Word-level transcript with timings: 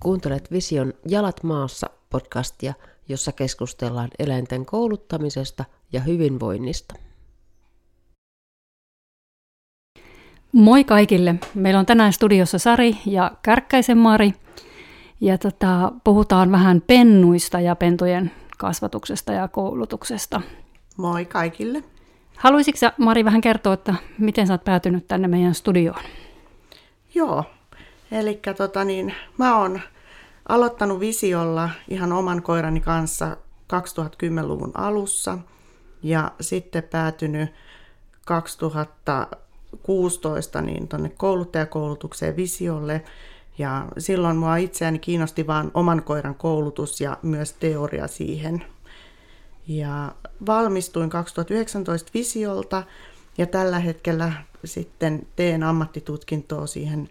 Kuuntelet 0.00 0.50
Vision 0.52 0.92
Jalat 1.08 1.42
maassa 1.42 1.90
podcastia, 2.10 2.74
jossa 3.08 3.32
keskustellaan 3.32 4.08
eläinten 4.18 4.66
kouluttamisesta 4.66 5.64
ja 5.92 6.00
hyvinvoinnista. 6.00 6.94
Moi 10.52 10.84
kaikille! 10.84 11.34
Meillä 11.54 11.80
on 11.80 11.86
tänään 11.86 12.12
studiossa 12.12 12.58
Sari 12.58 12.96
ja 13.06 13.32
Kärkkäisen 13.42 13.98
Mari. 13.98 14.32
Ja 15.20 15.38
tota, 15.38 15.92
puhutaan 16.04 16.52
vähän 16.52 16.82
pennuista 16.86 17.60
ja 17.60 17.76
pentujen 17.76 18.30
kasvatuksesta 18.58 19.32
ja 19.32 19.48
koulutuksesta. 19.48 20.40
Moi 20.96 21.24
kaikille! 21.24 21.84
Haluaisitko 22.36 22.86
Mari 22.98 23.24
vähän 23.24 23.40
kertoa, 23.40 23.74
että 23.74 23.94
miten 24.18 24.46
sä 24.46 24.54
oot 24.54 24.64
päätynyt 24.64 25.08
tänne 25.08 25.28
meidän 25.28 25.54
studioon? 25.54 26.02
Joo, 27.14 27.44
eli 28.12 28.40
tota 28.56 28.84
niin, 28.84 29.14
mä 29.38 29.58
oon 29.58 29.80
aloittanut 30.48 31.00
Visiolla 31.00 31.70
ihan 31.88 32.12
oman 32.12 32.42
koirani 32.42 32.80
kanssa 32.80 33.36
2010-luvun 33.72 34.72
alussa 34.74 35.38
ja 36.02 36.32
sitten 36.40 36.82
päätynyt 36.82 37.50
2016 38.26 40.62
niin 40.62 40.88
tuonne 40.88 41.08
kouluttajakoulutukseen 41.08 42.36
Visiolle. 42.36 43.04
Ja 43.58 43.86
silloin 43.98 44.36
mua 44.36 44.56
itseäni 44.56 44.98
kiinnosti 44.98 45.46
vain 45.46 45.70
oman 45.74 46.02
koiran 46.02 46.34
koulutus 46.34 47.00
ja 47.00 47.18
myös 47.22 47.52
teoria 47.52 48.08
siihen. 48.08 48.64
Ja 49.68 50.14
valmistuin 50.46 51.10
2019 51.10 52.10
Visiolta 52.14 52.82
ja 53.38 53.46
tällä 53.46 53.78
hetkellä 53.78 54.32
sitten 54.64 55.26
teen 55.36 55.62
ammattitutkintoa 55.62 56.66
siihen 56.66 57.08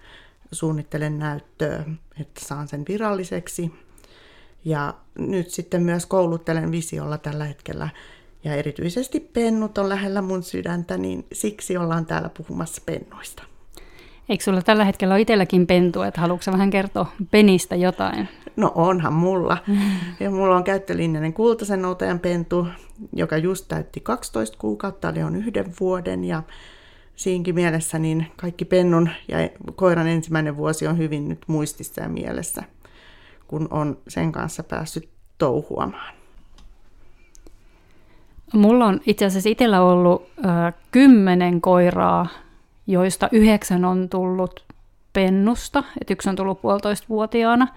suunnittelen 0.52 1.20
näyttöä, 1.20 1.84
että 2.21 2.46
saan 2.46 2.68
sen 2.68 2.85
viralliseksi. 2.88 3.71
Ja 4.66 4.93
nyt 5.18 5.49
sitten 5.49 5.84
myös 5.84 6.05
kouluttelen 6.05 6.71
visiolla 6.71 7.18
tällä 7.18 7.46
hetkellä. 7.46 7.90
Ja 8.43 8.55
erityisesti 8.55 9.20
pennut 9.20 9.77
on 9.77 9.90
lähellä 9.90 10.21
mun 10.21 10.43
sydäntä, 10.43 10.98
niin 10.98 11.26
siksi 11.34 11.77
ollaan 11.77 12.05
täällä 12.05 12.30
puhumassa 12.30 12.82
pennuista. 12.86 13.43
Eikö 14.30 14.43
sulla 14.43 14.62
tällä 14.62 14.86
hetkellä 14.86 15.13
ole 15.13 15.21
itselläkin 15.21 15.68
pentu, 15.68 16.02
että 16.02 16.21
haluatko 16.21 16.52
vähän 16.52 16.70
kertoa 16.70 17.12
penistä 17.32 17.76
jotain? 17.76 18.30
No 18.55 18.71
onhan 18.76 19.13
mulla. 19.13 19.57
Ja 20.20 20.32
mulla 20.32 20.55
on 20.55 20.63
käyttölinjainen 20.63 21.34
kultaisen 21.34 21.82
noutajan 21.82 22.20
pentu, 22.20 22.68
joka 23.13 23.38
just 23.38 23.66
täytti 23.68 23.99
12 23.99 24.58
kuukautta, 24.58 25.10
eli 25.10 25.24
on 25.24 25.35
yhden 25.35 25.74
vuoden. 25.80 26.24
Ja 26.24 26.43
siinkin 27.16 27.55
mielessä 27.55 27.99
niin 27.99 28.27
kaikki 28.38 28.66
pennun 28.66 29.10
ja 29.27 29.38
koiran 29.76 30.08
ensimmäinen 30.08 30.58
vuosi 30.58 30.88
on 30.88 30.98
hyvin 30.98 31.30
nyt 31.30 31.41
muistissa 31.48 32.02
ja 32.02 32.10
mielessä, 32.10 32.63
kun 33.48 33.68
on 33.71 33.98
sen 34.08 34.32
kanssa 34.32 34.63
päässyt 34.63 35.10
touhuamaan. 35.38 36.13
Mulla 38.54 38.86
on 38.86 39.02
itse 39.05 39.26
asiassa 39.26 39.49
itsellä 39.49 39.82
ollut 39.82 40.30
ö, 40.38 40.41
kymmenen 40.91 41.62
koiraa, 41.62 42.27
joista 42.88 43.30
yhdeksän 43.32 43.86
on 43.86 44.10
tullut 44.10 44.65
pennusta, 45.13 45.84
että 46.02 46.13
yksi 46.13 46.30
on 46.30 46.36
tullut 46.36 46.62
puolitoista 46.62 47.08
vuotiaana. 47.10 47.68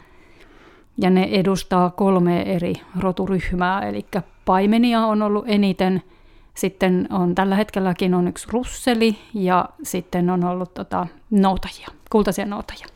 Ja 0.99 1.11
ne 1.11 1.29
edustaa 1.33 1.91
kolme 1.91 2.43
eri 2.43 2.75
roturyhmää, 3.01 3.89
eli 3.89 4.07
paimenia 4.45 5.01
on 5.01 5.23
ollut 5.23 5.45
eniten– 5.49 6.03
sitten 6.55 7.09
on 7.11 7.35
tällä 7.35 7.57
hetkelläkin 7.57 8.15
on 8.15 8.29
yksi 8.29 8.47
russeli 8.51 9.19
ja 9.35 9.69
sitten 9.83 10.31
on 10.31 10.45
ollut 10.45 10.75
tota, 10.75 11.07
noutajia, 11.31 11.89
kultaisia 12.11 12.47
noutajia. 12.47 12.87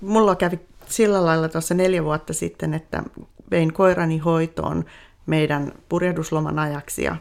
Mulla 0.00 0.36
kävi 0.36 0.60
sillä 0.86 1.24
lailla 1.24 1.48
tuossa 1.48 1.74
neljä 1.74 2.04
vuotta 2.04 2.32
sitten, 2.32 2.74
että 2.74 3.02
vein 3.50 3.72
koirani 3.72 4.18
hoitoon 4.18 4.84
meidän 5.26 5.72
purjehdusloman 5.88 6.58
ajaksi 6.58 7.04
ja 7.04 7.16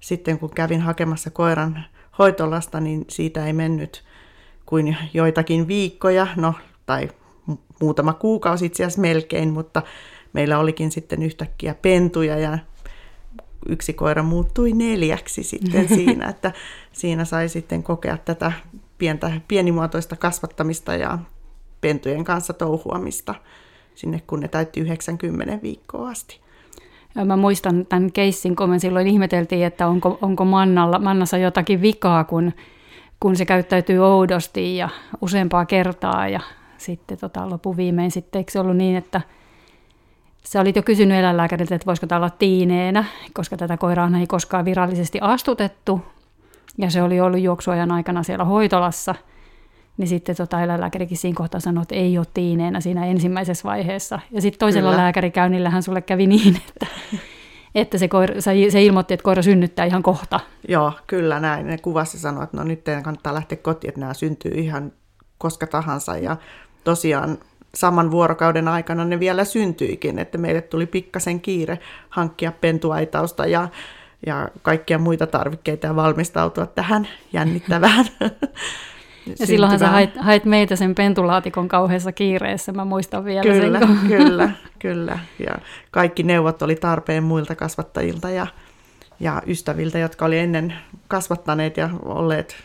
sitten 0.00 0.38
kun 0.38 0.50
kävin 0.50 0.80
hakemassa 0.80 1.30
koiran 1.30 1.84
hoitolasta, 2.18 2.80
niin 2.80 3.04
siitä 3.08 3.46
ei 3.46 3.52
mennyt 3.52 4.04
kuin 4.66 4.96
joitakin 5.14 5.68
viikkoja, 5.68 6.26
no 6.36 6.54
tai 6.86 7.08
muutama 7.80 8.12
kuukausi 8.12 8.66
itse 8.66 8.84
asiassa 8.84 9.00
melkein, 9.00 9.50
mutta 9.50 9.82
meillä 10.32 10.58
olikin 10.58 10.90
sitten 10.90 11.22
yhtäkkiä 11.22 11.74
pentuja 11.74 12.38
ja 12.38 12.58
yksi 13.68 13.92
koira 13.92 14.22
muuttui 14.22 14.72
neljäksi 14.72 15.42
sitten 15.42 15.88
siinä, 15.96 16.28
että 16.28 16.52
siinä 16.92 17.24
sai 17.24 17.48
sitten 17.48 17.82
kokea 17.82 18.16
tätä 18.16 18.52
pientä, 18.98 19.32
pienimuotoista 19.48 20.16
kasvattamista 20.16 20.94
ja 20.94 21.18
pentujen 21.80 22.24
kanssa 22.24 22.52
touhuamista 22.52 23.34
sinne, 23.94 24.22
kun 24.26 24.40
ne 24.40 24.48
täytti 24.48 24.80
90 24.80 25.58
viikkoa 25.62 26.08
asti. 26.08 26.40
Ja 27.14 27.24
mä 27.24 27.36
muistan 27.36 27.86
tämän 27.86 28.12
keissin, 28.12 28.56
kun 28.56 28.70
me 28.70 28.78
silloin 28.78 29.06
ihmeteltiin, 29.06 29.66
että 29.66 29.86
onko, 29.86 30.18
onko 30.22 30.44
mannalla, 30.44 30.98
mannassa 30.98 31.38
jotakin 31.38 31.82
vikaa, 31.82 32.24
kun, 32.24 32.52
kun 33.20 33.36
se 33.36 33.44
käyttäytyy 33.44 33.98
oudosti 33.98 34.76
ja 34.76 34.88
useampaa 35.20 35.66
kertaa. 35.66 36.28
Ja 36.28 36.40
sitten 36.80 37.18
tota, 37.18 37.50
lopuviimein 37.50 38.10
sitten, 38.10 38.38
eikö 38.38 38.52
se 38.52 38.60
ollut 38.60 38.76
niin, 38.76 38.96
että 38.96 39.20
Sä 40.44 40.60
olit 40.60 40.76
jo 40.76 40.82
kysynyt 40.82 41.18
eläinlääkäriltä, 41.18 41.74
että 41.74 41.86
voisiko 41.86 42.06
tämä 42.06 42.16
olla 42.16 42.30
tiineenä, 42.30 43.04
koska 43.34 43.56
tätä 43.56 43.76
koiraa 43.76 44.10
ei 44.20 44.26
koskaan 44.26 44.64
virallisesti 44.64 45.18
astutettu. 45.20 46.00
Ja 46.78 46.90
se 46.90 47.02
oli 47.02 47.20
ollut 47.20 47.40
juoksuajan 47.40 47.92
aikana 47.92 48.22
siellä 48.22 48.44
hoitolassa. 48.44 49.14
Niin 49.96 50.08
sitten 50.08 50.36
tota 50.36 50.62
eläinlääkärikin 50.62 51.16
siinä 51.16 51.36
kohtaa 51.36 51.60
sanoi, 51.60 51.82
että 51.82 51.94
ei 51.94 52.18
ole 52.18 52.26
tiineenä 52.34 52.80
siinä 52.80 53.06
ensimmäisessä 53.06 53.68
vaiheessa. 53.68 54.20
Ja 54.30 54.40
sitten 54.40 54.58
toisella 54.58 54.90
kyllä. 54.90 55.02
lääkärikäynnillähän 55.02 55.82
sulle 55.82 56.02
kävi 56.02 56.26
niin, 56.26 56.56
että, 56.56 56.86
että 57.74 57.98
se, 57.98 58.08
koira, 58.08 58.34
se 58.70 58.82
ilmoitti, 58.82 59.14
että 59.14 59.24
koira 59.24 59.42
synnyttää 59.42 59.84
ihan 59.84 60.02
kohta. 60.02 60.40
Joo, 60.68 60.92
kyllä 61.06 61.40
näin. 61.40 61.66
Ne 61.66 61.78
kuvassa 61.78 62.18
sanoi, 62.18 62.44
että 62.44 62.56
no 62.56 62.64
nyt 62.64 62.84
teidän 62.84 63.02
kannattaa 63.02 63.34
lähteä 63.34 63.58
kotiin, 63.58 63.88
että 63.88 64.00
nämä 64.00 64.14
syntyy 64.14 64.52
ihan 64.52 64.92
koska 65.38 65.66
tahansa. 65.66 66.16
Ja 66.16 66.36
tosiaan 66.84 67.38
saman 67.74 68.10
vuorokauden 68.10 68.68
aikana 68.68 69.04
ne 69.04 69.20
vielä 69.20 69.44
syntyikin, 69.44 70.18
että 70.18 70.38
meille 70.38 70.60
tuli 70.60 70.86
pikkasen 70.86 71.40
kiire 71.40 71.78
hankkia 72.08 72.52
pentuaitausta 72.52 73.46
ja, 73.46 73.68
ja 74.26 74.48
kaikkia 74.62 74.98
muita 74.98 75.26
tarvikkeita 75.26 75.86
ja 75.86 75.96
valmistautua 75.96 76.66
tähän 76.66 77.08
jännittävään 77.32 78.06
Ja 79.40 79.46
silloinhan 79.46 79.78
sä 79.78 79.88
hait, 79.88 80.10
hait 80.16 80.44
meitä 80.44 80.76
sen 80.76 80.94
pentulaatikon 80.94 81.68
kauheassa 81.68 82.12
kiireessä, 82.12 82.72
mä 82.72 82.84
muistan 82.84 83.24
vielä 83.24 83.42
kyllä, 83.42 83.78
sen. 83.78 83.88
Kun... 83.88 83.98
Kyllä, 84.08 84.50
kyllä. 84.78 85.18
Ja 85.38 85.54
kaikki 85.90 86.22
neuvot 86.22 86.62
oli 86.62 86.74
tarpeen 86.74 87.22
muilta 87.22 87.54
kasvattajilta 87.54 88.30
ja, 88.30 88.46
ja 89.20 89.42
ystäviltä, 89.46 89.98
jotka 89.98 90.24
oli 90.24 90.38
ennen 90.38 90.74
kasvattaneet 91.08 91.76
ja 91.76 91.90
olleet 92.04 92.56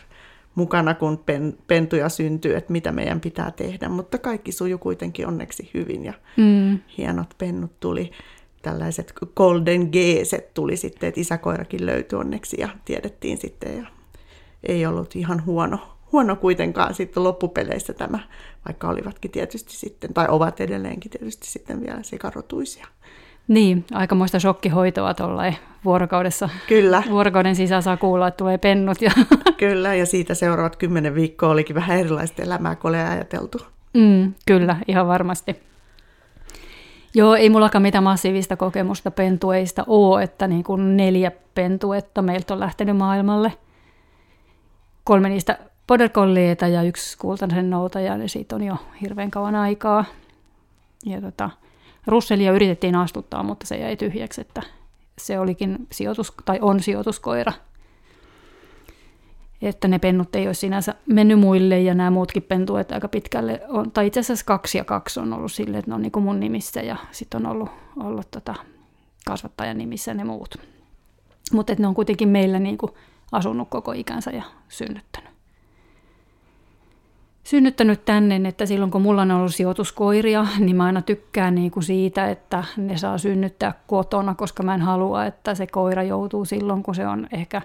mukana, 0.56 0.94
kun 0.94 1.18
pen, 1.18 1.58
pentuja 1.66 2.08
syntyy, 2.08 2.56
että 2.56 2.72
mitä 2.72 2.92
meidän 2.92 3.20
pitää 3.20 3.50
tehdä. 3.50 3.88
Mutta 3.88 4.18
kaikki 4.18 4.52
sujuu 4.52 4.78
kuitenkin 4.78 5.26
onneksi 5.26 5.70
hyvin 5.74 6.04
ja 6.04 6.12
mm. 6.36 6.78
hienot 6.98 7.34
pennut 7.38 7.80
tuli. 7.80 8.10
Tällaiset 8.62 9.12
golden 9.36 9.88
geeset 9.92 10.54
tuli 10.54 10.76
sitten, 10.76 11.08
että 11.08 11.20
isäkoirakin 11.20 11.86
löytyi 11.86 12.18
onneksi 12.18 12.56
ja 12.60 12.68
tiedettiin 12.84 13.38
sitten. 13.38 13.76
Ja 13.76 13.86
ei 14.62 14.86
ollut 14.86 15.16
ihan 15.16 15.46
huono, 15.46 15.78
huono 16.12 16.36
kuitenkaan 16.36 16.94
sitten 16.94 17.24
loppupeleissä 17.24 17.92
tämä, 17.92 18.18
vaikka 18.66 18.88
olivatkin 18.88 19.30
tietysti 19.30 19.76
sitten, 19.76 20.14
tai 20.14 20.26
ovat 20.28 20.60
edelleenkin 20.60 21.10
tietysti 21.10 21.46
sitten 21.46 21.80
vielä 21.80 22.02
sekarotuisia. 22.02 22.86
Niin, 23.48 23.84
aikamoista 23.92 24.40
shokkihoitoa 24.40 25.14
tuolla 25.14 25.52
vuorokaudessa. 25.84 26.48
Kyllä. 26.68 27.02
Vuorokauden 27.10 27.56
sisään 27.56 27.82
saa 27.82 27.96
kuulla, 27.96 28.28
että 28.28 28.36
tulee 28.36 28.58
pennut. 28.58 29.02
Ja... 29.02 29.10
Kyllä, 29.58 29.94
ja 29.94 30.06
siitä 30.06 30.34
seuraavat 30.34 30.76
kymmenen 30.76 31.14
viikkoa 31.14 31.48
olikin 31.48 31.76
vähän 31.76 31.98
erilaista 31.98 32.42
elämää 32.42 32.76
kuin 32.76 32.88
oli 32.88 32.98
ajateltu. 32.98 33.58
Mm, 33.94 34.34
kyllä, 34.46 34.76
ihan 34.88 35.06
varmasti. 35.06 35.56
Joo, 37.14 37.34
ei 37.34 37.50
mullakaan 37.50 37.82
mitään 37.82 38.04
massiivista 38.04 38.56
kokemusta 38.56 39.10
pentueista 39.10 39.84
ole, 39.86 40.22
että 40.22 40.46
niin 40.46 40.64
kuin 40.64 40.96
neljä 40.96 41.32
pentuetta 41.54 42.22
meiltä 42.22 42.54
on 42.54 42.60
lähtenyt 42.60 42.96
maailmalle. 42.96 43.52
Kolme 45.04 45.28
niistä 45.28 45.58
border 45.86 46.10
ja 46.72 46.82
yksi 46.82 47.18
kultaisen 47.18 47.70
noutaja, 47.70 48.16
ja 48.16 48.28
siitä 48.28 48.56
on 48.56 48.62
jo 48.62 48.76
hirveän 49.00 49.30
kauan 49.30 49.54
aikaa. 49.54 50.04
Ja 51.06 51.20
tota, 51.20 51.50
Russellia 52.06 52.52
yritettiin 52.52 52.94
astuttaa, 52.94 53.42
mutta 53.42 53.66
se 53.66 53.76
jäi 53.76 53.96
tyhjäksi, 53.96 54.40
että 54.40 54.62
se 55.18 55.38
olikin 55.38 55.86
sijoitus, 55.92 56.32
tai 56.44 56.58
on 56.62 56.80
sijoituskoira. 56.80 57.52
Että 59.62 59.88
ne 59.88 59.98
pennut 59.98 60.36
ei 60.36 60.46
olisi 60.46 60.60
sinänsä 60.60 60.94
mennyt 61.06 61.40
muille 61.40 61.80
ja 61.80 61.94
nämä 61.94 62.10
muutkin 62.10 62.42
pentuet 62.42 62.92
aika 62.92 63.08
pitkälle 63.08 63.60
on, 63.68 63.90
tai 63.90 64.06
itse 64.06 64.20
asiassa 64.20 64.44
kaksi 64.44 64.78
ja 64.78 64.84
kaksi 64.84 65.20
on 65.20 65.32
ollut 65.32 65.52
silleen, 65.52 65.78
että 65.78 65.90
ne 65.90 65.94
on 65.94 66.02
niin 66.02 66.12
kuin 66.12 66.22
mun 66.22 66.40
nimissä 66.40 66.80
ja 66.80 66.96
sitten 67.10 67.46
on 67.46 67.52
ollut, 67.52 67.68
ollut 67.96 68.30
tota 68.30 68.54
kasvattajan 69.26 69.78
nimissä 69.78 70.14
ne 70.14 70.24
muut. 70.24 70.58
Mutta 71.52 71.74
ne 71.78 71.86
on 71.86 71.94
kuitenkin 71.94 72.28
meillä 72.28 72.58
niin 72.58 72.78
kuin 72.78 72.92
asunut 73.32 73.68
koko 73.70 73.92
ikänsä 73.92 74.30
ja 74.30 74.42
synnyttänyt. 74.68 75.35
Synnyttänyt 77.46 78.04
tänne, 78.04 78.40
että 78.48 78.66
silloin 78.66 78.90
kun 78.90 79.02
mulla 79.02 79.22
on 79.22 79.30
ollut 79.30 79.54
sijoituskoiria, 79.54 80.46
niin 80.58 80.76
mä 80.76 80.84
aina 80.84 81.02
tykkään 81.02 81.54
niin 81.54 81.70
kuin 81.70 81.82
siitä, 81.82 82.30
että 82.30 82.64
ne 82.76 82.96
saa 82.96 83.18
synnyttää 83.18 83.74
kotona, 83.86 84.34
koska 84.34 84.62
mä 84.62 84.74
en 84.74 84.82
halua, 84.82 85.24
että 85.24 85.54
se 85.54 85.66
koira 85.66 86.02
joutuu 86.02 86.44
silloin, 86.44 86.82
kun 86.82 86.94
se 86.94 87.06
on 87.06 87.26
ehkä 87.32 87.62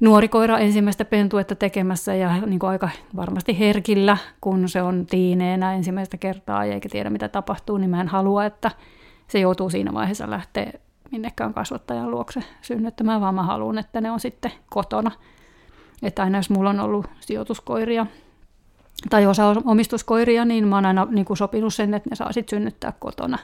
nuori 0.00 0.28
koira 0.28 0.58
ensimmäistä 0.58 1.04
pentuetta 1.04 1.54
tekemässä 1.54 2.14
ja 2.14 2.40
niin 2.46 2.58
kuin 2.58 2.70
aika 2.70 2.88
varmasti 3.16 3.58
herkillä, 3.58 4.16
kun 4.40 4.68
se 4.68 4.82
on 4.82 5.06
tiineenä 5.06 5.74
ensimmäistä 5.74 6.16
kertaa 6.16 6.64
eikä 6.64 6.88
tiedä 6.88 7.10
mitä 7.10 7.28
tapahtuu, 7.28 7.78
niin 7.78 7.90
mä 7.90 8.00
en 8.00 8.08
halua, 8.08 8.44
että 8.44 8.70
se 9.28 9.38
joutuu 9.38 9.70
siinä 9.70 9.92
vaiheessa 9.94 10.30
lähteä 10.30 10.72
minnekään 11.10 11.54
kasvattajan 11.54 12.10
luokse 12.10 12.40
synnyttämään, 12.62 13.20
vaan 13.20 13.34
mä 13.34 13.42
haluan, 13.42 13.78
että 13.78 14.00
ne 14.00 14.10
on 14.10 14.20
sitten 14.20 14.52
kotona. 14.70 15.10
Että 16.02 16.22
aina 16.22 16.38
jos 16.38 16.50
mulla 16.50 16.70
on 16.70 16.80
ollut 16.80 17.06
sijoituskoiria 17.20 18.06
tai 19.10 19.26
osa 19.26 19.54
omistuskoiria, 19.64 20.44
niin 20.44 20.68
mä 20.68 20.76
oon 20.76 20.86
aina 20.86 21.06
niin 21.10 21.24
kuin 21.24 21.36
sopinut 21.36 21.74
sen, 21.74 21.94
että 21.94 22.10
ne 22.10 22.16
saa 22.16 22.32
sitten 22.32 22.58
synnyttää 22.58 22.92
kotona. 22.98 23.38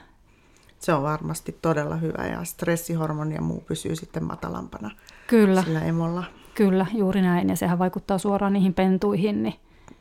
Se 0.79 0.93
on 0.93 1.03
varmasti 1.03 1.59
todella 1.63 1.97
hyvä 1.97 2.27
ja 2.27 2.45
stressihormoni 2.45 3.35
ja 3.35 3.43
muu 3.43 3.61
pysyy 3.61 3.97
sitten 3.97 4.25
matalampana 4.25 4.91
Kyllä. 5.27 5.63
sillä 5.63 5.81
emolla. 5.81 6.25
Kyllä, 6.55 6.87
juuri 6.95 7.23
näin. 7.23 7.49
Ja 7.49 7.57
sehän 7.57 7.79
vaikuttaa 7.79 8.19
suoraan 8.19 8.53
niihin 8.53 8.75
pentuihin, 8.75 9.43
niin, 9.43 9.55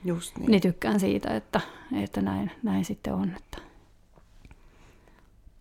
Just 0.06 0.38
niin. 0.38 0.52
niin 0.52 0.62
tykkään 0.62 1.00
siitä, 1.00 1.36
että, 1.36 1.62
että 2.02 2.22
näin, 2.22 2.52
näin 2.64 2.86
sitten 2.86 3.14
on. 3.14 3.32
Että. 3.38 3.58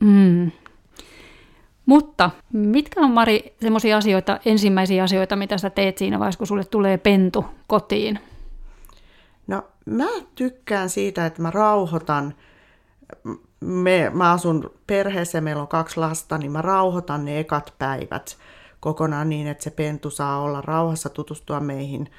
Mm. 0.01 0.51
Mutta 1.87 2.31
mitkä 2.53 3.01
on 3.01 3.11
Mari 3.11 3.55
semmoisia 3.61 3.97
asioita, 3.97 4.41
ensimmäisiä 4.45 5.05
asioita, 5.05 5.37
mitä 5.37 5.59
sä 5.59 5.71
teet 5.71 5.99
siinä 5.99 6.19
vaiheessa, 6.19 6.39
kun 6.39 6.47
sulle 6.47 6.65
tulee 6.65 6.99
pentu 6.99 7.45
kotiin? 7.67 8.19
Mä 9.85 10.09
tykkään 10.35 10.91
siitä, 10.91 11.27
että 11.27 11.43
mä 11.43 11.51
rauhoitan, 11.51 12.35
me, 13.61 14.11
mä 14.15 14.33
asun 14.33 14.71
perheessä, 14.87 15.41
meillä 15.41 15.63
on 15.63 15.69
kaksi 15.69 16.01
lasta, 16.01 16.39
niin 16.39 16.53
mä 16.53 16.63
rauhoitan 16.63 17.25
ne 17.25 17.39
ekat 17.39 17.75
päivät 17.79 18.37
kokonaan 18.81 19.29
niin, 19.29 19.47
että 19.47 19.65
se 19.65 19.71
pentu 19.71 20.11
saa 20.11 20.41
olla 20.41 20.61
rauhassa 20.61 21.09
tutustua 21.09 21.61
meihin, 21.61 22.11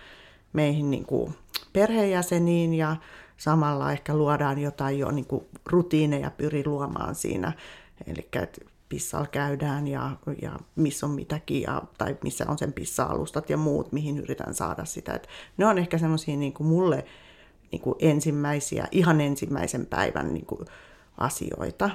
meihin 0.53 0.91
niin 0.91 1.05
kuin 1.05 1.33
perheenjäseniin 1.73 2.73
ja 2.73 2.95
samalla 3.37 3.91
ehkä 3.91 4.15
luodaan 4.15 4.59
jotain 4.59 4.99
jo 4.99 5.11
niin 5.11 5.27
kuin 5.27 5.45
rutiineja 5.65 6.31
pyri 6.31 6.63
luomaan 6.65 7.15
siinä. 7.15 7.53
Eli 8.07 8.29
pissalla 8.89 9.27
käydään 9.27 9.87
ja, 9.87 10.11
ja 10.41 10.59
missä 10.75 11.05
on 11.05 11.11
mitäkin, 11.11 11.61
ja, 11.61 11.81
tai 11.97 12.17
missä 12.23 12.45
on 12.47 12.57
sen 12.57 12.73
pissa-alustat 12.73 13.49
ja 13.49 13.57
muut, 13.57 13.91
mihin 13.91 14.17
yritän 14.17 14.53
saada 14.53 14.85
sitä. 14.85 15.13
Et 15.13 15.27
ne 15.57 15.65
on 15.65 15.77
ehkä 15.77 15.97
semmoisia 15.97 16.37
niin 16.37 16.53
mulle 16.59 17.05
niin 17.75 17.81
kuin 17.81 17.95
ensimmäisiä, 17.99 18.87
ihan 18.91 19.21
ensimmäisen 19.21 19.85
päivän 19.85 20.33
niin 20.33 20.45
kuin 20.45 20.65
asioita. 21.17 21.89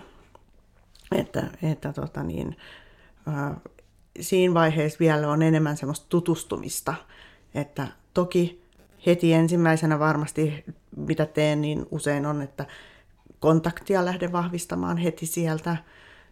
Että, 1.15 1.47
että 1.63 1.93
tota 1.93 2.23
niin, 2.23 2.57
äh, 3.29 3.57
siinä 4.21 4.55
vaiheessa 4.55 4.99
vielä 5.01 5.29
on 5.29 5.43
enemmän 5.43 5.77
semmoista 5.77 6.07
tutustumista, 6.09 6.95
että 7.55 7.87
toki 8.15 8.63
heti 9.07 9.33
ensimmäisenä 9.33 9.99
varmasti 9.99 10.65
mitä 10.97 11.27
teen, 11.27 11.61
niin 11.61 11.87
usein 11.91 12.27
on, 12.27 12.43
että 12.43 12.67
kontaktia 13.41 14.05
lähden 14.05 14.33
vahvistamaan 14.33 14.97
heti 14.97 15.27
sieltä, 15.27 15.77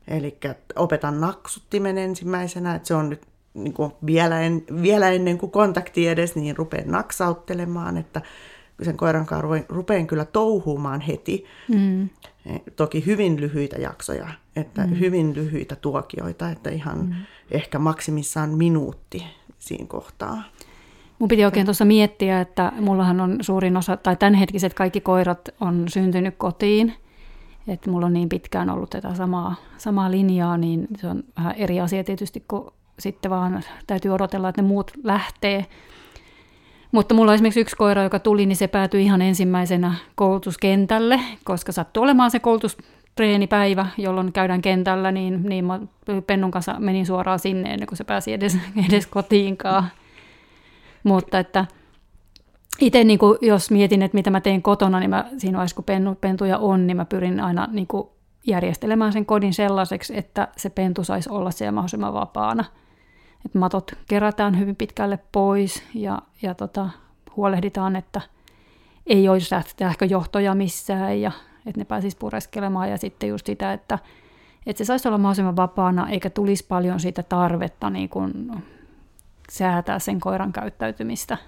Eli 0.09 0.39
opetan 0.77 1.21
naksuttimen 1.21 1.99
ensimmäisenä, 1.99 2.75
että 2.75 2.89
se 2.89 2.95
on 2.95 3.11
nyt 3.11 3.23
niin 3.55 3.73
kuin 3.75 3.93
vielä, 4.07 4.41
en, 4.41 4.65
vielä 4.83 5.11
ennen 5.11 5.39
kuin 5.39 5.53
kontakti 5.53 6.09
edes, 6.09 6.37
niin 6.37 6.57
rupean 6.57 6.91
naksauttelemaan, 6.91 7.97
että 7.97 8.23
sen 8.83 8.97
koiran 8.97 9.27
kanssa 9.27 9.65
rupean 9.69 10.07
kyllä 10.07 10.25
touhuumaan 10.25 11.01
heti. 11.01 11.45
Mm. 11.69 12.09
Toki 12.77 13.07
hyvin 13.07 13.41
lyhyitä 13.41 13.77
jaksoja, 13.77 14.29
että 14.57 14.87
mm. 14.87 14.99
hyvin 14.99 15.35
lyhyitä 15.35 15.77
tuokioita, 15.77 16.51
että 16.51 16.71
ihan 16.71 16.99
mm. 16.99 17.15
ehkä 17.51 17.79
maksimissaan 17.79 18.51
minuutti 18.51 19.25
siinä 19.59 19.87
kohtaa. 19.87 20.43
Mun 21.19 21.29
piti 21.29 21.45
oikein 21.45 21.67
tuossa 21.67 21.85
miettiä, 21.85 22.41
että 22.41 22.73
mullahan 22.81 23.21
on 23.21 23.39
suurin 23.41 23.77
osa, 23.77 23.97
tai 23.97 24.17
tämänhetkiset 24.17 24.75
kaikki 24.75 25.01
koirat 25.01 25.49
on 25.61 25.85
syntynyt 25.89 26.35
kotiin– 26.39 26.93
että 27.69 27.91
mulla 27.91 28.07
on 28.07 28.13
niin 28.13 28.29
pitkään 28.29 28.71
ollut 28.71 28.91
tätä 28.91 29.15
samaa, 29.15 29.55
samaa 29.79 30.11
linjaa, 30.11 30.57
niin 30.57 30.87
se 30.97 31.07
on 31.07 31.25
vähän 31.37 31.55
eri 31.55 31.81
asia 31.81 32.05
tietysti, 32.05 32.45
kun 32.49 32.73
sitten 32.99 33.31
vaan 33.31 33.63
täytyy 33.87 34.11
odotella, 34.11 34.49
että 34.49 34.63
ne 34.63 34.69
muut 34.69 34.91
lähtee. 35.05 35.67
Mutta 36.93 37.15
mulla 37.15 37.31
on 37.31 37.35
esimerkiksi 37.35 37.61
yksi 37.61 37.77
koira, 37.77 38.03
joka 38.03 38.19
tuli, 38.19 38.47
niin 38.47 38.57
se 38.57 38.67
päätyi 38.67 39.05
ihan 39.05 39.23
ensimmäisenä 39.23 39.95
koulutuskentälle, 40.15 41.21
koska 41.45 41.73
sattui 41.73 42.03
olemaan 42.03 42.31
se 42.31 42.39
koulutustreenipäivä, 42.39 43.87
jolloin 43.99 44.33
käydään 44.33 44.63
kentällä, 44.63 45.13
niin, 45.13 45.43
niin 45.43 45.65
mä 45.65 45.81
Pennun 46.27 46.51
kanssa 46.51 46.77
menin 46.79 47.07
suoraan 47.07 47.39
sinne 47.39 47.73
ennen 47.73 47.87
kuin 47.87 47.99
se 47.99 48.05
pääsi 48.05 48.33
edes, 48.33 48.59
edes 48.89 49.07
kotiinkaan. 49.07 49.89
Mutta 51.05 51.39
että 51.39 51.65
itse 52.81 53.05
niin 53.05 53.19
kuin, 53.19 53.39
jos 53.41 53.71
mietin, 53.71 54.03
että 54.03 54.17
mitä 54.17 54.31
mä 54.31 54.41
teen 54.41 54.63
kotona, 54.63 55.01
niin 55.01 55.11
mä, 55.11 55.25
siinä 55.39 55.57
vaiheessa 55.57 55.77
kun 55.77 55.85
pentu, 55.85 56.15
pentuja 56.15 56.59
on, 56.59 56.87
niin 56.87 56.97
mä 56.97 57.05
pyrin 57.05 57.41
aina 57.41 57.69
niin 57.73 57.87
kuin, 57.87 58.09
järjestelemään 58.47 59.13
sen 59.13 59.27
kodin 59.27 59.55
sellaiseksi, 59.55 60.17
että 60.19 60.49
se 60.57 60.71
pentu 60.71 61.05
saisi 61.05 61.31
olla 61.31 61.51
siellä 61.51 61.73
mahdollisimman 61.73 62.15
vapaana. 62.15 62.65
Et 63.47 63.55
matot 63.55 63.93
kerätään 64.09 64.59
hyvin 64.59 64.77
pitkälle 64.77 65.19
pois 65.33 65.83
ja, 65.95 66.23
ja 66.43 66.55
tota, 66.55 66.89
huolehditaan, 67.37 67.97
että 67.97 68.21
ei 69.07 69.29
olisi 69.29 69.55
sähköjohtoja 69.79 70.55
missään 70.55 71.21
ja 71.21 71.33
että 71.67 71.81
ne 71.81 71.85
pääsisi 71.85 72.17
pureskelemaan 72.17 72.91
ja 72.91 72.99
sitten 72.99 73.29
just 73.29 73.47
sitä, 73.47 73.73
että, 73.73 73.99
että 74.67 74.79
se 74.79 74.85
saisi 74.85 75.09
olla 75.09 75.19
mahdollisimman 75.19 75.57
vapaana 75.57 76.09
eikä 76.09 76.31
tulisi 76.31 76.67
paljon 76.69 77.01
siitä 77.01 77.23
tarvetta 77.23 77.91
niin 77.91 78.09
kuin 78.09 78.53
säätää 79.51 79.99
sen 79.99 80.21
koiran 80.21 80.53
käyttäytymistä. 80.53 81.39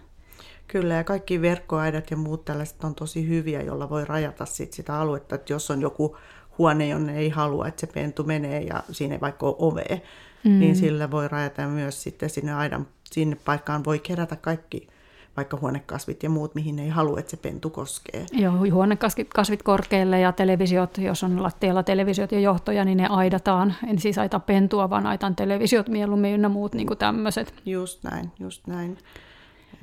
Kyllä, 0.67 0.95
ja 0.95 1.05
kaikki 1.05 1.43
verkkoaidat 1.43 2.11
ja 2.11 2.17
muut 2.17 2.45
tällaiset 2.45 2.85
on 2.85 2.95
tosi 2.95 3.29
hyviä, 3.29 3.63
jolla 3.63 3.91
voi 3.91 4.05
rajata 4.05 4.47
sit 4.47 4.73
sitä 4.73 5.01
aluetta, 5.01 5.35
että 5.35 5.53
jos 5.53 5.71
on 5.71 5.81
joku 5.81 6.17
huone, 6.59 6.89
jonne 6.89 7.19
ei 7.19 7.29
halua, 7.29 7.67
että 7.67 7.81
se 7.81 7.87
pentu 7.87 8.25
menee 8.25 8.61
ja 8.61 8.83
siinä 8.91 9.15
ei 9.15 9.21
vaikka 9.21 9.47
ole 9.47 9.57
ove, 9.59 10.03
mm. 10.45 10.59
niin 10.59 10.77
sillä 10.77 11.11
voi 11.11 11.29
rajata 11.29 11.67
myös 11.67 12.03
sitten 12.03 12.31
sinne 12.31 12.55
aidan, 12.55 12.87
sinne 13.11 13.37
paikkaan 13.45 13.85
voi 13.85 13.99
kerätä 13.99 14.37
kaikki 14.37 14.89
vaikka 15.37 15.59
huonekasvit 15.61 16.23
ja 16.23 16.31
muut, 16.31 16.55
mihin 16.55 16.79
ei 16.79 16.89
halua, 16.89 17.19
että 17.19 17.31
se 17.31 17.37
pentu 17.37 17.71
koskee. 17.71 18.27
Joo, 18.33 18.53
huonekasvit 18.73 19.63
korkealle 19.65 20.21
ja 20.21 20.33
televisiot, 20.33 20.99
jos 20.99 21.25
on 21.25 21.43
lattialla 21.43 21.83
televisiot 21.83 22.33
ja 22.33 22.41
johtoja, 22.41 22.85
niin 22.85 22.99
ne 22.99 23.07
aidataan. 23.07 23.75
En 23.87 23.99
siis 23.99 24.19
aita 24.19 24.41
pentua, 24.41 24.91
vaan 24.91 25.07
aitan 25.07 25.37
televisiot 25.37 25.89
mieluummin 25.89 26.35
ynnä 26.35 26.49
muut 26.49 26.75
niin 26.75 26.99
tämmöiset. 26.99 27.55
Just 27.67 28.05
näin, 28.05 28.31
just 28.39 28.67
näin. 28.67 28.99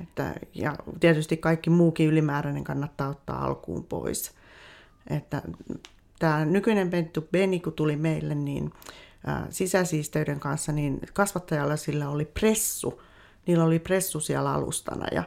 Että, 0.02 0.34
ja 0.54 0.74
tietysti 1.00 1.36
kaikki 1.36 1.70
muukin 1.70 2.08
ylimääräinen 2.08 2.64
kannattaa 2.64 3.08
ottaa 3.08 3.44
alkuun 3.44 3.84
pois. 3.84 4.34
Että 5.10 5.42
tämä 6.18 6.44
nykyinen 6.44 6.90
pentu 6.90 7.28
Beni, 7.32 7.60
kun 7.60 7.72
tuli 7.72 7.96
meille, 7.96 8.34
niin 8.34 8.72
sisäsiisteyden 9.50 10.40
kanssa, 10.40 10.72
niin 10.72 11.00
kasvattajalla 11.12 11.76
sillä 11.76 12.08
oli 12.08 12.24
pressu. 12.24 13.02
Niillä 13.46 13.64
oli 13.64 13.78
pressu 13.78 14.20
siellä 14.20 14.52
alustana 14.52 15.06
ja 15.12 15.22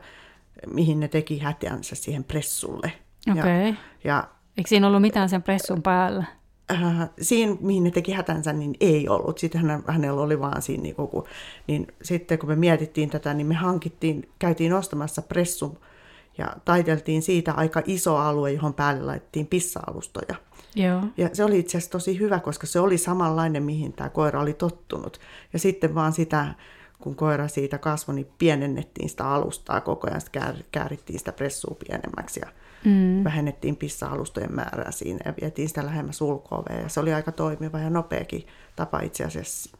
mihin 0.73 0.99
ne 0.99 1.07
teki 1.07 1.39
hätänsä 1.39 1.95
siihen 1.95 2.23
pressulle. 2.23 2.93
Okei. 3.31 3.41
Okay. 3.41 3.65
Ja, 3.65 3.75
ja, 4.03 4.27
Eikö 4.57 4.67
siinä 4.67 4.87
ollut 4.87 5.01
mitään 5.01 5.29
sen 5.29 5.43
pressun 5.43 5.81
päällä? 5.81 6.25
äh, 6.71 7.09
siinä, 7.21 7.55
mihin 7.59 7.83
ne 7.83 7.91
teki 7.91 8.11
hätänsä, 8.11 8.53
niin 8.53 8.75
ei 8.79 9.09
ollut. 9.09 9.37
Sitten 9.37 9.61
hän, 9.61 9.83
hänellä 9.87 10.21
oli 10.21 10.39
vaan 10.39 10.61
siinä, 10.61 10.83
niin, 10.83 10.95
kun, 10.95 11.23
niin 11.67 11.87
sitten 12.01 12.39
kun 12.39 12.49
me 12.49 12.55
mietittiin 12.55 13.09
tätä, 13.09 13.33
niin 13.33 13.47
me 13.47 13.55
hankittiin, 13.55 14.29
käytiin 14.39 14.73
ostamassa 14.73 15.21
pressu 15.21 15.77
ja 16.37 16.47
taiteltiin 16.65 17.21
siitä 17.21 17.53
aika 17.53 17.81
iso 17.85 18.17
alue, 18.17 18.51
johon 18.51 18.73
päälle 18.73 19.03
laitettiin 19.03 19.47
pissa-alustoja. 19.47 20.35
Joo. 20.75 21.01
Ja 21.17 21.29
se 21.33 21.43
oli 21.43 21.59
itse 21.59 21.77
asiassa 21.77 21.91
tosi 21.91 22.19
hyvä, 22.19 22.39
koska 22.39 22.67
se 22.67 22.79
oli 22.79 22.97
samanlainen, 22.97 23.63
mihin 23.63 23.93
tämä 23.93 24.09
koira 24.09 24.41
oli 24.41 24.53
tottunut. 24.53 25.19
Ja 25.53 25.59
sitten 25.59 25.95
vaan 25.95 26.13
sitä, 26.13 26.53
kun 26.99 27.15
koira 27.15 27.47
siitä 27.47 27.77
kasvoi, 27.77 28.15
niin 28.15 28.27
pienennettiin 28.37 29.09
sitä 29.09 29.27
alustaa 29.27 29.81
koko 29.81 30.07
ajan, 30.07 30.21
sitten 30.21 30.63
käärittiin 30.71 31.19
sitä 31.19 31.31
pressua 31.31 31.77
pienemmäksi 31.87 32.39
ja 32.39 32.47
mm. 32.85 33.23
vähennettiin 33.23 33.75
pissa-alustojen 33.75 34.55
määrää 34.55 34.91
siinä 34.91 35.19
ja 35.25 35.33
vietiin 35.41 35.67
sitä 35.67 35.85
lähemmäs 35.85 36.21
ulko 36.21 36.63
ja 36.69 36.89
se 36.89 36.99
oli 36.99 37.13
aika 37.13 37.31
toimiva 37.31 37.79
ja 37.79 37.89
nopeakin 37.89 38.47
tapa 38.75 38.99
itse 38.99 39.23
asiassa 39.23 39.77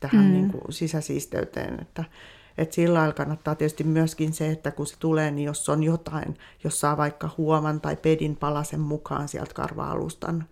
tähän 0.00 0.24
mm. 0.24 0.32
niin 0.32 0.50
kuin 0.50 0.72
sisäsiisteyteen, 0.72 1.80
että 1.80 2.04
et 2.60 2.72
sillä 2.72 2.98
lailla 2.98 3.14
kannattaa 3.14 3.54
tietysti 3.54 3.84
myöskin 3.84 4.32
se, 4.32 4.50
että 4.50 4.70
kun 4.70 4.86
se 4.86 4.96
tulee, 4.98 5.30
niin 5.30 5.46
jos 5.46 5.68
on 5.68 5.82
jotain, 5.82 6.36
jos 6.64 6.80
saa 6.80 6.96
vaikka 6.96 7.30
huoman 7.38 7.80
tai 7.80 7.96
pedin 7.96 8.36
palasen 8.36 8.80
mukaan 8.80 9.28
sieltä 9.28 9.54
karva-alustan 9.54 10.44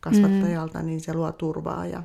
kasvattajalta, 0.00 0.78
mm. 0.78 0.86
niin 0.86 1.00
se 1.00 1.14
luo 1.14 1.32
turvaa 1.32 1.86
ja 1.86 2.02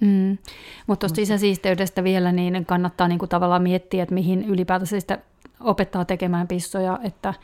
Mm. 0.00 0.38
Mutta 0.86 1.00
tuosta 1.00 1.16
sisäsiisteydestä 1.16 2.04
vielä, 2.04 2.32
niin 2.32 2.66
kannattaa 2.66 3.08
niin 3.08 3.18
kuin 3.18 3.28
tavallaan 3.28 3.62
miettiä, 3.62 4.02
että 4.02 4.14
mihin 4.14 4.44
ylipäätänsä 4.44 5.00
sitä 5.00 5.18
opettaa 5.60 6.04
tekemään 6.04 6.48
pissoja, 6.48 6.98
että 7.02 7.34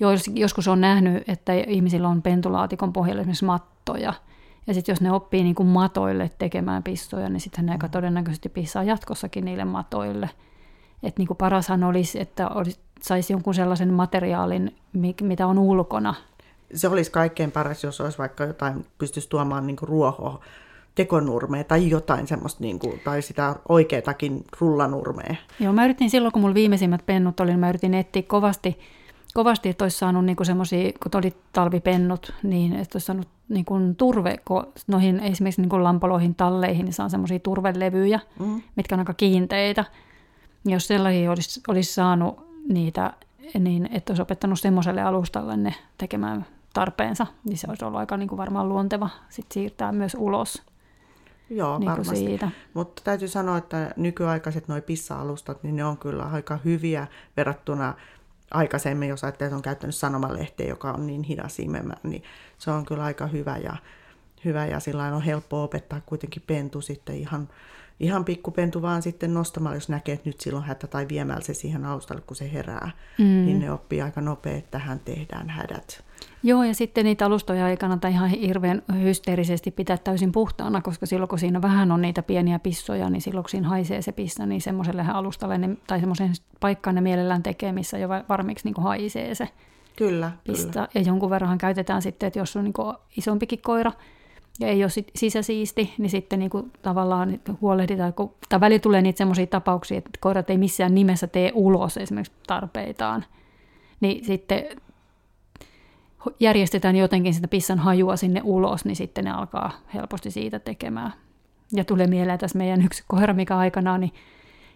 jos, 0.00 0.30
joskus 0.34 0.68
on 0.68 0.80
nähnyt, 0.80 1.28
että 1.28 1.52
ihmisillä 1.52 2.08
on 2.08 2.22
pentulaatikon 2.22 2.92
pohjalla 2.92 3.20
esimerkiksi 3.20 3.44
mattoja, 3.44 4.14
ja 4.66 4.74
sitten 4.74 4.92
jos 4.92 5.00
ne 5.00 5.12
oppii 5.12 5.42
niin 5.42 5.54
kuin 5.54 5.66
matoille 5.66 6.30
tekemään 6.38 6.82
pissoja, 6.82 7.28
niin 7.28 7.40
sitten 7.40 7.66
ne 7.66 7.72
aika 7.72 7.88
todennäköisesti 7.88 8.48
pissaa 8.48 8.82
jatkossakin 8.82 9.44
niille 9.44 9.64
matoille. 9.64 10.30
Että 11.02 11.20
niin 11.20 11.26
kuin 11.26 11.36
parashan 11.36 11.84
olisi, 11.84 12.20
että 12.20 12.48
olisi, 12.48 12.80
saisi 13.00 13.32
jonkun 13.32 13.54
sellaisen 13.54 13.92
materiaalin, 13.92 14.74
mitä 15.22 15.46
on 15.46 15.58
ulkona. 15.58 16.14
Se 16.74 16.88
olisi 16.88 17.10
kaikkein 17.10 17.50
paras, 17.50 17.84
jos 17.84 18.00
olisi 18.00 18.18
vaikka 18.18 18.44
jotain, 18.44 18.86
pystyisi 18.98 19.28
tuomaan 19.28 19.66
niin 19.66 19.76
ruohoa, 19.82 20.40
tekonurmea 20.94 21.64
tai 21.64 21.90
jotain 21.90 22.26
semmoista, 22.26 22.64
niin 22.64 22.78
kuin, 22.78 23.00
tai 23.04 23.22
sitä 23.22 23.56
oikeatakin 23.68 24.44
rullanurmea. 24.60 25.34
Joo, 25.60 25.72
mä 25.72 25.84
yritin 25.84 26.10
silloin, 26.10 26.32
kun 26.32 26.42
mulla 26.42 26.54
viimeisimmät 26.54 27.06
pennut 27.06 27.40
oli, 27.40 27.50
niin 27.50 27.60
mä 27.60 27.68
yritin 27.68 27.94
etsiä 27.94 28.22
kovasti, 28.22 28.78
kovasti 29.34 29.68
että 29.68 29.84
olisi 29.84 29.98
saanut 29.98 30.24
niin 30.24 30.36
semmoisia, 30.42 30.92
kun 30.92 31.18
oli 31.18 31.34
talvipennut, 31.52 32.34
niin 32.42 32.72
että 32.72 32.96
olisi 32.96 33.06
saanut 33.06 33.28
niin 33.48 33.64
kuin 33.64 33.96
turve, 33.96 34.36
noihin 34.86 35.20
esimerkiksi 35.20 35.60
niin 35.60 35.70
kuin 35.70 35.84
lampaloihin, 35.84 36.34
talleihin, 36.34 36.84
niin 36.84 36.94
saa 36.94 37.08
semmoisia 37.08 37.38
turvelevyjä, 37.38 38.20
mm. 38.38 38.62
mitkä 38.76 38.94
on 38.94 38.98
aika 38.98 39.14
kiinteitä. 39.14 39.84
Jos 40.64 40.86
sellaisia 40.86 41.30
olisi, 41.30 41.60
olisi 41.68 41.94
saanut 41.94 42.46
niitä, 42.68 43.12
niin 43.58 43.88
että 43.92 44.12
olisi 44.12 44.22
opettanut 44.22 44.60
semmoiselle 44.60 45.02
alustalle 45.02 45.56
ne 45.56 45.74
tekemään 45.98 46.46
tarpeensa, 46.74 47.26
niin 47.44 47.58
se 47.58 47.66
olisi 47.68 47.84
ollut 47.84 48.00
aika 48.00 48.16
niin 48.16 48.28
kuin 48.28 48.36
varmaan 48.36 48.68
luonteva 48.68 49.10
sit 49.28 49.46
siirtää 49.52 49.92
myös 49.92 50.16
ulos. 50.18 50.62
Joo, 51.50 51.78
niin 51.78 51.90
varmasti. 51.90 52.16
Siitä. 52.16 52.50
Mutta 52.74 53.02
täytyy 53.04 53.28
sanoa, 53.28 53.58
että 53.58 53.90
nykyaikaiset 53.96 54.68
nuo 54.68 54.80
pissa-alustat, 54.80 55.62
niin 55.62 55.76
ne 55.76 55.84
on 55.84 55.98
kyllä 55.98 56.24
aika 56.24 56.58
hyviä 56.64 57.06
verrattuna 57.36 57.94
aikaisemmin, 58.50 59.08
jos 59.08 59.24
ajattelee, 59.24 59.46
että 59.48 59.56
on 59.56 59.62
käyttänyt 59.62 59.94
sanomalehteä, 59.94 60.66
joka 60.66 60.92
on 60.92 61.06
niin 61.06 61.22
hidas 61.22 61.58
imemään, 61.58 62.00
niin 62.02 62.22
se 62.58 62.70
on 62.70 62.86
kyllä 62.86 63.04
aika 63.04 63.26
hyvä 63.26 63.56
ja, 63.56 63.76
hyvä 64.44 64.66
ja 64.66 64.80
sillä 64.80 65.14
on 65.16 65.22
helppo 65.22 65.62
opettaa 65.62 66.00
kuitenkin 66.06 66.42
pentu 66.46 66.80
sitten 66.80 67.16
ihan, 67.16 67.48
ihan 68.02 68.24
pikkupentu 68.24 68.82
vaan 68.82 69.02
sitten 69.02 69.34
nostamalla, 69.34 69.76
jos 69.76 69.88
näkee, 69.88 70.14
että 70.14 70.28
nyt 70.28 70.40
silloin 70.40 70.64
hätä 70.64 70.86
tai 70.86 71.08
viemällä 71.08 71.40
se 71.40 71.54
siihen 71.54 71.84
alustalle, 71.84 72.22
kun 72.26 72.36
se 72.36 72.52
herää, 72.52 72.90
mm. 73.18 73.24
niin 73.24 73.58
ne 73.58 73.72
oppii 73.72 74.02
aika 74.02 74.20
nopea, 74.20 74.56
että 74.56 74.70
tähän 74.70 75.00
tehdään 75.04 75.48
hädät. 75.48 76.04
Joo, 76.42 76.62
ja 76.62 76.74
sitten 76.74 77.04
niitä 77.04 77.26
alustoja 77.26 77.68
ei 77.68 77.76
kannata 77.76 78.08
ihan 78.08 78.28
hirveän 78.28 78.82
hysteerisesti 79.02 79.70
pitää 79.70 79.98
täysin 79.98 80.32
puhtaana, 80.32 80.82
koska 80.82 81.06
silloin 81.06 81.28
kun 81.28 81.38
siinä 81.38 81.62
vähän 81.62 81.92
on 81.92 82.02
niitä 82.02 82.22
pieniä 82.22 82.58
pissoja, 82.58 83.10
niin 83.10 83.22
silloin 83.22 83.44
kun 83.44 83.50
siinä 83.50 83.68
haisee 83.68 84.02
se 84.02 84.12
pissa, 84.12 84.46
niin 84.46 84.60
semmoiselle 84.60 85.04
alustalle 85.12 85.58
ne, 85.58 85.76
tai 85.86 86.00
semmoisen 86.00 86.32
paikkaan 86.60 86.94
ne 86.94 87.00
mielellään 87.00 87.42
tekee, 87.42 87.72
missä 87.72 87.98
jo 87.98 88.08
varmiksi 88.28 88.64
niin 88.64 88.84
haisee 88.84 89.34
se 89.34 89.48
kyllä, 89.96 90.32
pista. 90.44 90.72
Kyllä. 90.72 90.88
Ja 90.94 91.00
jonkun 91.00 91.30
verran 91.30 91.58
käytetään 91.58 92.02
sitten, 92.02 92.26
että 92.26 92.38
jos 92.38 92.56
on 92.56 92.64
niin 92.64 92.74
isompikin 93.16 93.62
koira 93.62 93.92
ja 94.60 94.68
ei 94.68 94.84
ole 94.84 94.90
sisäsiisti, 95.16 95.94
niin 95.98 96.10
sitten 96.10 96.38
niin 96.38 96.50
kuin 96.50 96.72
tavallaan 96.82 97.40
huolehditaan, 97.60 98.14
kun, 98.14 98.34
tai 98.48 98.60
väli 98.60 98.78
tulee 98.78 99.02
niitä 99.02 99.18
semmoisia 99.18 99.46
tapauksia, 99.46 99.98
että 99.98 100.10
koirat 100.20 100.50
ei 100.50 100.58
missään 100.58 100.94
nimessä 100.94 101.26
tee 101.26 101.52
ulos 101.54 101.96
esimerkiksi 101.96 102.32
tarpeitaan. 102.46 103.24
Niin 104.00 104.24
sitten 104.24 104.64
järjestetään 106.40 106.96
jotenkin 106.96 107.34
sitä 107.34 107.48
pissan 107.48 107.78
hajua 107.78 108.16
sinne 108.16 108.40
ulos, 108.44 108.84
niin 108.84 108.96
sitten 108.96 109.24
ne 109.24 109.30
alkaa 109.30 109.72
helposti 109.94 110.30
siitä 110.30 110.58
tekemään. 110.58 111.12
Ja 111.72 111.84
tulee 111.84 112.06
mieleen 112.06 112.38
tässä 112.38 112.58
meidän 112.58 112.84
yksi 112.84 113.04
koira, 113.08 113.34
mikä 113.34 113.58
aikanaan, 113.58 114.00
niin 114.00 114.12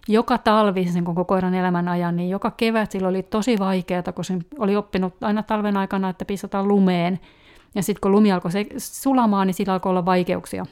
joka 0.09 0.39
talvi 0.39 0.87
sen 0.87 1.05
koko 1.05 1.25
koiran 1.25 1.55
elämän 1.55 1.89
ajan, 1.89 2.17
niin 2.17 2.31
joka 2.31 2.51
kevät 2.51 2.91
sillä 2.91 3.09
oli 3.09 3.23
tosi 3.23 3.59
vaikeaa, 3.59 4.13
kun 4.15 4.25
se 4.25 4.39
oli 4.59 4.77
oppinut 4.77 5.15
aina 5.23 5.43
talven 5.43 5.77
aikana, 5.77 6.09
että 6.09 6.25
pissataan 6.25 6.69
lumeen. 6.69 7.21
Ja 7.77 7.83
sitten 7.83 8.01
kun 8.01 8.13
lumi 8.13 8.33
alkoi 8.33 8.51
sulamaan, 8.79 9.47
niin 9.47 9.55
sillä 9.55 9.73
alkoi 9.73 9.91
olla 9.91 10.05
vaikeuksia 10.05 10.67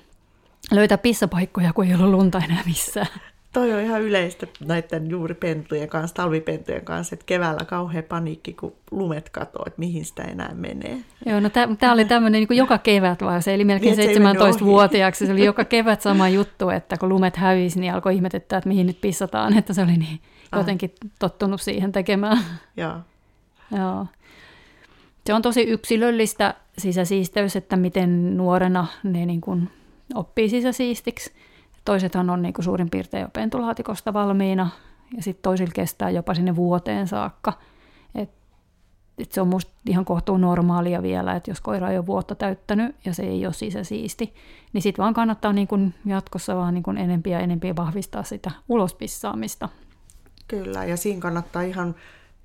löytää 0.70 0.98
pissapaikkoja, 0.98 1.72
kun 1.72 1.84
ei 1.84 1.94
ollut 1.94 2.10
lunta 2.10 2.42
enää 2.44 2.62
missään. 2.66 3.06
Toi 3.52 3.72
on 3.72 3.80
ihan 3.80 4.02
yleistä 4.02 4.46
näiden 4.66 5.10
juuri 5.10 5.34
pentujen 5.34 5.88
kanssa, 5.88 6.14
talvipentujen 6.14 6.84
kanssa, 6.84 7.14
että 7.14 7.26
keväällä 7.26 7.64
kauhea 7.64 8.02
paniikki, 8.02 8.52
kun 8.52 8.72
lumet 8.90 9.30
katoo, 9.30 9.64
että 9.66 9.78
mihin 9.78 10.04
sitä 10.04 10.22
enää 10.22 10.54
menee. 10.54 10.98
Joo, 11.26 11.40
no 11.40 11.50
tämä 11.78 11.92
oli 11.92 12.04
tämmöinen 12.04 12.46
niin 12.48 12.56
joka 12.56 12.78
kevät 12.78 13.22
vaan, 13.22 13.42
se 13.42 13.54
eli 13.54 13.64
melkein 13.64 13.98
17-vuotiaaksi, 13.98 15.26
se 15.26 15.32
oli 15.32 15.44
joka 15.44 15.64
kevät 15.64 16.00
sama 16.00 16.28
juttu, 16.28 16.70
että 16.70 16.96
kun 16.96 17.08
lumet 17.08 17.36
hävisi, 17.36 17.80
niin 17.80 17.94
alkoi 17.94 18.14
ihmetyttää, 18.14 18.56
että 18.56 18.68
mihin 18.68 18.86
nyt 18.86 19.00
pissataan, 19.00 19.58
että 19.58 19.72
se 19.72 19.82
oli 19.82 19.96
niin 19.96 20.20
ah. 20.52 20.58
jotenkin 20.58 20.94
tottunut 21.18 21.60
siihen 21.60 21.92
tekemään. 21.92 22.38
Joo. 22.76 22.94
Joo. 23.76 24.06
Se 25.26 25.34
on 25.34 25.42
tosi 25.42 25.62
yksilöllistä 25.62 26.54
sisäsiisteys, 26.78 27.56
että 27.56 27.76
miten 27.76 28.36
nuorena 28.36 28.86
ne 29.02 29.26
niin 29.26 29.40
kuin 29.40 29.70
oppii 30.14 30.48
sisäsiistiksi. 30.48 31.32
Toisethan 31.84 32.30
on 32.30 32.42
niin 32.42 32.54
kuin 32.54 32.64
suurin 32.64 32.90
piirtein 32.90 33.22
jo 33.22 33.28
pentulaatikosta 33.32 34.12
valmiina 34.12 34.70
ja 35.16 35.22
sitten 35.22 35.42
toisilla 35.42 35.72
kestää 35.74 36.10
jopa 36.10 36.34
sinne 36.34 36.56
vuoteen 36.56 37.08
saakka. 37.08 37.52
Et, 38.14 38.30
et 39.18 39.32
se 39.32 39.40
on 39.40 39.48
musta 39.48 39.72
ihan 39.88 40.04
kohtuun 40.04 40.40
normaalia 40.40 41.02
vielä, 41.02 41.36
että 41.36 41.50
jos 41.50 41.60
koira 41.60 41.90
ei 41.90 41.98
ole 41.98 42.06
vuotta 42.06 42.34
täyttänyt 42.34 42.96
ja 43.04 43.14
se 43.14 43.22
ei 43.22 43.46
ole 43.46 43.52
sisäsiisti, 43.52 44.34
niin 44.72 44.82
sitten 44.82 45.02
vaan 45.02 45.14
kannattaa 45.14 45.52
niin 45.52 45.68
kuin 45.68 45.94
jatkossa 46.06 46.56
vaan 46.56 46.74
niin 46.74 46.82
kuin 46.82 46.98
enempi 46.98 47.30
ja 47.30 47.40
enempi 47.40 47.76
vahvistaa 47.76 48.22
sitä 48.22 48.50
ulospissaamista. 48.68 49.68
Kyllä, 50.48 50.84
ja 50.84 50.96
siinä 50.96 51.20
kannattaa 51.20 51.62
ihan 51.62 51.94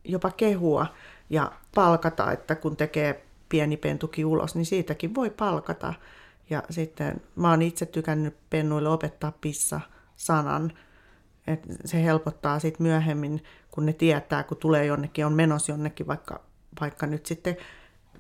jopa 0.04 0.32
kehua 0.32 0.86
ja 1.30 1.52
palkata, 1.76 2.32
että 2.32 2.56
kun 2.56 2.76
tekee 2.76 3.29
pieni 3.50 3.78
pentuki 3.78 4.26
ulos, 4.26 4.56
niin 4.56 4.66
siitäkin 4.66 5.16
voi 5.16 5.30
palkata. 5.30 5.94
Ja 6.50 6.64
sitten 6.70 7.22
mä 7.36 7.50
oon 7.50 7.62
itse 7.62 7.86
tykännyt 7.86 8.38
pennuille 8.50 8.90
opettaa 8.90 9.34
pissa-sanan. 9.42 10.74
Et 11.48 11.68
se 11.86 12.04
helpottaa 12.04 12.60
sitten 12.60 12.88
myöhemmin, 12.88 13.44
kun 13.72 13.86
ne 13.86 13.94
tietää, 13.94 14.44
kun 14.44 14.58
tulee 14.58 14.86
jonnekin, 14.86 15.26
on 15.26 15.34
menossa 15.34 15.72
jonnekin 15.72 16.08
vaikka, 16.08 16.42
vaikka 16.82 17.08
nyt 17.08 17.26
sitten 17.26 17.58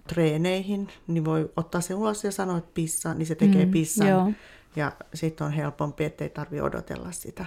treeneihin, 0.07 0.87
niin 1.07 1.25
voi 1.25 1.51
ottaa 1.57 1.81
se 1.81 1.93
ulos 1.93 2.23
ja 2.23 2.31
sanoa, 2.31 2.57
että 2.57 2.71
pissa, 2.73 3.13
niin 3.13 3.25
se 3.25 3.35
tekee 3.35 3.65
mm, 3.65 3.71
pissan. 3.71 4.07
Joo. 4.07 4.31
Ja 4.75 4.91
sitten 5.13 5.47
on 5.47 5.53
helpompi, 5.53 6.03
ettei 6.03 6.29
tarvitse 6.29 6.63
odotella 6.63 7.11
sitä. 7.11 7.45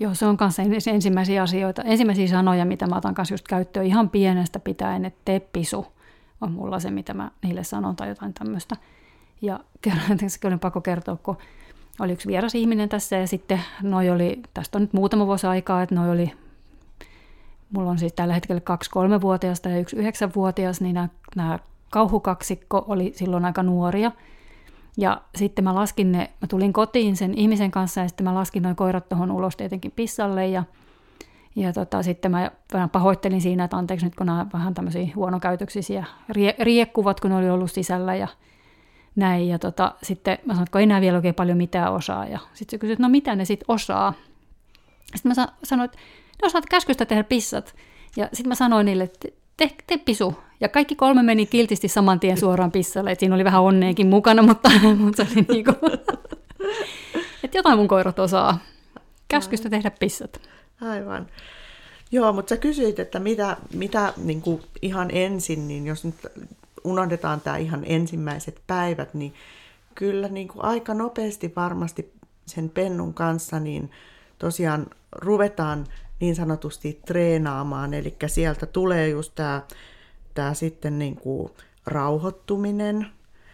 Joo, 0.00 0.14
se 0.14 0.26
on 0.26 0.36
myös 0.68 0.88
ensimmäisiä 0.88 1.42
asioita, 1.42 1.82
ensimmäisiä 1.82 2.28
sanoja, 2.28 2.64
mitä 2.64 2.86
mä 2.86 2.96
otan 2.96 3.14
kanssa 3.14 3.34
just 3.34 3.48
käyttöön 3.48 3.86
ihan 3.86 4.10
pienestä 4.10 4.58
pitäen, 4.58 5.04
että 5.04 5.20
tee 5.24 5.40
pisu 5.40 5.86
on 6.40 6.52
mulla 6.52 6.80
se, 6.80 6.90
mitä 6.90 7.14
mä 7.14 7.30
niille 7.42 7.64
sanon 7.64 7.96
tai 7.96 8.08
jotain 8.08 8.34
tämmöistä. 8.34 8.76
Ja 9.42 9.60
kerran, 9.82 10.18
oli 10.44 10.56
pakko 10.56 10.80
kertoa, 10.80 11.16
kun 11.16 11.36
oli 12.00 12.12
yksi 12.12 12.28
vieras 12.28 12.54
ihminen 12.54 12.88
tässä 12.88 13.16
ja 13.16 13.26
sitten 13.26 13.60
noi 13.82 14.10
oli, 14.10 14.42
tästä 14.54 14.78
on 14.78 14.82
nyt 14.82 14.92
muutama 14.92 15.26
vuosi 15.26 15.46
aikaa, 15.46 15.82
että 15.82 15.94
noi 15.94 16.10
oli, 16.10 16.32
mulla 17.70 17.90
on 17.90 17.98
siis 17.98 18.12
tällä 18.12 18.34
hetkellä 18.34 18.60
kaksi 18.60 18.90
kolmevuotiaasta 18.90 19.68
ja 19.68 19.78
yksi 19.78 19.96
yhdeksänvuotias, 19.96 20.80
niin 20.80 20.94
nämä, 20.94 21.08
nämä 21.36 21.58
kauhukaksikko 21.90 22.84
oli 22.88 23.12
silloin 23.16 23.44
aika 23.44 23.62
nuoria. 23.62 24.12
Ja 24.96 25.22
sitten 25.34 25.64
mä 25.64 25.74
laskin 25.74 26.12
ne, 26.12 26.18
mä 26.18 26.46
tulin 26.48 26.72
kotiin 26.72 27.16
sen 27.16 27.34
ihmisen 27.34 27.70
kanssa 27.70 28.00
ja 28.00 28.08
sitten 28.08 28.24
mä 28.24 28.34
laskin 28.34 28.62
noin 28.62 28.76
koirat 28.76 29.08
tuohon 29.08 29.30
ulos 29.30 29.56
tietenkin 29.56 29.92
pissalle 29.96 30.46
ja 30.46 30.64
ja 31.56 31.72
tota, 31.72 32.02
sitten 32.02 32.30
mä 32.30 32.50
vähän 32.72 32.90
pahoittelin 32.90 33.40
siinä, 33.40 33.64
että 33.64 33.76
anteeksi 33.76 34.06
nyt 34.06 34.14
kun 34.14 34.26
nämä 34.26 34.46
vähän 34.52 34.74
tämmöisiä 34.74 35.08
huonokäytöksisiä 35.14 36.04
rie- 36.32 36.64
riekkuvat, 36.64 37.20
kun 37.20 37.30
ne 37.30 37.36
oli 37.36 37.50
ollut 37.50 37.70
sisällä 37.70 38.14
ja 38.14 38.28
näin. 39.16 39.48
Ja 39.48 39.58
tota, 39.58 39.94
sitten 40.02 40.38
mä 40.44 40.52
sanoin, 40.52 40.62
että 40.62 40.72
kun 40.72 40.80
ei 40.80 40.82
enää 40.82 41.00
vielä 41.00 41.16
oikein 41.16 41.34
paljon 41.34 41.56
mitään 41.56 41.92
osaa. 41.92 42.26
Ja 42.26 42.38
sitten 42.54 42.70
se 42.70 42.78
kysyi, 42.78 42.92
että 42.92 43.02
no 43.02 43.08
mitä 43.08 43.36
ne 43.36 43.44
sitten 43.44 43.64
osaa. 43.68 44.14
Sitten 45.16 45.32
mä 45.36 45.46
sanoin, 45.62 45.84
että 45.84 45.98
ne 46.42 46.46
osaat 46.46 46.66
käskystä 46.66 47.06
tehdä 47.06 47.24
pissat. 47.24 47.74
Ja 48.16 48.28
sitten 48.32 48.48
mä 48.48 48.54
sanoin 48.54 48.86
niille, 48.86 49.04
että 49.04 49.28
te, 49.56 49.70
te 49.86 49.98
pisu. 49.98 50.34
Ja 50.60 50.68
kaikki 50.68 50.96
kolme 50.96 51.22
meni 51.22 51.46
kiltisti 51.46 51.88
saman 51.88 52.20
tien 52.20 52.36
suoraan 52.36 52.72
pissalle. 52.72 53.10
Et 53.10 53.20
siinä 53.20 53.34
oli 53.34 53.44
vähän 53.44 53.62
onneenkin 53.62 54.06
mukana, 54.06 54.42
mutta, 54.42 54.70
mutta 54.98 55.24
se 55.24 55.32
oli 55.32 55.46
niin 55.52 55.64
kuin, 55.64 55.76
että 57.44 57.58
jotain 57.58 57.78
mun 57.78 57.88
koirat 57.88 58.18
osaa. 58.18 58.58
Käskystä 59.28 59.70
tehdä 59.70 59.90
pissat. 59.90 60.40
Aivan. 60.80 61.26
Joo, 62.12 62.32
mutta 62.32 62.48
sä 62.48 62.56
kysyit, 62.56 62.98
että 62.98 63.18
mitä, 63.18 63.56
mitä 63.74 64.12
niin 64.16 64.42
kuin 64.42 64.62
ihan 64.82 65.10
ensin, 65.12 65.68
niin 65.68 65.86
jos 65.86 66.04
nyt 66.04 66.14
unohdetaan 66.84 67.40
tämä 67.40 67.56
ihan 67.56 67.82
ensimmäiset 67.86 68.60
päivät, 68.66 69.14
niin 69.14 69.34
kyllä 69.94 70.28
niin 70.28 70.48
kuin 70.48 70.64
aika 70.64 70.94
nopeasti 70.94 71.52
varmasti 71.56 72.12
sen 72.46 72.70
pennun 72.70 73.14
kanssa, 73.14 73.60
niin 73.60 73.90
tosiaan 74.38 74.86
ruvetaan 75.12 75.86
niin 76.20 76.36
sanotusti 76.36 77.00
treenaamaan, 77.06 77.94
eli 77.94 78.16
sieltä 78.26 78.66
tulee 78.66 79.08
just 79.08 79.32
tämä, 79.34 79.62
tämä 80.34 80.54
sitten 80.54 80.98
niin 80.98 81.16
kuin 81.16 81.50
rauhoittuminen, 81.86 83.06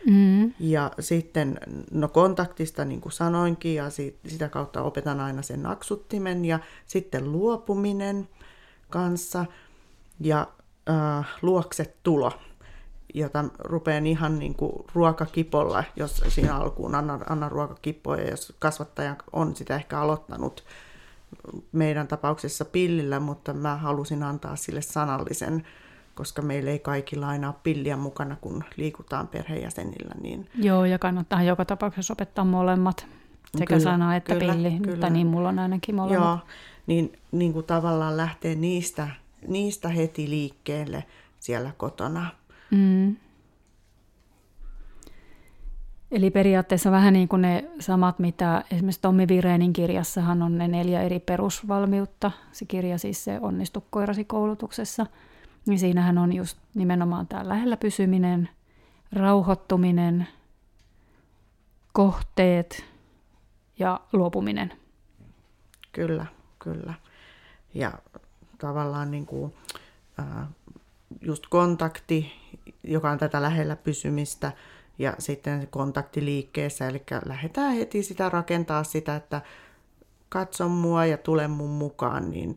Mm. 0.06 0.52
Ja 0.60 0.90
sitten 1.00 1.60
no 1.90 2.08
kontaktista, 2.08 2.84
niin 2.84 3.00
kuin 3.00 3.12
sanoinkin, 3.12 3.74
ja 3.74 3.90
si- 3.90 4.18
sitä 4.26 4.48
kautta 4.48 4.82
opetan 4.82 5.20
aina 5.20 5.42
sen 5.42 5.62
naksuttimen 5.62 6.44
ja 6.44 6.58
sitten 6.86 7.32
luopuminen 7.32 8.28
kanssa 8.90 9.46
ja 10.20 10.48
äh, 10.90 11.26
luokset 11.42 11.96
tulo, 12.02 12.32
jota 13.14 13.44
rupean 13.58 14.06
ihan 14.06 14.38
niin 14.38 14.54
kuin 14.54 14.72
ruokakipolla, 14.94 15.84
jos 15.96 16.22
siinä 16.28 16.56
alkuun 16.56 16.94
annan, 16.94 17.24
annan 17.28 17.52
ruokakippoja, 17.52 18.30
jos 18.30 18.52
kasvattaja 18.58 19.16
on 19.32 19.56
sitä 19.56 19.74
ehkä 19.76 20.00
aloittanut 20.00 20.64
meidän 21.72 22.08
tapauksessa 22.08 22.64
pillillä, 22.64 23.20
mutta 23.20 23.52
mä 23.52 23.76
halusin 23.76 24.22
antaa 24.22 24.56
sille 24.56 24.82
sanallisen 24.82 25.66
koska 26.14 26.42
meillä 26.42 26.70
ei 26.70 26.78
kaikilla 26.78 27.28
aina 27.28 27.48
ole 27.48 27.56
pilliä 27.62 27.96
mukana, 27.96 28.36
kun 28.40 28.64
liikutaan 28.76 29.28
perheenjäsenillä. 29.28 30.14
Niin... 30.22 30.48
Joo, 30.54 30.84
ja 30.84 30.98
kannattaa 30.98 31.42
joka 31.42 31.64
tapauksessa 31.64 32.12
opettaa 32.12 32.44
molemmat, 32.44 33.06
sekä 33.58 33.74
Kyllä, 33.74 33.90
sana 33.90 34.16
että 34.16 34.34
kyllä, 34.34 34.52
pilli, 34.52 34.78
kyllä. 34.82 35.00
tai 35.00 35.10
niin 35.10 35.26
mulla 35.26 35.48
on 35.48 35.58
ainakin 35.58 35.94
molemmat. 35.94 36.28
Joo, 36.28 36.38
niin, 36.86 37.12
niin 37.32 37.52
kuin 37.52 37.66
tavallaan 37.66 38.16
lähtee 38.16 38.54
niistä, 38.54 39.08
niistä 39.48 39.88
heti 39.88 40.30
liikkeelle 40.30 41.04
siellä 41.40 41.70
kotona. 41.76 42.26
Mm. 42.70 43.16
Eli 46.10 46.30
periaatteessa 46.30 46.90
vähän 46.90 47.12
niin 47.12 47.28
kuin 47.28 47.42
ne 47.42 47.64
samat, 47.80 48.18
mitä 48.18 48.64
esimerkiksi 48.70 49.00
Tommi 49.00 49.28
Virenin 49.28 49.72
kirjassahan 49.72 50.42
on 50.42 50.58
ne 50.58 50.68
neljä 50.68 51.02
eri 51.02 51.20
perusvalmiutta. 51.20 52.30
Se 52.52 52.64
kirja 52.64 52.98
siis 52.98 53.24
se 53.24 53.38
Onnistu 53.40 53.84
koirasi 53.90 54.24
koulutuksessa. 54.24 55.06
Niin 55.66 55.78
siinähän 55.78 56.18
on 56.18 56.32
just 56.32 56.58
nimenomaan 56.74 57.26
tämä 57.26 57.48
lähellä 57.48 57.76
pysyminen, 57.76 58.48
rauhoittuminen, 59.12 60.28
kohteet 61.92 62.84
ja 63.78 64.00
luopuminen. 64.12 64.72
Kyllä, 65.92 66.26
kyllä. 66.58 66.94
Ja 67.74 67.92
tavallaan 68.58 69.10
niin 69.10 69.26
kuin, 69.26 69.54
äh, 70.20 70.48
just 71.20 71.46
kontakti, 71.50 72.32
joka 72.82 73.10
on 73.10 73.18
tätä 73.18 73.42
lähellä 73.42 73.76
pysymistä, 73.76 74.52
ja 74.98 75.14
sitten 75.18 75.68
kontakti 75.70 76.24
liikkeessä, 76.24 76.88
eli 76.88 77.02
lähdetään 77.24 77.74
heti 77.74 78.02
sitä 78.02 78.28
rakentaa 78.28 78.84
sitä, 78.84 79.16
että 79.16 79.42
katso 80.28 80.68
mua 80.68 81.06
ja 81.06 81.18
tule 81.18 81.48
mun 81.48 81.70
mukaan, 81.70 82.30
niin 82.30 82.56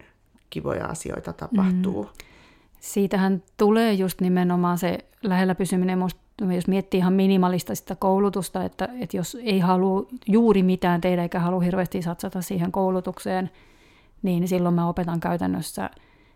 kivoja 0.49 0.85
asioita 0.85 1.33
tapahtuu. 1.33 2.03
Mm. 2.03 2.26
Siitähän 2.79 3.43
tulee 3.57 3.93
just 3.93 4.21
nimenomaan 4.21 4.77
se 4.77 4.97
lähellä 5.23 5.55
pysyminen, 5.55 5.99
jos 6.55 6.67
miettii 6.67 6.97
ihan 6.97 7.13
minimalista 7.13 7.75
sitä 7.75 7.95
koulutusta, 7.95 8.63
että, 8.63 8.89
että 8.99 9.17
jos 9.17 9.37
ei 9.43 9.59
halua 9.59 10.05
juuri 10.27 10.63
mitään 10.63 11.01
tehdä 11.01 11.21
eikä 11.21 11.39
halua 11.39 11.59
hirveästi 11.61 12.01
satsata 12.01 12.41
siihen 12.41 12.71
koulutukseen, 12.71 13.49
niin 14.21 14.47
silloin 14.47 14.75
mä 14.75 14.89
opetan 14.89 15.19
käytännössä 15.19 15.89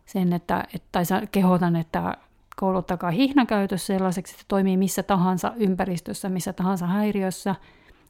sen, 0.05 0.33
että, 0.33 0.63
että 0.75 0.87
tai 0.91 1.03
kehotan, 1.31 1.75
että 1.75 2.17
kouluttakaa 2.55 3.11
hihnankäytös 3.11 3.87
sellaiseksi, 3.87 4.33
että 4.33 4.45
toimii 4.47 4.77
missä 4.77 5.03
tahansa 5.03 5.53
ympäristössä, 5.55 6.29
missä 6.29 6.53
tahansa 6.53 6.87
häiriössä 6.87 7.55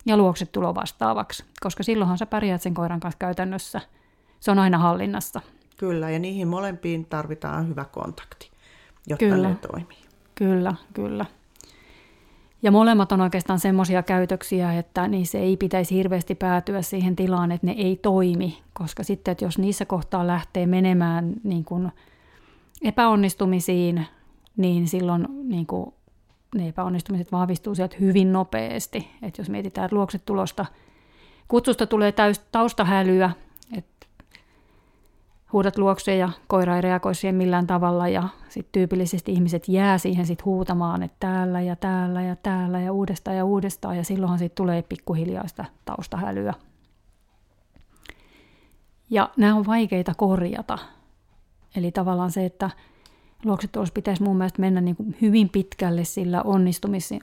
ja 0.05 0.17
luokset 0.17 0.51
tulo 0.51 0.75
vastaavaksi, 0.75 1.43
koska 1.59 1.83
silloinhan 1.83 2.17
sä 2.17 2.25
pärjäät 2.25 2.61
sen 2.61 2.73
koiran 2.73 2.99
kanssa 2.99 3.17
käytännössä. 3.19 3.81
Se 4.39 4.51
on 4.51 4.59
aina 4.59 4.77
hallinnassa. 4.77 5.41
Kyllä, 5.81 6.09
ja 6.09 6.19
niihin 6.19 6.47
molempiin 6.47 7.05
tarvitaan 7.05 7.67
hyvä 7.67 7.85
kontakti, 7.85 8.51
jotta 9.07 9.25
Kyllä. 9.25 9.49
ne 9.49 9.55
toimii. 9.55 9.97
Kyllä, 10.35 10.75
kyllä. 10.93 11.25
Ja 12.61 12.71
molemmat 12.71 13.11
on 13.11 13.21
oikeastaan 13.21 13.59
semmoisia 13.59 14.03
käytöksiä, 14.03 14.73
että 14.73 15.07
niissä 15.07 15.37
ei 15.37 15.57
pitäisi 15.57 15.95
hirveästi 15.95 16.35
päätyä 16.35 16.81
siihen 16.81 17.15
tilaan, 17.15 17.51
että 17.51 17.67
ne 17.67 17.73
ei 17.77 17.95
toimi, 17.95 18.57
koska 18.73 19.03
sitten, 19.03 19.31
että 19.31 19.45
jos 19.45 19.57
niissä 19.57 19.85
kohtaa 19.85 20.27
lähtee 20.27 20.65
menemään 20.65 21.33
niin 21.43 21.65
kuin 21.65 21.91
epäonnistumisiin, 22.81 24.05
niin 24.57 24.87
silloin 24.87 25.27
niin 25.43 25.65
kuin 25.65 25.93
ne 26.55 26.67
epäonnistumiset 26.67 27.31
vahvistuu 27.31 27.75
sieltä 27.75 27.97
hyvin 27.99 28.33
nopeasti. 28.33 29.07
Että 29.21 29.41
jos 29.41 29.49
mietitään, 29.49 29.85
että 29.85 29.95
luokset 29.95 30.25
tulosta, 30.25 30.65
kutsusta 31.47 31.87
tulee 31.87 32.11
täys, 32.11 32.39
taustahälyä, 32.51 33.31
huudat 35.53 35.77
luokse 35.77 36.15
ja 36.15 36.29
koira 36.47 36.75
ei 36.75 36.81
reagoi 36.81 37.15
siihen 37.15 37.35
millään 37.35 37.67
tavalla 37.67 38.07
ja 38.07 38.29
sitten 38.49 38.71
tyypillisesti 38.71 39.31
ihmiset 39.31 39.67
jää 39.67 39.97
siihen 39.97 40.25
sit 40.25 40.45
huutamaan, 40.45 41.03
että 41.03 41.17
täällä 41.19 41.61
ja 41.61 41.75
täällä 41.75 42.21
ja 42.21 42.35
täällä 42.35 42.79
ja 42.79 42.93
uudestaan 42.93 43.37
ja 43.37 43.45
uudestaan 43.45 43.97
ja 43.97 44.03
silloinhan 44.03 44.39
siitä 44.39 44.55
tulee 44.55 44.81
pikkuhiljaa 44.81 45.47
sitä 45.47 45.65
taustahälyä. 45.85 46.53
Ja 49.09 49.29
nämä 49.37 49.55
on 49.55 49.65
vaikeita 49.65 50.13
korjata. 50.17 50.77
Eli 51.75 51.91
tavallaan 51.91 52.31
se, 52.31 52.45
että 52.45 52.69
luoksetulos 53.45 53.91
pitäisi 53.91 54.23
mun 54.23 54.37
mielestä 54.37 54.61
mennä 54.61 54.81
niin 54.81 54.95
hyvin 55.21 55.49
pitkälle 55.49 56.03
sillä 56.03 56.43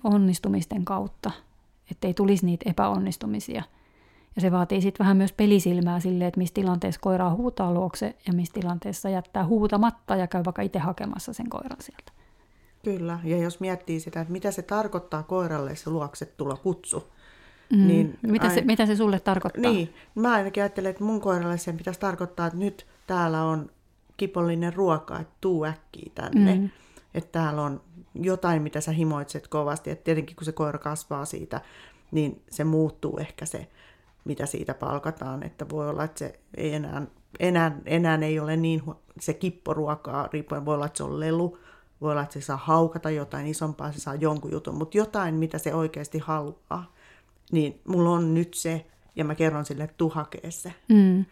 onnistumisten 0.04 0.84
kautta, 0.84 1.30
ettei 1.90 2.14
tulisi 2.14 2.46
niitä 2.46 2.70
epäonnistumisia. 2.70 3.62
Ja 4.36 4.42
se 4.42 4.52
vaatii 4.52 4.80
sitten 4.80 5.04
vähän 5.04 5.16
myös 5.16 5.32
pelisilmää 5.32 6.00
sille, 6.00 6.26
että 6.26 6.38
missä 6.38 6.54
tilanteessa 6.54 7.00
koiraa 7.00 7.34
huutaa 7.34 7.72
luokse 7.72 8.14
ja 8.26 8.32
missä 8.32 8.54
tilanteessa 8.54 9.08
jättää 9.08 9.46
huutamatta 9.46 10.16
ja 10.16 10.26
käy 10.26 10.44
vaikka 10.44 10.62
itse 10.62 10.78
hakemassa 10.78 11.32
sen 11.32 11.50
koiran 11.50 11.80
sieltä. 11.80 12.12
Kyllä, 12.84 13.18
ja 13.24 13.36
jos 13.36 13.60
miettii 13.60 14.00
sitä, 14.00 14.20
että 14.20 14.32
mitä 14.32 14.50
se 14.50 14.62
tarkoittaa 14.62 15.22
koiralle 15.22 15.76
se 15.76 15.90
luokset 15.90 16.36
tulla 16.36 16.56
kutsu, 16.56 17.04
Mm. 17.72 17.86
Niin, 17.86 18.18
mitä, 18.22 18.50
se, 18.50 18.60
mitä 18.60 18.86
se 18.86 18.96
sulle 18.96 19.20
tarkoittaa? 19.20 19.72
Niin, 19.72 19.94
mä 20.14 20.32
ainakin 20.32 20.62
ajattelen, 20.62 20.90
että 20.90 21.04
mun 21.04 21.20
koiralle 21.20 21.58
sen 21.58 21.76
pitäisi 21.76 22.00
tarkoittaa, 22.00 22.46
että 22.46 22.58
nyt 22.58 22.86
täällä 23.06 23.44
on 23.44 23.70
kipollinen 24.16 24.74
ruoka, 24.74 25.20
että 25.20 25.34
tuu 25.40 25.64
äkkiä 25.64 26.10
tänne. 26.14 26.54
Mm. 26.54 26.70
Että 27.14 27.32
täällä 27.32 27.62
on 27.62 27.80
jotain, 28.14 28.62
mitä 28.62 28.80
sä 28.80 28.92
himoitset 28.92 29.48
kovasti. 29.48 29.90
Että 29.90 30.04
tietenkin 30.04 30.36
kun 30.36 30.44
se 30.44 30.52
koira 30.52 30.78
kasvaa 30.78 31.24
siitä, 31.24 31.60
niin 32.10 32.42
se 32.50 32.64
muuttuu 32.64 33.18
ehkä 33.18 33.46
se, 33.46 33.68
mitä 34.28 34.46
siitä 34.46 34.74
palkataan. 34.74 35.42
Että 35.42 35.68
voi 35.68 35.88
olla, 35.88 36.04
että 36.04 36.18
se 36.18 36.40
ei 36.56 36.74
enää, 36.74 37.06
enää, 37.40 37.76
enää 37.86 38.18
ei 38.22 38.40
ole 38.40 38.56
niin 38.56 38.82
se 39.20 39.34
kipporuokaa, 39.34 40.28
riippuen 40.32 40.64
voi 40.64 40.74
olla, 40.74 40.86
että 40.86 40.96
se 40.96 41.04
on 41.04 41.20
lelu, 41.20 41.58
voi 42.00 42.10
olla, 42.10 42.22
että 42.22 42.32
se 42.32 42.40
saa 42.40 42.56
haukata 42.56 43.10
jotain 43.10 43.46
isompaa, 43.46 43.92
se 43.92 44.00
saa 44.00 44.14
jonkun 44.14 44.52
jutun, 44.52 44.74
mutta 44.74 44.98
jotain, 44.98 45.34
mitä 45.34 45.58
se 45.58 45.74
oikeasti 45.74 46.18
haluaa. 46.18 46.92
Niin 47.52 47.80
mulla 47.88 48.10
on 48.10 48.34
nyt 48.34 48.54
se, 48.54 48.86
ja 49.16 49.24
mä 49.24 49.34
kerron 49.34 49.64
sille, 49.64 49.84
että 49.84 49.96
tuu 49.96 50.10
hakee 50.10 50.50
se. 50.50 50.74
Mm. 50.88 51.24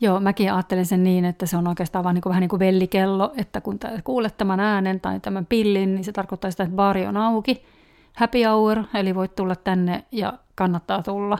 Joo, 0.00 0.20
mäkin 0.20 0.52
ajattelen 0.52 0.86
sen 0.86 1.04
niin, 1.04 1.24
että 1.24 1.46
se 1.46 1.56
on 1.56 1.68
oikeastaan 1.68 2.04
vaan 2.04 2.14
niin 2.14 2.22
kuin, 2.22 2.30
vähän 2.30 2.40
niin 2.40 2.48
kuin 2.48 2.60
vellikello, 2.60 3.32
että 3.36 3.60
kun 3.60 3.78
kuulet 4.04 4.36
tämän 4.36 4.60
äänen 4.60 5.00
tai 5.00 5.20
tämän 5.20 5.46
pillin, 5.46 5.94
niin 5.94 6.04
se 6.04 6.12
tarkoittaa 6.12 6.50
sitä, 6.50 6.62
että 6.62 6.76
baari 6.76 7.06
on 7.06 7.16
auki. 7.16 7.64
Happy 8.16 8.42
hour, 8.42 8.82
eli 8.94 9.14
voit 9.14 9.34
tulla 9.34 9.56
tänne 9.56 10.04
ja 10.12 10.32
kannattaa 10.54 11.02
tulla. 11.02 11.38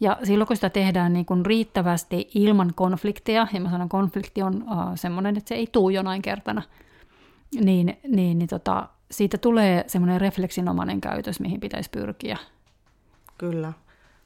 Ja 0.00 0.18
silloin 0.22 0.48
kun 0.48 0.56
sitä 0.56 0.70
tehdään 0.70 1.12
niin 1.12 1.26
kuin 1.26 1.46
riittävästi 1.46 2.30
ilman 2.34 2.72
konflikteja, 2.74 3.46
ja 3.52 3.60
mä 3.60 3.70
sanon 3.70 3.88
konflikti 3.88 4.42
on 4.42 4.62
uh, 4.62 4.78
semmoinen, 4.94 5.36
että 5.36 5.48
se 5.48 5.54
ei 5.54 5.66
tuu 5.72 5.90
jonain 5.90 6.22
kertana, 6.22 6.62
niin, 7.60 7.98
niin, 8.08 8.38
niin 8.38 8.48
tota, 8.48 8.88
siitä 9.10 9.38
tulee 9.38 9.84
semmoinen 9.86 10.20
refleksinomainen 10.20 11.00
käytös, 11.00 11.40
mihin 11.40 11.60
pitäisi 11.60 11.90
pyrkiä. 11.90 12.38
Kyllä 13.38 13.72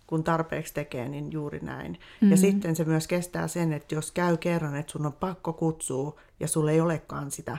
kun 0.09 0.25
tarpeeksi 0.25 0.75
tekee, 0.75 1.09
niin 1.09 1.33
juuri 1.33 1.59
näin. 1.63 1.93
Mm-hmm. 1.93 2.31
Ja 2.31 2.37
sitten 2.37 2.77
se 2.77 2.85
myös 2.85 3.07
kestää 3.07 3.49
sen, 3.49 3.73
että 3.73 3.95
jos 3.95 4.13
käy 4.13 4.37
kerran, 4.37 4.77
että 4.77 4.93
sun 4.93 5.07
on 5.07 5.13
pakko 5.13 5.53
kutsua 5.53 6.21
ja 6.41 6.49
sulla 6.49 6.71
ei 6.71 6.81
olekaan 6.81 7.31
sitä 7.31 7.59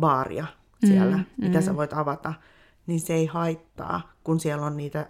baaria 0.00 0.46
siellä, 0.86 1.16
mm-hmm. 1.16 1.46
mitä 1.48 1.60
sä 1.60 1.76
voit 1.76 1.92
avata, 1.92 2.34
niin 2.86 3.00
se 3.00 3.14
ei 3.14 3.26
haittaa, 3.26 4.12
kun 4.24 4.40
siellä 4.40 4.66
on 4.66 4.76
niitä 4.76 5.06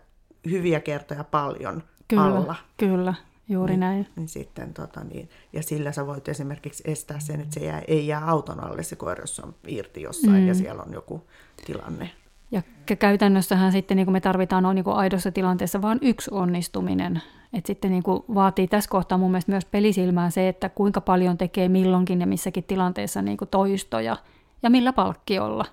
hyviä 0.51 0.81
kertoja 0.81 1.25
paljon 1.25 1.83
kyllä, 2.11 2.39
alla. 2.39 2.55
Kyllä, 2.77 3.15
juuri 3.49 3.73
niin, 3.73 3.81
näin. 3.81 4.07
Niin 4.17 4.29
sitten, 4.29 4.75
tota, 4.75 5.05
niin, 5.05 5.29
ja 5.53 5.63
sillä 5.63 5.93
sä 5.93 6.07
voit 6.07 6.29
esimerkiksi 6.29 6.83
estää 6.87 7.21
sen, 7.21 7.41
että 7.41 7.55
se 7.55 7.67
jää, 7.67 7.83
ei 7.89 8.07
jää 8.07 8.31
auton 8.31 8.65
alle 8.65 8.83
se 8.83 8.97
koira, 8.97 9.23
jos 9.23 9.41
on 9.41 9.55
irti 9.67 10.03
jossain 10.03 10.43
mm. 10.43 10.49
ja 10.49 10.55
siellä 10.55 10.83
on 10.83 10.93
joku 10.93 11.27
tilanne. 11.67 12.11
Ja 12.53 12.63
käytännössähän 12.97 13.73
sitten 13.73 13.97
niin 13.97 14.07
kuin 14.07 14.13
me 14.13 14.21
tarvitaan 14.21 14.67
on 14.67 14.75
niin 14.75 14.85
kuin 14.85 14.97
aidossa 14.97 15.33
tilanteessa 15.33 15.83
vain 15.83 15.99
yksi 16.03 16.31
onnistuminen. 16.35 17.23
Et 17.53 17.67
sitten 17.67 17.91
niin 17.91 18.03
kuin 18.03 18.23
vaatii 18.35 18.69
tässä 18.69 18.91
kohtaa 18.91 19.19
mun 19.19 19.31
mielestä 19.31 19.53
myös 19.53 19.65
pelisilmää 19.65 20.31
se, 20.31 20.49
että 20.49 20.69
kuinka 20.69 21.01
paljon 21.01 21.39
tekee 21.39 21.69
milloinkin 21.69 22.21
ja 22.21 22.27
missäkin 22.27 22.65
tilanteessa 22.65 23.23
niin 23.23 23.37
kuin 23.37 23.49
toistoja 23.49 24.17
ja 24.63 24.71
millä 24.71 24.93
palkkiolla. 24.93 25.65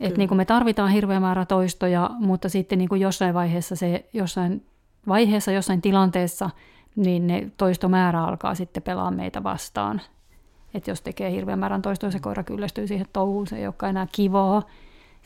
Et 0.00 0.16
niin 0.16 0.28
kuin 0.28 0.36
me 0.36 0.44
tarvitaan 0.44 0.90
hirveä 0.90 1.20
määrä 1.20 1.44
toistoja, 1.44 2.10
mutta 2.18 2.48
sitten 2.48 2.78
niin 2.78 2.88
kuin 2.88 3.00
jossain 3.00 3.34
vaiheessa 3.34 3.76
se 3.76 4.08
jossain 4.12 4.66
vaiheessa, 5.08 5.52
jossain 5.52 5.82
tilanteessa, 5.82 6.50
niin 6.96 7.26
ne 7.26 7.50
toistomäärä 7.56 8.24
alkaa 8.24 8.54
sitten 8.54 8.82
pelaa 8.82 9.10
meitä 9.10 9.42
vastaan. 9.42 10.00
Et 10.74 10.86
jos 10.86 11.02
tekee 11.02 11.30
hirveän 11.30 11.58
määrän 11.58 11.82
toistoja, 11.82 12.10
se 12.10 12.20
koira 12.20 12.44
kyllästyy 12.44 12.86
siihen 12.86 13.06
touhuun, 13.12 13.46
se 13.46 13.56
ei 13.56 13.66
olekaan 13.66 13.90
enää 13.90 14.06
kivaa 14.12 14.62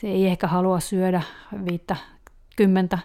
se 0.01 0.07
ei 0.07 0.27
ehkä 0.27 0.47
halua 0.47 0.81
syödä 0.81 1.23
viittä 1.65 1.97
kymmentä 2.57 2.99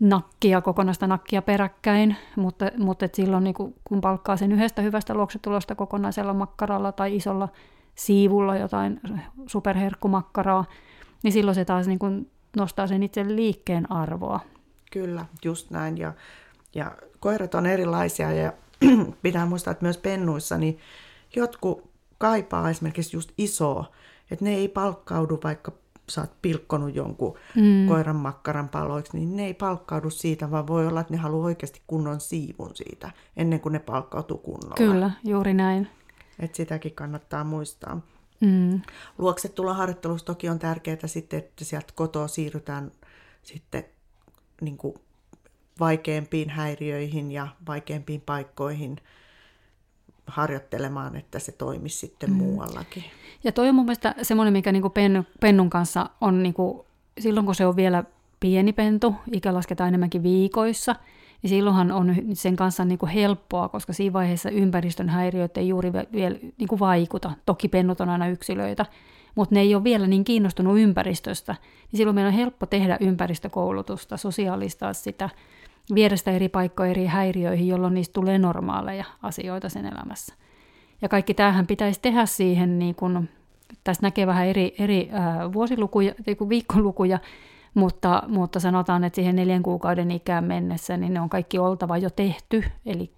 nakkia, 0.00 0.60
kokonaista 0.60 1.06
nakkia 1.06 1.42
peräkkäin, 1.42 2.16
mutta, 2.36 2.70
mutta 2.78 3.04
et 3.04 3.14
silloin 3.14 3.44
niin 3.44 3.54
kun 3.84 4.00
palkkaa 4.00 4.36
sen 4.36 4.52
yhdestä 4.52 4.82
hyvästä 4.82 5.14
luoksetulosta 5.14 5.74
kokonaisella 5.74 6.34
makkaralla 6.34 6.92
tai 6.92 7.16
isolla 7.16 7.48
siivulla 7.96 8.56
jotain 8.56 9.00
superherkkumakkaraa, 9.46 10.64
niin 11.22 11.32
silloin 11.32 11.54
se 11.54 11.64
taas 11.64 11.86
niin 11.86 11.98
kuin 11.98 12.30
nostaa 12.56 12.86
sen 12.86 13.02
itse 13.02 13.24
liikkeen 13.28 13.92
arvoa. 13.92 14.40
Kyllä, 14.92 15.26
just 15.44 15.70
näin. 15.70 15.98
Ja, 15.98 16.12
ja 16.74 16.96
koirat 17.20 17.54
on 17.54 17.66
erilaisia 17.66 18.32
ja 18.32 18.52
pitää 19.22 19.46
muistaa, 19.46 19.70
että 19.70 19.84
myös 19.84 19.98
pennuissa 19.98 20.58
niin 20.58 20.78
jotkut 21.36 21.90
kaipaa 22.18 22.70
esimerkiksi 22.70 23.16
just 23.16 23.30
isoa, 23.38 23.92
että 24.30 24.44
ne 24.44 24.54
ei 24.54 24.68
palkkaudu 24.68 25.40
vaikka 25.44 25.72
sä 26.08 26.20
oot 26.20 26.42
pilkkonut 26.42 26.94
jonkun 26.94 27.38
mm. 27.56 27.88
koiran 27.88 28.16
makkaran 28.16 28.68
paloiksi, 28.68 29.16
niin 29.16 29.36
ne 29.36 29.46
ei 29.46 29.54
palkkaudu 29.54 30.10
siitä, 30.10 30.50
vaan 30.50 30.66
voi 30.66 30.86
olla, 30.86 31.00
että 31.00 31.14
ne 31.14 31.18
haluaa 31.18 31.46
oikeasti 31.46 31.82
kunnon 31.86 32.20
siivun 32.20 32.70
siitä, 32.74 33.10
ennen 33.36 33.60
kuin 33.60 33.72
ne 33.72 33.78
palkkautuu 33.78 34.38
kunnolla. 34.38 34.74
Kyllä, 34.76 35.10
juuri 35.24 35.54
näin. 35.54 35.88
Et 36.38 36.54
sitäkin 36.54 36.94
kannattaa 36.94 37.44
muistaa. 37.44 38.00
Mm. 38.40 38.80
harjoittelussa 39.74 40.26
toki 40.26 40.48
on 40.48 40.58
tärkeää 40.58 41.06
sitten, 41.06 41.38
että 41.38 41.64
sieltä 41.64 41.92
kotoa 41.94 42.28
siirrytään 42.28 42.92
sitten 43.42 43.84
niin 44.60 44.76
kuin 44.76 44.94
vaikeampiin 45.80 46.50
häiriöihin 46.50 47.32
ja 47.32 47.48
vaikeampiin 47.66 48.20
paikkoihin 48.20 48.96
harjoittelemaan, 50.26 51.16
että 51.16 51.38
se 51.38 51.52
toimisi 51.52 51.98
sitten 51.98 52.30
mm. 52.30 52.36
muuallakin. 52.36 53.04
Ja 53.44 53.52
toi 53.52 53.68
on 53.68 53.74
mun 53.74 53.84
mielestä 53.84 54.14
semmoinen, 54.22 54.52
mikä 54.52 54.72
niinku 54.72 54.90
pennu, 54.90 55.24
pennun 55.40 55.70
kanssa 55.70 56.10
on 56.20 56.42
niinku, 56.42 56.86
silloin, 57.20 57.46
kun 57.46 57.54
se 57.54 57.66
on 57.66 57.76
vielä 57.76 58.04
pieni 58.40 58.72
pentu, 58.72 59.14
ikä 59.32 59.54
lasketaan 59.54 59.88
enemmänkin 59.88 60.22
viikoissa, 60.22 60.96
niin 61.46 61.58
silloinhan 61.58 61.92
on 61.92 62.14
sen 62.32 62.56
kanssa 62.56 62.84
niinku 62.84 63.06
helppoa, 63.06 63.68
koska 63.68 63.92
siinä 63.92 64.12
vaiheessa 64.12 64.50
ympäristön 64.50 65.08
häiriöt 65.08 65.56
ei 65.56 65.68
juuri 65.68 65.92
vielä 65.92 66.38
niinku 66.58 66.78
vaikuta. 66.78 67.32
Toki 67.46 67.68
pennut 67.68 68.00
on 68.00 68.08
aina 68.08 68.28
yksilöitä, 68.28 68.86
mutta 69.34 69.54
ne 69.54 69.60
ei 69.60 69.74
ole 69.74 69.84
vielä 69.84 70.06
niin 70.06 70.24
kiinnostunut 70.24 70.78
ympäristöstä. 70.78 71.54
Niin 71.92 71.98
silloin 71.98 72.14
meidän 72.14 72.32
on 72.32 72.38
helppo 72.38 72.66
tehdä 72.66 72.96
ympäristökoulutusta, 73.00 74.16
sosiaalistaa 74.16 74.92
sitä, 74.92 75.30
viedä 75.94 76.16
sitä 76.16 76.30
eri 76.30 76.48
paikkoja 76.48 76.90
eri 76.90 77.06
häiriöihin, 77.06 77.68
jolloin 77.68 77.94
niistä 77.94 78.12
tulee 78.12 78.38
normaaleja 78.38 79.04
asioita 79.22 79.68
sen 79.68 79.86
elämässä. 79.86 80.34
Ja 81.02 81.08
kaikki 81.08 81.34
tämähän 81.34 81.66
pitäisi 81.66 82.00
tehdä 82.00 82.26
siihen, 82.26 82.78
niin 82.78 82.94
kun, 82.94 83.28
tästä 83.84 84.06
näkee 84.06 84.26
vähän 84.26 84.46
eri, 84.46 84.74
eri 84.78 85.08
ää, 85.12 85.52
vuosilukuja, 85.52 86.14
viikkolukuja, 86.48 87.18
mutta, 87.76 88.22
mutta 88.28 88.60
sanotaan, 88.60 89.04
että 89.04 89.14
siihen 89.14 89.36
neljän 89.36 89.62
kuukauden 89.62 90.10
ikään 90.10 90.44
mennessä, 90.44 90.96
niin 90.96 91.14
ne 91.14 91.20
on 91.20 91.28
kaikki 91.28 91.58
oltava 91.58 91.98
jo 91.98 92.10
tehty. 92.10 92.64
Eli 92.86 93.10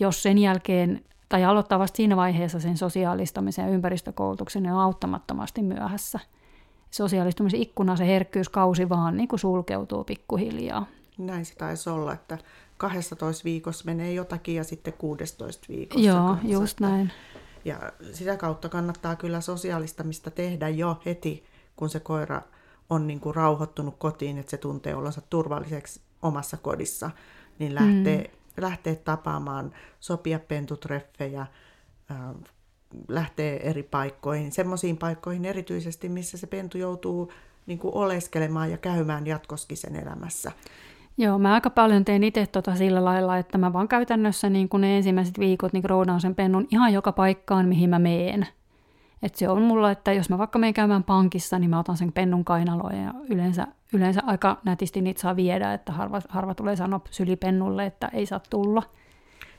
jos 0.00 0.22
sen 0.22 0.38
jälkeen, 0.38 1.04
tai 1.28 1.44
aloittaa 1.44 1.78
vasta 1.78 1.96
siinä 1.96 2.16
vaiheessa 2.16 2.60
sen 2.60 2.76
sosiaalistamisen 2.76 3.64
ja 3.64 3.70
ympäristökoulutuksen, 3.70 4.62
niin 4.62 4.72
on 4.72 4.80
auttamattomasti 4.80 5.62
myöhässä. 5.62 6.20
Sosiaalistumisen 6.90 7.60
ikkuna, 7.60 7.96
se 7.96 8.06
herkkyyskausi 8.06 8.88
vaan 8.88 9.16
niin 9.16 9.28
kuin 9.28 9.40
sulkeutuu 9.40 10.04
pikkuhiljaa. 10.04 10.86
Näin 11.18 11.44
se 11.44 11.54
taisi 11.54 11.90
olla, 11.90 12.12
että 12.12 12.38
12 12.76 13.44
viikossa 13.44 13.84
menee 13.84 14.12
jotakin 14.12 14.54
ja 14.54 14.64
sitten 14.64 14.92
16 14.92 15.66
viikossa. 15.68 16.06
Joo, 16.06 16.26
kanssa. 16.26 16.48
just 16.48 16.80
näin. 16.80 17.12
Ja 17.64 17.92
sitä 18.12 18.36
kautta 18.36 18.68
kannattaa 18.68 19.16
kyllä 19.16 19.40
sosiaalistamista 19.40 20.30
tehdä 20.30 20.68
jo 20.68 21.00
heti, 21.06 21.44
kun 21.76 21.88
se 21.88 22.00
koira 22.00 22.42
on 22.90 23.06
niin 23.06 23.20
kuin 23.20 23.34
rauhoittunut 23.34 23.94
kotiin, 23.98 24.38
että 24.38 24.50
se 24.50 24.56
tuntee 24.56 24.94
olonsa 24.94 25.20
turvalliseksi 25.30 26.00
omassa 26.22 26.56
kodissa, 26.56 27.10
niin 27.58 27.74
lähtee, 27.74 28.18
mm. 28.18 28.62
lähtee 28.62 28.94
tapaamaan, 28.94 29.72
sopia 30.00 30.38
pentutreffejä, 30.38 31.40
äh, 32.10 32.18
lähtee 33.08 33.70
eri 33.70 33.82
paikkoihin, 33.82 34.52
semmoisiin 34.52 34.96
paikkoihin 34.96 35.44
erityisesti, 35.44 36.08
missä 36.08 36.38
se 36.38 36.46
pentu 36.46 36.78
joutuu 36.78 37.32
niin 37.66 37.78
kuin 37.78 37.94
oleskelemaan 37.94 38.70
ja 38.70 38.78
käymään 38.78 39.26
jatkoskin 39.26 39.76
sen 39.76 39.96
elämässä. 39.96 40.52
Joo, 41.18 41.38
mä 41.38 41.54
aika 41.54 41.70
paljon 41.70 42.04
teen 42.04 42.24
itse 42.24 42.46
tota 42.46 42.76
sillä 42.76 43.04
lailla, 43.04 43.38
että 43.38 43.58
mä 43.58 43.72
vaan 43.72 43.88
käytännössä 43.88 44.50
niin 44.50 44.68
kun 44.68 44.80
ne 44.80 44.96
ensimmäiset 44.96 45.38
viikot 45.38 45.72
niin 45.72 45.84
roudaan 45.84 46.20
sen 46.20 46.34
pennun 46.34 46.66
ihan 46.70 46.92
joka 46.92 47.12
paikkaan, 47.12 47.68
mihin 47.68 47.90
mä 47.90 47.98
meen. 47.98 48.46
Et 49.22 49.34
se 49.34 49.48
on 49.48 49.62
mulla, 49.62 49.90
että 49.90 50.12
jos 50.12 50.30
mä 50.30 50.38
vaikka 50.38 50.58
menen 50.58 50.74
käymään 50.74 51.04
pankissa, 51.04 51.58
niin 51.58 51.70
mä 51.70 51.78
otan 51.78 51.96
sen 51.96 52.12
pennun 52.12 52.44
kainaloon 52.44 52.96
ja 52.96 53.14
yleensä, 53.30 53.66
yleensä 53.92 54.20
aika 54.26 54.58
nätisti 54.64 55.00
niitä 55.00 55.20
saa 55.20 55.36
viedä, 55.36 55.72
että 55.72 55.92
harva, 55.92 56.20
harva 56.28 56.54
tulee 56.54 56.76
sanoa 56.76 57.00
sylipennulle, 57.10 57.86
että 57.86 58.08
ei 58.12 58.26
saa 58.26 58.40
tulla. 58.50 58.82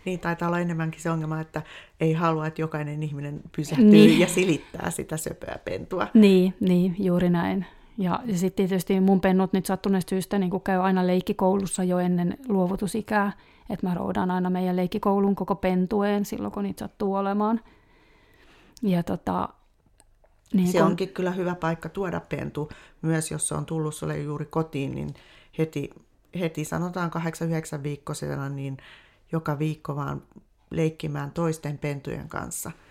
Niin, 0.06 0.20
taitaa 0.20 0.48
olla 0.48 0.60
enemmänkin 0.60 1.02
se 1.02 1.12
ongelma, 1.12 1.42
että 1.42 1.62
ei 2.00 2.14
halua, 2.14 2.48
että 2.48 2.62
jokainen 2.62 3.04
ihminen 3.04 3.42
pysähtyy 3.56 3.90
niin. 3.90 4.20
ja 4.20 4.28
silittää 4.28 4.92
sitä 4.92 5.18
söpöä 5.18 5.60
pentua. 5.66 6.08
Niin, 6.14 6.54
niin 6.60 6.96
juuri 7.00 7.30
näin. 7.30 7.66
Ja, 7.98 8.20
ja 8.26 8.38
sitten 8.38 8.68
tietysti 8.68 9.00
mun 9.00 9.22
pennut 9.22 9.54
nyt 9.54 9.66
sattuneesta 9.66 10.10
syystä 10.10 10.40
niin 10.40 10.62
käy 10.64 10.80
aina 10.80 11.08
leikkikoulussa 11.08 11.84
jo 11.84 12.00
ennen 12.00 12.38
luovutusikää, 12.50 13.32
että 13.70 13.88
mä 13.88 13.94
roudan 13.94 14.32
aina 14.32 14.50
meidän 14.50 14.76
leikkikoulun 14.76 15.36
koko 15.36 15.56
pentueen 15.56 16.26
silloin, 16.26 16.52
kun 16.52 16.64
niitä 16.64 16.80
sattuu 16.80 17.16
olemaan. 17.16 17.60
Ja 18.82 19.04
tota, 19.04 19.50
niin 20.54 20.72
se 20.72 20.78
kun... 20.78 20.88
onkin 20.88 21.10
kyllä 21.10 21.32
hyvä 21.32 21.56
paikka 21.56 21.90
tuoda 21.90 22.20
pentu, 22.20 22.70
myös 23.02 23.32
jos 23.32 23.48
se 23.48 23.56
on 23.56 23.66
tullut 23.66 23.96
sulle 23.96 24.18
juuri 24.18 24.46
kotiin, 24.46 24.96
niin 24.96 25.14
heti, 25.58 25.90
heti 26.40 26.66
sanotaan 26.66 27.12
8-9 27.80 27.84
viikkoisena, 27.84 28.50
niin 28.50 28.78
joka 29.32 29.60
viikko 29.60 29.96
vaan 29.96 30.24
leikkimään 30.70 31.32
toisten 31.32 31.78
pentujen 31.78 32.30
kanssa– 32.30 32.72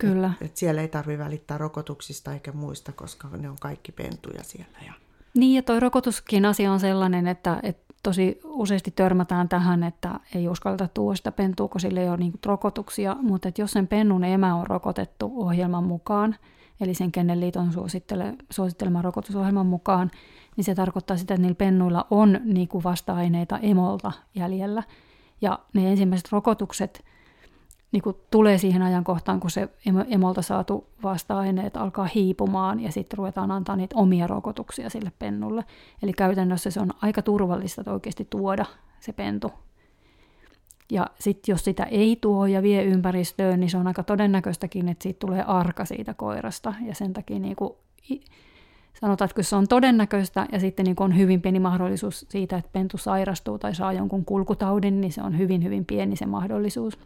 Kyllä. 0.00 0.32
Et, 0.40 0.46
et 0.46 0.56
siellä 0.56 0.80
ei 0.80 0.88
tarvitse 0.88 1.24
välittää 1.24 1.58
rokotuksista 1.58 2.32
eikä 2.32 2.52
muista, 2.52 2.92
koska 2.92 3.28
ne 3.28 3.50
on 3.50 3.56
kaikki 3.60 3.92
pentuja 3.92 4.42
siellä. 4.42 4.78
Ja... 4.86 4.92
Niin, 5.34 5.54
ja 5.54 5.62
toi 5.62 5.80
rokotuskin 5.80 6.44
asia 6.44 6.72
on 6.72 6.80
sellainen, 6.80 7.26
että, 7.26 7.60
että 7.62 7.89
tosi 8.02 8.40
useasti 8.44 8.90
törmätään 8.90 9.48
tähän, 9.48 9.82
että 9.82 10.20
ei 10.34 10.48
uskalleta 10.48 10.88
tuoda 10.88 11.16
sitä 11.16 11.32
pentua, 11.32 11.68
kun 11.68 11.80
sille 11.80 12.00
ei 12.00 12.08
ole 12.08 12.16
niin 12.16 12.32
rokotuksia, 12.46 13.16
mutta 13.22 13.48
että 13.48 13.62
jos 13.62 13.72
sen 13.72 13.88
pennun 13.88 14.24
emä 14.24 14.54
on 14.54 14.66
rokotettu 14.66 15.32
ohjelman 15.36 15.84
mukaan, 15.84 16.36
eli 16.80 16.94
sen 16.94 17.12
Kennelliiton 17.12 17.72
suosittele, 17.72 18.34
suosittelema 18.50 19.02
rokotusohjelman 19.02 19.66
mukaan, 19.66 20.10
niin 20.56 20.64
se 20.64 20.74
tarkoittaa 20.74 21.16
sitä, 21.16 21.34
että 21.34 21.42
niillä 21.42 21.54
pennuilla 21.54 22.06
on 22.10 22.40
niin 22.44 22.68
kuin 22.68 22.84
vasta-aineita 22.84 23.58
emolta 23.58 24.12
jäljellä. 24.34 24.82
Ja 25.40 25.58
ne 25.74 25.90
ensimmäiset 25.90 26.32
rokotukset 26.32 27.04
niin 27.92 28.02
kuin 28.02 28.16
tulee 28.30 28.58
siihen 28.58 28.82
ajankohtaan, 28.82 29.40
kun 29.40 29.50
se 29.50 29.68
emolta 30.08 30.42
saatu 30.42 30.86
vasta-aineet 31.02 31.76
alkaa 31.76 32.08
hiipumaan 32.14 32.80
ja 32.80 32.92
sitten 32.92 33.18
ruvetaan 33.18 33.50
antaa 33.50 33.76
niitä 33.76 33.96
omia 33.96 34.26
rokotuksia 34.26 34.90
sille 34.90 35.12
pennulle. 35.18 35.64
Eli 36.02 36.12
käytännössä 36.12 36.70
se 36.70 36.80
on 36.80 36.90
aika 37.02 37.22
turvallista 37.22 37.80
että 37.80 37.92
oikeasti 37.92 38.26
tuoda 38.30 38.64
se 39.00 39.12
pentu. 39.12 39.52
Ja 40.90 41.06
sitten 41.20 41.52
jos 41.52 41.64
sitä 41.64 41.84
ei 41.84 42.18
tuo 42.20 42.46
ja 42.46 42.62
vie 42.62 42.84
ympäristöön, 42.84 43.60
niin 43.60 43.70
se 43.70 43.76
on 43.76 43.86
aika 43.86 44.02
todennäköistäkin, 44.02 44.88
että 44.88 45.02
siitä 45.02 45.18
tulee 45.18 45.42
arka 45.42 45.84
siitä 45.84 46.14
koirasta. 46.14 46.74
Ja 46.86 46.94
sen 46.94 47.12
takia 47.12 47.38
niin 47.38 47.56
kuin, 47.56 47.72
sanotaan, 49.00 49.26
että 49.26 49.34
kun 49.34 49.44
se 49.44 49.56
on 49.56 49.68
todennäköistä 49.68 50.46
ja 50.52 50.60
sitten 50.60 50.84
niin 50.84 50.96
on 51.00 51.18
hyvin 51.18 51.42
pieni 51.42 51.60
mahdollisuus 51.60 52.26
siitä, 52.28 52.56
että 52.56 52.70
pentu 52.72 52.98
sairastuu 52.98 53.58
tai 53.58 53.74
saa 53.74 53.92
jonkun 53.92 54.24
kulkutaudin, 54.24 55.00
niin 55.00 55.12
se 55.12 55.22
on 55.22 55.38
hyvin, 55.38 55.64
hyvin 55.64 55.84
pieni 55.84 56.16
se 56.16 56.26
mahdollisuus. 56.26 56.98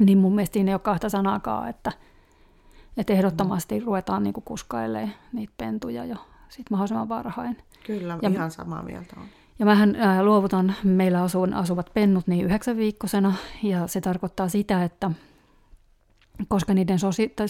Niin 0.00 0.18
mun 0.18 0.34
mielestä 0.34 0.54
siinä 0.54 0.70
ei 0.70 0.74
ole 0.74 0.80
kahta 0.80 1.08
sanaakaan, 1.08 1.68
että, 1.68 1.92
että 2.96 3.12
ehdottomasti 3.12 3.80
ruvetaan 3.80 4.22
niin 4.22 4.34
kuin 4.34 4.44
kuskailemaan 4.44 5.14
niitä 5.32 5.52
pentuja 5.56 6.04
jo 6.04 6.16
sit 6.48 6.70
mahdollisimman 6.70 7.08
varhain. 7.08 7.56
Kyllä, 7.86 8.18
ja, 8.22 8.28
ihan 8.28 8.50
samaa 8.50 8.82
mieltä 8.82 9.16
on. 9.20 9.26
Ja 9.58 9.66
mähän 9.66 9.96
ää, 9.96 10.22
luovutan 10.22 10.74
meillä 10.84 11.22
asuun, 11.22 11.54
asuvat 11.54 11.90
pennut 11.94 12.26
niin 12.26 12.44
yhdeksän 12.44 12.76
viikkosena, 12.76 13.34
ja 13.62 13.86
se 13.86 14.00
tarkoittaa 14.00 14.48
sitä, 14.48 14.84
että 14.84 15.10
koska 16.48 16.74
niiden 16.74 16.98
sosi- 16.98 17.28
tai 17.28 17.46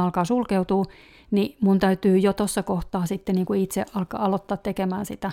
alkaa 0.00 0.24
sulkeutua, 0.24 0.84
niin 1.30 1.56
mun 1.60 1.78
täytyy 1.78 2.18
jo 2.18 2.32
tuossa 2.32 2.62
kohtaa 2.62 3.06
sitten 3.06 3.34
niin 3.34 3.46
kuin 3.46 3.60
itse 3.60 3.84
alkaa 3.94 4.24
aloittaa 4.24 4.56
tekemään 4.56 5.06
sitä 5.06 5.30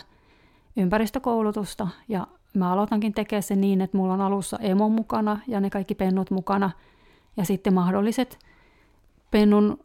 ympäristökoulutusta 0.77 1.87
ja 2.07 2.27
mä 2.53 2.71
aloitankin 2.71 3.13
tekemään 3.13 3.43
sen 3.43 3.61
niin, 3.61 3.81
että 3.81 3.97
mulla 3.97 4.13
on 4.13 4.21
alussa 4.21 4.57
emo 4.57 4.89
mukana 4.89 5.39
ja 5.47 5.59
ne 5.59 5.69
kaikki 5.69 5.95
pennut 5.95 6.31
mukana. 6.31 6.71
Ja 7.37 7.45
sitten 7.45 7.73
mahdolliset 7.73 8.39
pennun, 9.31 9.79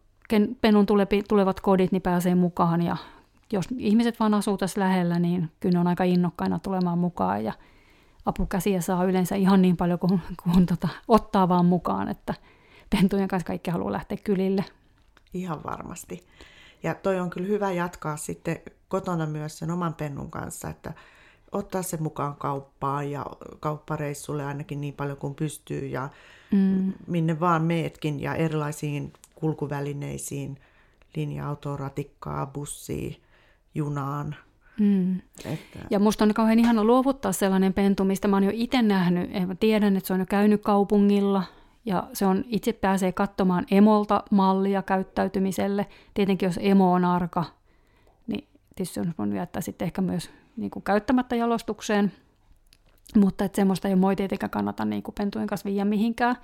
pennun 0.60 0.86
tulevat 1.28 1.60
kodit 1.60 1.92
niin 1.92 2.02
pääsee 2.02 2.34
mukaan. 2.34 2.82
Ja 2.82 2.96
jos 3.52 3.64
ihmiset 3.78 4.20
vaan 4.20 4.34
asuu 4.34 4.56
tässä 4.56 4.80
lähellä, 4.80 5.18
niin 5.18 5.50
kyllä 5.60 5.72
ne 5.72 5.80
on 5.80 5.86
aika 5.86 6.04
innokkaina 6.04 6.58
tulemaan 6.58 6.98
mukaan. 6.98 7.44
Ja 7.44 7.52
apukäsiä 8.26 8.80
saa 8.80 9.04
yleensä 9.04 9.36
ihan 9.36 9.62
niin 9.62 9.76
paljon 9.76 9.98
kuin, 9.98 10.20
kuin 10.42 10.66
tota, 10.66 10.88
ottaa 11.08 11.48
vaan 11.48 11.66
mukaan, 11.66 12.08
että 12.08 12.34
pentujen 12.90 13.28
kanssa 13.28 13.46
kaikki 13.46 13.70
haluaa 13.70 13.92
lähteä 13.92 14.18
kylille. 14.24 14.64
Ihan 15.34 15.64
varmasti. 15.64 16.26
Ja 16.82 16.94
toi 16.94 17.20
on 17.20 17.30
kyllä 17.30 17.48
hyvä 17.48 17.72
jatkaa 17.72 18.16
sitten 18.16 18.56
kotona 18.88 19.26
myös 19.26 19.58
sen 19.58 19.70
oman 19.70 19.94
pennun 19.94 20.30
kanssa, 20.30 20.68
että 20.68 20.92
ottaa 21.54 21.82
se 21.82 21.96
mukaan 21.96 22.36
kauppaan 22.36 23.10
ja 23.10 23.26
kauppareissulle 23.60 24.44
ainakin 24.44 24.80
niin 24.80 24.94
paljon 24.94 25.16
kuin 25.16 25.34
pystyy 25.34 25.86
ja 25.86 26.08
mm. 26.50 26.92
minne 27.06 27.40
vaan 27.40 27.62
meetkin 27.62 28.20
ja 28.20 28.34
erilaisiin 28.34 29.12
kulkuvälineisiin, 29.34 30.58
linja-autoon, 31.16 31.78
ratikkaa, 31.78 32.46
bussiin, 32.46 33.16
junaan. 33.74 34.36
Mm. 34.80 35.16
Että... 35.44 35.78
Ja 35.90 35.98
musta 35.98 36.24
on 36.24 36.34
kauhean 36.34 36.58
ihana 36.58 36.84
luovuttaa 36.84 37.32
sellainen 37.32 37.72
pentu, 37.72 38.04
mistä 38.04 38.28
mä 38.28 38.36
oon 38.36 38.44
jo 38.44 38.50
itse 38.54 38.82
nähnyt. 38.82 39.30
Mä 39.46 39.54
tiedän, 39.54 39.96
että 39.96 40.06
se 40.06 40.14
on 40.14 40.20
jo 40.20 40.26
käynyt 40.26 40.62
kaupungilla 40.62 41.42
ja 41.84 42.08
se 42.12 42.26
on, 42.26 42.44
itse 42.46 42.72
pääsee 42.72 43.12
katsomaan 43.12 43.66
emolta 43.70 44.22
mallia 44.30 44.82
käyttäytymiselle. 44.82 45.86
Tietenkin 46.14 46.46
jos 46.46 46.58
emo 46.62 46.92
on 46.92 47.04
arka, 47.04 47.44
niin 48.26 48.48
tietysti 48.76 49.00
on 49.00 49.14
voinut 49.18 49.36
jättää 49.36 49.62
sitten 49.62 49.86
ehkä 49.86 50.02
myös 50.02 50.30
niin 50.56 50.70
kuin 50.70 50.82
käyttämättä 50.82 51.36
jalostukseen. 51.36 52.12
Mutta 53.16 53.44
että 53.44 53.56
semmoista 53.56 53.88
ei 53.88 53.96
moi 53.96 54.16
tietenkään 54.16 54.50
kannata 54.50 54.84
niin 54.84 55.02
kuin 55.02 55.14
pentujen 55.14 55.46
kanssa 55.46 55.68
viiä 55.68 55.84
mihinkään. 55.84 56.36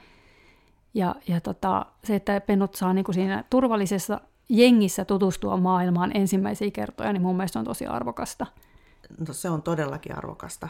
Ja, 0.95 1.15
ja 1.29 1.41
tota, 1.41 1.87
se, 2.05 2.15
että 2.15 2.41
pennut 2.41 2.75
saa 2.75 2.93
niin 2.93 3.05
kuin 3.05 3.15
siinä 3.15 3.45
turvallisessa 3.51 4.21
jengissä 4.49 5.05
tutustua 5.05 5.57
maailmaan 5.57 6.17
ensimmäisiä 6.17 6.71
kertoja, 6.71 7.13
niin 7.13 7.23
mun 7.23 7.37
mielestä 7.37 7.59
on 7.59 7.65
tosi 7.65 7.87
arvokasta. 7.87 8.47
No 9.29 9.35
se 9.35 9.51
on 9.51 9.63
todellakin 9.63 10.19
arvokasta. 10.19 10.69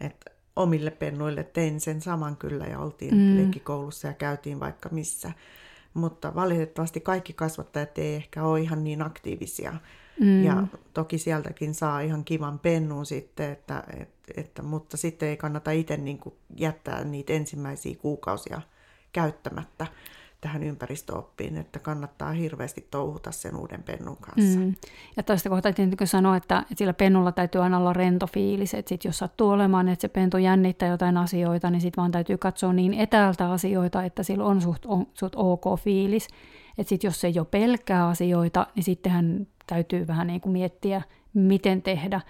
Että 0.00 0.30
omille 0.56 0.90
pennuille 0.90 1.44
tein 1.44 1.80
sen 1.80 2.00
saman 2.00 2.36
kyllä 2.36 2.64
ja 2.64 2.78
oltiin 2.78 3.14
mm. 3.14 3.36
leikkikoulussa 3.36 4.06
ja 4.06 4.12
käytiin 4.12 4.60
vaikka 4.60 4.88
missä. 4.88 5.32
Mutta 5.96 6.34
valitettavasti 6.34 7.00
kaikki 7.00 7.32
kasvattajat 7.32 7.98
ei 7.98 8.14
ehkä 8.14 8.44
ole 8.44 8.60
ihan 8.60 8.84
niin 8.84 9.02
aktiivisia. 9.02 9.74
Mm. 10.20 10.44
Ja 10.44 10.66
toki 10.94 11.18
sieltäkin 11.18 11.74
saa 11.74 12.00
ihan 12.00 12.24
kivan 12.24 12.58
pennun 12.58 13.06
sitten, 13.06 13.52
että, 13.52 13.84
että, 14.00 14.32
että, 14.36 14.62
mutta 14.62 14.96
sitten 14.96 15.28
ei 15.28 15.36
kannata 15.36 15.70
itse 15.70 15.96
niin 15.96 16.20
jättää 16.56 17.04
niitä 17.04 17.32
ensimmäisiä 17.32 17.96
kuukausia 17.96 18.60
käyttämättä 19.12 19.86
tähän 20.46 20.62
ympäristöoppiin, 20.62 21.56
että 21.56 21.78
kannattaa 21.78 22.32
hirveästi 22.32 22.86
touhuta 22.90 23.32
sen 23.32 23.56
uuden 23.56 23.82
pennun 23.82 24.16
kanssa. 24.16 24.58
Mm. 24.58 24.74
Ja 25.16 25.22
tästä 25.22 25.48
kohtaa 25.48 25.72
tietenkin 25.72 26.06
sanoa, 26.06 26.36
että, 26.36 26.58
että 26.58 26.74
sillä 26.76 26.92
pennulla 26.92 27.32
täytyy 27.32 27.62
aina 27.62 27.78
olla 27.78 27.92
rento 27.92 28.26
fiilis, 28.26 28.74
että 28.74 28.88
sit 28.88 29.04
jos 29.04 29.18
sattuu 29.18 29.50
olemaan, 29.50 29.88
että 29.88 30.00
se 30.00 30.08
pentu 30.08 30.38
jännittää 30.38 30.88
jotain 30.88 31.16
asioita, 31.16 31.70
niin 31.70 31.80
sitten 31.80 32.02
vaan 32.02 32.10
täytyy 32.10 32.38
katsoa 32.38 32.72
niin 32.72 32.94
etäältä 32.94 33.50
asioita, 33.50 34.04
että 34.04 34.22
sillä 34.22 34.44
on 34.44 34.60
suht, 34.60 34.86
on, 34.86 35.06
suht 35.14 35.34
ok 35.36 35.64
fiilis. 35.78 36.28
Että 36.78 36.88
sitten 36.88 37.08
jos 37.08 37.20
se 37.20 37.28
jo 37.28 37.44
pelkää 37.44 38.08
asioita, 38.08 38.66
niin 38.74 38.84
sittenhän 38.84 39.46
täytyy 39.66 40.06
vähän 40.06 40.26
niin 40.26 40.40
kuin 40.40 40.52
miettiä, 40.52 41.02
miten 41.34 41.82
tehdä, 41.82 42.20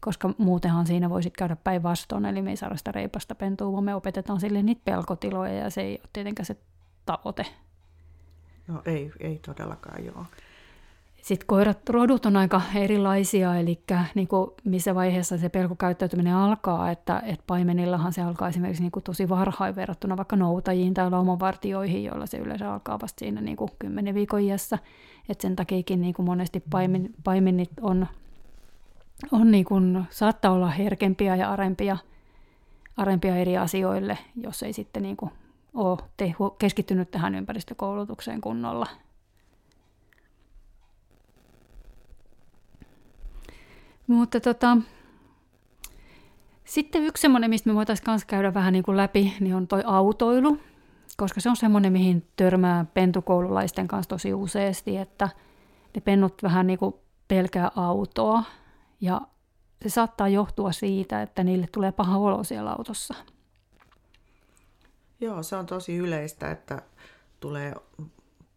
koska 0.00 0.30
muutenhan 0.38 0.86
siinä 0.86 1.10
voisi 1.10 1.30
käydä 1.30 1.56
päinvastoin, 1.56 2.24
eli 2.24 2.42
me 2.42 2.50
ei 2.50 2.56
saada 2.56 2.76
sitä 2.76 2.92
reipasta 2.92 3.34
pentua, 3.34 3.72
vaan 3.72 3.84
me 3.84 3.94
opetetaan 3.94 4.40
sille 4.40 4.62
niitä 4.62 4.82
pelkotiloja, 4.84 5.54
ja 5.54 5.70
se 5.70 5.80
ei 5.80 5.98
ole 6.02 6.08
tietenkään 6.12 6.46
se 6.46 6.56
tavoite. 7.06 7.46
No 8.68 8.82
ei, 8.86 9.12
ei 9.20 9.40
todellakaan, 9.46 10.04
joo. 10.04 10.26
Sitten 11.24 11.46
koirat, 11.46 11.88
rodut 11.88 12.26
on 12.26 12.36
aika 12.36 12.62
erilaisia, 12.74 13.56
eli 13.56 13.80
niin 14.14 14.28
kuin 14.28 14.50
missä 14.64 14.94
vaiheessa 14.94 15.38
se 15.38 15.48
pelkokäyttäytyminen 15.48 16.34
alkaa, 16.34 16.90
että, 16.90 17.22
että 17.26 17.44
paimenillahan 17.46 18.12
se 18.12 18.22
alkaa 18.22 18.48
esimerkiksi 18.48 18.82
niin 18.82 18.92
kuin 18.92 19.02
tosi 19.02 19.28
varhain 19.28 19.76
verrattuna 19.76 20.16
vaikka 20.16 20.36
noutajiin 20.36 20.94
tai 20.94 21.10
laumavartioihin, 21.10 22.04
joilla 22.04 22.26
se 22.26 22.36
yleensä 22.36 22.72
alkaa 22.72 23.00
vasta 23.02 23.18
siinä 23.18 23.40
niin 23.40 23.56
kuin 23.56 23.70
10 23.78 24.14
viikon 24.14 24.40
iässä. 24.40 24.78
Et 25.28 25.40
sen 25.40 25.56
takiakin 25.56 26.00
niin 26.00 26.14
kuin 26.14 26.26
monesti 26.26 26.62
paimen, 26.70 27.10
paimenit 27.24 27.70
on, 27.80 28.06
on 29.32 29.50
niin 29.50 29.64
kuin, 29.64 30.04
saattaa 30.10 30.52
olla 30.52 30.68
herkempiä 30.68 31.36
ja 31.36 31.50
arempia, 31.50 31.96
arempia 32.96 33.36
eri 33.36 33.56
asioille, 33.56 34.18
jos 34.36 34.62
ei 34.62 34.72
sitten 34.72 35.02
niin 35.02 35.16
kuin 35.16 35.30
ole 35.74 35.98
keskittynyt 36.58 37.10
tähän 37.10 37.34
ympäristökoulutukseen 37.34 38.40
kunnolla. 38.40 38.86
Mutta 44.06 44.40
tota, 44.40 44.76
sitten 46.64 47.04
yksi 47.04 47.20
semmoinen, 47.20 47.50
mistä 47.50 47.70
me 47.70 47.74
voitaisiin 47.74 48.10
myös 48.10 48.24
käydä 48.24 48.54
vähän 48.54 48.72
niin 48.72 48.84
kuin 48.84 48.96
läpi, 48.96 49.34
niin 49.40 49.54
on 49.54 49.68
toi 49.68 49.82
autoilu, 49.86 50.58
koska 51.16 51.40
se 51.40 51.50
on 51.50 51.56
semmoinen, 51.56 51.92
mihin 51.92 52.28
törmää 52.36 52.84
pentukoululaisten 52.94 53.88
kanssa 53.88 54.08
tosi 54.08 54.34
useasti, 54.34 54.96
että 54.96 55.28
ne 55.94 56.00
pennut 56.00 56.42
vähän 56.42 56.66
niin 56.66 56.78
kuin 56.78 56.94
pelkää 57.28 57.70
autoa 57.76 58.42
ja 59.00 59.20
se 59.82 59.88
saattaa 59.88 60.28
johtua 60.28 60.72
siitä, 60.72 61.22
että 61.22 61.44
niille 61.44 61.66
tulee 61.66 61.92
paha 61.92 62.18
olo 62.18 62.44
siellä 62.44 62.72
autossa. 62.72 63.14
Joo, 65.20 65.42
se 65.42 65.56
on 65.56 65.66
tosi 65.66 65.96
yleistä, 65.96 66.50
että 66.50 66.82
tulee, 67.40 67.74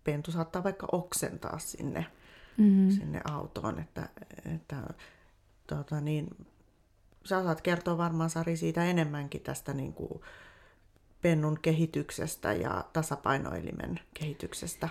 pentu 0.03 0.31
saattaa 0.31 0.63
vaikka 0.63 0.87
oksentaa 0.91 1.59
sinne, 1.59 2.05
mm. 2.57 2.89
sinne 2.89 3.21
autoon, 3.31 3.79
että, 3.79 4.09
että 4.55 4.75
tota 5.67 6.01
niin, 6.01 6.47
sä 7.25 7.43
saat 7.43 7.61
kertoa 7.61 7.97
varmaan 7.97 8.29
Sari 8.29 8.57
siitä 8.57 8.85
enemmänkin 8.85 9.41
tästä 9.41 9.73
niin 9.73 9.93
kuin 9.93 10.21
pennun 11.21 11.59
kehityksestä 11.61 12.53
ja 12.53 12.85
tasapainoelimen 12.93 13.99
kehityksestä. 14.13 14.89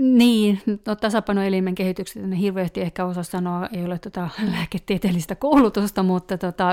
Niin, 0.00 0.62
no 0.86 0.96
tasapainoelimen 0.96 1.74
kehityksestä 1.74 2.20
en 2.20 2.32
hirveästi 2.32 2.80
ehkä 2.80 3.04
osaa 3.04 3.22
sanoa, 3.22 3.66
ei 3.66 3.84
ole 3.84 3.98
tota 3.98 4.28
lääketieteellistä 4.52 5.34
koulutusta, 5.34 6.02
mutta 6.02 6.38
tota, 6.38 6.66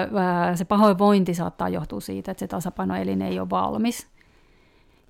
se 0.56 0.66
pahoinvointi 0.66 1.34
saattaa 1.34 1.70
johtua 1.70 2.00
siitä, 2.00 2.32
että 2.32 2.40
se 2.40 2.48
tasapainoelin 2.48 3.22
ei 3.22 3.40
ole 3.40 3.50
valmis. 3.50 4.08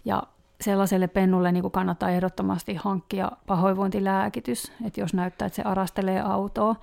Ja 0.06 0.24
sellaiselle 0.62 1.08
pennulle 1.08 1.52
niin 1.52 1.72
kannattaa 1.72 2.10
ehdottomasti 2.10 2.74
hankkia 2.74 3.32
pahoinvointilääkitys, 3.48 4.72
että 4.86 5.00
jos 5.02 5.14
näyttää, 5.14 5.46
että 5.46 5.56
se 5.56 5.62
arastelee 5.62 6.22
autoa, 6.22 6.76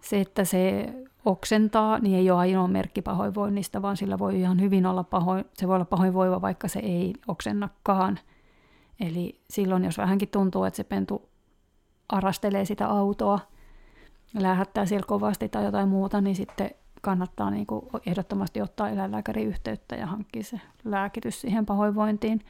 se, 0.00 0.20
että 0.20 0.44
se 0.44 0.94
oksentaa, 1.24 1.98
niin 1.98 2.16
ei 2.16 2.30
ole 2.30 2.38
ainoa 2.38 2.68
merkki 2.68 3.02
pahoinvoinnista, 3.02 3.82
vaan 3.82 3.96
sillä 3.96 4.18
voi 4.18 4.40
ihan 4.40 4.60
hyvin 4.60 4.86
olla 4.86 5.04
pahoin, 5.04 5.44
se 5.52 5.68
voi 5.68 5.74
olla 5.74 5.84
pahoinvoiva, 5.84 6.40
vaikka 6.40 6.68
se 6.68 6.78
ei 6.78 7.14
oksennakaan. 7.28 8.18
Eli 9.00 9.40
silloin, 9.50 9.84
jos 9.84 9.98
vähänkin 9.98 10.28
tuntuu, 10.28 10.64
että 10.64 10.76
se 10.76 10.84
pentu 10.84 11.28
arastelee 12.08 12.64
sitä 12.64 12.88
autoa, 12.88 13.38
lähettää 14.38 14.86
siellä 14.86 15.06
kovasti 15.06 15.48
tai 15.48 15.64
jotain 15.64 15.88
muuta, 15.88 16.20
niin 16.20 16.36
sitten 16.36 16.70
kannattaa 17.02 17.50
niin 17.50 17.66
kuin 17.66 17.84
ehdottomasti 18.06 18.62
ottaa 18.62 18.88
eläinlääkärin 18.88 19.46
yhteyttä 19.46 19.96
ja 19.96 20.06
hankkia 20.06 20.44
se 20.44 20.60
lääkitys 20.84 21.40
siihen 21.40 21.66
pahoinvointiin. 21.66 22.40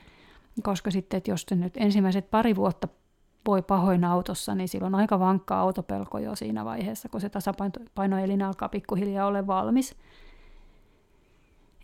Koska 0.63 0.91
sitten, 0.91 1.19
että 1.19 1.31
jos 1.31 1.47
se 1.49 1.55
nyt 1.55 1.77
ensimmäiset 1.77 2.31
pari 2.31 2.57
vuotta 2.57 2.89
voi 3.47 3.63
pahoin 3.63 4.05
autossa, 4.05 4.55
niin 4.55 4.69
silloin 4.69 4.95
on 4.95 5.01
aika 5.01 5.19
vankka 5.19 5.61
autopelko 5.61 6.19
jo 6.19 6.37
siinä 6.37 6.65
vaiheessa, 6.65 7.09
kun 7.09 7.21
se 7.21 7.29
tasapainoelin 7.29 8.43
alkaa 8.43 8.69
pikkuhiljaa 8.69 9.27
olla 9.27 9.47
valmis. 9.47 9.97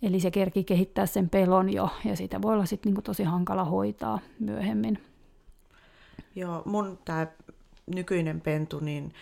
Eli 0.03 0.21
se 0.21 0.31
kerki 0.31 0.65
kehittää 0.65 1.07
sen 1.07 1.31
pelon 1.31 1.73
jo, 1.73 1.89
ja 2.05 2.17
sitä 2.17 2.43
voi 2.43 2.55
olla 2.55 2.67
sitten 2.67 2.91
niinku 2.91 3.03
tosi 3.03 3.23
hankala 3.23 3.65
hoitaa 3.65 4.19
myöhemmin. 4.41 4.99
Joo, 6.35 6.63
mun 6.65 6.99
tämä 7.05 7.27
nykyinen 7.87 8.41
pentu, 8.41 8.81
niin 8.81 9.15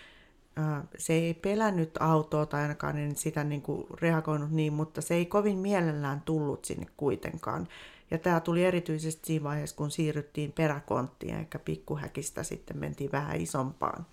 se 0.99 1.13
ei 1.13 1.35
pelännyt 1.35 1.91
autoa 2.01 2.47
tai 2.47 2.63
ainakaan 2.63 2.99
en 2.99 3.17
sitä 3.17 3.45
niinku 3.45 3.87
reagoinut 4.01 4.51
niin, 4.51 4.73
mutta 4.73 5.01
se 5.01 5.15
ei 5.15 5.27
kovin 5.27 5.59
mielellään 5.59 6.23
tullut 6.25 6.65
sinne 6.65 6.87
kuitenkaan. 6.97 7.69
Ja 8.11 8.19
tämä 8.19 8.41
tuli 8.41 8.65
erityisesti 8.65 9.27
siinä 9.27 9.45
vaiheessa, 9.45 9.77
kun 9.77 9.91
siirryttiin 9.91 10.53
peräkonttiin, 10.53 11.35
eikä 11.35 11.59
pikkuhäkistä 11.59 12.43
sitten 12.43 12.79
mentiin 12.79 13.13
vähän 13.13 13.41
isompaan. 13.41 14.07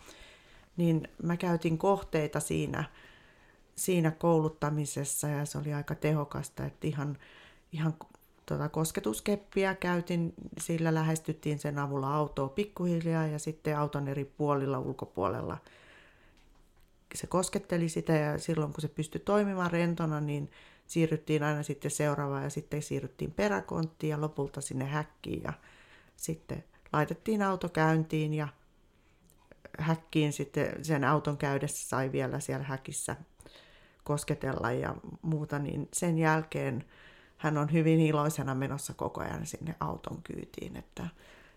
Niin 0.77 1.07
mä 1.23 1.37
käytin 1.37 1.77
kohteita 1.77 2.39
siinä, 2.39 2.83
siinä 3.75 4.11
kouluttamisessa 4.11 5.27
ja 5.27 5.45
se 5.45 5.57
oli 5.57 5.73
aika 5.73 5.95
tehokasta, 5.95 6.65
että 6.65 6.87
ihan, 6.87 7.17
ihan 7.71 7.93
tota 8.45 8.69
kosketuskeppiä 8.69 9.75
käytin, 9.75 10.33
sillä 10.57 10.93
lähestyttiin 10.93 11.59
sen 11.59 11.79
avulla 11.79 12.15
autoa 12.15 12.49
pikkuhiljaa 12.49 13.27
ja 13.27 13.39
sitten 13.39 13.77
auton 13.77 14.07
eri 14.07 14.25
puolilla 14.25 14.79
ulkopuolella. 14.79 15.57
Se 17.15 17.27
kosketteli 17.27 17.89
sitä 17.89 18.13
ja 18.13 18.37
silloin 18.37 18.73
kun 18.73 18.81
se 18.81 18.87
pystyi 18.87 19.21
toimimaan 19.25 19.71
rentona, 19.71 20.21
niin 20.21 20.51
siirryttiin 20.87 21.43
aina 21.43 21.63
sitten 21.63 21.91
seuraavaan 21.91 22.43
ja 22.43 22.49
sitten 22.49 22.81
siirryttiin 22.81 23.31
peräkonttiin 23.31 24.11
ja 24.11 24.21
lopulta 24.21 24.61
sinne 24.61 24.85
häkkiin 24.85 25.43
ja 25.43 25.53
sitten 26.17 26.63
laitettiin 26.93 27.41
auto 27.41 27.69
käyntiin 27.69 28.33
ja 28.33 28.47
häkkiin 29.79 30.33
sitten 30.33 30.85
sen 30.85 31.03
auton 31.03 31.37
käydessä 31.37 31.89
sai 31.89 32.11
vielä 32.11 32.39
siellä 32.39 32.65
häkissä 32.65 33.15
kosketella 34.03 34.71
ja 34.71 34.95
muuta, 35.21 35.59
niin 35.59 35.89
sen 35.93 36.17
jälkeen 36.17 36.85
hän 37.37 37.57
on 37.57 37.71
hyvin 37.71 37.99
iloisena 37.99 38.55
menossa 38.55 38.93
koko 38.93 39.21
ajan 39.21 39.45
sinne 39.45 39.75
auton 39.79 40.17
kyytiin, 40.23 40.77
että, 40.77 41.07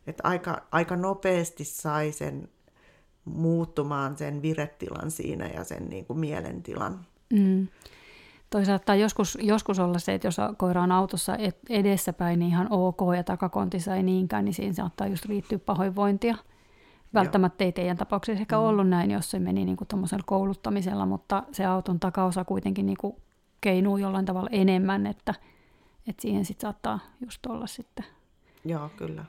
että 0.06 0.28
aika, 0.28 0.62
aika 0.72 0.96
nopeasti 0.96 1.64
sai 1.64 2.12
sen 2.12 2.48
muuttumaan 3.24 4.16
sen 4.16 4.42
viretilan 4.42 5.10
siinä 5.10 5.46
ja 5.46 5.64
sen 5.64 5.88
niin 5.88 6.06
kuin 6.06 6.18
mielentilan. 6.18 7.06
Mm. 7.32 7.68
Toisaalta 8.50 8.94
joskus, 8.94 9.38
joskus 9.40 9.78
olla 9.78 9.98
se, 9.98 10.14
että 10.14 10.26
jos 10.26 10.36
koira 10.56 10.82
on 10.82 10.92
autossa 10.92 11.36
edessäpäin, 11.68 12.38
niin 12.38 12.50
ihan 12.50 12.66
ok 12.70 13.00
ja 13.16 13.24
takakontissa 13.24 13.96
ei 13.96 14.02
niinkään, 14.02 14.44
niin 14.44 14.54
siinä 14.54 14.72
saattaa 14.72 15.06
just 15.06 15.24
liittyä 15.24 15.58
pahoinvointia. 15.58 16.36
Välttämättä 17.14 17.64
ei 17.64 17.72
teidän 17.72 17.96
tapauksessa 17.96 18.40
ehkä 18.40 18.56
mm. 18.56 18.62
ollut 18.62 18.88
näin, 18.88 19.10
jos 19.10 19.30
se 19.30 19.38
meni 19.38 19.64
niin 19.64 19.76
kuin 19.76 19.88
kouluttamisella, 20.26 21.06
mutta 21.06 21.42
se 21.52 21.64
auton 21.64 22.00
takaosa 22.00 22.44
kuitenkin 22.44 22.86
niin 22.86 22.98
kuin 23.00 23.16
keinuu 23.60 23.96
jollain 23.96 24.24
tavalla 24.24 24.48
enemmän, 24.52 25.06
että, 25.06 25.34
että 26.08 26.22
siihen 26.22 26.44
sitten 26.44 26.62
saattaa 26.62 26.98
just 27.20 27.46
olla 27.46 27.66
sitten. 27.66 28.04
Joo, 28.64 28.90
kyllä. 28.96 29.24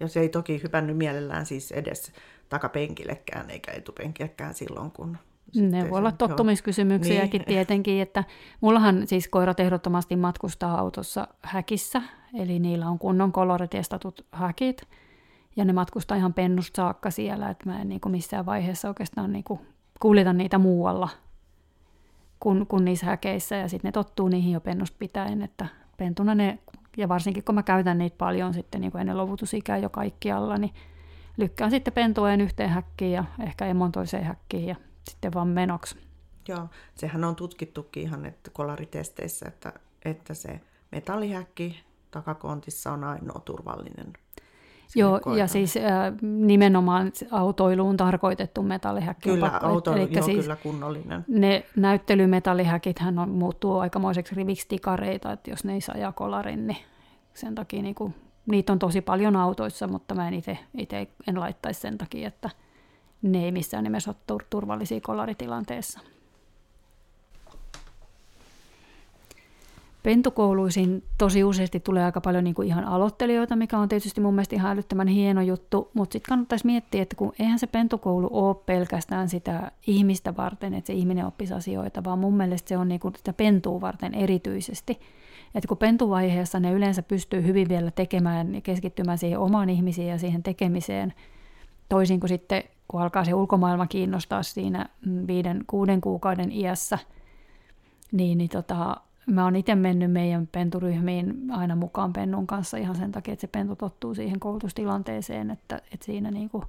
Ja 0.00 0.08
se 0.08 0.20
ei 0.20 0.28
toki 0.28 0.62
hypännyt 0.62 0.96
mielellään 0.96 1.46
siis 1.46 1.72
edes 1.72 2.12
takapenkillekään 2.48 3.50
eikä 3.50 3.72
etupenkillekään 3.72 4.54
silloin, 4.54 4.90
kun 4.90 5.18
ne 5.54 5.90
voi 5.90 5.98
olla 5.98 6.12
tottumiskysymyksiäkin 6.12 7.38
niin. 7.38 7.48
tietenkin, 7.48 8.02
että 8.02 8.24
mullahan 8.60 9.06
siis 9.06 9.28
koirat 9.28 9.60
ehdottomasti 9.60 10.16
matkustaa 10.16 10.78
autossa 10.78 11.28
häkissä, 11.42 12.02
eli 12.34 12.58
niillä 12.58 12.88
on 12.88 12.98
kunnon 12.98 13.32
koloritestatut 13.32 14.26
häkit, 14.32 14.82
ja 15.56 15.64
ne 15.64 15.72
matkustaa 15.72 16.16
ihan 16.16 16.34
pennusta 16.34 16.76
saakka 16.76 17.10
siellä, 17.10 17.50
että 17.50 17.70
mä 17.70 17.80
en 17.80 17.88
niin 17.88 18.00
kuin 18.00 18.12
missään 18.12 18.46
vaiheessa 18.46 18.88
oikeastaan 18.88 19.32
niin 19.32 19.44
kuin 19.44 19.60
kuljeta 20.00 20.32
niitä 20.32 20.58
muualla 20.58 21.08
kuin, 22.40 22.66
kuin 22.66 22.84
niissä 22.84 23.06
häkeissä, 23.06 23.56
ja 23.56 23.68
sitten 23.68 23.88
ne 23.88 23.92
tottuu 23.92 24.28
niihin 24.28 24.52
jo 24.52 24.60
pennusta 24.60 24.96
pitäen, 24.98 25.42
että 25.42 25.66
pentuna 25.96 26.34
ne, 26.34 26.58
ja 26.96 27.08
varsinkin 27.08 27.44
kun 27.44 27.54
mä 27.54 27.62
käytän 27.62 27.98
niitä 27.98 28.16
paljon 28.18 28.54
sitten 28.54 28.80
niin 28.80 28.92
kuin 28.92 29.00
ennen 29.00 29.16
luovutusikää 29.16 29.78
jo 29.78 29.90
kaikkialla, 29.90 30.58
niin 30.58 30.74
lykkään 31.36 31.70
sitten 31.70 31.92
pentueen 31.92 32.40
yhteen 32.40 32.70
häkkiin 32.70 33.12
ja 33.12 33.24
ehkä 33.42 33.66
emon 33.66 33.92
toiseen 33.92 34.24
häkkiin, 34.24 34.66
ja 34.66 34.76
sitten 35.10 35.32
vaan 35.34 35.48
menoksi. 35.48 35.96
Joo, 36.48 36.68
sehän 36.94 37.24
on 37.24 37.36
tutkittukin 37.36 38.02
ihan 38.02 38.26
että 38.26 38.50
kolaritesteissä, 38.50 39.46
että, 39.48 39.72
että 40.04 40.34
se 40.34 40.60
metallihäkki 40.92 41.84
takakontissa 42.10 42.92
on 42.92 43.04
ainoa 43.04 43.40
turvallinen. 43.40 44.12
Joo, 44.94 45.10
koetaan. 45.10 45.38
ja 45.38 45.46
siis 45.46 45.76
äh, 45.76 45.82
nimenomaan 46.22 47.12
autoiluun 47.30 47.96
tarkoitettu 47.96 48.62
metallihäkki 48.62 49.28
Kyllä, 49.28 49.60
auto, 49.62 49.96
joo, 49.96 50.22
siis 50.22 50.40
kyllä 50.40 50.56
kunnollinen. 50.56 51.24
Ne 51.28 51.64
näyttelymetallihäkit 51.76 52.96
on, 53.18 53.28
muuttuu 53.28 53.78
aikamoiseksi 53.78 54.34
riviksi 54.34 54.68
tikareita, 54.68 55.32
että 55.32 55.50
jos 55.50 55.64
ne 55.64 55.74
ei 55.74 55.80
saa 55.80 56.12
kolarin, 56.12 56.66
niin 56.66 56.78
sen 57.34 57.54
takia 57.54 57.82
niin 57.82 57.94
kuin, 57.94 58.14
niitä 58.46 58.72
on 58.72 58.78
tosi 58.78 59.00
paljon 59.00 59.36
autoissa, 59.36 59.88
mutta 59.88 60.14
mä 60.14 60.28
en 60.28 60.34
itse 60.34 60.58
en 61.26 61.40
laittaisi 61.40 61.80
sen 61.80 61.98
takia, 61.98 62.28
että– 62.28 62.50
ne 63.22 63.44
ei 63.44 63.52
missään 63.52 63.84
nimessä 63.84 64.10
ole 64.28 64.40
turvallisia 64.50 65.00
kolaritilanteessa. 65.00 66.00
Pentukouluisin 70.06 71.04
tosi 71.18 71.44
useasti 71.44 71.80
tulee 71.80 72.04
aika 72.04 72.20
paljon 72.20 72.44
niin 72.44 72.54
kuin 72.54 72.68
ihan 72.68 72.84
aloittelijoita, 72.84 73.56
mikä 73.56 73.78
on 73.78 73.88
tietysti 73.88 74.20
mun 74.20 74.34
mielestä 74.34 74.56
ihan 74.56 74.72
älyttömän 74.72 75.08
hieno 75.08 75.42
juttu, 75.42 75.90
mutta 75.94 76.12
sitten 76.12 76.28
kannattaisi 76.28 76.66
miettiä, 76.66 77.02
että 77.02 77.16
kun 77.16 77.32
eihän 77.38 77.58
se 77.58 77.66
pentukoulu 77.66 78.28
ole 78.30 78.56
pelkästään 78.66 79.28
sitä 79.28 79.70
ihmistä 79.86 80.36
varten, 80.36 80.74
että 80.74 80.86
se 80.86 80.92
ihminen 80.92 81.26
oppisi 81.26 81.54
asioita, 81.54 82.04
vaan 82.04 82.18
mun 82.18 82.36
mielestä 82.36 82.68
se 82.68 82.78
on 82.78 82.88
niin 82.88 83.00
kuin 83.00 83.14
sitä 83.16 83.32
pentua 83.32 83.80
varten 83.80 84.14
erityisesti. 84.14 85.00
Että 85.54 85.68
kun 85.68 85.76
pentuvaiheessa 85.76 86.60
ne 86.60 86.72
yleensä 86.72 87.02
pystyy 87.02 87.42
hyvin 87.42 87.68
vielä 87.68 87.90
tekemään 87.90 88.54
ja 88.54 88.60
keskittymään 88.60 89.18
siihen 89.18 89.38
omaan 89.38 89.70
ihmisiin 89.70 90.08
ja 90.08 90.18
siihen 90.18 90.42
tekemiseen, 90.42 91.14
toisin 91.88 92.20
kuin 92.20 92.28
sitten 92.28 92.62
kun 92.88 93.02
alkaa 93.02 93.24
se 93.24 93.34
ulkomaailma 93.34 93.86
kiinnostaa 93.86 94.42
siinä 94.42 94.86
viiden, 95.26 95.64
kuuden 95.66 96.00
kuukauden 96.00 96.52
iässä, 96.52 96.98
niin, 98.12 98.38
niin 98.38 98.50
tota, 98.50 98.96
mä 99.26 99.44
oon 99.44 99.56
itse 99.56 99.74
mennyt 99.74 100.12
meidän 100.12 100.46
penturyhmiin 100.46 101.50
aina 101.50 101.76
mukaan 101.76 102.12
pennun 102.12 102.46
kanssa 102.46 102.76
ihan 102.76 102.96
sen 102.96 103.12
takia, 103.12 103.32
että 103.32 103.40
se 103.40 103.46
pentu 103.46 103.76
tottuu 103.76 104.14
siihen 104.14 104.40
koulutustilanteeseen, 104.40 105.50
että, 105.50 105.76
että 105.92 106.06
siinä 106.06 106.30
niin 106.30 106.50
kuin 106.50 106.64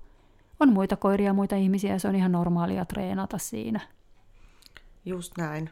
on 0.60 0.74
muita 0.74 0.96
koiria, 0.96 1.34
muita 1.34 1.56
ihmisiä 1.56 1.93
ja 1.93 2.00
se 2.00 2.08
on 2.08 2.15
ihan 2.15 2.32
normaalia 2.32 2.86
treenata 2.86 3.38
siinä. 3.38 3.80
Just 5.06 5.38
näin. 5.38 5.70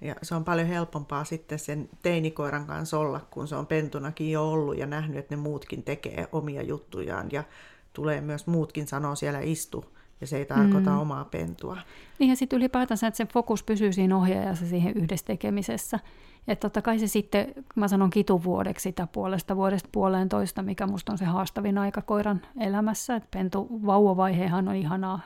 Ja 0.00 0.14
se 0.22 0.34
on 0.34 0.44
paljon 0.44 0.68
helpompaa 0.68 1.24
sitten 1.24 1.58
sen 1.58 1.88
teinikoiran 2.02 2.66
kanssa 2.66 2.98
olla, 2.98 3.20
kun 3.30 3.48
se 3.48 3.56
on 3.56 3.66
pentunakin 3.66 4.30
jo 4.30 4.50
ollut 4.50 4.78
ja 4.78 4.86
nähnyt, 4.86 5.18
että 5.18 5.36
ne 5.36 5.42
muutkin 5.42 5.82
tekee 5.82 6.28
omia 6.32 6.62
juttujaan. 6.62 7.28
Ja 7.32 7.44
tulee 7.92 8.20
myös 8.20 8.46
muutkin 8.46 8.86
sanoa 8.86 9.14
siellä 9.14 9.40
istu, 9.40 9.84
ja 10.22 10.26
se 10.26 10.36
ei 10.36 10.44
tarkoita 10.44 10.90
mm. 10.90 10.98
omaa 10.98 11.24
pentua. 11.24 11.76
Niin 12.18 12.30
ja 12.30 12.36
sitten 12.36 12.56
ylipäätänsä, 12.56 13.06
että 13.06 13.16
se 13.16 13.26
fokus 13.26 13.62
pysyy 13.62 13.92
siinä 13.92 14.16
ohjaajassa 14.16 14.66
siihen 14.66 14.92
yhdessä 14.96 15.26
tekemisessä. 15.26 15.98
Että 16.48 16.60
totta 16.60 16.82
kai 16.82 16.98
se 16.98 17.06
sitten, 17.06 17.54
mä 17.74 17.88
sanon 17.88 18.10
kituvuodeksi 18.10 18.82
sitä 18.82 19.06
puolesta 19.06 19.56
vuodesta 19.56 19.88
puoleen 19.92 20.28
toista, 20.28 20.62
mikä 20.62 20.86
musta 20.86 21.12
on 21.12 21.18
se 21.18 21.24
haastavin 21.24 21.78
aika 21.78 22.02
koiran 22.02 22.42
elämässä. 22.60 23.16
Että 23.16 23.28
pentu 23.30 23.80
vauvavaihehan 23.86 24.68
on 24.68 24.74
ihanaa, 24.74 25.20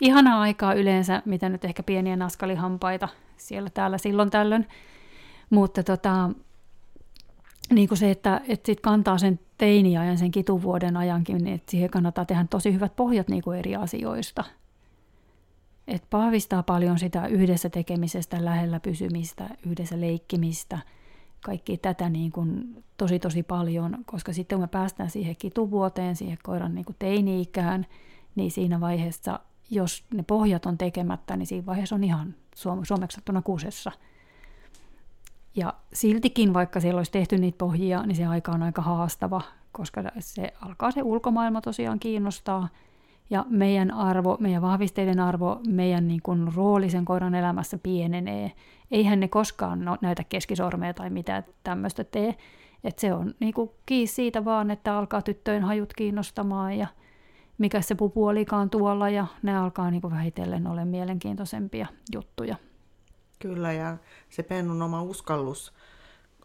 ihanaa 0.00 0.40
aikaa 0.40 0.74
yleensä, 0.74 1.22
mitä 1.24 1.48
nyt 1.48 1.64
ehkä 1.64 1.82
pieniä 1.82 2.16
naskalihampaita 2.16 3.08
siellä 3.36 3.70
täällä 3.70 3.98
silloin 3.98 4.30
tällöin. 4.30 4.66
Mutta 5.50 5.82
tota, 5.82 6.30
niin 7.70 7.88
kuin 7.88 7.98
se, 7.98 8.10
että, 8.10 8.40
että 8.48 8.66
sit 8.66 8.80
kantaa 8.80 9.18
sen 9.18 9.40
teiniajan, 9.62 10.18
sen 10.18 10.30
kituvuoden 10.30 10.96
ajankin, 10.96 11.44
niin 11.44 11.54
että 11.54 11.70
siihen 11.70 11.90
kannattaa 11.90 12.24
tehdä 12.24 12.46
tosi 12.50 12.72
hyvät 12.72 12.96
pohjat 12.96 13.28
niin 13.28 13.42
kuin 13.42 13.58
eri 13.58 13.76
asioista. 13.76 14.44
Et 15.88 16.02
pahvistaa 16.10 16.62
paljon 16.62 16.98
sitä 16.98 17.26
yhdessä 17.26 17.70
tekemisestä, 17.70 18.44
lähellä 18.44 18.80
pysymistä, 18.80 19.48
yhdessä 19.66 20.00
leikkimistä, 20.00 20.78
kaikki 21.44 21.76
tätä 21.76 22.08
niin 22.08 22.32
kuin 22.32 22.82
tosi 22.96 23.18
tosi 23.18 23.42
paljon, 23.42 23.98
koska 24.06 24.32
sitten 24.32 24.56
kun 24.56 24.62
me 24.62 24.68
päästään 24.68 25.10
siihen 25.10 25.36
kituvuoteen, 25.36 26.16
siihen 26.16 26.38
koiran 26.42 26.74
niin 26.74 26.84
kuin 26.84 26.96
teini-ikään, 26.98 27.86
niin 28.34 28.50
siinä 28.50 28.80
vaiheessa, 28.80 29.40
jos 29.70 30.04
ne 30.14 30.22
pohjat 30.22 30.66
on 30.66 30.78
tekemättä, 30.78 31.36
niin 31.36 31.46
siinä 31.46 31.66
vaiheessa 31.66 31.94
on 31.94 32.04
ihan 32.04 32.34
suomeksattuna 32.82 33.42
kusessa– 33.42 33.92
ja 35.56 35.74
siltikin, 35.92 36.54
vaikka 36.54 36.80
siellä 36.80 36.98
olisi 36.98 37.12
tehty 37.12 37.38
niitä 37.38 37.58
pohjia, 37.58 38.02
niin 38.02 38.16
se 38.16 38.26
aika 38.26 38.52
on 38.52 38.62
aika 38.62 38.82
haastava, 38.82 39.40
koska 39.72 40.02
se 40.18 40.52
alkaa 40.60 40.90
se 40.90 41.02
ulkomaailma 41.02 41.60
tosiaan 41.60 41.98
kiinnostaa. 41.98 42.68
Ja 43.30 43.46
meidän 43.48 43.90
arvo, 43.90 44.36
meidän 44.40 44.62
vahvisteiden 44.62 45.20
arvo, 45.20 45.60
meidän 45.68 46.08
niin 46.08 46.22
kuin 46.22 46.54
rooli 46.54 46.90
sen 46.90 47.04
koiran 47.04 47.34
elämässä 47.34 47.78
pienenee. 47.78 48.52
Eihän 48.90 49.20
ne 49.20 49.28
koskaan 49.28 49.84
no, 49.84 49.96
näytä 50.00 50.24
keskisormea 50.24 50.94
tai 50.94 51.10
mitä 51.10 51.42
tämmöistä 51.64 52.04
tee. 52.04 52.34
Et 52.84 52.98
se 52.98 53.14
on 53.14 53.34
niin 53.40 53.54
kuin 53.54 53.70
kiis 53.86 54.16
siitä 54.16 54.44
vaan, 54.44 54.70
että 54.70 54.98
alkaa 54.98 55.22
tyttöjen 55.22 55.62
hajut 55.62 55.94
kiinnostamaan 55.94 56.78
ja 56.78 56.86
mikä 57.58 57.80
se 57.80 57.94
pupu 57.94 58.26
olikaan 58.26 58.70
tuolla 58.70 59.08
ja 59.08 59.26
ne 59.42 59.56
alkaa 59.56 59.90
niin 59.90 60.00
kuin 60.00 60.14
vähitellen 60.14 60.66
ole 60.66 60.84
mielenkiintoisempia 60.84 61.86
juttuja. 62.14 62.56
Kyllä, 63.42 63.72
ja 63.72 63.96
se 64.30 64.42
pennun 64.42 64.82
oma 64.82 65.02
uskallus 65.02 65.72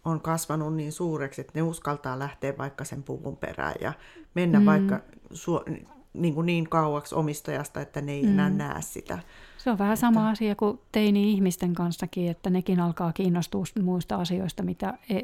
on 0.05 0.21
kasvanut 0.21 0.75
niin 0.75 0.91
suureksi, 0.91 1.41
että 1.41 1.53
ne 1.55 1.61
uskaltaa 1.61 2.19
lähteä 2.19 2.53
vaikka 2.57 2.85
sen 2.85 3.03
puvun 3.03 3.37
perään 3.37 3.75
ja 3.81 3.93
mennä 4.33 4.59
mm. 4.59 4.65
vaikka 4.65 4.99
su- 5.33 5.85
niin, 6.13 6.33
kuin 6.33 6.45
niin 6.45 6.69
kauaksi 6.69 7.15
omistajasta, 7.15 7.81
että 7.81 8.01
ne 8.01 8.11
ei 8.11 8.23
mm. 8.23 8.29
enää 8.29 8.49
näe 8.49 8.81
sitä. 8.81 9.19
Se 9.57 9.71
on 9.71 9.77
vähän 9.77 9.93
että... 9.93 10.01
sama 10.01 10.29
asia 10.29 10.55
kuin 10.55 10.79
teini-ihmisten 10.91 11.73
kanssakin, 11.73 12.29
että 12.29 12.49
nekin 12.49 12.79
alkaa 12.79 13.13
kiinnostua 13.13 13.63
muista 13.81 14.15
asioista, 14.15 14.63
mitä 14.63 14.97
e, 15.09 15.19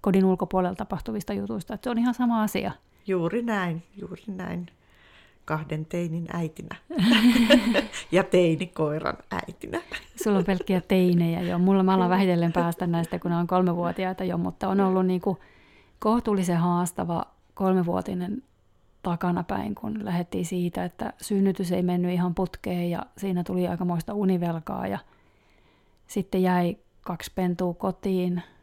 kodin 0.00 0.24
ulkopuolella 0.24 0.76
tapahtuvista 0.76 1.32
jutuista. 1.32 1.74
Että 1.74 1.84
se 1.84 1.90
on 1.90 1.98
ihan 1.98 2.14
sama 2.14 2.42
asia. 2.42 2.72
Juuri 3.06 3.42
näin, 3.42 3.82
juuri 3.96 4.22
näin 4.26 4.66
kahden 5.44 5.86
teinin 5.86 6.26
äitinä 6.32 6.76
ja 8.12 8.24
teinikoiran 8.24 9.16
äitinä. 9.32 9.80
Sulla 10.24 10.38
on 10.38 10.44
pelkkiä 10.44 10.80
teinejä 10.80 11.42
jo. 11.42 11.58
Mulla 11.58 11.82
mä 11.82 11.94
alan 11.94 12.10
vähitellen 12.10 12.52
päästä 12.52 12.86
näistä, 12.86 13.18
kun 13.18 13.32
on 13.32 13.46
kolmevuotiaita 13.46 14.24
jo, 14.24 14.38
mutta 14.38 14.68
on 14.68 14.80
ollut 14.80 15.06
niin 15.06 15.20
kuin 15.20 15.38
kohtuullisen 15.98 16.58
haastava 16.58 17.24
kolmevuotinen 17.54 18.42
takanapäin, 19.02 19.74
kun 19.74 20.04
lähdettiin 20.04 20.46
siitä, 20.46 20.84
että 20.84 21.12
synnytys 21.22 21.72
ei 21.72 21.82
mennyt 21.82 22.12
ihan 22.12 22.34
putkeen 22.34 22.90
ja 22.90 23.06
siinä 23.16 23.44
tuli 23.44 23.68
aikamoista 23.68 24.14
univelkaa 24.14 24.86
ja 24.86 24.98
sitten 26.06 26.42
jäi 26.42 26.76
kaksi 27.02 27.32
pentua 27.34 27.74
kotiin– 27.74 28.42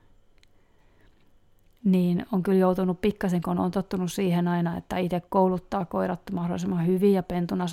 niin 1.84 2.26
on 2.32 2.44
kyllä 2.44 2.58
joutunut 2.58 3.02
pikkasen, 3.02 3.42
kun 3.42 3.60
on 3.60 3.72
tottunut 3.72 4.12
siihen 4.12 4.48
aina, 4.48 4.78
että 4.78 4.98
itse 4.98 5.22
kouluttaa 5.30 5.86
koirat 5.86 6.22
mahdollisimman 6.32 6.88
hyvin 6.88 7.14
ja 7.14 7.24
pentuna 7.24 7.66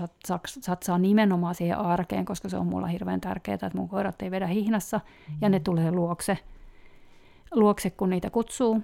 satsaa 0.61 0.99
nimenomaan 0.99 1.55
siihen 1.55 1.79
arkeen, 1.79 2.25
koska 2.25 2.49
se 2.49 2.57
on 2.57 2.67
mulla 2.67 2.87
hirveän 2.87 3.21
tärkeää, 3.21 3.55
että 3.55 3.71
mun 3.75 3.89
koirat 3.89 4.23
ei 4.23 4.31
vedä 4.31 4.47
hihnassa 4.47 5.01
ja 5.41 5.49
ne 5.49 5.61
tulee 5.61 5.91
luokse, 5.91 6.39
luokse 7.55 7.91
kun 7.91 8.11
niitä 8.11 8.31
kutsuu. 8.31 8.83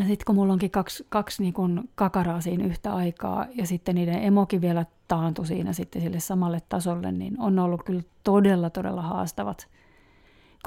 Ja 0.00 0.06
sitten 0.06 0.24
kun 0.26 0.34
mulla 0.34 0.52
onkin 0.52 0.70
kaksi, 0.70 1.06
kaksi 1.08 1.42
niin 1.42 1.54
kun 1.54 1.88
kakaraa 1.94 2.40
siinä 2.40 2.64
yhtä 2.64 2.94
aikaa 2.94 3.46
ja 3.54 3.66
sitten 3.66 3.94
niiden 3.94 4.22
emokin 4.22 4.60
vielä 4.60 4.86
taantui 5.08 5.46
siinä 5.46 5.72
sitten 5.72 6.02
sille 6.02 6.20
samalle 6.20 6.62
tasolle, 6.68 7.12
niin 7.12 7.40
on 7.40 7.58
ollut 7.58 7.82
kyllä 7.82 8.02
todella, 8.24 8.70
todella 8.70 9.02
haastavat 9.02 9.68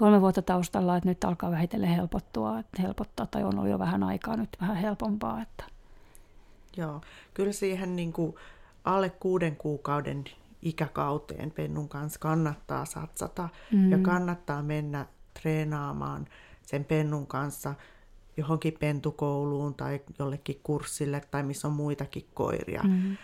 kolme 0.02 0.22
vuotta 0.22 0.42
taustalla, 0.42 0.98
että 0.98 1.10
nyt 1.10 1.24
alkaa 1.24 1.52
vähitellen 1.52 1.90
helpottua, 1.90 2.60
että 2.60 2.82
helpottaa, 2.82 3.26
tai 3.26 3.44
on 3.44 3.60
ollut 3.60 3.72
jo 3.72 3.80
vähän 3.80 4.04
aikaa 4.04 4.38
nyt 4.38 4.50
vähän 4.62 4.76
helpompaa. 4.76 5.42
Että. 5.42 5.64
Joo, 6.78 7.02
kyllä 7.34 7.52
siihen 7.52 7.96
niin 7.96 8.14
kuin 8.14 8.36
alle 8.84 9.10
kuuden 9.10 9.56
kuukauden 9.56 10.24
ikäkauteen 10.62 11.52
pennun 11.52 11.90
kanssa 11.90 12.20
kannattaa 12.20 12.86
satsata 12.86 13.50
mm. 13.72 13.92
ja 13.92 13.98
kannattaa 13.98 14.64
mennä 14.64 15.06
treenaamaan 15.42 16.26
sen 16.62 16.86
pennun 16.86 17.28
kanssa 17.28 17.76
johonkin 18.38 18.78
pentukouluun 18.80 19.74
tai 19.74 20.02
jollekin 20.20 20.60
kurssille 20.64 21.22
tai 21.32 21.44
missä 21.44 21.68
on 21.68 21.74
muitakin 21.74 22.28
koiria, 22.34 22.84
mm. 22.84 23.18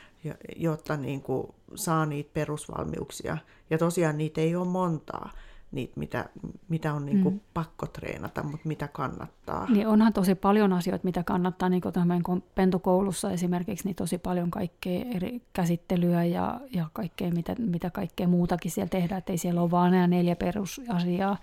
jotta 0.56 0.98
niin 0.98 1.22
kuin 1.22 1.48
saa 1.76 2.06
niitä 2.06 2.30
perusvalmiuksia. 2.34 3.38
Ja 3.70 3.78
tosiaan 3.78 4.18
niitä 4.18 4.42
ei 4.42 4.56
ole 4.56 4.68
montaa 4.68 5.32
niitä, 5.72 5.94
mitä, 5.96 6.30
mitä 6.70 6.94
on 6.94 7.06
niin 7.06 7.24
kuin 7.24 7.36
mm. 7.36 7.42
pakko 7.54 7.86
treenata, 7.86 8.44
mutta 8.44 8.68
mitä 8.68 8.88
kannattaa. 8.88 9.66
Niin 9.70 9.88
onhan 9.88 10.14
tosi 10.14 10.36
paljon 10.36 10.74
asioita, 10.74 11.06
mitä 11.06 11.24
kannattaa, 11.24 11.70
niin 11.70 11.82
kuin 12.24 12.44
pentukoulussa 12.56 13.32
esimerkiksi, 13.32 13.86
niin 13.86 13.96
tosi 13.96 14.18
paljon 14.18 14.52
kaikkea 14.52 15.06
eri 15.16 15.42
käsittelyä 15.54 16.24
ja, 16.24 16.60
ja 16.74 16.86
kaikkea, 16.94 17.32
mitä, 17.32 17.56
mitä 17.60 17.90
kaikkea 17.90 18.28
muutakin 18.28 18.72
siellä 18.72 18.90
tehdään, 18.90 19.20
että 19.20 19.34
ei 19.34 19.38
siellä 19.38 19.62
ole 19.62 19.72
vaan 19.72 19.92
nämä 19.92 20.08
neljä 20.08 20.36
perusasiaa, 20.36 21.38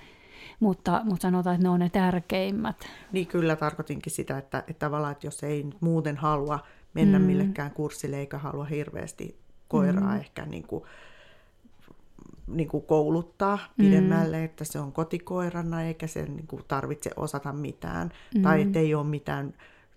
mutta, 0.61 1.01
mutta 1.05 1.22
sanotaan, 1.22 1.55
että 1.55 1.66
ne 1.66 1.70
on 1.70 1.81
ne 1.81 1.89
tärkeimmät. 1.89 2.77
Niin 3.12 3.27
kyllä 3.27 3.57
tarkoitinkin 3.57 4.12
sitä, 4.12 4.39
että, 4.39 4.59
että 4.59 4.87
tavallaan, 4.87 5.12
että 5.12 5.27
jos 5.27 5.45
ei 5.45 5.66
muuten 5.81 6.16
halua 6.16 6.59
mennä 6.95 7.18
mm. 7.18 7.25
millekään 7.25 7.70
kurssille 7.70 8.18
eikä 8.18 8.39
halua 8.39 8.64
hirveästi 8.64 9.39
koiraa 9.68 10.14
mm. 10.14 10.20
ehkä 10.20 10.47
niin 10.47 10.66
kuin 10.66 10.85
niin 12.47 12.68
kuin 12.68 12.85
kouluttaa 12.87 13.59
pidemmälle, 13.77 14.39
mm. 14.39 14.45
että 14.45 14.64
se 14.64 14.79
on 14.79 14.93
kotikoirana 14.93 15.83
eikä 15.83 16.07
se 16.07 16.22
niin 16.22 16.47
kuin 16.47 16.62
tarvitse 16.68 17.11
osata 17.16 17.53
mitään. 17.53 18.12
Mm. 18.35 18.43
Tai 18.43 18.62
että 18.62 18.79
ei 18.79 18.95
ole 18.95 19.07
mitään, 19.07 19.55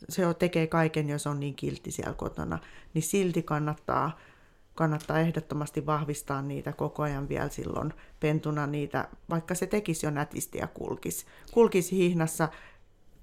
se 0.09 0.33
tekee 0.39 0.67
kaiken, 0.67 1.09
jos 1.09 1.27
on 1.27 1.39
niin 1.39 1.55
kiltti 1.55 1.91
siellä 1.91 2.13
kotona. 2.13 2.59
Niin 2.93 3.03
silti 3.03 3.43
kannattaa, 3.43 4.17
kannattaa 4.75 5.19
ehdottomasti 5.19 5.85
vahvistaa 5.85 6.41
niitä 6.41 6.73
koko 6.73 7.03
ajan 7.03 7.29
vielä 7.29 7.49
silloin 7.49 7.93
pentuna 8.19 8.67
niitä, 8.67 9.07
vaikka 9.29 9.55
se 9.55 9.67
tekisi 9.67 10.05
jo 10.05 10.11
nätisti 10.11 10.57
ja 10.57 10.67
kulkisi. 10.67 11.25
Kulkisi 11.51 11.97
hihnassa 11.97 12.49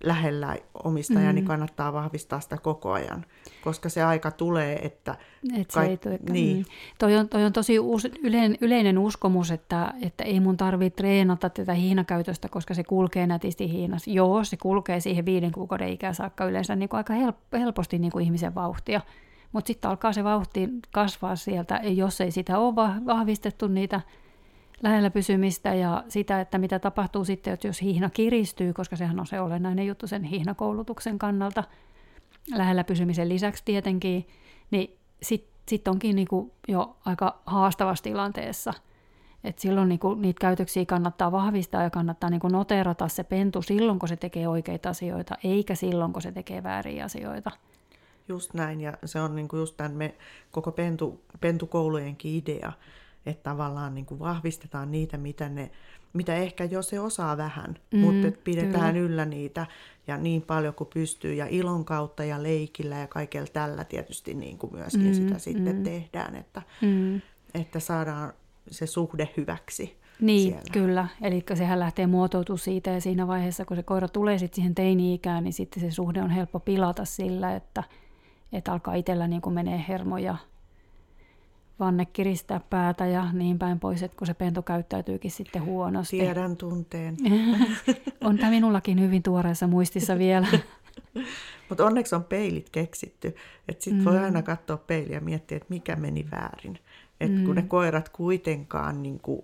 lähellä 0.05 0.57
omistajaa, 0.85 1.33
mm. 1.33 1.35
niin 1.35 1.45
kannattaa 1.45 1.93
vahvistaa 1.93 2.41
sitä 2.41 2.59
koko 2.59 2.93
ajan, 2.93 3.25
koska 3.65 3.89
se 3.89 4.03
aika 4.03 4.31
tulee, 4.31 4.87
että... 4.87 5.15
Et 5.57 5.71
se 5.71 5.81
ei 5.81 5.99
niin. 6.31 6.57
mm. 6.57 6.65
toi, 6.99 7.17
on, 7.17 7.29
toi 7.29 7.45
on 7.45 7.53
tosi 7.53 7.79
uus, 7.79 8.09
yleinen, 8.23 8.59
yleinen 8.61 8.99
uskomus, 8.99 9.51
että, 9.51 9.95
että 10.03 10.25
ei 10.25 10.41
mun 10.41 10.57
tarvitse 10.57 10.97
treenata 10.97 11.51
tätä 11.51 11.75
hiinakäytöstä, 11.75 12.49
koska 12.49 12.75
se 12.75 12.85
kulkee 12.85 13.27
nätisti 13.27 13.71
hiinassa. 13.71 14.11
Joo, 14.11 14.45
se 14.45 14.57
kulkee 14.57 15.01
siihen 15.01 15.27
viiden 15.27 15.53
kuukauden 15.53 15.89
ikään 15.89 16.15
saakka 16.15 16.45
yleensä 16.45 16.77
niin 16.77 16.89
kuin 16.89 16.99
aika 16.99 17.15
help, 17.15 17.37
helposti 17.53 17.99
niin 17.99 18.13
kuin 18.13 18.25
ihmisen 18.25 18.55
vauhtia, 18.55 19.01
mutta 19.53 19.69
sitten 19.69 19.91
alkaa 19.91 20.13
se 20.13 20.25
vauhti 20.25 20.69
kasvaa 20.91 21.37
sieltä, 21.37 21.81
jos 21.83 22.21
ei 22.21 22.31
sitä 22.31 22.59
ole 22.59 22.75
vahvistettu 23.07 23.69
niitä 23.69 24.01
lähellä 24.83 25.11
pysymistä 25.11 25.75
ja 25.75 26.05
sitä, 26.09 26.41
että 26.41 26.59
mitä 26.59 26.79
tapahtuu 26.79 27.25
sitten, 27.25 27.55
että 27.55 27.67
jos 27.67 27.83
hihna 27.83 28.11
kiristyy, 28.11 28.73
koska 28.73 28.97
sehän 28.97 29.21
on 29.21 29.27
se 29.27 29.41
olennainen 29.41 29.87
juttu 29.87 30.07
sen 30.07 30.23
hihnakoulutuksen 30.23 31.19
kannalta, 31.19 31.65
lähellä 32.55 32.85
pysymisen 32.85 33.29
lisäksi 33.29 33.63
tietenkin, 33.65 34.29
niin 34.71 34.99
sitten 35.23 35.55
sit 35.69 35.89
onkin 35.89 36.17
niinku 36.17 36.55
jo 36.69 36.97
aika 37.05 37.43
haastavassa 37.47 38.05
tilanteessa. 38.05 38.73
Et 39.45 39.59
silloin 39.59 39.89
niinku 39.89 40.15
niitä 40.15 40.41
käytöksiä 40.41 40.85
kannattaa 40.87 41.33
vahvistaa 41.33 41.83
ja 41.83 41.91
kannattaa 41.91 42.31
niinku 42.31 42.49
noterata 42.49 43.09
se 43.09 43.25
pentu 43.25 43.63
silloin, 43.63 43.99
kun 43.99 44.09
se 44.09 44.17
tekee 44.17 44.49
oikeita 44.49 44.89
asioita, 44.89 45.35
eikä 45.45 45.75
silloin, 45.75 46.13
kun 46.13 46.23
se 46.23 46.33
tekee 46.33 46.63
vääriä 46.63 47.05
asioita. 47.05 47.51
Just 48.29 48.55
näin, 48.55 48.81
ja 48.81 48.93
se 49.05 49.21
on 49.21 49.35
niinku 49.35 49.57
just 49.57 49.77
tämän 49.77 49.93
me, 49.93 50.15
koko 50.51 50.73
pentu, 50.73 51.21
pentukoulujenkin 51.41 52.35
idea, 52.35 52.73
että 53.27 53.51
tavallaan 53.51 53.95
niin 53.95 54.07
kuin 54.07 54.21
vahvistetaan 54.21 54.91
niitä, 54.91 55.19
mitä, 55.19 55.49
ne, 55.49 55.71
mitä 56.13 56.35
ehkä 56.35 56.65
jo 56.65 56.83
se 56.83 57.01
osaa 57.01 57.37
vähän, 57.37 57.75
mm, 57.93 57.99
mutta 57.99 58.29
että 58.29 58.41
pidetään 58.45 58.95
kyllä. 58.95 59.07
yllä 59.07 59.25
niitä 59.25 59.67
ja 60.07 60.17
niin 60.17 60.43
paljon 60.43 60.75
kuin 60.75 60.91
pystyy 60.95 61.35
ja 61.35 61.47
ilon 61.51 61.85
kautta 61.85 62.25
ja 62.25 62.43
leikillä 62.43 62.97
ja 62.97 63.07
kaikella 63.07 63.49
tällä 63.53 63.85
tietysti 63.85 64.35
niin 64.35 64.59
kuin 64.59 64.73
myöskin 64.73 65.07
mm, 65.07 65.15
sitä 65.15 65.39
sitten 65.39 65.77
mm. 65.77 65.83
tehdään, 65.83 66.37
että, 66.37 66.63
mm. 66.83 67.21
että 67.55 67.81
saadaan 67.81 68.33
se 68.71 68.87
suhde 68.87 69.29
hyväksi. 69.37 69.97
Niin, 70.21 70.53
siellä. 70.53 70.73
kyllä. 70.73 71.09
Eli 71.23 71.45
sehän 71.55 71.81
lähtee 71.81 72.07
muotoutumaan 72.07 72.59
siitä 72.59 72.91
ja 72.91 73.01
siinä 73.01 73.27
vaiheessa, 73.27 73.65
kun 73.65 73.77
se 73.77 73.83
koira 73.83 74.09
tulee 74.09 74.39
sitten 74.39 74.57
siihen 74.57 74.75
teini-ikään, 74.75 75.45
niin 75.45 75.53
sitten 75.53 75.81
se 75.81 75.91
suhde 75.91 76.23
on 76.23 76.31
helppo 76.31 76.61
pilata 76.61 77.05
sillä, 77.05 77.57
että, 77.57 77.83
että 78.53 78.73
alkaa 78.73 78.95
itsellä 78.95 79.29
niin 79.29 79.43
kuin 79.43 79.55
menee 79.55 79.85
hermoja 79.89 80.37
vanne 81.81 82.05
kiristää 82.05 82.61
päätä 82.71 83.07
ja 83.07 83.33
niin 83.33 83.59
päin 83.59 83.81
pois, 83.81 84.03
että 84.03 84.17
kun 84.17 84.27
se 84.27 84.35
pentu 84.35 84.63
käyttäytyykin 84.63 85.31
sitten 85.31 85.65
huonosti. 85.65 86.19
Tiedän 86.19 86.57
tunteen. 86.57 87.17
on 88.21 88.39
tämä 88.39 88.51
minullakin 88.51 89.01
hyvin 89.01 89.23
tuoreessa 89.23 89.67
muistissa 89.67 90.19
vielä. 90.19 90.47
Mutta 91.69 91.85
onneksi 91.85 92.15
on 92.15 92.25
peilit 92.25 92.71
keksitty, 92.71 93.37
että 93.69 93.85
sitten 93.85 94.03
mm. 94.03 94.05
voi 94.05 94.19
aina 94.19 94.43
katsoa 94.43 94.77
peiliä 94.77 95.17
ja 95.17 95.21
miettiä, 95.21 95.57
että 95.57 95.67
mikä 95.69 95.97
meni 95.97 96.27
väärin. 96.31 96.79
Että 97.21 97.39
mm. 97.39 97.45
kun 97.45 97.55
ne 97.55 97.63
koirat 97.63 98.09
kuitenkaan 98.09 99.03
niin 99.03 99.21
kuin 99.21 99.43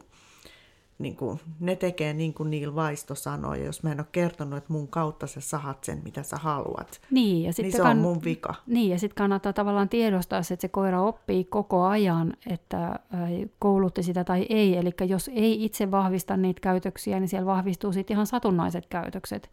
niin 1.00 1.16
kuin, 1.16 1.40
ne 1.60 1.76
tekee 1.76 2.12
niin 2.12 2.34
kuin 2.34 2.50
Niil 2.50 2.74
Vaisto 2.74 3.14
sanoi, 3.14 3.58
ja 3.58 3.64
jos 3.64 3.82
mä 3.82 3.92
en 3.92 4.00
ole 4.00 4.06
kertonut, 4.12 4.56
että 4.56 4.72
mun 4.72 4.88
kautta 4.88 5.26
sä 5.26 5.40
sahat 5.40 5.84
sen, 5.84 6.00
mitä 6.04 6.22
sä 6.22 6.36
haluat, 6.36 7.00
niin, 7.10 7.42
ja 7.42 7.52
niin 7.58 7.72
se 7.72 7.78
kann- 7.78 7.86
on 7.86 7.98
mun 7.98 8.24
vika. 8.24 8.54
Niin, 8.66 8.90
ja 8.90 8.98
sitten 8.98 9.16
kannattaa 9.16 9.52
tavallaan 9.52 9.88
tiedostaa 9.88 10.42
se, 10.42 10.54
että 10.54 10.62
se 10.62 10.68
koira 10.68 11.02
oppii 11.02 11.44
koko 11.44 11.84
ajan, 11.84 12.32
että 12.46 12.98
koulutti 13.58 14.02
sitä 14.02 14.24
tai 14.24 14.46
ei. 14.48 14.76
Eli 14.76 14.90
jos 15.08 15.30
ei 15.34 15.64
itse 15.64 15.90
vahvista 15.90 16.36
niitä 16.36 16.60
käytöksiä, 16.60 17.20
niin 17.20 17.28
siellä 17.28 17.46
vahvistuu 17.46 17.92
sitten 17.92 18.14
ihan 18.14 18.26
satunnaiset 18.26 18.86
käytökset. 18.86 19.50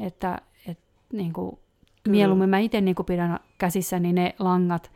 Että 0.00 0.38
et, 0.66 0.78
niin 1.12 1.32
kuin, 1.32 1.58
mieluummin 2.08 2.48
mä 2.48 2.58
itse 2.58 2.80
niin 2.80 2.96
pidän 3.06 3.40
käsissäni 3.58 4.12
ne 4.12 4.34
langat, 4.38 4.90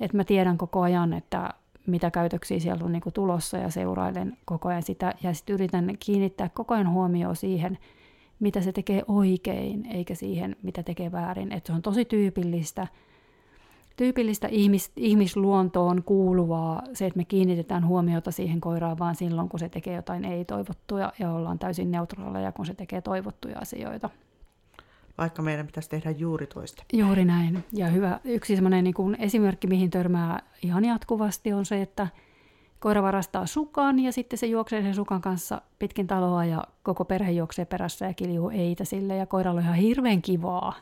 että 0.00 0.16
mä 0.16 0.24
tiedän 0.24 0.58
koko 0.58 0.80
ajan, 0.80 1.12
että 1.12 1.54
mitä 1.88 2.10
käytöksiä 2.10 2.58
siellä 2.58 2.84
on 2.84 2.92
niin 2.92 3.02
kuin 3.02 3.12
tulossa 3.12 3.56
ja 3.56 3.70
seurailen 3.70 4.36
koko 4.44 4.68
ajan 4.68 4.82
sitä. 4.82 5.14
Ja 5.22 5.34
sitten 5.34 5.54
yritän 5.54 5.96
kiinnittää 6.00 6.48
koko 6.48 6.74
ajan 6.74 6.90
huomioon 6.90 7.36
siihen, 7.36 7.78
mitä 8.40 8.60
se 8.60 8.72
tekee 8.72 9.02
oikein, 9.08 9.86
eikä 9.86 10.14
siihen, 10.14 10.56
mitä 10.62 10.82
tekee 10.82 11.12
väärin. 11.12 11.52
Et 11.52 11.66
se 11.66 11.72
on 11.72 11.82
tosi 11.82 12.04
tyypillistä, 12.04 12.86
tyypillistä 13.96 14.48
ihmis, 14.48 14.92
ihmisluontoon 14.96 16.02
kuuluvaa 16.02 16.82
se, 16.92 17.06
että 17.06 17.16
me 17.16 17.24
kiinnitetään 17.24 17.86
huomiota 17.86 18.30
siihen 18.30 18.60
koiraan 18.60 18.98
vaan 18.98 19.14
silloin, 19.14 19.48
kun 19.48 19.60
se 19.60 19.68
tekee 19.68 19.94
jotain 19.94 20.24
ei-toivottuja 20.24 21.12
ja 21.18 21.32
ollaan 21.32 21.58
täysin 21.58 21.90
neutraaleja, 21.90 22.52
kun 22.52 22.66
se 22.66 22.74
tekee 22.74 23.00
toivottuja 23.00 23.58
asioita 23.58 24.10
vaikka 25.18 25.42
meidän 25.42 25.66
pitäisi 25.66 25.90
tehdä 25.90 26.10
juuri 26.10 26.46
toista. 26.46 26.84
Juuri 26.92 27.24
näin. 27.24 27.64
Ja 27.72 27.86
hyvä, 27.86 28.20
yksi 28.24 28.56
sellainen 28.56 28.84
niin 28.84 28.94
kuin 28.94 29.16
esimerkki, 29.20 29.66
mihin 29.66 29.90
törmää 29.90 30.42
ihan 30.62 30.84
jatkuvasti, 30.84 31.52
on 31.52 31.66
se, 31.66 31.82
että 31.82 32.08
koira 32.80 33.02
varastaa 33.02 33.46
sukan 33.46 33.98
ja 33.98 34.12
sitten 34.12 34.38
se 34.38 34.46
juoksee 34.46 34.82
sen 34.82 34.94
sukan 34.94 35.20
kanssa 35.20 35.62
pitkin 35.78 36.06
taloa 36.06 36.44
ja 36.44 36.64
koko 36.82 37.04
perhe 37.04 37.30
juoksee 37.30 37.64
perässä 37.64 38.06
ja 38.06 38.14
kiljuu 38.14 38.50
eitä 38.50 38.84
sille 38.84 39.16
ja 39.16 39.26
koiralla 39.26 39.60
on 39.60 39.64
ihan 39.64 39.76
hirveän 39.76 40.22
kivaa. 40.22 40.74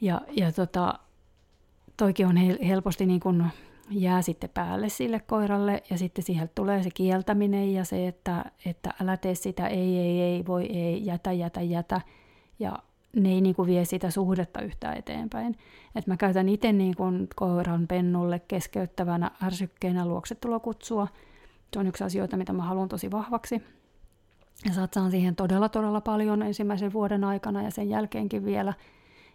Ja, 0.00 0.20
ja 0.30 0.52
tota, 0.52 0.98
toikin 1.96 2.26
on 2.26 2.36
helposti 2.36 3.06
niin 3.06 3.20
kuin 3.20 3.44
jää 3.90 4.22
sitten 4.22 4.50
päälle 4.50 4.88
sille 4.88 5.20
koiralle 5.20 5.82
ja 5.90 5.98
sitten 5.98 6.24
siihen 6.24 6.50
tulee 6.54 6.82
se 6.82 6.90
kieltäminen 6.94 7.74
ja 7.74 7.84
se, 7.84 8.08
että, 8.08 8.44
että 8.66 8.90
älä 9.02 9.16
tee 9.16 9.34
sitä, 9.34 9.66
ei, 9.66 9.98
ei, 9.98 10.20
ei, 10.20 10.46
voi, 10.46 10.66
ei, 10.66 11.06
jätä, 11.06 11.32
jätä, 11.32 11.62
jätä 11.62 12.00
ja 12.62 12.78
ne 13.16 13.28
ei 13.28 13.40
niin 13.40 13.54
kuin 13.54 13.66
vie 13.66 13.84
sitä 13.84 14.10
suhdetta 14.10 14.60
yhtään 14.60 14.96
eteenpäin. 14.96 15.56
Et 15.94 16.06
mä 16.06 16.16
käytän 16.16 16.48
itse 16.48 16.72
niin 16.72 16.96
kuin 16.96 17.28
koiran 17.36 17.86
pennulle 17.88 18.38
keskeyttävänä 18.38 19.30
ärsykkeenä 19.42 20.06
luoksetulokutsua. 20.06 21.08
Se 21.72 21.78
on 21.78 21.86
yksi 21.86 22.04
asioita, 22.04 22.36
mitä 22.36 22.52
mä 22.52 22.62
haluan 22.62 22.88
tosi 22.88 23.10
vahvaksi. 23.10 23.62
Ja 24.66 24.72
satsaan 24.72 25.10
siihen 25.10 25.36
todella, 25.36 25.68
todella 25.68 26.00
paljon 26.00 26.42
ensimmäisen 26.42 26.92
vuoden 26.92 27.24
aikana 27.24 27.62
ja 27.62 27.70
sen 27.70 27.88
jälkeenkin 27.88 28.44
vielä. 28.44 28.74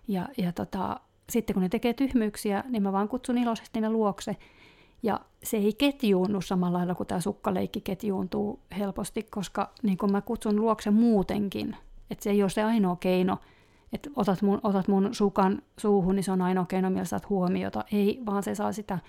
Ja, 0.07 0.28
ja 0.38 0.51
tota, 0.51 0.99
sitten 1.30 1.53
kun 1.53 1.63
ne 1.63 1.69
tekee 1.69 1.93
tyhmyyksiä, 1.93 2.63
niin 2.69 2.84
mä 2.84 2.91
vaan 2.91 3.07
kutsun 3.07 3.38
iloisesti 3.38 3.82
ne 3.82 3.89
luokse. 3.89 4.36
Ja 5.03 5.19
se 5.43 5.57
ei 5.57 5.73
ketjuunnu 5.73 6.41
samalla 6.41 6.78
lailla 6.78 6.95
kuin 6.95 7.07
tämä 7.07 7.21
sukkaleikki 7.21 7.82
ketjuuntuu 7.82 8.59
helposti, 8.78 9.23
koska 9.23 9.69
niin 9.84 9.97
kun 9.97 10.11
mä 10.11 10.21
kutsun 10.21 10.55
luokse 10.55 10.91
muutenkin, 10.91 11.75
että 12.09 12.23
se 12.23 12.29
ei 12.29 12.43
ole 12.43 12.49
se 12.49 12.63
ainoa 12.63 12.95
keino, 12.95 13.37
että 13.93 14.09
otat 14.15 14.41
mun, 14.41 14.59
otat 14.63 14.87
mun 14.87 15.09
sukan 15.11 15.61
suuhun, 15.77 16.15
niin 16.15 16.23
se 16.23 16.31
on 16.31 16.41
ainoa 16.41 16.65
keino, 16.65 16.89
millä 16.89 17.05
saat 17.05 17.29
huomiota. 17.29 17.83
Ei, 17.91 18.21
vaan 18.25 18.43
se 18.43 18.55
saa 18.55 18.71
sitä 18.71 18.99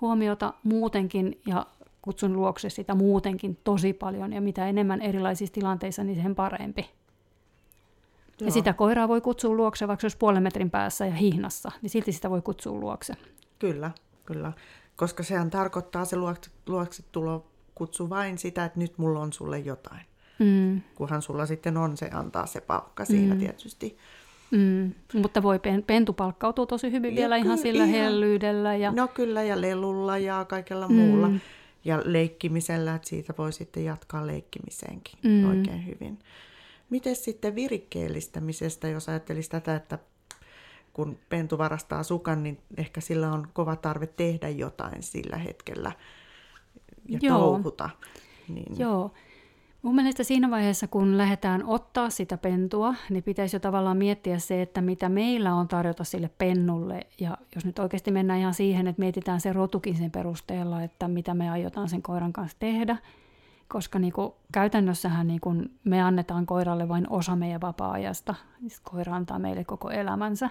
huomiota 0.00 0.54
muutenkin 0.62 1.40
ja 1.46 1.66
kutsun 2.02 2.32
luokse 2.32 2.70
sitä 2.70 2.94
muutenkin 2.94 3.58
tosi 3.64 3.92
paljon. 3.92 4.32
Ja 4.32 4.40
mitä 4.40 4.68
enemmän 4.68 5.00
erilaisissa 5.00 5.54
tilanteissa, 5.54 6.04
niin 6.04 6.22
sen 6.22 6.34
parempi. 6.34 6.90
Joo. 8.40 8.46
Ja 8.46 8.52
sitä 8.52 8.72
koiraa 8.72 9.08
voi 9.08 9.20
kutsua 9.20 9.54
luokse, 9.54 9.88
vaikka 9.88 10.06
jos 10.06 10.16
puolen 10.16 10.42
metrin 10.42 10.70
päässä 10.70 11.06
ja 11.06 11.14
hihnassa, 11.14 11.72
niin 11.82 11.90
silti 11.90 12.12
sitä 12.12 12.30
voi 12.30 12.42
kutsua 12.42 12.72
luokse. 12.72 13.14
Kyllä, 13.58 13.90
kyllä. 14.24 14.52
Koska 14.96 15.22
sehän 15.22 15.50
tarkoittaa 15.50 16.04
se 16.04 16.16
luokse, 16.16 16.50
luokse 16.66 17.02
tulo 17.12 17.46
kutsu 17.74 18.10
vain 18.10 18.38
sitä, 18.38 18.64
että 18.64 18.78
nyt 18.78 18.98
mulla 18.98 19.20
on 19.20 19.32
sulle 19.32 19.58
jotain. 19.58 20.06
Mm. 20.38 20.80
Kunhan 20.94 21.22
sulla 21.22 21.46
sitten 21.46 21.76
on 21.76 21.96
se, 21.96 22.10
antaa 22.12 22.46
se 22.46 22.60
palkka 22.60 23.04
siinä 23.04 23.34
mm. 23.34 23.40
tietysti. 23.40 23.98
Mm, 24.50 24.92
mutta 25.14 25.42
voi 25.42 25.60
pentu 25.86 26.12
palkkautua 26.12 26.66
tosi 26.66 26.90
hyvin 26.92 27.10
ja 27.10 27.16
vielä 27.16 27.36
kyllä, 27.36 27.46
ihan 27.46 27.58
sillä 27.58 27.84
ihan, 27.84 27.98
hellyydellä. 28.00 28.76
Ja... 28.76 28.92
No 28.92 29.08
kyllä, 29.08 29.42
ja 29.42 29.60
lelulla 29.60 30.18
ja 30.18 30.44
kaikella 30.48 30.88
mm. 30.88 30.94
muulla. 30.94 31.30
Ja 31.84 32.02
leikkimisellä, 32.04 32.94
että 32.94 33.08
siitä 33.08 33.34
voi 33.38 33.52
sitten 33.52 33.84
jatkaa 33.84 34.26
leikkimiseenkin 34.26 35.18
mm. 35.22 35.48
oikein 35.48 35.86
hyvin. 35.86 36.18
Miten 36.90 37.16
sitten 37.16 37.54
virikkeellistämisestä, 37.54 38.88
jos 38.88 39.08
ajattelisi 39.08 39.50
tätä, 39.50 39.76
että 39.76 39.98
kun 40.92 41.18
pentu 41.28 41.58
varastaa 41.58 42.02
sukan, 42.02 42.42
niin 42.42 42.58
ehkä 42.76 43.00
sillä 43.00 43.32
on 43.32 43.48
kova 43.52 43.76
tarve 43.76 44.06
tehdä 44.06 44.48
jotain 44.48 45.02
sillä 45.02 45.36
hetkellä 45.36 45.92
ja 47.08 47.18
Joo. 47.22 47.38
touhuta. 47.38 47.90
Niin... 48.48 48.78
Joo. 48.78 49.10
Mun 49.84 49.94
mielestä 49.94 50.24
siinä 50.24 50.50
vaiheessa, 50.50 50.88
kun 50.88 51.18
lähdetään 51.18 51.64
ottaa 51.66 52.10
sitä 52.10 52.36
pentua, 52.36 52.94
niin 53.10 53.22
pitäisi 53.22 53.56
jo 53.56 53.60
tavallaan 53.60 53.96
miettiä 53.96 54.38
se, 54.38 54.62
että 54.62 54.80
mitä 54.80 55.08
meillä 55.08 55.54
on 55.54 55.68
tarjota 55.68 56.04
sille 56.04 56.30
pennulle. 56.38 57.06
Ja 57.20 57.38
jos 57.54 57.64
nyt 57.64 57.78
oikeasti 57.78 58.10
mennään 58.10 58.40
ihan 58.40 58.54
siihen, 58.54 58.86
että 58.86 59.00
mietitään 59.00 59.40
se 59.40 59.52
rotukin 59.52 59.96
sen 59.96 60.10
perusteella, 60.10 60.82
että 60.82 61.08
mitä 61.08 61.34
me 61.34 61.50
aiotaan 61.50 61.88
sen 61.88 62.02
koiran 62.02 62.32
kanssa 62.32 62.56
tehdä, 62.60 62.96
koska 63.68 63.98
niin 63.98 64.12
kuin, 64.12 64.32
käytännössähän 64.52 65.26
niin 65.26 65.40
kuin, 65.40 65.78
me 65.84 66.02
annetaan 66.02 66.46
koiralle 66.46 66.88
vain 66.88 67.10
osa 67.10 67.36
meidän 67.36 67.60
vapaa-ajasta, 67.60 68.34
siis 68.60 68.80
koira 68.80 69.16
antaa 69.16 69.38
meille 69.38 69.64
koko 69.64 69.90
elämänsä, 69.90 70.50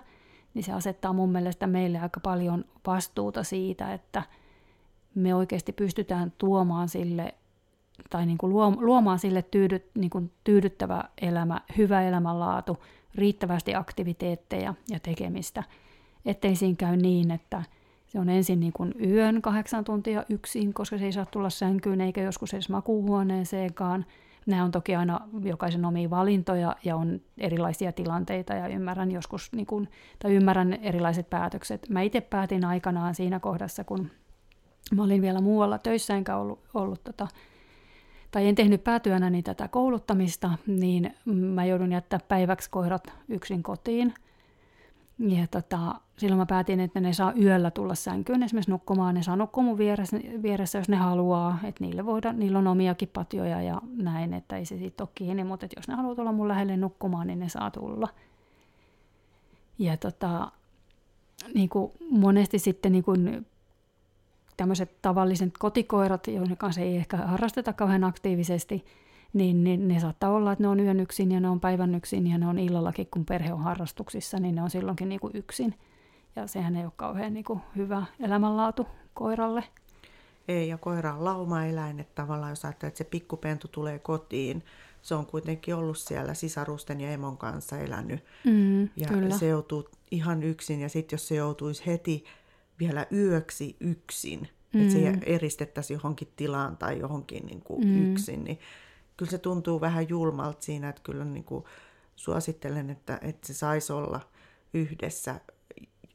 niin 0.53 0.63
se 0.63 0.73
asettaa 0.73 1.13
mun 1.13 1.31
mielestä 1.31 1.67
meille 1.67 1.99
aika 1.99 2.19
paljon 2.19 2.65
vastuuta 2.87 3.43
siitä, 3.43 3.93
että 3.93 4.23
me 5.15 5.35
oikeasti 5.35 5.71
pystytään 5.71 6.33
tuomaan 6.37 6.89
sille 6.89 7.33
tai 8.09 8.25
niin 8.25 8.37
kuin 8.37 8.53
luomaan 8.79 9.19
sille 9.19 9.41
tyydyt, 9.41 9.85
niin 9.95 10.09
kuin 10.09 10.31
tyydyttävä 10.43 11.03
elämä, 11.21 11.61
hyvä 11.77 12.01
elämänlaatu, 12.01 12.77
riittävästi 13.15 13.75
aktiviteetteja 13.75 14.73
ja 14.89 14.99
tekemistä, 14.99 15.63
ettei 16.25 16.55
siinä 16.55 16.75
käy 16.75 16.97
niin, 16.97 17.31
että 17.31 17.63
se 18.07 18.19
on 18.19 18.29
ensin 18.29 18.59
niin 18.59 18.73
kuin 18.73 18.93
yön 19.05 19.41
kahdeksan 19.41 19.83
tuntia 19.83 20.23
yksin, 20.29 20.73
koska 20.73 20.97
se 20.97 21.05
ei 21.05 21.11
saa 21.11 21.25
tulla 21.25 21.49
sänkyyn 21.49 22.01
eikä 22.01 22.21
joskus 22.21 22.53
edes 22.53 22.69
makuuhuoneeseenkaan. 22.69 24.05
Nämä 24.45 24.63
on 24.63 24.71
toki 24.71 24.95
aina 24.95 25.19
jokaisen 25.43 25.85
omia 25.85 26.09
valintoja 26.09 26.75
ja 26.83 26.95
on 26.95 27.21
erilaisia 27.37 27.91
tilanteita 27.91 28.53
ja 28.53 28.67
ymmärrän 28.67 29.11
joskus, 29.11 29.51
niin 29.51 29.65
kuin, 29.65 29.89
tai 30.19 30.35
ymmärrän 30.35 30.73
erilaiset 30.73 31.29
päätökset. 31.29 31.89
Mä 31.89 32.01
itse 32.01 32.21
päätin 32.21 32.65
aikanaan 32.65 33.15
siinä 33.15 33.39
kohdassa, 33.39 33.83
kun 33.83 34.11
mä 34.95 35.03
olin 35.03 35.21
vielä 35.21 35.41
muualla 35.41 35.77
töissä 35.77 36.15
enkä 36.15 36.37
ollut, 36.37 36.59
ollut 36.73 37.03
tota, 37.03 37.27
tai 38.33 38.47
en 38.47 38.55
tehnyt 38.55 38.83
päätyönäni 38.83 39.43
tätä 39.43 39.67
kouluttamista, 39.67 40.49
niin 40.67 41.13
mä 41.25 41.65
joudun 41.65 41.91
jättää 41.91 42.19
päiväksi 42.27 42.69
koirat 42.69 43.13
yksin 43.29 43.63
kotiin. 43.63 44.13
Ja 45.19 45.47
tota, 45.47 45.95
silloin 46.17 46.37
mä 46.39 46.45
päätin, 46.45 46.79
että 46.79 46.99
ne 46.99 47.13
saa 47.13 47.33
yöllä 47.41 47.71
tulla 47.71 47.95
sänkyyn 47.95 48.43
esimerkiksi 48.43 48.71
nukkumaan. 48.71 49.15
Ne 49.15 49.23
saa 49.23 49.35
nukkua 49.35 49.63
mun 49.63 49.77
vieressä, 49.77 50.19
vieressä 50.41 50.77
jos 50.77 50.89
ne 50.89 50.95
haluaa. 50.95 51.59
Että 51.63 51.83
niille 51.83 52.05
voida, 52.05 52.33
niillä 52.33 52.59
on 52.59 52.67
omiakin 52.67 53.09
patjoja 53.13 53.61
ja 53.61 53.81
näin, 53.97 54.33
että 54.33 54.57
ei 54.57 54.65
se 54.65 54.77
siitä 54.77 55.03
ole 55.03 55.09
kiinni. 55.15 55.43
Mutta 55.43 55.67
jos 55.75 55.87
ne 55.87 55.95
haluaa 55.95 56.15
tulla 56.15 56.31
mun 56.31 56.47
lähelle 56.47 56.77
nukkumaan, 56.77 57.27
niin 57.27 57.39
ne 57.39 57.49
saa 57.49 57.71
tulla. 57.71 58.07
Ja 59.79 59.97
tota, 59.97 60.51
niin 61.53 61.69
kuin 61.69 61.91
monesti 62.09 62.59
sitten 62.59 62.91
niin 62.91 63.03
kuin 63.03 63.45
tämmöiset 64.57 65.01
tavalliset 65.01 65.57
kotikoirat, 65.57 66.27
joiden 66.27 66.57
kanssa 66.57 66.81
ei 66.81 66.97
ehkä 66.97 67.17
harrasteta 67.17 67.73
kauhean 67.73 68.03
aktiivisesti, 68.03 68.85
niin, 69.33 69.63
niin 69.63 69.87
ne 69.87 69.99
saattaa 69.99 70.31
olla, 70.31 70.51
että 70.51 70.63
ne 70.63 70.67
on 70.67 70.79
yön 70.79 70.99
yksin 70.99 71.31
ja 71.31 71.39
ne 71.39 71.49
on 71.49 71.59
päivän 71.59 71.95
yksin 71.95 72.27
ja 72.27 72.37
ne 72.37 72.47
on 72.47 72.59
illallakin, 72.59 73.07
kun 73.11 73.25
perhe 73.25 73.53
on 73.53 73.63
harrastuksissa, 73.63 74.39
niin 74.39 74.55
ne 74.55 74.61
on 74.61 74.69
silloinkin 74.69 75.09
niin 75.09 75.19
kuin 75.19 75.35
yksin. 75.35 75.75
Ja 76.35 76.47
sehän 76.47 76.75
ei 76.75 76.83
ole 76.83 76.91
kauhean 76.95 77.33
niin 77.33 77.43
kuin 77.43 77.59
hyvä 77.75 78.05
elämänlaatu 78.19 78.87
koiralle. 79.13 79.63
Ei, 80.47 80.67
ja 80.67 80.77
koira 80.77 81.13
on 81.13 81.25
laumaeläin, 81.25 81.99
että 81.99 82.15
tavallaan 82.15 82.51
jos 82.51 82.65
ajattelee, 82.65 82.87
että 82.87 82.97
se 82.97 83.03
pikkupentu 83.03 83.67
tulee 83.67 83.99
kotiin, 83.99 84.63
se 85.01 85.15
on 85.15 85.25
kuitenkin 85.25 85.75
ollut 85.75 85.97
siellä 85.97 86.33
sisarusten 86.33 87.01
ja 87.01 87.11
emon 87.11 87.37
kanssa 87.37 87.77
elänyt. 87.77 88.23
Mm, 88.43 88.83
ja 88.83 89.07
kyllä. 89.07 89.37
se 89.37 89.47
joutuu 89.47 89.89
ihan 90.11 90.43
yksin, 90.43 90.81
ja 90.81 90.89
sitten 90.89 91.17
jos 91.17 91.27
se 91.27 91.35
joutuisi 91.35 91.85
heti 91.85 92.25
vielä 92.79 93.07
yöksi 93.11 93.75
yksin, 93.79 94.47
mm. 94.73 94.81
että 94.81 94.93
se 94.93 95.17
eristettäisiin 95.25 95.95
johonkin 95.95 96.33
tilaan 96.35 96.77
tai 96.77 96.99
johonkin 96.99 97.45
niin 97.45 97.61
kuin 97.61 97.87
mm. 97.87 98.11
yksin, 98.11 98.43
niin 98.43 98.59
kyllä 99.17 99.31
se 99.31 99.37
tuntuu 99.37 99.81
vähän 99.81 100.09
julmalta 100.09 100.61
siinä, 100.61 100.89
että 100.89 101.01
kyllä 101.03 101.25
niin 101.25 101.43
kuin 101.43 101.63
suosittelen, 102.15 102.89
että, 102.89 103.19
että 103.21 103.47
se 103.47 103.53
saisi 103.53 103.93
olla 103.93 104.19
yhdessä 104.73 105.39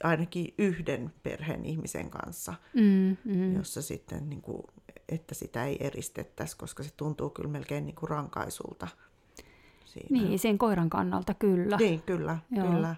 ainakin 0.04 0.54
yhden 0.58 1.12
perheen 1.22 1.64
ihmisen 1.64 2.10
kanssa, 2.10 2.54
mm, 2.74 3.16
mm. 3.24 3.56
jossa 3.56 3.82
sitten, 3.82 4.30
niin 4.30 4.42
kuin, 4.42 4.62
että 5.08 5.34
sitä 5.34 5.64
ei 5.64 5.76
eristettäisi, 5.80 6.56
koska 6.56 6.82
se 6.82 6.90
tuntuu 6.96 7.30
kyllä 7.30 7.50
melkein 7.50 7.86
niin 7.86 7.96
kuin 7.96 8.10
rankaisulta. 8.10 8.88
Siinä. 9.84 10.08
Niin, 10.10 10.38
sen 10.38 10.58
koiran 10.58 10.90
kannalta 10.90 11.34
kyllä. 11.34 11.76
Niin, 11.76 12.02
kyllä, 12.02 12.38
Joo. 12.50 12.66
kyllä. 12.66 12.96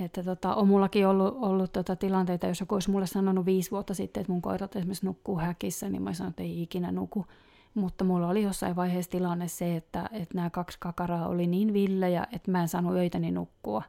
Että 0.00 0.22
tota, 0.22 0.54
on 0.54 0.68
mullakin 0.68 1.06
ollut, 1.06 1.36
ollut 1.40 1.72
tota 1.72 1.96
tilanteita, 1.96 2.46
jos 2.46 2.60
joku 2.60 2.74
olisi 2.74 2.90
mulle 2.90 3.06
sanonut 3.06 3.46
viisi 3.46 3.70
vuotta 3.70 3.94
sitten, 3.94 4.20
että 4.20 4.32
mun 4.32 4.42
koirat 4.42 4.76
esimerkiksi 4.76 5.06
nukkuu 5.06 5.38
häkissä, 5.38 5.88
niin 5.88 6.02
mä 6.02 6.12
sanoin, 6.12 6.30
että 6.30 6.42
ei 6.42 6.62
ikinä 6.62 6.92
nuku. 6.92 7.26
Mutta 7.74 8.04
mulla 8.04 8.28
oli 8.28 8.42
jossain 8.42 8.76
vaiheessa 8.76 9.10
tilanne 9.10 9.48
se, 9.48 9.76
että, 9.76 10.08
että 10.12 10.34
nämä 10.34 10.50
kaksi 10.50 10.78
kakaraa 10.80 11.28
oli 11.28 11.46
niin 11.46 11.72
villejä, 11.72 12.26
että 12.32 12.50
mä 12.50 12.62
en 12.62 12.68
saanut 12.68 12.94
öitäni 12.94 13.30
nukkua. 13.30 13.82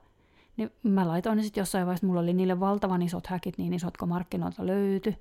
Niin 0.58 0.72
mä 0.84 1.08
laitoin 1.08 1.38
ne 1.38 1.44
sitten 1.44 1.62
jossain 1.62 1.86
vaiheessa, 1.86 2.08
mulla 2.08 2.22
oli 2.22 2.34
niille 2.34 2.60
valtavan 2.60 3.02
isot 3.02 3.28
häkit, 3.28 3.58
niin 3.58 3.74
isot 3.74 3.98
kuin 3.98 4.10
markkinoilta 4.10 4.66
löytyi. 4.66 5.18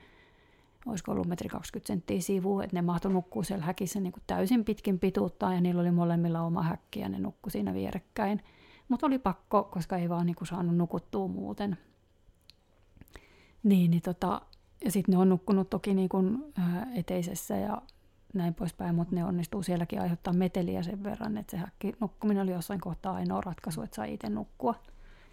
Olisiko 0.87 1.13
ollut 1.13 1.27
metri 1.27 1.49
20 1.49 1.87
senttiä 1.87 2.21
sivu, 2.21 2.61
että 2.61 2.77
ne 2.77 2.83
mahtui 2.83 3.13
nukkua 3.13 3.45
siellä 3.45 3.65
häkissä 3.65 4.01
niin 4.01 4.13
kuin 4.13 4.23
täysin 4.27 4.65
pitkin 4.65 4.99
pituuttaan 4.99 5.55
ja 5.55 5.61
niillä 5.61 5.81
oli 5.81 5.91
molemmilla 5.91 6.41
oma 6.41 6.63
häkki 6.63 7.01
ja 7.01 7.09
ne 7.09 7.19
nukkui 7.19 7.51
siinä 7.51 7.75
vierekkäin. 7.75 8.43
Mutta 8.89 9.07
oli 9.07 9.19
pakko, 9.19 9.63
koska 9.65 9.97
ei 9.97 10.09
vaan 10.09 10.27
niinku 10.27 10.45
saanut 10.45 10.77
nukuttua 10.77 11.29
muuten. 11.29 11.79
Niin, 13.63 13.91
niin 13.91 14.03
tota, 14.03 14.41
ja 14.85 14.91
sitten 14.91 15.13
ne 15.13 15.19
on 15.19 15.29
nukkunut 15.29 15.71
toki 15.71 15.95
niinku, 15.95 16.17
ää, 16.59 16.87
eteisessä 16.95 17.57
ja 17.57 17.83
näin 18.35 18.55
poispäin, 18.55 18.95
mutta 18.95 19.15
ne 19.15 19.25
onnistuu 19.25 19.63
sielläkin 19.63 20.01
aiheuttaa 20.01 20.33
meteliä 20.33 20.83
sen 20.83 21.05
verran, 21.05 21.37
että 21.37 21.51
se 21.51 21.57
häkki 21.57 21.93
nukkuminen 22.01 22.43
oli 22.43 22.51
jossain 22.51 22.81
kohtaa 22.81 23.15
ainoa 23.15 23.41
ratkaisu, 23.41 23.83
että 23.83 23.97
sai 23.97 24.15
itse 24.15 24.29
nukkua. 24.29 24.75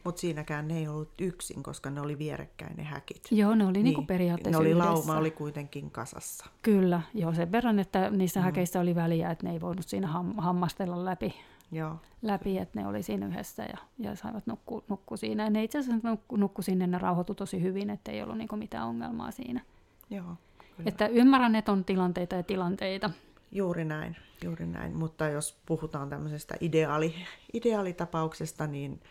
Mutta 0.04 0.22
siinäkään 0.22 0.68
ne 0.68 0.78
ei 0.78 0.88
ollut 0.88 1.22
yksin, 1.22 1.64
koska 1.64 1.90
ne 1.90 2.02
oli 2.02 2.18
vierekkäin 2.18 2.78
ne 2.78 2.84
häkit. 2.84 3.22
Joo, 3.32 3.56
ne 3.56 3.66
oli 3.66 3.74
niin. 3.74 3.84
niinku 3.84 4.02
periaatteessa 4.02 4.60
Ne 4.60 4.62
oli 4.62 4.70
yhdessä. 4.72 4.94
lauma, 4.94 5.18
oli 5.18 5.32
kuitenkin 5.32 5.92
kasassa. 5.92 6.46
Kyllä, 6.62 7.02
joo, 7.14 7.34
sen 7.34 7.52
verran, 7.52 7.80
että 7.80 8.10
niissä 8.10 8.40
mm. 8.40 8.44
häkeissä 8.44 8.80
oli 8.80 8.96
väliä, 8.96 9.32
että 9.32 9.48
ne 9.48 9.54
ei 9.54 9.62
voinut 9.62 9.88
siinä 9.88 10.08
ham- 10.08 10.42
hammastella 10.42 11.06
läpi 11.06 11.36
Joo. 11.72 11.96
läpi, 12.22 12.58
että 12.58 12.80
ne 12.80 12.88
oli 12.88 13.04
siinä 13.04 13.28
yhdessä 13.28 13.64
ja, 13.64 13.78
ja 13.98 14.16
saivat 14.16 14.48
nukkua 14.48 14.84
nukku 14.88 15.18
siinä. 15.18 15.44
Ja 15.44 15.50
ne 15.50 15.64
itse 15.64 15.80
asiassa 15.80 16.10
nukku, 16.10 16.36
nukku 16.36 16.62
sinne, 16.62 16.88
ne 16.88 16.98
rauhoitu 16.98 17.36
tosi 17.36 17.62
hyvin, 17.62 17.90
että 17.90 18.12
ei 18.12 18.24
ollut 18.24 18.38
niinku 18.38 18.56
mitään 18.56 18.88
ongelmaa 18.88 19.32
siinä. 19.32 19.62
Joo, 20.10 20.36
kyllä. 20.78 20.90
Että 20.90 21.08
ymmärrän, 21.08 21.56
että 21.56 21.72
on 21.72 21.86
tilanteita 21.86 22.36
ja 22.36 22.44
tilanteita. 22.44 23.10
Juuri 23.52 23.86
näin, 23.86 24.16
juuri 24.44 24.66
näin. 24.66 24.96
Mutta 24.96 25.28
jos 25.28 25.60
puhutaan 25.66 26.10
tämmöisestä 26.10 26.56
ideaali, 26.62 27.16
ideaalitapauksesta, 27.54 28.68
niin 28.68 29.02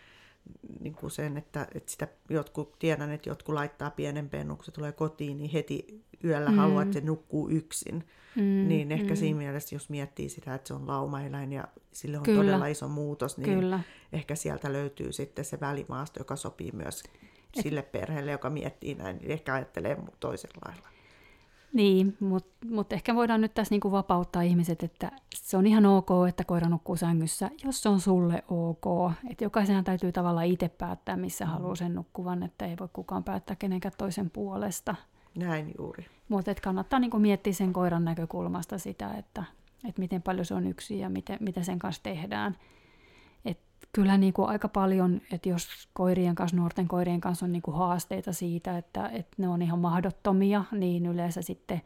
niin 0.80 0.94
kuin 0.94 1.10
sen, 1.10 1.36
että, 1.36 1.66
että 1.74 1.90
sitä 1.92 2.08
jotkut, 2.30 2.78
tiedän, 2.78 3.12
että 3.12 3.28
jotkut 3.28 3.54
laittaa 3.54 3.90
pienen 3.90 4.28
pennun, 4.28 4.56
kun 4.56 4.64
se 4.64 4.72
tulee 4.72 4.92
kotiin, 4.92 5.38
niin 5.38 5.50
heti 5.50 6.04
yöllä 6.24 6.50
mm. 6.50 6.56
haluaa, 6.56 6.82
että 6.82 6.92
se 6.92 7.00
nukkuu 7.00 7.48
yksin. 7.48 8.04
Mm, 8.36 8.68
niin 8.68 8.92
ehkä 8.92 9.14
mm. 9.14 9.16
siinä 9.16 9.38
mielessä, 9.38 9.74
jos 9.74 9.90
miettii 9.90 10.28
sitä, 10.28 10.54
että 10.54 10.68
se 10.68 10.74
on 10.74 10.86
laumaeläin 10.86 11.52
ja 11.52 11.68
sille 11.92 12.16
on 12.16 12.22
Kyllä. 12.22 12.42
todella 12.42 12.66
iso 12.66 12.88
muutos, 12.88 13.38
niin 13.38 13.58
Kyllä. 13.58 13.80
ehkä 14.12 14.34
sieltä 14.34 14.72
löytyy 14.72 15.12
sitten 15.12 15.44
se 15.44 15.60
välimaasto, 15.60 16.20
joka 16.20 16.36
sopii 16.36 16.72
myös 16.72 17.02
Et... 17.02 17.62
sille 17.62 17.82
perheelle, 17.82 18.30
joka 18.30 18.50
miettii 18.50 18.94
näin, 18.94 19.16
niin 19.16 19.30
ehkä 19.30 19.54
ajattelee 19.54 19.98
toisella 20.20 20.58
lailla. 20.66 20.88
Niin, 21.72 22.16
mutta 22.20 22.66
mut 22.70 22.92
ehkä 22.92 23.14
voidaan 23.14 23.40
nyt 23.40 23.54
tässä 23.54 23.72
niinku 23.72 23.92
vapauttaa 23.92 24.42
ihmiset, 24.42 24.82
että 24.82 25.10
se 25.34 25.56
on 25.56 25.66
ihan 25.66 25.86
ok, 25.86 26.08
että 26.28 26.44
koira 26.44 26.68
nukkuu 26.68 26.96
sängyssä, 26.96 27.50
jos 27.64 27.82
se 27.82 27.88
on 27.88 28.00
sulle 28.00 28.44
ok. 28.48 29.12
Että 29.30 29.44
jokaisen 29.44 29.84
täytyy 29.84 30.12
tavallaan 30.12 30.46
itse 30.46 30.68
päättää, 30.68 31.16
missä 31.16 31.44
mm. 31.44 31.50
haluaa 31.50 31.74
sen 31.74 31.94
nukkuvan, 31.94 32.42
että 32.42 32.66
ei 32.66 32.76
voi 32.80 32.88
kukaan 32.92 33.24
päättää 33.24 33.56
kenenkään 33.56 33.94
toisen 33.98 34.30
puolesta. 34.30 34.94
Näin 35.34 35.74
juuri. 35.78 36.06
Mutta 36.28 36.54
kannattaa 36.62 36.98
niinku 36.98 37.18
miettiä 37.18 37.52
sen 37.52 37.72
koiran 37.72 38.04
näkökulmasta 38.04 38.78
sitä, 38.78 39.10
että 39.10 39.44
et 39.88 39.98
miten 39.98 40.22
paljon 40.22 40.44
se 40.44 40.54
on 40.54 40.66
yksi 40.66 40.98
ja 40.98 41.08
miten, 41.08 41.38
mitä 41.40 41.62
sen 41.62 41.78
kanssa 41.78 42.02
tehdään. 42.02 42.56
Kyllä 43.92 44.18
niinku 44.18 44.44
aika 44.44 44.68
paljon, 44.68 45.20
että 45.32 45.48
jos 45.48 45.88
koirien 45.92 46.34
kanssa, 46.34 46.56
nuorten 46.56 46.88
koirien 46.88 47.20
kanssa 47.20 47.46
on 47.46 47.52
niinku 47.52 47.70
haasteita 47.70 48.32
siitä, 48.32 48.78
että, 48.78 49.08
että 49.08 49.34
ne 49.38 49.48
on 49.48 49.62
ihan 49.62 49.78
mahdottomia, 49.78 50.64
niin 50.72 51.06
yleensä 51.06 51.42
sitten 51.42 51.82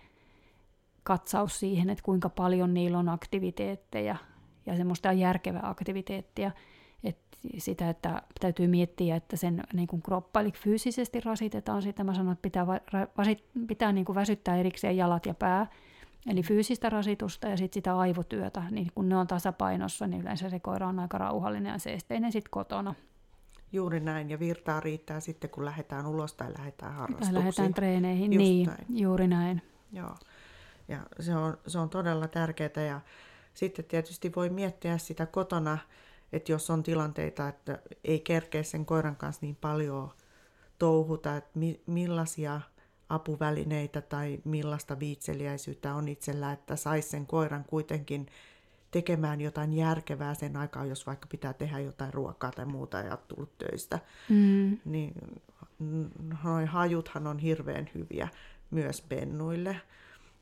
katsaus 1.02 1.60
siihen, 1.60 1.90
että 1.90 2.04
kuinka 2.04 2.28
paljon 2.28 2.74
niillä 2.74 2.98
on 2.98 3.08
aktiviteetteja 3.08 4.16
ja 4.66 4.76
semmoista 4.76 5.12
järkevää 5.12 5.68
aktiviteettia. 5.68 6.50
Et 7.04 7.18
sitä, 7.58 7.90
että 7.90 8.22
täytyy 8.40 8.66
miettiä, 8.66 9.16
että 9.16 9.36
sen 9.36 9.62
niin 9.72 9.88
kuin 9.88 10.02
kroppa, 10.02 10.40
eli 10.40 10.52
fyysisesti 10.52 11.20
rasitetaan 11.20 11.82
sitä. 11.82 12.04
Mä 12.04 12.14
sanon, 12.14 12.32
että 12.32 12.42
pitää, 12.42 12.66
vasit, 13.18 13.44
pitää 13.66 13.92
niin 13.92 14.04
kuin 14.04 14.16
väsyttää 14.16 14.56
erikseen 14.56 14.96
jalat 14.96 15.26
ja 15.26 15.34
pää, 15.34 15.66
eli 16.26 16.42
fyysistä 16.42 16.90
rasitusta 16.90 17.48
ja 17.48 17.56
sitten 17.56 17.74
sitä 17.74 17.98
aivotyötä. 17.98 18.62
Niin 18.70 18.88
kun 18.94 19.08
ne 19.08 19.16
on 19.16 19.26
tasapainossa, 19.26 20.06
niin 20.06 20.22
yleensä 20.22 20.50
se 20.50 20.60
koira 20.60 20.88
on 20.88 20.98
aika 20.98 21.18
rauhallinen 21.18 21.72
ja 21.72 21.78
seesteinen 21.78 22.32
sitten 22.32 22.50
kotona. 22.50 22.94
Juuri 23.72 24.00
näin, 24.00 24.30
ja 24.30 24.38
virtaa 24.38 24.80
riittää 24.80 25.20
sitten, 25.20 25.50
kun 25.50 25.64
lähdetään 25.64 26.06
ulos 26.06 26.34
tai 26.34 26.52
lähdetään 26.58 26.92
harrastuksiin. 26.94 27.34
Tai 27.34 27.40
lähdetään 27.40 27.74
treeneihin, 27.74 28.32
Just 28.32 28.44
niin, 28.44 28.66
näin. 28.66 28.86
juuri 28.88 29.28
näin. 29.28 29.62
Joo, 29.92 30.14
ja 30.88 30.98
se 31.20 31.36
on, 31.36 31.58
se 31.66 31.78
on 31.78 31.90
todella 31.90 32.28
tärkeää, 32.28 32.86
ja 32.88 33.00
sitten 33.54 33.84
tietysti 33.84 34.32
voi 34.36 34.48
miettiä 34.50 34.98
sitä 34.98 35.26
kotona, 35.26 35.78
että 36.32 36.52
jos 36.52 36.70
on 36.70 36.82
tilanteita, 36.82 37.48
että 37.48 37.78
ei 38.04 38.20
kerkeä 38.20 38.62
sen 38.62 38.86
koiran 38.86 39.16
kanssa 39.16 39.46
niin 39.46 39.56
paljon 39.60 40.10
touhuta, 40.78 41.36
että 41.36 41.58
mi- 41.58 41.80
millaisia 41.86 42.60
apuvälineitä 43.12 44.00
tai 44.00 44.40
millaista 44.44 44.98
viitseliäisyyttä 44.98 45.94
on 45.94 46.08
itsellä, 46.08 46.52
että 46.52 46.76
saisi 46.76 47.08
sen 47.08 47.26
koiran 47.26 47.64
kuitenkin 47.64 48.26
tekemään 48.90 49.40
jotain 49.40 49.72
järkevää 49.72 50.34
sen 50.34 50.56
aikaa, 50.56 50.86
jos 50.86 51.06
vaikka 51.06 51.26
pitää 51.26 51.52
tehdä 51.52 51.78
jotain 51.78 52.14
ruokaa 52.14 52.50
tai 52.50 52.64
muuta 52.66 52.98
ja 52.98 53.16
tullut 53.16 53.58
töistä. 53.58 53.98
Mm. 54.28 54.78
Niin 54.84 55.14
noin 56.44 56.66
hajuthan 56.66 57.26
on 57.26 57.38
hirveän 57.38 57.90
hyviä 57.94 58.28
myös 58.70 59.02
pennuille. 59.02 59.80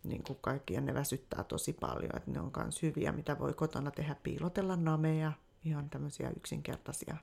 Niin 0.04 0.22
kuin 0.22 0.38
kaikki, 0.40 0.74
ja 0.74 0.80
ne 0.80 0.94
väsyttää 0.94 1.44
tosi 1.44 1.72
paljon, 1.72 2.16
että 2.16 2.30
ne 2.30 2.40
on 2.40 2.52
myös 2.56 2.82
hyviä, 2.82 3.12
mitä 3.12 3.38
voi 3.38 3.54
kotona 3.54 3.90
tehdä, 3.90 4.16
piilotella 4.22 4.76
nameja, 4.76 5.32
ihan 5.64 5.90
tämmöisiä 5.90 6.30
yksinkertaisia 6.36 7.16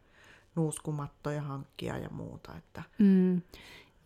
nuuskumattoja 0.56 1.42
hankkia 1.42 1.98
ja 1.98 2.10
muuta. 2.10 2.56
Että. 2.58 2.84
Mm. 3.00 3.42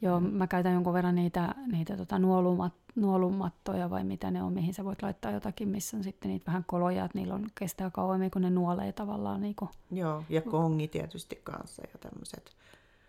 Joo, 0.02 0.20
mä 0.20 0.47
käytän 0.47 0.74
jonkun 0.74 0.93
verran 0.93 1.16
niitä, 1.16 1.56
niitä 1.72 1.97
tota 1.97 2.20
nuolumat, 2.20 2.74
nuolumattoja 2.95 3.89
vai 3.89 4.04
mitä 4.04 4.32
ne 4.32 4.43
on, 4.43 4.54
mihin 4.54 4.74
sä 4.74 4.86
voit 4.86 5.02
laittaa 5.02 5.32
jotakin, 5.32 5.70
missä 5.70 5.97
on 5.97 6.04
sitten 6.04 6.32
niitä 6.32 6.45
vähän 6.45 6.64
koloja, 6.68 7.06
että 7.06 7.18
niillä 7.18 7.34
on, 7.34 7.47
kestää 7.56 7.89
kauemmin, 7.89 8.32
kun 8.32 8.41
ne 8.41 8.49
nuolee 8.49 8.91
tavallaan. 8.91 9.41
Niin 9.41 9.56
kuin. 9.56 9.70
Joo, 9.91 10.24
ja 10.30 10.41
kongi 10.41 10.88
tietysti 10.88 11.41
kanssa 11.43 11.82
ja 11.93 11.99
tämmöiset. 11.99 12.52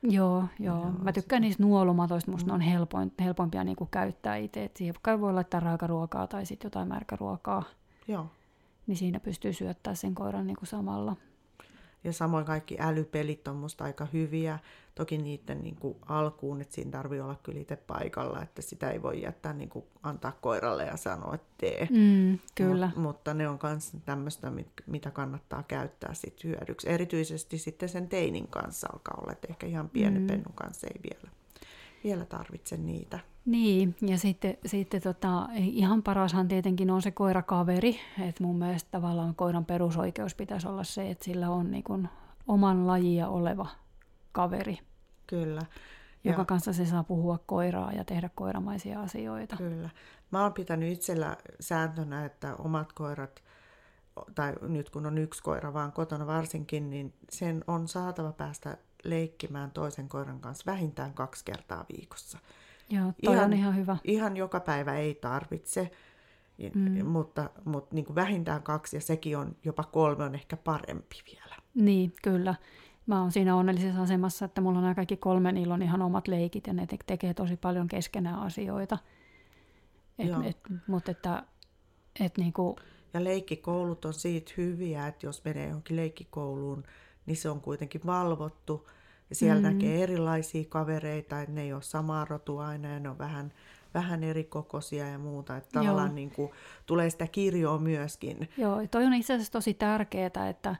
Joo, 0.02 0.44
joo. 0.58 0.90
Mä 1.02 1.12
tykkään 1.12 1.42
niistä 1.42 1.62
nuolumatoista, 1.62 2.30
musta 2.30 2.46
mm. 2.46 2.50
ne 2.50 2.54
on 2.54 2.60
helpoin, 2.60 3.12
helpompia 3.20 3.64
niin 3.64 3.76
kuin 3.76 3.90
käyttää 3.90 4.36
itse. 4.36 4.64
Et 4.64 4.76
siihen 4.76 4.94
voi 5.20 5.32
laittaa 5.32 5.60
raakaruokaa 5.60 6.26
tai 6.26 6.46
sitten 6.46 6.66
jotain 6.66 6.88
märkäruokaa. 6.88 7.62
Joo. 8.08 8.26
Niin 8.86 8.96
siinä 8.96 9.20
pystyy 9.20 9.52
syöttämään 9.52 9.96
sen 9.96 10.14
koiran 10.14 10.46
niin 10.46 10.56
kuin 10.56 10.68
samalla. 10.68 11.16
Ja 12.04 12.12
samoin 12.12 12.44
kaikki 12.44 12.76
älypelit 12.80 13.48
on 13.48 13.56
musta 13.56 13.84
aika 13.84 14.06
hyviä. 14.12 14.58
Toki 14.94 15.18
niiden 15.18 15.62
niin 15.62 15.76
kuin 15.76 15.96
alkuun, 16.08 16.60
että 16.60 16.74
siinä 16.74 16.90
tarvii 16.90 17.20
olla 17.20 17.36
kyllä 17.42 17.60
itse 17.60 17.76
paikalla, 17.76 18.42
että 18.42 18.62
sitä 18.62 18.90
ei 18.90 19.02
voi 19.02 19.22
jättää 19.22 19.52
niin 19.52 19.68
kuin 19.68 19.84
antaa 20.02 20.32
koiralle 20.40 20.84
ja 20.84 20.96
sanoa, 20.96 21.34
että 21.34 21.54
tee. 21.58 21.88
Mm, 21.90 22.38
kyllä. 22.54 22.86
Mut, 22.86 23.02
mutta 23.02 23.34
ne 23.34 23.48
on 23.48 23.58
myös 23.62 23.92
tämmöistä, 24.04 24.52
mitä 24.86 25.10
kannattaa 25.10 25.62
käyttää 25.62 26.14
sit 26.14 26.44
hyödyksi. 26.44 26.90
Erityisesti 26.90 27.58
sitten 27.58 27.88
sen 27.88 28.08
teinin 28.08 28.48
kanssa 28.48 28.88
alkaa 28.92 29.18
olla, 29.22 29.32
että 29.32 29.48
ehkä 29.50 29.66
ihan 29.66 29.88
pienen 29.88 30.22
mm. 30.22 30.26
pennun 30.26 30.54
kanssa 30.54 30.86
ei 30.86 31.00
vielä, 31.02 31.34
vielä 32.04 32.24
tarvitse 32.24 32.76
niitä. 32.76 33.31
Niin, 33.44 33.96
ja 34.00 34.18
sitten, 34.18 34.58
sitten 34.66 35.02
tota, 35.02 35.48
ihan 35.54 36.02
parashan 36.02 36.48
tietenkin 36.48 36.90
on 36.90 37.02
se 37.02 37.10
koirakaveri, 37.10 38.00
että 38.20 38.44
mun 38.44 38.58
mielestä 38.58 38.90
tavallaan 38.90 39.34
koiran 39.34 39.64
perusoikeus 39.64 40.34
pitäisi 40.34 40.68
olla 40.68 40.84
se, 40.84 41.10
että 41.10 41.24
sillä 41.24 41.50
on 41.50 41.70
niin 41.70 41.84
kuin 41.84 42.08
oman 42.48 42.86
lajia 42.86 43.28
oleva 43.28 43.66
kaveri. 44.32 44.78
Kyllä. 45.26 45.60
Joka 46.24 46.40
ja, 46.40 46.44
kanssa 46.44 46.72
se 46.72 46.86
saa 46.86 47.04
puhua 47.04 47.38
koiraa 47.46 47.92
ja 47.92 48.04
tehdä 48.04 48.30
koiramaisia 48.34 49.00
asioita. 49.00 49.56
Kyllä. 49.56 49.90
Mä 50.30 50.42
oon 50.42 50.52
pitänyt 50.52 50.92
itsellä 50.92 51.36
sääntönä, 51.60 52.24
että 52.24 52.56
omat 52.56 52.92
koirat, 52.92 53.42
tai 54.34 54.54
nyt 54.62 54.90
kun 54.90 55.06
on 55.06 55.18
yksi 55.18 55.42
koira 55.42 55.72
vaan 55.72 55.92
kotona 55.92 56.26
varsinkin, 56.26 56.90
niin 56.90 57.14
sen 57.30 57.64
on 57.66 57.88
saatava 57.88 58.32
päästä 58.32 58.76
leikkimään 59.04 59.70
toisen 59.70 60.08
koiran 60.08 60.40
kanssa 60.40 60.72
vähintään 60.72 61.14
kaksi 61.14 61.44
kertaa 61.44 61.84
viikossa. 61.92 62.38
Joo, 62.92 63.12
toi 63.24 63.34
ihan, 63.34 63.44
on 63.44 63.52
ihan 63.52 63.76
hyvä. 63.76 63.96
Ihan 64.04 64.36
joka 64.36 64.60
päivä 64.60 64.96
ei 64.96 65.14
tarvitse, 65.14 65.90
mm. 66.74 67.06
mutta, 67.06 67.50
mutta 67.64 67.94
niin 67.94 68.04
kuin 68.04 68.14
vähintään 68.14 68.62
kaksi 68.62 68.96
ja 68.96 69.00
sekin 69.00 69.38
on 69.38 69.56
jopa 69.64 69.84
kolme 69.84 70.24
on 70.24 70.34
ehkä 70.34 70.56
parempi 70.56 71.16
vielä. 71.32 71.56
Niin, 71.74 72.14
kyllä. 72.22 72.54
Mä 73.06 73.20
oon 73.20 73.32
siinä 73.32 73.56
onnellisessa 73.56 74.02
asemassa, 74.02 74.44
että 74.44 74.60
mulla 74.60 74.78
on 74.78 74.82
nämä 74.82 74.94
kaikki 74.94 75.16
kolme, 75.16 75.52
niillä 75.52 75.74
on 75.74 75.82
ihan 75.82 76.02
omat 76.02 76.28
leikit 76.28 76.66
ja 76.66 76.72
ne 76.72 76.86
tekee 77.06 77.34
tosi 77.34 77.56
paljon 77.56 77.88
keskenään 77.88 78.38
asioita. 78.38 78.98
Et, 80.18 80.30
et, 80.44 80.58
mutta 80.86 81.10
että, 81.10 81.42
et 82.20 82.38
niinku... 82.38 82.76
Ja 83.14 83.24
leikkikoulut 83.24 84.04
on 84.04 84.14
siitä 84.14 84.52
hyviä, 84.56 85.06
että 85.06 85.26
jos 85.26 85.44
menee 85.44 85.66
johonkin 85.68 85.96
leikkikouluun, 85.96 86.84
niin 87.26 87.36
se 87.36 87.50
on 87.50 87.60
kuitenkin 87.60 88.00
valvottu– 88.06 88.88
ja 89.32 89.36
siellä 89.36 89.70
mm. 89.70 89.74
näkee 89.74 90.02
erilaisia 90.02 90.64
kavereita, 90.68 91.40
että 91.40 91.54
ne 91.54 91.62
ei 91.62 91.72
ole 91.72 91.82
samaa 91.82 92.24
rotua 92.24 92.66
aina 92.66 92.88
ja 92.88 93.00
ne 93.00 93.08
on 93.08 93.18
vähän, 93.18 93.52
vähän 93.94 94.24
eri 94.24 94.44
kokoisia 94.44 95.08
ja 95.08 95.18
muuta. 95.18 95.56
Että 95.56 95.70
tavallaan 95.72 96.14
niin 96.14 96.30
kuin, 96.30 96.50
tulee 96.86 97.10
sitä 97.10 97.26
kirjoa 97.26 97.78
myöskin. 97.78 98.48
Joo, 98.56 98.86
toi 98.90 99.04
on 99.04 99.14
itse 99.14 99.34
asiassa 99.34 99.52
tosi 99.52 99.74
tärkeää, 99.74 100.26
että, 100.26 100.76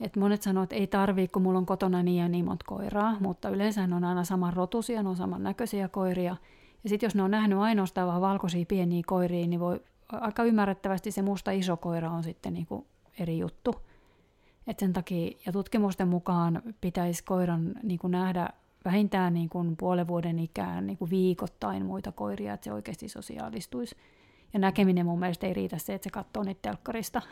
että 0.00 0.20
monet 0.20 0.42
sanoo, 0.42 0.62
että 0.62 0.76
ei 0.76 0.86
tarvii, 0.86 1.28
kun 1.28 1.42
mulla 1.42 1.58
on 1.58 1.66
kotona 1.66 2.02
niin 2.02 2.22
ja 2.22 2.28
niin 2.28 2.44
monta 2.44 2.64
koiraa, 2.68 3.16
mutta 3.20 3.48
yleensä 3.48 3.82
on 3.82 4.04
aina 4.04 4.24
saman 4.24 4.52
rotusia, 4.52 5.02
ne 5.02 5.08
on 5.08 5.16
saman 5.16 5.42
näköisiä 5.42 5.88
koiria. 5.88 6.36
Ja 6.84 6.88
sitten 6.88 7.06
jos 7.06 7.14
ne 7.14 7.22
on 7.22 7.30
nähnyt 7.30 7.58
ainoastaan 7.58 8.08
vaan 8.08 8.20
valkoisia 8.20 8.66
pieniä 8.68 9.02
koiria, 9.06 9.46
niin 9.46 9.60
voi 9.60 9.80
aika 10.12 10.44
ymmärrettävästi 10.44 11.10
se 11.10 11.22
musta 11.22 11.50
iso 11.50 11.76
koira 11.76 12.10
on 12.10 12.22
sitten 12.22 12.54
niin 12.54 12.66
kuin 12.66 12.86
eri 13.18 13.38
juttu. 13.38 13.74
Et 14.66 14.78
sen 14.78 14.92
takia, 14.92 15.36
ja 15.46 15.52
tutkimusten 15.52 16.08
mukaan 16.08 16.62
pitäisi 16.80 17.24
koiran 17.24 17.74
niin 17.82 17.98
kuin 17.98 18.10
nähdä 18.10 18.48
vähintään 18.84 19.34
niin 19.34 19.48
kuin 19.48 19.76
puolen 19.76 20.06
vuoden 20.06 20.38
ikään 20.38 20.86
niin 20.86 20.98
kuin 20.98 21.10
viikoittain 21.10 21.86
muita 21.86 22.12
koiria, 22.12 22.54
että 22.54 22.64
se 22.64 22.72
oikeasti 22.72 23.08
sosiaalistuisi. 23.08 23.96
Ja 24.52 24.58
näkeminen 24.58 25.06
mun 25.06 25.18
mielestä 25.18 25.46
ei 25.46 25.54
riitä 25.54 25.78
se, 25.78 25.94
että 25.94 26.04
se 26.04 26.10
katsoo 26.10 26.42
niitä 26.42 26.62
telkkarista. 26.62 27.22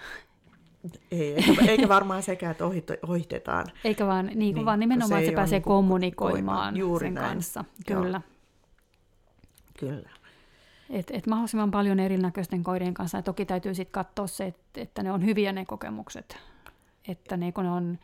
Ei, 1.10 1.34
eikä, 1.34 1.64
eikä 1.68 1.88
varmaan 1.88 2.22
sekä, 2.22 2.50
että 2.50 2.64
ohitetaan. 3.08 3.66
Eikä 3.84 4.06
vaan, 4.06 4.26
niin, 4.26 4.38
niin 4.38 4.64
vaan 4.64 4.80
nimenomaan, 4.80 5.20
että 5.20 5.30
se 5.30 5.36
pääsee 5.36 5.58
niin 5.58 5.64
kommunikoimaan 5.64 6.76
juuri 6.76 7.06
sen 7.06 7.14
näin. 7.14 7.28
kanssa. 7.28 7.64
Kyllä. 7.86 8.20
Joo. 9.82 9.90
Kyllä. 9.90 10.10
Et, 10.90 11.10
et 11.10 11.26
mahdollisimman 11.26 11.70
paljon 11.70 12.00
erinäköisten 12.00 12.62
koirien 12.62 12.94
kanssa. 12.94 13.18
Ja 13.18 13.22
toki 13.22 13.44
täytyy 13.44 13.74
sitten 13.74 13.92
katsoa 13.92 14.26
se, 14.26 14.46
että, 14.46 14.80
että 14.80 15.02
ne 15.02 15.12
on 15.12 15.24
hyviä 15.24 15.52
ne 15.52 15.64
kokemukset 15.64 16.38
että 17.08 17.36
niin 17.36 17.52
kun 17.52 17.66
on 17.66 17.98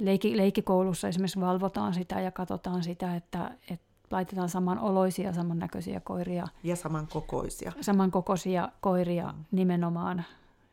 leikki, 0.00 0.36
leikkikoulussa 0.36 1.08
esimerkiksi 1.08 1.40
valvotaan 1.40 1.94
sitä 1.94 2.20
ja 2.20 2.30
katsotaan 2.30 2.82
sitä, 2.82 3.16
että, 3.16 3.50
että 3.70 3.86
laitetaan 4.10 4.48
samanoloisia, 4.48 5.32
samannäköisiä 5.32 6.00
koiria. 6.00 6.46
Ja 6.62 6.76
samankokoisia. 6.76 7.72
Samankokoisia 7.80 8.68
koiria 8.80 9.26
mm. 9.26 9.44
nimenomaan, 9.50 10.24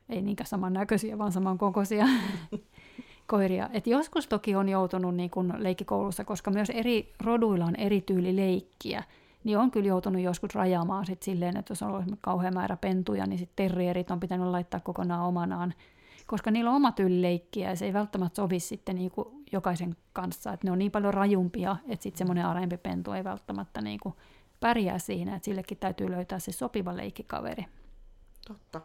ei 0.09 0.21
niinkään 0.21 0.47
samannäköisiä, 0.47 1.17
vaan 1.17 1.31
samankokoisia 1.31 2.05
koiria. 3.27 3.69
Et 3.73 3.87
joskus 3.87 4.27
toki 4.27 4.55
on 4.55 4.69
joutunut 4.69 5.15
niin 5.15 5.29
kun 5.29 5.53
leikkikoulussa, 5.57 6.23
koska 6.23 6.51
myös 6.51 6.69
eri 6.69 7.13
roduilla 7.23 7.65
on 7.65 7.75
eri 7.75 8.01
tyyli 8.01 8.35
leikkiä, 8.35 9.03
niin 9.43 9.57
on 9.57 9.71
kyllä 9.71 9.87
joutunut 9.87 10.21
joskus 10.21 10.55
rajaamaan 10.55 11.05
sit 11.05 11.23
silleen, 11.23 11.57
että 11.57 11.71
jos 11.71 11.81
on 11.81 11.89
ollut 11.89 12.05
kauhean 12.21 12.53
määrä 12.53 12.77
pentuja, 12.77 13.25
niin 13.25 13.39
sitten 13.39 13.55
terrierit 13.55 14.11
on 14.11 14.19
pitänyt 14.19 14.47
laittaa 14.47 14.79
kokonaan 14.79 15.25
omanaan 15.25 15.73
koska 16.31 16.51
niillä 16.51 16.69
on 16.69 16.75
oma 16.75 16.91
tyyli 16.91 17.21
leikkiä 17.21 17.69
ja 17.69 17.75
se 17.75 17.85
ei 17.85 17.93
välttämättä 17.93 18.35
sovi 18.35 18.59
sitten 18.59 18.95
niin 18.95 19.11
kuin 19.11 19.27
jokaisen 19.51 19.95
kanssa, 20.13 20.53
että 20.53 20.67
ne 20.67 20.71
on 20.71 20.79
niin 20.79 20.91
paljon 20.91 21.13
rajumpia, 21.13 21.75
että 21.87 22.03
sitten 22.03 22.17
semmoinen 22.17 22.45
arempi 22.45 22.77
pentu 22.77 23.11
ei 23.11 23.23
välttämättä 23.23 23.81
niin 23.81 23.99
kuin 23.99 24.15
pärjää 24.59 24.99
siinä, 24.99 25.35
että 25.35 25.45
sillekin 25.45 25.77
täytyy 25.77 26.11
löytää 26.11 26.39
se 26.39 26.51
sopiva 26.51 26.97
leikkikaveri. 26.97 27.65
Totta. 28.47 28.81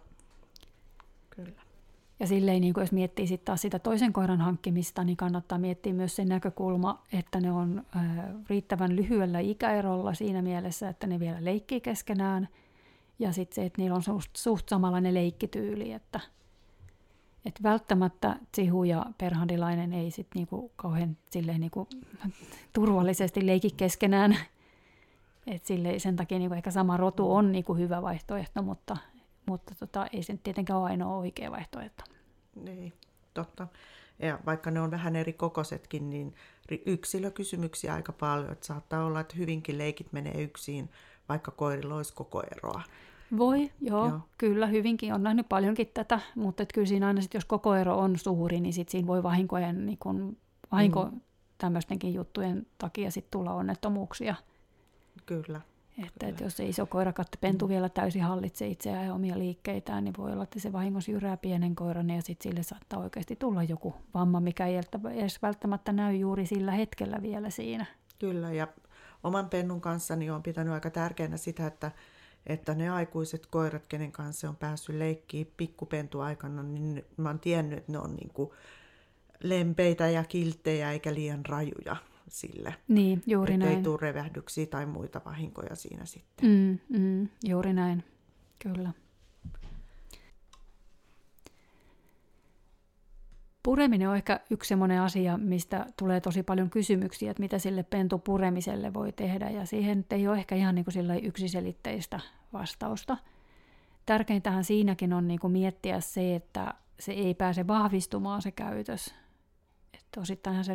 Kyllä. 1.30 1.62
Ja 2.20 2.26
silleen, 2.26 2.60
niin 2.60 2.74
jos 2.76 2.92
miettii 2.92 3.26
sitten 3.26 3.46
taas 3.46 3.62
sitä 3.62 3.78
toisen 3.78 4.12
koiran 4.12 4.40
hankkimista, 4.40 5.04
niin 5.04 5.16
kannattaa 5.16 5.58
miettiä 5.58 5.92
myös 5.92 6.16
sen 6.16 6.28
näkökulma, 6.28 7.02
että 7.12 7.40
ne 7.40 7.52
on 7.52 7.86
riittävän 8.48 8.96
lyhyellä 8.96 9.38
ikäerolla 9.38 10.14
siinä 10.14 10.42
mielessä, 10.42 10.88
että 10.88 11.06
ne 11.06 11.20
vielä 11.20 11.44
leikkii 11.44 11.80
keskenään. 11.80 12.48
Ja 13.18 13.32
sitten 13.32 13.54
se, 13.54 13.66
että 13.66 13.82
niillä 13.82 13.96
on 13.96 14.02
suht, 14.02 14.36
suht 14.36 14.68
samanlainen 14.68 15.14
leikkityyli, 15.14 15.92
että, 15.92 16.20
että 17.46 17.62
välttämättä 17.62 18.36
Tsihu 18.52 18.84
ja 18.84 19.06
Perhandilainen 19.18 19.92
ei 19.92 20.10
sitten 20.10 20.40
niinku 20.40 20.72
kauhean 20.76 21.16
silleen 21.30 21.60
niinku 21.60 21.88
turvallisesti 22.72 23.46
leiki 23.46 23.70
keskenään. 23.76 24.36
Et 25.46 25.66
sille, 25.66 25.98
sen 25.98 26.16
takia 26.16 26.38
niinku 26.38 26.54
ehkä 26.54 26.70
sama 26.70 26.96
rotu 26.96 27.34
on 27.34 27.52
niinku 27.52 27.74
hyvä 27.74 28.02
vaihtoehto, 28.02 28.62
mutta 28.62 28.96
mutta 29.46 29.74
tota, 29.74 30.06
ei 30.12 30.22
se 30.22 30.38
tietenkään 30.42 30.78
ole 30.78 30.90
ainoa 30.90 31.16
oikea 31.16 31.50
vaihtoehto. 31.50 32.04
Niin, 32.54 32.92
totta. 33.34 33.68
Ja 34.18 34.38
vaikka 34.46 34.70
ne 34.70 34.80
on 34.80 34.90
vähän 34.90 35.16
eri 35.16 35.32
kokoisetkin, 35.32 36.10
niin 36.10 36.34
yksilökysymyksiä 36.86 37.94
aika 37.94 38.12
paljon. 38.12 38.52
Että 38.52 38.66
saattaa 38.66 39.04
olla, 39.04 39.20
että 39.20 39.36
hyvinkin 39.36 39.78
leikit 39.78 40.12
menee 40.12 40.42
yksin, 40.42 40.90
vaikka 41.28 41.50
koirilla 41.50 41.94
olisi 41.94 42.14
koko 42.14 42.42
eroa. 42.56 42.82
Voi, 43.36 43.70
joo, 43.80 44.08
joo. 44.08 44.20
kyllä 44.38 44.66
hyvinkin. 44.66 45.14
On 45.14 45.22
nähnyt 45.22 45.48
paljonkin 45.48 45.90
tätä, 45.94 46.20
mutta 46.34 46.62
et 46.62 46.72
kyllä 46.72 46.86
siinä 46.86 47.06
aina 47.06 47.20
sit, 47.20 47.34
jos 47.34 47.44
koko 47.44 47.74
ero 47.74 47.98
on 47.98 48.18
suuri, 48.18 48.60
niin 48.60 48.72
sit 48.72 48.88
siinä 48.88 49.06
voi 49.06 49.22
vahinkojen, 49.22 49.86
niin 49.86 49.98
kun, 49.98 50.36
vahinko 50.72 51.04
mm. 51.04 51.20
tämmöistenkin 51.58 52.14
juttujen 52.14 52.66
takia 52.78 53.10
sit 53.10 53.30
tulla 53.30 53.54
onnettomuuksia. 53.54 54.34
Kyllä. 55.26 55.60
Että, 56.06 56.26
että 56.26 56.44
jos 56.44 56.56
se 56.56 56.64
iso 56.66 56.86
koirakatta 56.86 57.38
pentu 57.40 57.68
vielä 57.68 57.88
täysin 57.88 58.22
hallitse 58.22 58.66
itseään 58.66 59.06
ja 59.06 59.14
omia 59.14 59.38
liikkeitään, 59.38 60.04
niin 60.04 60.14
voi 60.18 60.32
olla, 60.32 60.42
että 60.42 60.60
se 60.60 60.72
vahingossa 60.72 61.10
jyrää 61.10 61.36
pienen 61.36 61.76
koiran 61.76 62.10
ja 62.10 62.22
sitten 62.22 62.50
sille 62.50 62.62
saattaa 62.62 62.98
oikeasti 62.98 63.36
tulla 63.36 63.62
joku 63.62 63.94
vamma, 64.14 64.40
mikä 64.40 64.66
ei 64.66 64.80
edes 65.14 65.42
välttämättä 65.42 65.92
näy 65.92 66.16
juuri 66.16 66.46
sillä 66.46 66.72
hetkellä 66.72 67.22
vielä 67.22 67.50
siinä. 67.50 67.86
Kyllä, 68.18 68.52
ja 68.52 68.68
oman 69.24 69.48
pennun 69.48 69.80
kanssa 69.80 70.16
niin 70.16 70.32
on 70.32 70.42
pitänyt 70.42 70.72
aika 70.72 70.90
tärkeänä 70.90 71.36
sitä, 71.36 71.66
että, 71.66 71.90
että 72.46 72.74
ne 72.74 72.88
aikuiset 72.88 73.46
koirat, 73.46 73.86
kenen 73.86 74.12
kanssa 74.12 74.48
on 74.48 74.56
päässyt 74.56 74.96
leikkiin 74.96 75.52
pikkupentu 75.56 76.20
aikana, 76.20 76.62
niin 76.62 77.04
mä 77.16 77.28
oon 77.28 77.40
tiennyt, 77.40 77.78
että 77.78 77.92
ne 77.92 77.98
on 77.98 78.14
niin 78.14 78.30
kuin 78.34 78.50
lempeitä 79.42 80.08
ja 80.08 80.24
kilttejä 80.24 80.92
eikä 80.92 81.14
liian 81.14 81.46
rajuja 81.46 81.96
sille. 82.28 82.74
Niin, 82.88 83.22
juuri 83.26 83.54
että 83.54 83.66
näin. 83.66 83.78
ei 83.78 83.84
tule 83.84 83.98
revähdyksiä 84.00 84.66
tai 84.66 84.86
muita 84.86 85.20
vahinkoja 85.24 85.74
siinä 85.74 86.04
sitten. 86.04 86.50
Mm, 86.50 86.98
mm, 86.98 87.28
juuri 87.44 87.72
näin, 87.72 88.04
kyllä. 88.58 88.92
Pureminen 93.66 94.08
on 94.08 94.16
ehkä 94.16 94.40
yksi 94.50 94.68
sellainen 94.68 95.00
asia, 95.00 95.38
mistä 95.38 95.86
tulee 95.98 96.20
tosi 96.20 96.42
paljon 96.42 96.70
kysymyksiä, 96.70 97.30
että 97.30 97.40
mitä 97.40 97.58
sille 97.58 97.82
pentupuremiselle 97.82 98.94
voi 98.94 99.12
tehdä, 99.12 99.50
ja 99.50 99.66
siihen 99.66 100.06
ei 100.10 100.28
ole 100.28 100.38
ehkä 100.38 100.54
ihan 100.54 100.74
niin 100.74 100.84
kuin 100.84 101.24
yksiselitteistä 101.24 102.20
vastausta. 102.52 103.16
Tärkeintähän 104.06 104.64
siinäkin 104.64 105.12
on 105.12 105.28
niin 105.28 105.40
kuin 105.40 105.52
miettiä 105.52 106.00
se, 106.00 106.34
että 106.34 106.74
se 107.00 107.12
ei 107.12 107.34
pääse 107.34 107.66
vahvistumaan 107.66 108.42
se 108.42 108.50
käytös, 108.50 109.14
että 109.94 110.20
osittainhan 110.20 110.64
se 110.64 110.74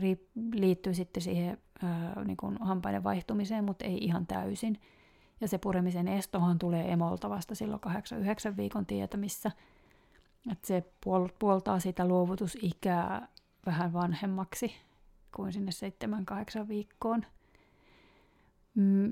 liittyy 0.54 0.94
sitten 0.94 1.24
siihen 1.24 1.58
ää, 1.84 2.24
niin 2.26 2.38
kuin 2.38 2.58
hampaiden 2.62 3.04
vaihtumiseen, 3.04 3.64
mutta 3.64 3.86
ei 3.86 3.98
ihan 3.98 4.28
täysin. 4.28 4.80
Ja 5.42 5.48
se 5.48 5.58
puremisen 5.58 6.08
estohan 6.08 6.60
tulee 6.60 6.92
emolta 6.92 7.30
vasta 7.30 7.56
silloin 7.56 7.82
8-9 8.52 8.58
viikon 8.58 8.86
tietämissä. 8.86 9.52
Että 10.52 10.68
se 10.68 10.84
puoltaa 11.40 11.80
sitä 11.80 12.08
luovutusikää 12.08 13.28
vähän 13.66 13.94
vanhemmaksi 13.94 14.72
kuin 15.36 15.54
sinne 15.54 15.72
7-8 16.64 16.68
viikkoon. 16.68 17.26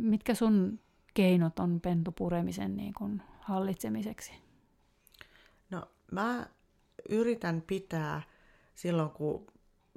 Mitkä 0.02 0.36
sun 0.36 0.80
keinot 1.14 1.60
on 1.60 1.82
pentupuremisen 1.82 2.78
niin 2.78 2.94
kuin 2.94 3.22
hallitsemiseksi? 3.40 4.32
No 5.70 5.92
mä 6.12 6.48
yritän 7.10 7.64
pitää 7.68 8.22
silloin, 8.76 9.10
kun 9.10 9.46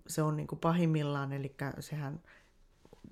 se 0.06 0.22
on 0.22 0.36
niin 0.36 0.46
kuin 0.46 0.58
pahimmillaan, 0.58 1.32
eli 1.32 1.56
sehän 1.80 2.20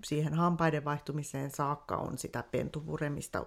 siihen 0.05 0.35
hampaiden 0.35 0.85
vaihtumiseen 0.85 1.51
saakka 1.51 1.97
on 1.97 2.19
sitä 2.19 2.45
pentupuremista 2.51 3.47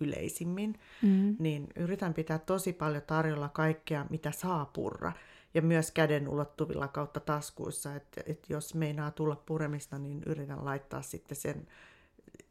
yleisimmin, 0.00 0.80
mm. 1.02 1.36
niin 1.38 1.66
yritän 1.76 2.14
pitää 2.14 2.38
tosi 2.38 2.72
paljon 2.72 3.02
tarjolla 3.02 3.48
kaikkea, 3.48 4.06
mitä 4.10 4.30
saa 4.30 4.70
purra. 4.72 5.12
Ja 5.54 5.62
myös 5.62 5.90
käden 5.90 6.28
ulottuvilla 6.28 6.88
kautta 6.88 7.20
taskuissa, 7.20 7.94
että, 7.94 8.20
että 8.26 8.52
jos 8.52 8.74
meinaa 8.74 9.10
tulla 9.10 9.36
puremista, 9.46 9.98
niin 9.98 10.22
yritän 10.26 10.64
laittaa 10.64 11.02
sitten 11.02 11.36
sen 11.36 11.66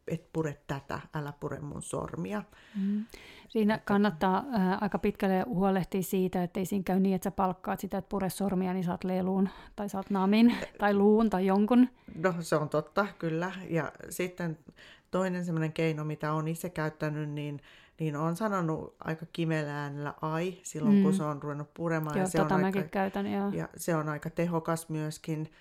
et 0.08 0.34
pure 0.34 0.58
tätä, 0.68 1.00
älä 1.14 1.34
pure 1.40 1.60
mun 1.60 1.82
sormia. 1.82 2.44
Mm. 2.82 3.06
Siinä 3.50 3.80
kannattaa 3.86 4.46
ää, 4.52 4.78
aika 4.82 5.00
pitkälle 5.00 5.44
huolehtia 5.48 6.02
siitä, 6.02 6.44
että 6.44 6.60
ei 6.60 6.66
siinä 6.66 6.84
käy 6.84 7.00
niin, 7.00 7.16
että 7.16 7.24
sä 7.24 7.32
palkkaat 7.32 7.80
sitä, 7.80 7.98
että 7.98 8.10
pure 8.10 8.30
sormia, 8.30 8.74
niin 8.74 8.84
saat 8.84 9.04
leluun 9.04 9.50
tai 9.76 9.90
saat 9.90 10.10
namin 10.10 10.56
tai 10.80 10.94
luun 10.94 11.30
tai 11.30 11.46
jonkun. 11.46 11.88
No 12.16 12.34
se 12.40 12.56
on 12.56 12.70
totta, 12.70 13.08
kyllä. 13.20 13.52
Ja 13.70 13.92
sitten 14.10 14.58
toinen 15.12 15.46
semmoinen 15.46 15.74
keino, 15.74 16.04
mitä 16.04 16.34
on 16.34 16.48
itse 16.48 16.70
käyttänyt, 16.70 17.30
niin, 17.30 17.62
niin 18.00 18.16
on 18.16 18.36
sanonut 18.36 18.96
aika 19.00 19.26
kimeellä 19.34 19.84
äänellä 19.84 20.14
ai 20.22 20.58
silloin, 20.64 20.96
mm. 20.96 21.04
kun 21.04 21.14
se 21.14 21.24
on 21.24 21.44
ruvennut 21.44 21.74
puremaan. 21.74 22.16
Joo, 22.16 22.24
ja 22.24 22.30
se 22.30 22.38
tota 22.38 22.56
on 22.56 22.64
aika, 22.64 22.82
käytän, 22.82 23.32
joo. 23.32 23.50
Ja 23.50 23.70
se 23.78 23.96
on 23.96 24.10
aika 24.10 24.30
tehokas 24.30 24.90
myöskin. 24.90 25.52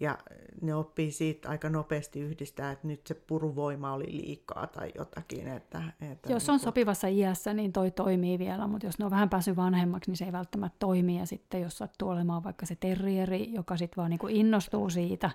Ja 0.00 0.18
ne 0.62 0.74
oppii 0.74 1.10
siitä 1.10 1.48
aika 1.48 1.70
nopeasti 1.70 2.20
yhdistää, 2.20 2.72
että 2.72 2.86
nyt 2.86 3.06
se 3.06 3.14
puruvoima 3.14 3.92
oli 3.92 4.06
liikaa 4.10 4.66
tai 4.66 4.92
jotakin. 4.94 5.48
Että, 5.48 5.82
että 6.12 6.32
jos 6.32 6.48
on 6.48 6.52
niin 6.52 6.64
sopivassa 6.64 7.08
iässä, 7.08 7.54
niin 7.54 7.72
toi 7.72 7.90
toimii 7.90 8.38
vielä, 8.38 8.66
mutta 8.66 8.86
jos 8.86 8.98
ne 8.98 9.04
on 9.04 9.10
vähän 9.10 9.30
päässyt 9.30 9.56
vanhemmaksi, 9.56 10.10
niin 10.10 10.16
se 10.16 10.24
ei 10.24 10.32
välttämättä 10.32 10.76
toimi. 10.78 11.18
Ja 11.18 11.26
sitten 11.26 11.62
jos 11.62 11.78
sattuu 11.78 12.08
olemaan 12.08 12.44
vaikka 12.44 12.66
se 12.66 12.76
terrieri, 12.76 13.52
joka 13.52 13.76
sitten 13.76 13.96
vaan 13.96 14.10
niin 14.10 14.20
innostuu 14.28 14.90
siitä 14.90 15.30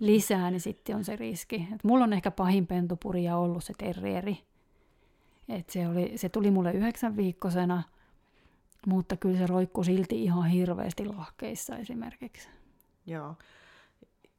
lisää, 0.00 0.50
niin 0.50 0.60
sitten 0.60 0.96
on 0.96 1.04
se 1.04 1.16
riski. 1.16 1.68
Et 1.74 1.84
mulla 1.84 2.04
on 2.04 2.12
ehkä 2.12 2.30
pahin 2.30 2.66
pentupuria 2.66 3.36
ollut 3.36 3.64
se 3.64 3.72
terrieri. 3.78 4.38
Et 5.48 5.70
se, 5.70 5.88
oli, 5.88 6.12
se 6.16 6.28
tuli 6.28 6.50
mulle 6.50 6.72
yhdeksän 6.72 7.16
viikkosena, 7.16 7.82
mutta 8.86 9.16
kyllä 9.16 9.38
se 9.38 9.46
roikkui 9.46 9.84
silti 9.84 10.24
ihan 10.24 10.46
hirveästi 10.46 11.06
lahkeissa 11.06 11.76
esimerkiksi. 11.76 12.48
Joo. 13.06 13.34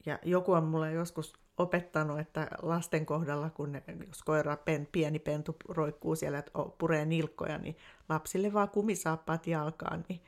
Ja 0.05 0.19
joku 0.23 0.51
on 0.53 0.63
mulle 0.63 0.91
joskus 0.91 1.33
opettanut, 1.57 2.19
että 2.19 2.47
lasten 2.61 3.05
kohdalla, 3.05 3.49
kun 3.49 3.71
ne, 3.71 3.83
jos 4.07 4.23
koira 4.23 4.57
pen, 4.57 4.87
pieni 4.91 5.19
pentu 5.19 5.55
roikkuu 5.69 6.15
siellä, 6.15 6.39
että 6.39 6.51
puree 6.77 7.05
nilkkoja, 7.05 7.57
niin 7.57 7.77
lapsille 8.09 8.53
vaan 8.53 8.69
kumisaappaat 8.69 9.47
jalkaan, 9.47 10.05
niin 10.09 10.21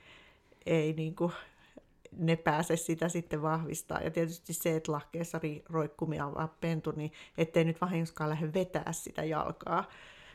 ei 0.66 0.94
niin 0.94 1.16
kuin, 1.16 1.32
ne 2.18 2.36
pääse 2.36 2.76
sitä 2.76 3.10
sitten 3.10 3.42
vahvistaa. 3.42 4.02
Ja 4.02 4.12
tietysti 4.12 4.54
se, 4.54 4.76
että 4.76 4.92
lahkeessa 4.92 5.40
roikkumia 5.70 6.26
on 6.26 6.50
pentu, 6.62 6.92
niin 6.92 7.12
ettei 7.38 7.64
nyt 7.64 7.82
vahingoskaan 7.82 8.30
lähde 8.30 8.54
vetää 8.54 8.92
sitä 8.92 9.24
jalkaa 9.24 9.86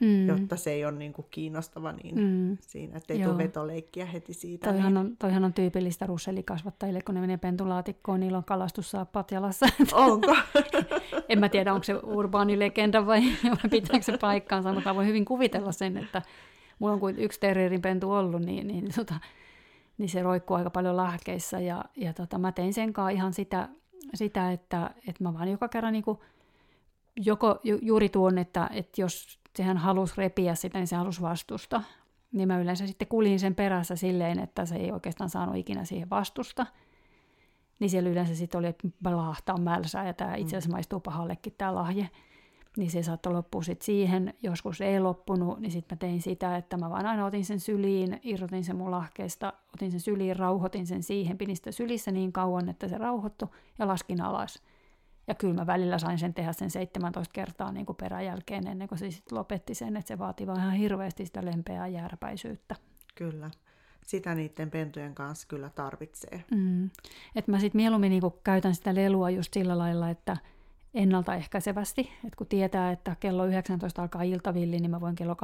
mm. 0.00 0.28
jotta 0.28 0.56
se 0.56 0.70
ei 0.70 0.84
ole 0.84 0.92
niin 0.92 1.12
kuin 1.12 1.26
kiinnostava 1.30 1.92
niin 1.92 2.18
mm. 2.18 2.58
siinä, 2.60 2.96
että 2.96 3.12
ei 3.12 3.22
tule 3.22 3.38
vetoleikkiä 3.38 4.06
heti 4.06 4.34
siitä. 4.34 4.70
Toihan, 4.70 4.94
niin. 4.94 5.06
on, 5.06 5.16
toihan 5.16 5.44
on 5.44 5.52
tyypillistä 5.52 6.06
russellikasvattajille, 6.06 7.00
kun 7.00 7.14
ne 7.14 7.20
menee 7.20 7.36
pentulaatikkoon, 7.36 8.20
niillä 8.20 8.38
on 8.38 8.44
kalastussaappaat 8.44 9.30
jalassa. 9.30 9.66
Onko? 9.92 10.36
en 11.28 11.38
mä 11.38 11.48
tiedä, 11.48 11.72
onko 11.72 11.84
se 11.84 11.94
urbaani 11.94 12.58
legenda 12.58 13.06
vai 13.06 13.22
pitääkö 13.70 14.02
se 14.02 14.18
paikkaansa, 14.18 14.72
mutta 14.72 14.94
voin 14.94 15.08
hyvin 15.08 15.24
kuvitella 15.24 15.72
sen, 15.72 15.96
että 15.96 16.22
mulla 16.78 16.94
on 16.94 17.00
kuin 17.00 17.18
yksi 17.18 17.40
terrierin 17.40 17.82
pentu 17.82 18.12
ollut, 18.12 18.42
niin, 18.42 18.66
niin, 18.66 18.88
tota, 18.96 19.14
niin 19.98 20.08
se 20.08 20.22
roikkuu 20.22 20.56
aika 20.56 20.70
paljon 20.70 20.96
lahkeissa 20.96 21.60
ja, 21.60 21.84
ja 21.96 22.12
tota, 22.12 22.38
mä 22.38 22.52
tein 22.52 22.74
sen 22.74 22.92
kanssa 22.92 23.10
ihan 23.10 23.32
sitä, 23.32 23.68
sitä 24.14 24.52
että, 24.52 24.90
että 25.08 25.24
mä 25.24 25.34
vaan 25.34 25.48
joka 25.48 25.68
kerran 25.68 25.92
niin 25.92 26.04
kuin, 26.04 26.18
joko 27.16 27.60
ju, 27.64 27.78
juuri 27.82 28.08
tuon, 28.08 28.38
että, 28.38 28.70
että 28.72 29.00
jos 29.00 29.38
sehän 29.56 29.76
halusi 29.76 30.14
repiä 30.16 30.54
sitä, 30.54 30.78
niin 30.78 30.86
se 30.86 30.96
halusi 30.96 31.22
vastusta. 31.22 31.82
Niin 32.32 32.48
mä 32.48 32.58
yleensä 32.58 32.86
sitten 32.86 33.08
kuljin 33.08 33.40
sen 33.40 33.54
perässä 33.54 33.96
silleen, 33.96 34.38
että 34.38 34.66
se 34.66 34.76
ei 34.76 34.92
oikeastaan 34.92 35.30
saanut 35.30 35.56
ikinä 35.56 35.84
siihen 35.84 36.10
vastusta. 36.10 36.66
Niin 37.78 37.90
siellä 37.90 38.10
yleensä 38.10 38.34
sitten 38.34 38.58
oli, 38.58 38.66
että 38.66 38.88
lahtaa 39.04 39.58
mälsää 39.58 40.06
ja 40.06 40.14
tämä 40.14 40.34
itse 40.34 40.56
asiassa 40.56 40.70
maistuu 40.70 41.00
pahallekin 41.00 41.54
tämä 41.58 41.74
lahje. 41.74 42.10
Niin 42.76 42.90
se 42.90 43.02
saattoi 43.02 43.32
loppua 43.32 43.62
sitten 43.62 43.86
siihen, 43.86 44.34
joskus 44.42 44.80
ei 44.80 45.00
loppunut, 45.00 45.60
niin 45.60 45.72
sitten 45.72 45.96
mä 45.96 45.98
tein 45.98 46.22
sitä, 46.22 46.56
että 46.56 46.76
mä 46.76 46.90
vaan 46.90 47.06
aina 47.06 47.26
otin 47.26 47.44
sen 47.44 47.60
syliin, 47.60 48.20
irrotin 48.22 48.64
sen 48.64 48.76
mun 48.76 48.90
lahkeesta, 48.90 49.52
otin 49.74 49.90
sen 49.90 50.00
syliin, 50.00 50.36
rauhoitin 50.36 50.86
sen 50.86 51.02
siihen, 51.02 51.38
pidin 51.38 51.56
sitä 51.56 51.72
sylissä 51.72 52.10
niin 52.10 52.32
kauan, 52.32 52.68
että 52.68 52.88
se 52.88 52.98
rauhoittui 52.98 53.48
ja 53.78 53.86
laskin 53.88 54.20
alas. 54.20 54.62
Ja 55.26 55.34
kyllä 55.34 55.54
mä 55.54 55.66
välillä 55.66 55.98
sain 55.98 56.18
sen 56.18 56.34
tehdä 56.34 56.52
sen 56.52 56.70
17 56.70 57.32
kertaa 57.32 57.72
niin 57.72 57.86
kuin 57.86 57.96
peräjälkeen 57.96 58.66
ennen 58.66 58.88
kuin 58.88 58.98
se 58.98 59.10
sitten 59.10 59.38
lopetti 59.38 59.74
sen, 59.74 59.96
että 59.96 60.08
se 60.08 60.18
vaatii 60.18 60.46
vaan 60.46 60.58
ihan 60.58 60.72
hirveästi 60.72 61.26
sitä 61.26 61.44
lempeää 61.44 61.86
jääräpäisyyttä. 61.86 62.74
Kyllä. 63.14 63.50
Sitä 64.06 64.34
niiden 64.34 64.70
pentujen 64.70 65.14
kanssa 65.14 65.48
kyllä 65.48 65.70
tarvitsee. 65.70 66.44
Mm. 66.50 66.90
Et 67.34 67.48
mä 67.48 67.58
sitten 67.58 67.78
mieluummin 67.78 68.10
niin 68.10 68.22
käytän 68.44 68.74
sitä 68.74 68.94
lelua 68.94 69.30
just 69.30 69.54
sillä 69.54 69.78
lailla, 69.78 70.10
että 70.10 70.36
ennaltaehkäisevästi, 70.94 72.00
että 72.00 72.36
kun 72.36 72.46
tietää, 72.46 72.92
että 72.92 73.16
kello 73.20 73.46
19 73.46 74.02
alkaa 74.02 74.22
iltavilli, 74.22 74.80
niin 74.80 74.90
mä 74.90 75.00
voin 75.00 75.14
kello 75.14 75.34
18.30 75.34 75.40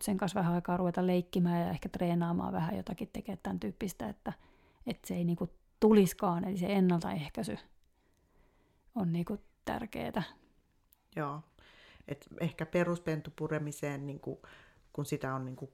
sen 0.00 0.16
kanssa 0.16 0.40
vähän 0.40 0.54
aikaa 0.54 0.76
ruveta 0.76 1.06
leikkimään 1.06 1.60
ja 1.60 1.70
ehkä 1.70 1.88
treenaamaan 1.88 2.52
vähän 2.52 2.76
jotakin, 2.76 3.10
tekemään 3.12 3.40
tämän 3.42 3.60
tyyppistä, 3.60 4.08
että, 4.08 4.32
että 4.86 5.08
se 5.08 5.14
ei 5.14 5.24
niin 5.24 5.36
kuin 5.36 5.50
tuliskaan, 5.80 6.44
eli 6.44 6.58
se 6.58 6.66
ennaltaehkäisy 6.66 7.58
on 8.94 9.12
niin 9.12 9.24
kuin 9.24 9.40
tärkeää. 9.64 10.22
Joo, 11.16 11.40
et 12.08 12.26
ehkä 12.40 12.66
peruspentupuremiseen, 12.66 14.06
niin 14.06 14.20
kuin, 14.20 14.38
kun 14.92 15.06
sitä 15.06 15.34
on 15.34 15.44
niin 15.44 15.56
kuin, 15.56 15.70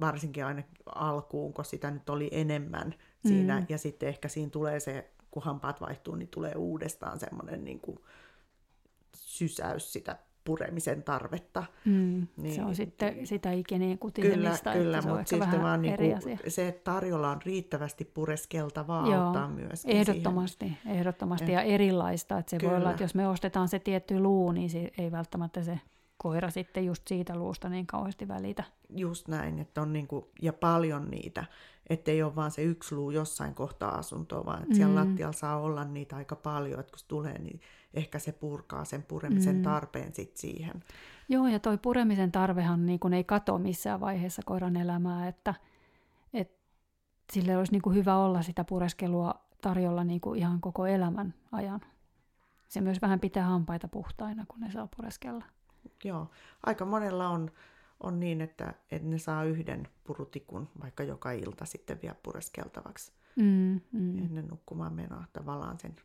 varsinkin 0.00 0.44
aina 0.44 0.62
alkuun, 0.94 1.54
kun 1.54 1.64
sitä 1.64 1.90
nyt 1.90 2.10
oli 2.10 2.28
enemmän 2.32 2.94
siinä, 3.26 3.60
mm. 3.60 3.66
ja 3.68 3.78
sitten 3.78 4.08
ehkä 4.08 4.28
siinä 4.28 4.50
tulee 4.50 4.80
se, 4.80 5.10
kun 5.30 5.42
hampaat 5.42 5.80
vaihtuu, 5.80 6.14
niin 6.14 6.28
tulee 6.28 6.54
uudestaan 6.56 7.20
semmoinen 7.20 7.64
niin 7.64 7.80
kuin, 7.80 7.98
sysäys 9.38 9.92
sitä 9.92 10.16
puremisen 10.48 11.02
tarvetta. 11.02 11.64
Mm, 11.84 12.26
niin, 12.36 12.54
se 12.54 12.64
on 12.64 12.74
sitten 12.74 13.26
sitä 13.26 13.52
ikineen 13.52 13.98
kutisemista. 13.98 14.72
Kyllä, 14.72 15.02
kyllä 15.02 15.14
mutta 15.14 15.28
sitten 15.28 15.62
vaan 15.62 15.82
niin 15.82 15.96
kuin, 15.96 16.38
se, 16.48 16.68
että 16.68 16.92
tarjolla 16.92 17.30
on 17.30 17.42
riittävästi 17.44 18.04
pureskeltavaa 18.04 19.08
Joo, 19.08 19.24
auttaa 19.24 19.48
myöskin 19.48 19.96
Ehdottomasti, 19.96 20.66
siihen. 20.66 20.96
ehdottomasti 20.96 21.52
ja 21.52 21.62
erilaista. 21.62 22.38
Että 22.38 22.50
se 22.50 22.56
kyllä. 22.56 22.70
voi 22.70 22.80
olla, 22.80 22.90
että 22.90 23.04
jos 23.04 23.14
me 23.14 23.28
ostetaan 23.28 23.68
se 23.68 23.78
tietty 23.78 24.20
luu, 24.20 24.52
niin 24.52 24.70
se 24.70 24.90
ei 24.98 25.12
välttämättä 25.12 25.62
se 25.62 25.80
koira 26.16 26.50
sitten 26.50 26.86
just 26.86 27.02
siitä 27.08 27.36
luusta 27.36 27.68
niin 27.68 27.86
kauheasti 27.86 28.28
välitä. 28.28 28.64
Just 28.96 29.28
näin, 29.28 29.58
että 29.58 29.82
on 29.82 29.92
niinku, 29.92 30.30
ja 30.42 30.52
paljon 30.52 31.10
niitä, 31.10 31.44
ettei 31.90 32.22
ole 32.22 32.36
vaan 32.36 32.50
se 32.50 32.62
yksi 32.62 32.94
luu 32.94 33.10
jossain 33.10 33.54
kohtaa 33.54 33.98
asuntoa, 33.98 34.44
vaan 34.44 34.62
että 34.62 34.74
siellä 34.74 35.02
mm. 35.04 35.08
lattialla 35.08 35.32
saa 35.32 35.60
olla 35.60 35.84
niitä 35.84 36.16
aika 36.16 36.36
paljon, 36.36 36.80
että 36.80 36.90
kun 36.90 36.98
se 36.98 37.06
tulee, 37.08 37.38
niin 37.38 37.60
ehkä 37.94 38.18
se 38.18 38.32
purkaa 38.32 38.84
sen 38.84 39.02
puremisen 39.02 39.56
mm. 39.56 39.62
tarpeen 39.62 40.14
sitten 40.14 40.40
siihen. 40.40 40.84
Joo, 41.28 41.46
ja 41.46 41.58
toi 41.58 41.78
puremisen 41.78 42.32
tarvehan 42.32 42.86
niin 42.86 43.00
kun 43.00 43.12
ei 43.12 43.24
kato 43.24 43.58
missään 43.58 44.00
vaiheessa 44.00 44.42
koiran 44.46 44.76
elämää, 44.76 45.28
että, 45.28 45.54
että 46.34 46.58
sille 47.32 47.56
olisi 47.56 47.72
niin 47.72 47.82
kuin 47.82 47.96
hyvä 47.96 48.16
olla 48.16 48.42
sitä 48.42 48.64
pureskelua 48.64 49.34
tarjolla 49.60 50.04
niin 50.04 50.20
kuin 50.20 50.38
ihan 50.38 50.60
koko 50.60 50.86
elämän 50.86 51.34
ajan. 51.52 51.80
Se 52.68 52.80
myös 52.80 53.02
vähän 53.02 53.20
pitää 53.20 53.44
hampaita 53.44 53.88
puhtaina, 53.88 54.44
kun 54.48 54.60
ne 54.60 54.70
saa 54.70 54.88
pureskella. 54.96 55.44
Joo, 56.04 56.30
aika 56.66 56.84
monella 56.84 57.28
on, 57.28 57.50
on 58.00 58.20
niin, 58.20 58.40
että, 58.40 58.74
että 58.90 59.08
ne 59.08 59.18
saa 59.18 59.44
yhden 59.44 59.88
purutikun 60.04 60.68
vaikka 60.80 61.02
joka 61.02 61.30
ilta 61.32 61.64
sitten 61.64 62.02
vielä 62.02 62.16
pureskeltavaksi 62.22 63.12
mm, 63.36 63.80
mm. 63.92 64.18
ennen 64.18 64.48
nukkumaan 64.48 64.92
menoa 64.92 65.24
tavallaan 65.32 65.78
sen 65.80 65.96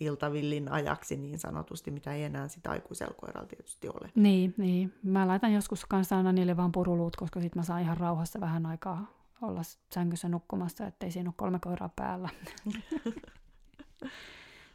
iltavillin 0.00 0.72
ajaksi 0.72 1.16
niin 1.16 1.38
sanotusti, 1.38 1.90
mitä 1.90 2.12
ei 2.12 2.24
enää 2.24 2.48
sitä 2.48 2.70
aikuisella 2.70 3.14
koiralla 3.14 3.48
tietysti 3.48 3.88
ole. 3.88 4.10
Niin, 4.14 4.54
niin. 4.56 4.94
Mä 5.02 5.28
laitan 5.28 5.52
joskus 5.52 5.84
kanssa 5.84 6.16
aina 6.16 6.32
niille 6.32 6.56
vaan 6.56 6.72
puruluut, 6.72 7.16
koska 7.16 7.40
sitten 7.40 7.60
mä 7.60 7.64
saan 7.64 7.82
ihan 7.82 7.96
rauhassa 7.96 8.40
vähän 8.40 8.66
aikaa 8.66 9.20
olla 9.42 9.62
sängyssä 9.94 10.28
nukkumassa, 10.28 10.86
ettei 10.86 11.10
siinä 11.10 11.28
ole 11.28 11.34
kolme 11.36 11.58
koiraa 11.58 11.90
päällä. 11.96 12.28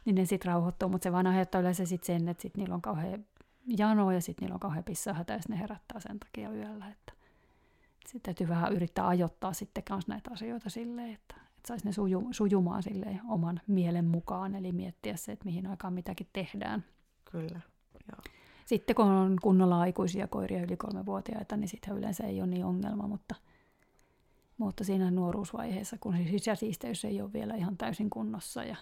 niin 0.04 0.14
ne 0.14 0.24
sitten 0.24 0.52
rauhoittuu, 0.52 0.88
mutta 0.88 1.04
se 1.04 1.12
vaan 1.12 1.26
aiheuttaa 1.26 1.60
yleensä 1.60 1.86
sit 1.86 2.04
sen, 2.04 2.28
että 2.28 2.42
sit 2.42 2.56
niillä 2.56 2.74
on 2.74 2.82
kauhean 2.82 3.24
jano 3.78 4.10
ja 4.10 4.20
sitten 4.20 4.42
niillä 4.42 4.54
on 4.54 4.60
kauhean 4.60 4.84
pissähätä 4.84 5.32
ja 5.32 5.40
ne 5.48 5.58
herättää 5.58 6.00
sen 6.00 6.18
takia 6.18 6.50
yöllä. 6.50 6.88
Että, 6.88 7.12
sitten 8.06 8.22
täytyy 8.22 8.48
vähän 8.48 8.72
yrittää 8.72 9.08
ajoittaa 9.08 9.52
sitten 9.52 9.84
kanssa 9.84 10.12
näitä 10.12 10.30
asioita 10.32 10.70
silleen, 10.70 11.14
että, 11.14 11.34
että 11.66 11.72
saisi 11.72 11.86
ne 11.86 11.92
suju, 11.92 12.28
sujumaan 12.30 12.82
silleen 12.82 13.20
oman 13.28 13.60
mielen 13.66 14.04
mukaan, 14.04 14.54
eli 14.54 14.72
miettiä 14.72 15.16
se, 15.16 15.32
että 15.32 15.44
mihin 15.44 15.66
aikaan 15.66 15.92
mitäkin 15.92 16.26
tehdään. 16.32 16.84
Kyllä, 17.30 17.60
joo. 18.12 18.22
Sitten 18.66 18.96
kun 18.96 19.06
on 19.06 19.36
kunnolla 19.42 19.80
aikuisia 19.80 20.26
koiria 20.26 20.62
yli 20.62 20.76
kolmevuotiaita, 20.76 21.56
niin 21.56 21.68
sitten 21.68 21.96
yleensä 21.96 22.24
ei 22.24 22.40
ole 22.40 22.46
niin 22.50 22.64
ongelma, 22.64 23.08
mutta, 23.08 23.34
mutta 24.58 24.84
siinä 24.84 25.10
nuoruusvaiheessa, 25.10 25.96
kun 26.00 26.16
se 26.16 26.24
sisäsiisteys 26.30 27.04
ei 27.04 27.22
ole 27.22 27.32
vielä 27.32 27.54
ihan 27.54 27.76
täysin 27.76 28.10
kunnossa 28.10 28.64
ja 28.64 28.76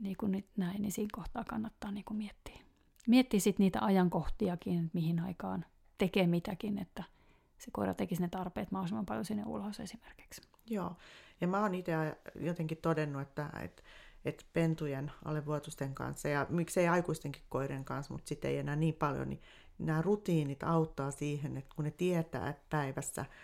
niin 0.00 0.16
kuin 0.16 0.32
nyt 0.32 0.46
näin, 0.56 0.82
niin 0.82 0.92
siinä 0.92 1.10
kohtaa 1.12 1.44
kannattaa 1.44 1.90
niin 1.90 2.04
kuin 2.04 2.18
miettiä 2.18 2.68
miettii 3.08 3.40
sitten 3.40 3.64
niitä 3.64 3.84
ajankohtiakin, 3.84 4.78
että 4.78 4.90
mihin 4.92 5.20
aikaan 5.20 5.64
tekee 5.98 6.26
mitäkin, 6.26 6.78
että 6.78 7.04
se 7.58 7.70
koira 7.72 7.94
tekisi 7.94 8.22
ne 8.22 8.28
tarpeet 8.28 8.70
mahdollisimman 8.70 9.06
paljon 9.06 9.24
sinne 9.24 9.42
ulos 9.46 9.80
esimerkiksi. 9.80 10.42
Joo, 10.70 10.96
ja 11.40 11.48
mä 11.48 11.60
oon 11.60 11.74
itse 11.74 11.92
jotenkin 12.40 12.78
todennut, 12.78 13.22
että, 13.22 13.50
että, 13.62 13.82
että 14.24 14.44
pentujen 14.52 15.10
alevuotusten 15.24 15.94
kanssa 15.94 16.28
ja 16.28 16.46
miksei 16.48 16.88
aikuistenkin 16.88 17.42
koirien 17.48 17.84
kanssa, 17.84 18.14
mutta 18.14 18.28
sitten 18.28 18.50
ei 18.50 18.58
enää 18.58 18.76
niin 18.76 18.94
paljon, 18.94 19.28
niin 19.28 19.40
nämä 19.78 20.02
rutiinit 20.02 20.62
auttaa 20.62 21.10
siihen, 21.10 21.56
että 21.56 21.74
kun 21.76 21.84
ne 21.84 21.90
tietää, 21.90 22.48
että 22.48 22.66
päivässä– 22.70 23.24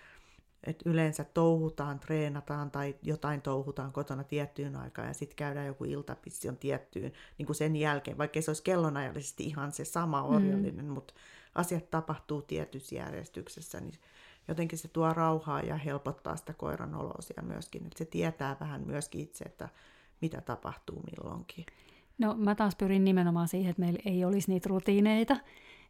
että 0.67 0.91
yleensä 0.91 1.25
touhutaan, 1.25 2.01
treenataan 2.01 2.71
tai 2.71 2.95
jotain 3.03 3.43
touhutaan 3.43 3.93
kotona 3.93 4.25
tiettyyn 4.25 4.77
aikaan 4.77 5.09
ja 5.09 5.15
sitten 5.15 5.37
käydään 5.37 5.67
joku 5.67 5.85
iltapissi 5.85 6.49
on 6.49 6.57
tiettyyn 6.57 7.13
niin 7.39 7.47
kuin 7.47 7.57
sen 7.57 7.77
jälkeen, 7.77 8.19
vaikka 8.19 8.43
se 8.43 8.51
olisi 8.51 8.63
kellonajallisesti 8.63 9.45
ihan 9.45 9.73
se 9.73 9.85
sama 9.85 10.23
mm. 10.23 10.35
orjallinen, 10.35 10.85
mm. 10.85 10.93
mutta 10.93 11.15
asiat 11.55 11.91
tapahtuu 11.91 12.43
tietyssä 12.43 12.95
järjestyksessä, 12.95 13.81
niin 13.81 13.95
jotenkin 14.49 14.79
se 14.79 14.89
tuo 14.89 15.13
rauhaa 15.13 15.61
ja 15.61 15.77
helpottaa 15.77 16.37
sitä 16.37 16.53
koiran 16.53 16.95
olosia 16.95 17.43
myöskin, 17.43 17.87
että 17.87 17.99
se 17.99 18.05
tietää 18.05 18.57
vähän 18.61 18.83
myöskin 18.87 19.21
itse, 19.21 19.45
että 19.45 19.69
mitä 20.21 20.41
tapahtuu 20.41 21.03
milloinkin. 21.03 21.67
No 22.19 22.35
mä 22.35 22.55
taas 22.55 22.77
pyrin 22.77 23.05
nimenomaan 23.05 23.49
siihen, 23.49 23.71
että 23.71 23.81
meillä 23.81 24.01
ei 24.05 24.25
olisi 24.25 24.51
niitä 24.51 24.69
rutiineita, 24.69 25.37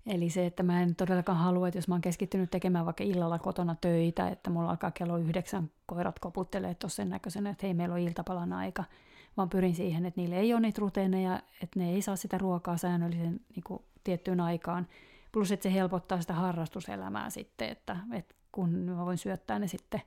Eli 0.07 0.30
se, 0.30 0.46
että 0.46 0.62
mä 0.62 0.82
en 0.82 0.96
todellakaan 0.96 1.38
halua, 1.38 1.68
että 1.68 1.78
jos 1.78 1.88
mä 1.88 1.94
oon 1.94 2.00
keskittynyt 2.00 2.50
tekemään 2.50 2.84
vaikka 2.84 3.05
illalla 3.05 3.38
kotona 3.38 3.76
töitä, 3.80 4.28
että 4.28 4.50
mulla 4.50 4.70
alkaa 4.70 4.90
kello 4.90 5.16
yhdeksän 5.16 5.70
koirat 5.86 6.18
koputtelee 6.18 6.74
tuossa 6.74 6.96
sen 6.96 7.09
näköisenä, 7.09 7.50
että 7.50 7.66
hei, 7.66 7.74
meillä 7.74 7.92
on 7.92 8.00
iltapalan 8.00 8.52
aika, 8.52 8.84
vaan 9.36 9.48
pyrin 9.48 9.74
siihen, 9.74 10.07
että 10.07 10.20
niille 10.20 10.38
ei 10.38 10.55
ole 10.55 10.61
niitä 10.61 10.80
ruteineja, 10.80 11.42
että 11.62 11.80
ne 11.80 11.90
ei 11.90 12.02
saa 12.02 12.16
sitä 12.16 12.38
ruokaa 12.38 12.76
säännöllisen 12.76 13.40
niin 13.55 13.64
kuin, 13.64 13.82
tiettyyn 14.05 14.40
aikaan. 14.40 14.86
Plus, 15.32 15.52
että 15.52 15.62
se 15.62 15.74
helpottaa 15.74 16.20
sitä 16.20 16.34
harrastuselämää 16.34 17.30
sitten, 17.30 17.68
että, 17.68 17.96
että 18.12 18.34
kun 18.55 18.70
mä 18.70 19.05
voin 19.05 19.18
syöttää 19.18 19.59
ne 19.59 19.68
sitten 19.68 20.00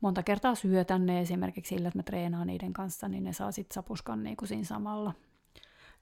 monta 0.00 0.22
kertaa 0.22 0.54
syötän 0.54 1.06
ne 1.06 1.20
esimerkiksi 1.20 1.74
sillä, 1.74 1.88
että 1.88 1.98
mä 1.98 2.02
treenaan 2.02 2.46
niiden 2.46 2.72
kanssa, 2.72 3.08
niin 3.08 3.24
ne 3.24 3.32
saa 3.32 3.52
sitten 3.52 3.74
sapuskan 3.74 4.22
niin 4.22 4.36
kuin 4.36 4.48
siinä 4.48 4.64
samalla. 4.64 5.14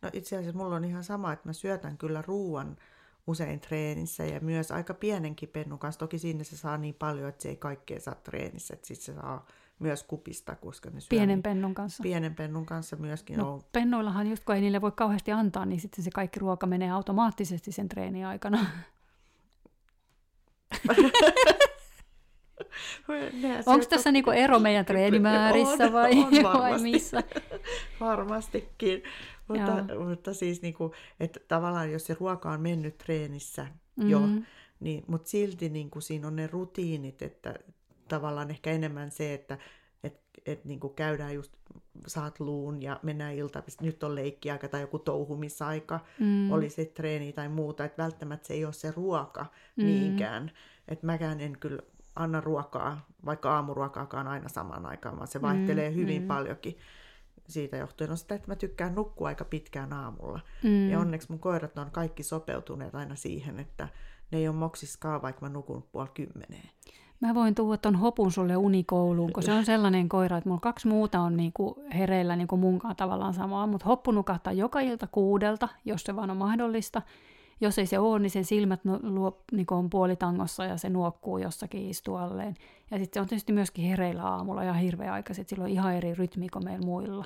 No 0.03 0.11
itse 0.13 0.37
asiassa 0.37 0.59
mulla 0.59 0.77
on 0.77 0.85
ihan 0.85 1.05
sama, 1.05 1.33
että 1.33 1.49
mä 1.49 1.53
syötän 1.53 1.99
kyllä 1.99 2.23
ruuan 2.27 2.77
usein 3.27 3.61
treenissä 3.61 4.25
ja 4.25 4.41
myös 4.41 4.71
aika 4.71 4.95
pienenkin 4.95 5.49
pennun 5.49 5.79
kanssa. 5.79 5.99
Toki 5.99 6.19
sinne 6.19 6.45
se 6.45 6.57
saa 6.57 6.79
niin 6.79 6.95
paljon, 6.95 7.29
että 7.29 7.43
se 7.43 7.49
ei 7.49 7.57
kaikkea 7.57 8.01
saa 8.01 8.15
treenissä, 8.15 8.75
että 8.75 8.87
sitten 8.87 9.15
se 9.15 9.21
saa 9.21 9.47
myös 9.79 10.03
kupista, 10.03 10.57
koska 10.57 10.91
ne 10.91 11.01
syö. 11.01 11.09
Pienen 11.09 11.29
niin, 11.29 11.43
pennun 11.43 11.75
kanssa. 11.75 12.03
Pienen 12.03 12.35
pennun 12.35 12.67
kanssa 12.67 12.97
myöskin 12.97 13.39
no, 13.39 13.55
on. 13.55 13.63
Pennoillahan 13.73 14.27
just 14.27 14.45
kun 14.45 14.55
ei 14.55 14.61
niille 14.61 14.81
voi 14.81 14.93
kauheasti 14.93 15.33
antaa, 15.33 15.67
niin 15.67 15.81
sitten 15.81 16.05
se 16.05 16.11
kaikki 16.11 16.41
ruoka 16.41 16.67
menee 16.67 16.91
automaattisesti 16.91 17.73
sen 17.73 17.89
treeni 17.89 18.25
aikana. 18.25 18.67
Onko 23.67 23.87
tässä 23.89 24.13
niinku 24.13 24.31
ero 24.31 24.59
meidän 24.59 24.85
treenimäärissä 24.85 25.85
on, 25.85 25.93
vai, 25.93 26.13
on 26.13 26.59
vai 26.59 26.79
missä? 26.81 27.23
Varmastikin. 28.01 29.03
Mutta, 29.49 29.85
mutta 30.07 30.35
siis 30.35 30.63
niinku, 30.63 30.95
että 31.21 31.41
tavallaan 31.49 31.93
jos 31.93 32.07
se 32.07 32.17
ruoka 32.21 32.51
on 32.51 32.61
mennyt 32.61 32.99
treenissä 32.99 33.63
mm-hmm. 33.63 34.11
jo, 34.11 34.21
niin, 34.81 35.05
mutta 35.07 35.29
silti 35.29 35.69
niinku 35.69 36.01
siinä 36.01 36.27
on 36.27 36.37
ne 36.37 36.47
rutiinit, 36.47 37.23
että 37.23 37.55
tavallaan 38.09 38.51
ehkä 38.51 38.71
enemmän 38.71 39.11
se, 39.11 39.35
että 39.35 39.59
et, 40.47 40.49
et 40.59 40.65
niinku 40.65 40.89
käydään 40.89 41.35
just, 41.35 41.53
saat 42.07 42.41
luun 42.41 42.83
ja 42.83 43.01
mennään 43.03 43.35
ilta, 43.35 43.63
nyt 43.81 44.03
on 44.03 44.15
leikkiaika 44.15 44.69
tai 44.69 44.81
joku 44.81 44.99
touhumisaika, 44.99 46.01
mm. 46.21 46.53
oli 46.53 46.71
se 46.71 46.85
treeni 46.85 47.33
tai 47.33 47.49
muuta, 47.49 47.85
että 47.85 48.03
välttämättä 48.03 48.47
se 48.47 48.55
ei 48.55 48.65
ole 48.65 48.73
se 48.73 48.93
ruoka 48.97 49.47
mm. 49.77 49.85
niinkään. 49.85 50.51
Että 50.89 51.07
mäkään 51.07 51.41
en 51.41 51.59
kyllä 51.61 51.83
anna 52.17 52.41
ruokaa, 52.41 53.07
vaikka 53.25 53.55
aamuruokaakaan 53.55 54.27
aina 54.29 54.49
samaan 54.49 54.87
aikaan, 54.87 55.17
vaan 55.17 55.29
se 55.29 55.43
vaihtelee 55.43 55.91
mm, 55.91 55.97
hyvin 55.97 56.23
mm. 56.23 56.29
paljonkin 56.29 56.79
siitä 57.49 57.77
johtuen 57.77 58.11
on 58.11 58.19
sitä, 58.19 58.35
että 58.35 58.49
mä 58.49 58.57
tykkään 58.57 58.95
nukkua 58.95 59.29
aika 59.29 59.45
pitkään 59.45 59.93
aamulla. 59.93 60.41
Mm. 60.63 60.91
Ja 60.91 60.99
onneksi 60.99 61.31
mun 61.31 61.39
koirat 61.39 61.79
on 61.79 61.91
kaikki 61.91 62.23
sopeutuneet 62.23 62.95
aina 62.95 63.15
siihen, 63.15 63.61
että 63.61 63.89
ne 64.31 64.39
ei 64.39 64.49
ole 64.49 64.57
moksiskaan, 64.57 65.23
vaikka 65.23 65.47
mä 65.47 65.53
nukun 65.53 65.89
puoli 65.93 66.09
kymmeneen. 66.15 66.71
Mä 67.21 67.35
voin 67.35 67.55
tuoda 67.55 67.79
ton 67.79 67.95
hopun 67.95 68.33
sulle 68.33 68.57
unikouluun, 68.57 69.33
kun 69.33 69.43
se 69.43 69.53
on 69.53 69.65
sellainen 69.65 70.09
koira, 70.09 70.37
että 70.37 70.49
mulla 70.49 70.61
kaksi 70.61 70.89
muuta 70.89 71.21
on 71.21 71.37
niinku 71.37 71.83
hereillä 71.95 72.37
niinku 72.37 72.57
munkaan 72.57 72.97
tavallaan 72.97 73.35
samaa, 73.35 73.67
mutta 73.67 73.87
hoppu 73.87 74.11
nukahtaa 74.11 74.53
joka 74.53 74.81
ilta 74.81 75.07
kuudelta, 75.13 75.69
jos 75.85 76.03
se 76.03 76.17
vaan 76.17 76.31
on 76.31 76.37
mahdollista. 76.37 77.03
Jos 77.61 77.79
ei 77.79 77.87
se 77.87 77.99
ole, 77.99 78.19
niin 78.19 78.31
sen 78.31 78.45
silmät 78.45 78.81
luo, 79.03 79.43
niin 79.53 79.67
on 79.71 79.91
puolitangossa 79.91 80.65
ja 80.65 80.77
se 80.77 80.89
nuokkuu 80.89 81.39
jossakin 81.39 81.91
istualleen. 81.91 82.55
Ja 82.91 82.99
sitten 82.99 83.15
se 83.15 83.21
on 83.21 83.27
tietysti 83.27 83.53
myöskin 83.53 83.85
hereillä 83.85 84.23
aamulla 84.23 84.65
ja 84.65 84.73
hirveä 84.73 85.13
aikaisin, 85.13 85.43
että 85.43 85.51
sillä 85.51 85.65
on 85.65 85.71
ihan 85.71 85.95
eri 85.95 86.15
rytmi 86.15 86.49
kuin 86.49 86.65
meillä 86.65 86.87
muilla. 86.87 87.25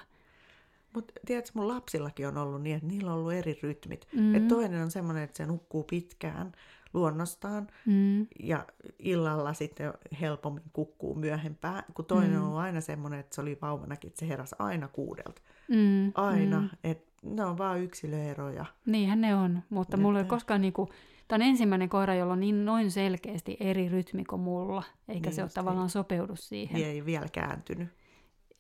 Mutta 0.95 1.13
tiedätkö, 1.27 1.51
mun 1.55 1.69
lapsillakin 1.69 2.29
on 2.29 2.39
ollut 2.39 2.63
niin, 2.63 2.77
että 2.77 2.89
niillä 2.89 3.13
on 3.13 3.19
ollut 3.19 3.33
eri 3.33 3.59
rytmit. 3.63 4.09
Mm. 4.13 4.35
Et 4.35 4.49
toinen 4.49 4.83
on 4.83 4.91
semmoinen, 4.91 5.23
että 5.23 5.37
se 5.37 5.47
nukkuu 5.47 5.83
pitkään 5.83 6.53
luonnostaan 6.95 7.67
mm. 7.87 8.27
ja 8.41 8.67
illalla 8.99 9.53
sitten 9.53 9.93
helpommin 10.21 10.63
kukkuu 10.73 11.15
myöhempään, 11.15 11.83
kun 11.95 12.05
toinen 12.05 12.39
mm. 12.39 12.47
on 12.47 12.57
aina 12.57 12.81
semmoinen, 12.81 13.21
että 13.21 13.35
se 13.35 13.41
oli 13.41 13.59
vauvanakin, 13.63 14.09
että 14.09 14.21
se 14.21 14.29
heräsi 14.29 14.57
aina 14.59 14.89
kuudelta. 14.89 15.43
Mm. 15.69 16.13
Aina, 16.15 16.61
mm. 16.61 16.69
että 16.85 17.13
ne 17.23 17.45
on 17.45 17.59
vaan 17.59 17.81
yksilöeroja. 17.81 18.65
Niinhän 18.87 19.21
ne 19.21 19.35
on, 19.35 19.63
mutta 19.71 19.97
mulla 19.97 20.19
ei 20.19 20.25
koskaan 20.25 20.61
niinku, 20.61 20.89
tämä 21.29 21.37
on 21.37 21.49
ensimmäinen 21.49 21.89
koira, 21.89 22.15
jolla 22.15 22.33
on 22.33 22.41
niin 22.41 22.65
noin 22.65 22.91
selkeästi 22.91 23.57
eri 23.61 23.89
rytmi 23.89 24.25
kuin 24.25 24.43
mulla, 24.43 24.83
eikä 25.09 25.29
niin 25.29 25.37
se 25.37 25.43
ole 25.43 25.51
tavallaan 25.55 25.91
sopeudu 25.91 26.37
siihen. 26.37 26.85
Ei 26.85 27.05
vielä 27.05 27.29
kääntynyt. 27.33 27.89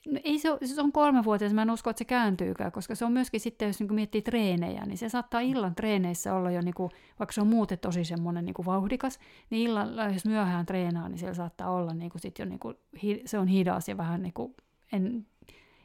No 0.07 0.21
ei 0.25 0.39
se, 0.39 0.59
se 0.65 0.81
on 0.81 0.93
kolmevuotias, 0.93 1.53
mä 1.53 1.63
en 1.63 1.71
usko, 1.71 1.91
että 1.91 1.99
se 1.99 2.05
kääntyykään, 2.05 2.73
koska 2.73 2.95
se 2.95 3.05
on 3.05 3.13
myöskin 3.13 3.41
sitten, 3.41 3.67
jos 3.67 3.81
niin 3.81 3.95
miettii 3.95 4.23
treenejä, 4.23 4.87
niin 4.87 4.99
se 4.99 5.09
saattaa 5.09 5.41
illan 5.41 5.75
treeneissä 5.75 6.35
olla 6.35 6.51
jo, 6.51 6.61
niin 6.61 6.75
kuin, 6.75 6.91
vaikka 7.19 7.33
se 7.33 7.41
on 7.41 7.47
muuten 7.47 7.79
tosi 7.79 8.05
semmoinen 8.05 8.45
niin 8.45 8.55
vauhdikas, 8.67 9.19
niin 9.51 9.69
illalla, 9.69 10.05
jos 10.05 10.25
myöhään 10.25 10.67
treenaa, 10.67 11.09
niin 11.09 11.19
siellä 11.19 11.35
saattaa 11.35 11.71
olla 11.71 11.95
niin 11.95 12.11
kuin 12.11 12.21
sit 12.23 12.39
jo, 12.39 12.45
niin 12.45 12.59
kuin, 12.59 12.77
se 13.25 13.39
on 13.39 13.49
hidas 13.49 13.89
ja 13.89 13.97
vähän 13.97 14.23
niin 14.23 14.33
kuin, 14.33 14.55
en, 14.93 15.27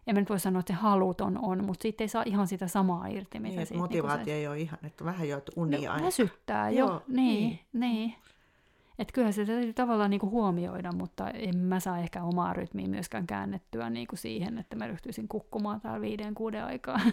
en 0.07 0.15
mä 0.15 0.19
nyt 0.19 0.29
voi 0.29 0.39
sanoa, 0.39 0.59
että 0.59 0.73
se 0.73 0.79
haluton 0.79 1.39
on, 1.41 1.65
mutta 1.65 1.81
siitä 1.81 2.03
ei 2.03 2.07
saa 2.07 2.23
ihan 2.25 2.47
sitä 2.47 2.67
samaa 2.67 3.07
irti. 3.07 3.39
Mitä 3.39 3.55
niin, 3.55 3.67
siitä, 3.67 3.81
motivaatio 3.81 4.17
niin 4.17 4.25
se, 4.25 4.33
ei 4.33 4.47
ole 4.47 4.59
ihan, 4.59 4.79
että 4.83 5.05
vähän 5.05 5.29
jo 5.29 5.41
unia. 5.55 5.97
No, 5.97 6.05
väsyttää 6.05 6.69
jo, 6.69 6.85
Joo, 6.85 7.01
niin, 7.07 7.39
niin. 7.39 7.59
niin. 7.73 8.15
Että 8.99 9.13
kyllä 9.13 9.31
se 9.31 9.45
täytyy 9.45 9.73
tavallaan 9.73 10.09
niin 10.09 10.19
kuin 10.19 10.31
huomioida, 10.31 10.91
mutta 10.91 11.29
en 11.29 11.57
mä 11.57 11.79
saa 11.79 11.99
ehkä 11.99 12.23
omaa 12.23 12.53
rytmiä 12.53 12.87
myöskään 12.87 13.27
käännettyä 13.27 13.89
niin 13.89 14.07
kuin 14.07 14.19
siihen, 14.19 14.57
että 14.57 14.75
mä 14.75 14.87
ryhtyisin 14.87 15.27
kukkumaan 15.27 15.81
täällä 15.81 16.01
viiden 16.01 16.35
kuuden 16.35 16.63
aikaa. 16.63 16.99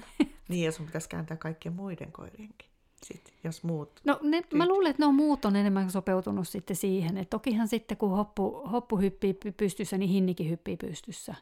Niin, 0.49 0.65
ja 0.65 0.73
sun 0.73 0.87
pitäisi 0.87 1.09
kääntää 1.09 1.37
kaikkien 1.37 1.75
muiden 1.75 2.13
koirienkin. 2.13 2.69
Sitten, 3.05 3.35
jos 3.45 3.65
muut 3.65 4.01
no 4.05 4.21
ne, 4.23 4.43
mä 4.55 4.69
luulen, 4.69 4.91
että 4.91 5.03
ne 5.03 5.07
on 5.07 5.15
muut 5.15 5.45
on 5.45 5.57
enemmän 5.57 5.91
sopeutunut 5.91 6.49
sitten 6.49 6.77
siihen. 6.77 7.17
että 7.17 7.31
tokihan 7.31 7.69
sitten 7.69 7.97
kun 7.97 8.11
hoppu, 8.11 8.69
hoppu 8.73 8.97
hyppii 8.97 9.35
pystyssä, 9.57 9.99
niin 9.99 10.11
hinnikin 10.11 10.51
hyppii 10.51 10.77
pystyssä. 10.77 11.35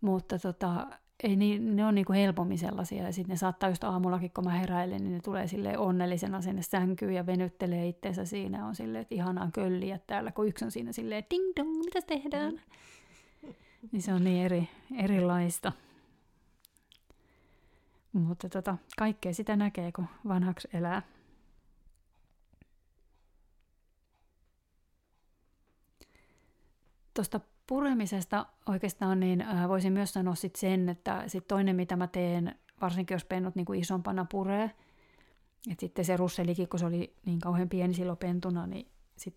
Mutta 0.00 0.38
tota, 0.38 0.86
ei 1.22 1.36
niin, 1.36 1.76
ne 1.76 1.86
on 1.86 1.94
niin 1.94 2.04
kuin 2.04 2.18
helpommin 2.18 2.58
sellaisia. 2.58 3.02
Ja 3.02 3.12
sitten 3.12 3.32
ne 3.34 3.36
saattaa 3.36 3.68
just 3.68 3.84
aamullakin, 3.84 4.30
kun 4.30 4.44
mä 4.44 4.50
heräilen, 4.50 5.02
niin 5.04 5.12
ne 5.12 5.20
tulee 5.20 5.46
sille 5.46 5.78
onnellisena 5.78 6.40
sinne 6.40 6.62
sänkyyn 6.62 7.14
ja 7.14 7.26
venyttelee 7.26 7.88
itseensä 7.88 8.24
siinä. 8.24 8.66
On 8.66 8.74
silleen, 8.74 9.02
että 9.02 9.14
ihanaa 9.14 9.50
kölliä 9.54 9.98
täällä, 10.06 10.32
kun 10.32 10.48
yksi 10.48 10.64
on 10.64 10.70
siinä 10.70 10.92
silleen, 10.92 11.24
ding 11.30 11.52
dong, 11.56 11.78
mitä 11.78 12.02
tehdään? 12.02 12.60
Niin 13.92 14.02
se 14.02 14.12
on 14.12 14.24
niin 14.24 14.44
eri, 14.44 14.68
erilaista. 14.98 15.72
Mutta 18.12 18.48
tota, 18.48 18.76
kaikkea 18.98 19.34
sitä 19.34 19.56
näkee, 19.56 19.92
kun 19.92 20.06
vanhaksi 20.28 20.68
elää. 20.72 21.02
Tuosta 27.14 27.40
puremisesta 27.72 28.46
oikeastaan 28.66 29.20
niin 29.20 29.40
äh, 29.40 29.68
voisin 29.68 29.92
myös 29.92 30.12
sanoa 30.12 30.34
sit 30.34 30.56
sen, 30.56 30.88
että 30.88 31.24
sit 31.26 31.48
toinen 31.48 31.76
mitä 31.76 31.96
mä 31.96 32.06
teen, 32.06 32.54
varsinkin 32.80 33.14
jos 33.14 33.24
pennut 33.24 33.54
niin 33.54 33.64
kuin 33.64 33.80
isompana 33.80 34.26
puree, 34.30 34.64
että 35.70 35.80
sitten 35.80 36.04
se 36.04 36.16
russelikin, 36.16 36.68
kun 36.68 36.80
se 36.80 36.86
oli 36.86 37.14
niin 37.26 37.40
kauhean 37.40 37.68
pieni 37.68 37.94
silloin 37.94 38.18
pentuna, 38.18 38.66
niin 38.66 38.88
sit 39.16 39.36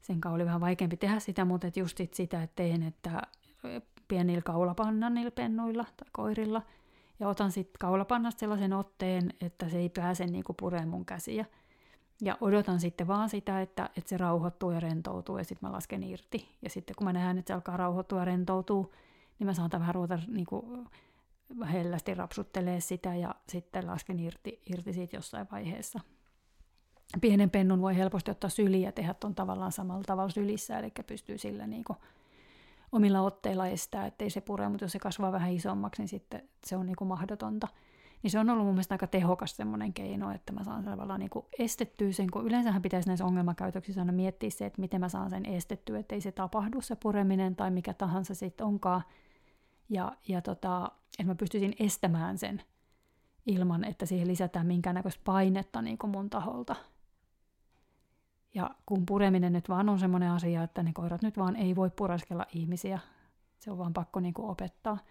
sen 0.00 0.20
kanssa 0.20 0.34
oli 0.34 0.44
vähän 0.44 0.60
vaikeampi 0.60 0.96
tehdä 0.96 1.20
sitä, 1.20 1.44
mutta 1.44 1.66
et 1.66 1.76
just 1.76 1.96
sit 1.96 2.14
sitä, 2.14 2.42
että 2.42 2.56
teen, 2.56 2.82
että 2.82 3.22
pienillä 4.08 4.42
kaulapannan 4.42 5.14
niillä 5.14 5.30
pennuilla 5.30 5.84
tai 5.84 6.08
koirilla, 6.12 6.62
ja 7.20 7.28
otan 7.28 7.52
sitten 7.52 7.78
kaulapannasta 7.78 8.40
sellaisen 8.40 8.72
otteen, 8.72 9.34
että 9.40 9.68
se 9.68 9.78
ei 9.78 9.88
pääse 9.88 10.26
niinku 10.26 10.54
pureen 10.54 10.88
mun 10.88 11.06
käsiä. 11.06 11.44
Ja 12.20 12.38
odotan 12.40 12.80
sitten 12.80 13.06
vaan 13.06 13.28
sitä, 13.28 13.60
että, 13.60 13.90
että 13.96 14.08
se 14.08 14.16
rauhoittuu 14.16 14.70
ja 14.70 14.80
rentoutuu 14.80 15.38
ja 15.38 15.44
sitten 15.44 15.68
mä 15.68 15.72
lasken 15.76 16.02
irti. 16.02 16.48
Ja 16.62 16.70
sitten 16.70 16.96
kun 16.96 17.04
mä 17.04 17.12
näen, 17.12 17.38
että 17.38 17.50
se 17.50 17.54
alkaa 17.54 17.76
rauhoittua 17.76 18.18
ja 18.18 18.24
rentoutuu, 18.24 18.94
niin 19.38 19.46
mä 19.46 19.54
saatan 19.54 19.80
vähän 19.80 19.94
ruveta 19.94 20.18
niin 20.28 20.46
kuin, 20.46 20.86
hellästi 21.72 22.14
rapsuttelee 22.14 22.80
sitä 22.80 23.14
ja 23.14 23.34
sitten 23.48 23.86
lasken 23.86 24.18
irti, 24.18 24.62
irti 24.72 24.92
siitä 24.92 25.16
jossain 25.16 25.46
vaiheessa. 25.52 26.00
Pienen 27.20 27.50
pennun 27.50 27.80
voi 27.80 27.96
helposti 27.96 28.30
ottaa 28.30 28.50
syliä 28.50 28.88
ja 28.88 28.92
tehdä 28.92 29.14
tuon 29.14 29.34
tavallaan 29.34 29.72
samalla 29.72 30.02
tavalla 30.02 30.30
sylissä, 30.30 30.78
eli 30.78 30.92
pystyy 31.06 31.38
sillä 31.38 31.66
niin 31.66 31.84
kuin 31.84 31.98
omilla 32.92 33.20
otteilla 33.20 33.66
estää, 33.66 34.06
ettei 34.06 34.30
se 34.30 34.40
pure, 34.40 34.68
mutta 34.68 34.84
jos 34.84 34.92
se 34.92 34.98
kasvaa 34.98 35.32
vähän 35.32 35.52
isommaksi, 35.52 36.02
niin 36.02 36.08
sitten 36.08 36.48
se 36.64 36.76
on 36.76 36.86
niin 36.86 36.96
kuin 36.96 37.08
mahdotonta. 37.08 37.68
Niin 38.22 38.30
se 38.30 38.38
on 38.38 38.50
ollut 38.50 38.64
mun 38.64 38.74
mielestä 38.74 38.94
aika 38.94 39.06
tehokas 39.06 39.56
semmoinen 39.56 39.92
keino, 39.92 40.30
että 40.30 40.52
mä 40.52 40.64
saan 40.64 40.84
tavallaan 40.84 41.20
niin 41.20 41.30
estettyä 41.58 42.12
sen, 42.12 42.30
kun 42.30 42.46
yleensähän 42.46 42.82
pitäisi 42.82 43.08
näissä 43.08 43.24
ongelmakäytöksissä 43.24 44.00
aina 44.00 44.12
miettiä 44.12 44.50
se, 44.50 44.66
että 44.66 44.80
miten 44.80 45.00
mä 45.00 45.08
saan 45.08 45.30
sen 45.30 45.46
estettyä, 45.46 45.98
että 45.98 46.14
ei 46.14 46.20
se 46.20 46.32
tapahdu 46.32 46.80
se 46.80 46.96
pureminen 46.96 47.56
tai 47.56 47.70
mikä 47.70 47.94
tahansa 47.94 48.34
sitten 48.34 48.66
onkaan. 48.66 49.02
Ja, 49.88 50.12
ja 50.28 50.42
tota, 50.42 50.90
että 51.18 51.32
mä 51.32 51.34
pystyisin 51.34 51.74
estämään 51.78 52.38
sen 52.38 52.62
ilman, 53.46 53.84
että 53.84 54.06
siihen 54.06 54.28
lisätään 54.28 54.66
minkäännäköistä 54.66 55.20
painetta 55.24 55.82
niin 55.82 55.98
kuin 55.98 56.10
mun 56.10 56.30
taholta. 56.30 56.76
Ja 58.54 58.70
kun 58.86 59.06
pureminen 59.06 59.52
nyt 59.52 59.68
vaan 59.68 59.88
on 59.88 59.98
semmoinen 59.98 60.30
asia, 60.30 60.62
että 60.62 60.82
ne 60.82 60.92
koirat 60.94 61.22
nyt 61.22 61.38
vaan 61.38 61.56
ei 61.56 61.76
voi 61.76 61.90
puraskella 61.90 62.46
ihmisiä, 62.54 62.98
se 63.58 63.70
on 63.70 63.78
vaan 63.78 63.92
pakko 63.92 64.20
niin 64.20 64.34
kuin 64.34 64.50
opettaa– 64.50 64.98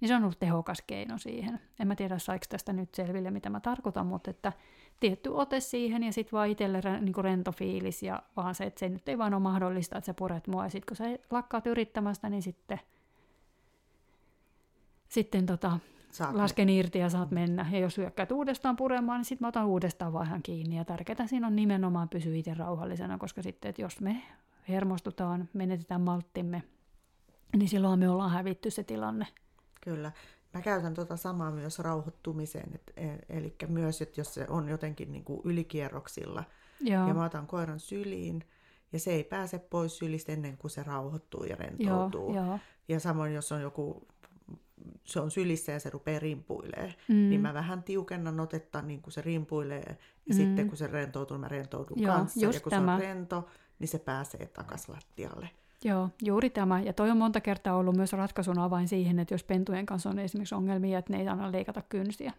niin 0.00 0.08
se 0.08 0.14
on 0.14 0.22
ollut 0.22 0.38
tehokas 0.38 0.82
keino 0.86 1.18
siihen. 1.18 1.60
En 1.80 1.88
mä 1.88 1.96
tiedä, 1.96 2.18
saiko 2.18 2.44
tästä 2.48 2.72
nyt 2.72 2.94
selville, 2.94 3.30
mitä 3.30 3.50
mä 3.50 3.60
tarkoitan, 3.60 4.06
mutta 4.06 4.30
että 4.30 4.52
tietty 5.00 5.28
ote 5.28 5.60
siihen 5.60 6.02
ja 6.02 6.12
sitten 6.12 6.32
vaan 6.32 6.48
itselle 6.48 6.80
niin 7.00 7.14
rento 7.24 7.52
fiilis 7.52 8.02
ja 8.02 8.22
vaan 8.36 8.54
se, 8.54 8.64
että 8.64 8.80
se 8.80 8.88
nyt 8.88 9.08
ei 9.08 9.18
vaan 9.18 9.34
ole 9.34 9.42
mahdollista, 9.42 9.98
että 9.98 10.06
sä 10.06 10.14
puret 10.14 10.46
mua. 10.46 10.64
Ja 10.64 10.70
sitten 10.70 10.86
kun 10.88 10.96
sä 10.96 11.04
lakkaat 11.30 11.66
yrittämästä, 11.66 12.30
niin 12.30 12.42
sitten, 12.42 12.80
sitten 15.08 15.46
tota, 15.46 15.78
lasken 16.32 16.68
me. 16.68 16.72
irti 16.72 16.98
ja 16.98 17.10
saat 17.10 17.30
mennä. 17.30 17.66
Ja 17.72 17.78
jos 17.78 17.96
hyökkäät 17.96 18.32
uudestaan 18.32 18.76
puremaan, 18.76 19.18
niin 19.18 19.24
sitten 19.24 19.44
mä 19.44 19.48
otan 19.48 19.66
uudestaan 19.66 20.12
vähän 20.12 20.42
kiinni. 20.42 20.76
Ja 20.76 20.84
tärkeää 20.84 21.26
siinä 21.26 21.46
on 21.46 21.56
nimenomaan 21.56 22.08
pysyä 22.08 22.34
itse 22.34 22.54
rauhallisena, 22.54 23.18
koska 23.18 23.42
sitten, 23.42 23.68
että 23.68 23.82
jos 23.82 24.00
me 24.00 24.22
hermostutaan, 24.68 25.48
menetetään 25.52 26.00
malttimme, 26.00 26.62
niin 27.56 27.68
silloin 27.68 27.98
me 27.98 28.08
ollaan 28.08 28.30
hävitty 28.30 28.70
se 28.70 28.84
tilanne. 28.84 29.26
Kyllä. 29.80 30.12
Mä 30.54 30.62
käytän 30.62 30.94
tuota 30.94 31.16
samaa 31.16 31.50
myös 31.50 31.78
rauhoittumiseen, 31.78 32.74
et, 32.74 32.92
e, 32.96 33.36
eli 33.36 33.54
myös, 33.68 34.02
että 34.02 34.20
jos 34.20 34.34
se 34.34 34.46
on 34.48 34.68
jotenkin 34.68 35.12
niin 35.12 35.24
kuin 35.24 35.40
ylikierroksilla, 35.44 36.44
Joo. 36.80 37.08
ja 37.08 37.14
mä 37.14 37.24
otan 37.24 37.46
koiran 37.46 37.80
syliin, 37.80 38.44
ja 38.92 38.98
se 38.98 39.12
ei 39.12 39.24
pääse 39.24 39.58
pois 39.58 39.98
sylistä 39.98 40.32
ennen 40.32 40.56
kuin 40.56 40.70
se 40.70 40.82
rauhoittuu 40.82 41.44
ja 41.44 41.56
rentoutuu. 41.56 42.34
Joo, 42.34 42.46
jo. 42.46 42.58
Ja 42.88 43.00
samoin, 43.00 43.34
jos 43.34 43.52
on 43.52 43.62
joku, 43.62 44.08
se 45.04 45.20
on 45.20 45.30
sylissä 45.30 45.72
ja 45.72 45.80
se 45.80 45.90
rupeaa 45.90 46.20
rimpuilee, 46.20 46.94
mm. 47.08 47.14
niin 47.14 47.40
mä 47.40 47.54
vähän 47.54 47.82
tiukennan 47.82 48.40
otetta 48.40 48.82
niin 48.82 49.02
kuin 49.02 49.12
se 49.12 49.22
rimpuilee, 49.22 49.98
ja 50.26 50.34
mm. 50.34 50.36
sitten 50.36 50.68
kun 50.68 50.76
se 50.76 50.86
rentoutuu, 50.86 51.38
mä 51.38 51.48
rentoudun 51.48 52.02
Joo, 52.02 52.14
kanssa. 52.14 52.46
Ja 52.46 52.60
kun 52.60 52.70
tämä. 52.70 52.86
se 52.86 52.92
on 52.92 53.00
rento, 53.00 53.48
niin 53.78 53.88
se 53.88 53.98
pääsee 53.98 54.46
takaisin 54.46 54.94
lattialle. 54.94 55.50
Joo, 55.84 56.08
juuri 56.22 56.50
tämä. 56.50 56.80
Ja 56.80 56.92
toi 56.92 57.10
on 57.10 57.16
monta 57.16 57.40
kertaa 57.40 57.76
ollut 57.76 57.96
myös 57.96 58.12
ratkaisun 58.12 58.58
avain 58.58 58.88
siihen, 58.88 59.18
että 59.18 59.34
jos 59.34 59.44
pentujen 59.44 59.86
kanssa 59.86 60.10
on 60.10 60.18
esimerkiksi 60.18 60.54
ongelmia, 60.54 60.98
että 60.98 61.12
ne 61.12 61.20
ei 61.20 61.28
aina 61.28 61.52
leikata 61.52 61.82
kynsiä. 61.82 62.32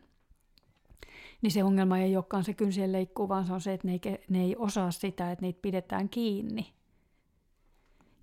Niin 1.41 1.51
se 1.51 1.63
ongelma 1.63 1.97
ei 1.97 2.15
olekaan 2.15 2.43
se 2.43 2.53
kynsien 2.53 2.91
leikkuu, 2.91 3.29
vaan 3.29 3.45
se 3.45 3.53
on 3.53 3.61
se, 3.61 3.73
että 3.73 3.87
ne 3.87 3.93
ei, 3.93 4.25
ne 4.29 4.41
ei 4.41 4.55
osaa 4.55 4.91
sitä, 4.91 5.31
että 5.31 5.45
niitä 5.45 5.59
pidetään 5.61 6.09
kiinni. 6.09 6.73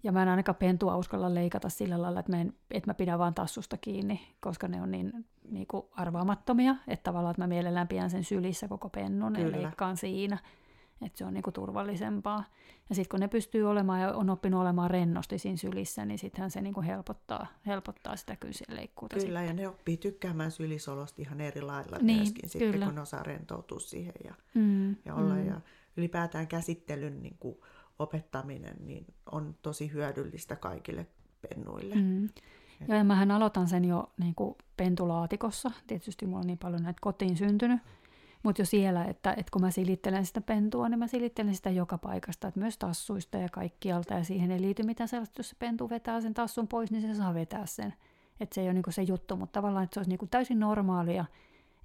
Ja 0.03 0.13
mä 0.13 0.23
en 0.23 0.29
ainakaan 0.29 0.57
pentua 0.57 0.97
uskalla 0.97 1.35
leikata 1.35 1.69
sillä 1.69 2.03
lailla, 2.03 2.21
että 2.21 2.33
mä, 2.33 2.41
en, 2.41 2.55
että 2.71 2.91
mä 2.91 2.95
pidän 2.95 3.19
vaan 3.19 3.35
tassusta 3.35 3.77
kiinni, 3.77 4.21
koska 4.41 4.69
ne 4.69 4.83
on 4.83 4.91
niin, 4.91 5.27
niin 5.51 5.67
kuin 5.67 5.87
arvaamattomia, 5.93 6.77
että 6.89 7.03
tavallaan 7.03 7.31
että 7.31 7.43
mä 7.43 7.47
mielellään 7.47 7.89
pidän 7.89 8.11
sen 8.11 8.25
sylissä 8.25 8.69
koko 8.69 8.89
pennun 8.89 9.37
ja 9.41 9.53
leikkaan 9.53 9.97
siinä 9.97 10.39
että 11.03 11.19
se 11.19 11.25
on 11.25 11.35
niinku 11.35 11.53
turvallisempaa. 11.53 12.45
Ja 12.89 12.95
sitten 12.95 13.11
kun 13.11 13.21
ne 13.21 13.29
pystyy 13.29 13.71
olemaan 13.71 14.01
ja 14.01 14.15
on 14.15 14.31
oppinut 14.31 14.61
olemaan 14.61 14.91
rennosti 14.91 15.39
siinä 15.39 15.57
sylissä, 15.57 16.05
niin 16.05 16.19
sittenhän 16.19 16.51
se 16.51 16.61
niinku 16.61 16.83
helpottaa, 16.83 17.47
helpottaa 17.67 18.17
sitä 18.17 18.37
leikkuuta. 18.69 19.17
Kyllä, 19.17 19.41
sitten. 19.41 19.47
ja 19.47 19.63
ne 19.63 19.69
oppii 19.69 19.97
tykkäämään 19.97 20.51
sylisolosta 20.51 21.23
ihan 21.23 21.41
eri 21.41 21.63
lailla 21.63 21.99
niin, 22.01 22.19
myöskin 22.19 22.49
sitten, 22.49 22.73
kyllä. 22.73 22.87
kun 22.87 22.95
ne 22.95 23.01
osaa 23.01 23.23
rentoutua 23.23 23.81
siihen 23.81 24.15
ja, 24.25 24.35
mm, 24.55 24.97
ja 25.05 25.15
olla. 25.15 25.35
Mm. 25.35 25.47
Ja 25.47 25.61
ylipäätään 25.97 26.49
käsittelyn 26.49 27.23
niinku 27.23 27.65
opettaminen 27.99 28.77
niin 28.81 29.07
on 29.33 29.55
tosi 29.63 29.93
hyödyllistä 29.93 30.57
kaikille 30.57 31.07
pennuille. 31.49 31.95
Mm. 31.95 32.29
Ja, 32.89 32.97
ja 32.97 33.05
mähän 33.05 33.31
aloitan 33.31 33.69
sen 33.69 33.85
jo 33.85 34.13
niin 34.21 34.35
kuin 34.35 34.55
pentulaatikossa. 34.77 35.71
Tietysti 35.87 36.27
mulla 36.27 36.39
on 36.39 36.47
niin 36.47 36.59
paljon 36.59 36.83
näitä 36.83 36.99
kotiin 37.01 37.37
syntynyt. 37.37 37.81
Mutta 38.49 38.63
jo 38.63 38.67
siellä, 38.67 39.05
että, 39.05 39.31
että 39.33 39.53
kun 39.53 39.63
mä 39.63 39.71
silittelen 39.71 40.27
sitä 40.27 40.41
pentua, 40.41 40.89
niin 40.89 40.99
mä 40.99 41.07
silittelen 41.07 41.55
sitä 41.55 41.71
joka 41.71 41.99
paikasta, 41.99 42.49
että 42.49 42.61
myös 42.61 42.79
tassuista 42.79 43.39
ja 43.39 43.49
kaikkialta. 43.49 44.15
Ja 44.15 44.25
siihen 44.25 44.51
ei 44.51 44.61
liity 44.61 44.83
mitään 44.83 45.09
sellaista, 45.09 45.39
jos 45.39 45.49
se 45.49 45.57
pentu 45.59 45.91
vetää 45.91 46.21
sen 46.21 46.35
tassun 46.35 46.69
pois, 46.69 46.91
niin 46.91 47.03
se 47.03 47.15
saa 47.15 47.35
vetää 47.35 47.67
sen. 47.67 47.95
Että 48.41 48.55
se 48.55 48.61
ei 48.61 48.67
ole 48.67 48.75
niinku 48.75 48.91
se 48.91 49.03
juttu, 49.03 49.37
mutta 49.37 49.53
tavallaan, 49.53 49.85
että 49.85 49.95
se 49.95 50.01
olisi 50.01 50.11
niinku 50.11 50.27
täysin 50.27 50.61
normaalia, 50.61 51.25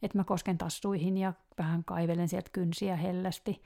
että 0.02 0.18
mä 0.18 0.24
kosken 0.24 0.58
tassuihin 0.58 1.18
ja 1.18 1.34
vähän 1.58 1.84
kaivelen 1.84 2.30
sieltä 2.30 2.50
kynsiä 2.54 2.96
hellästi 2.96 3.64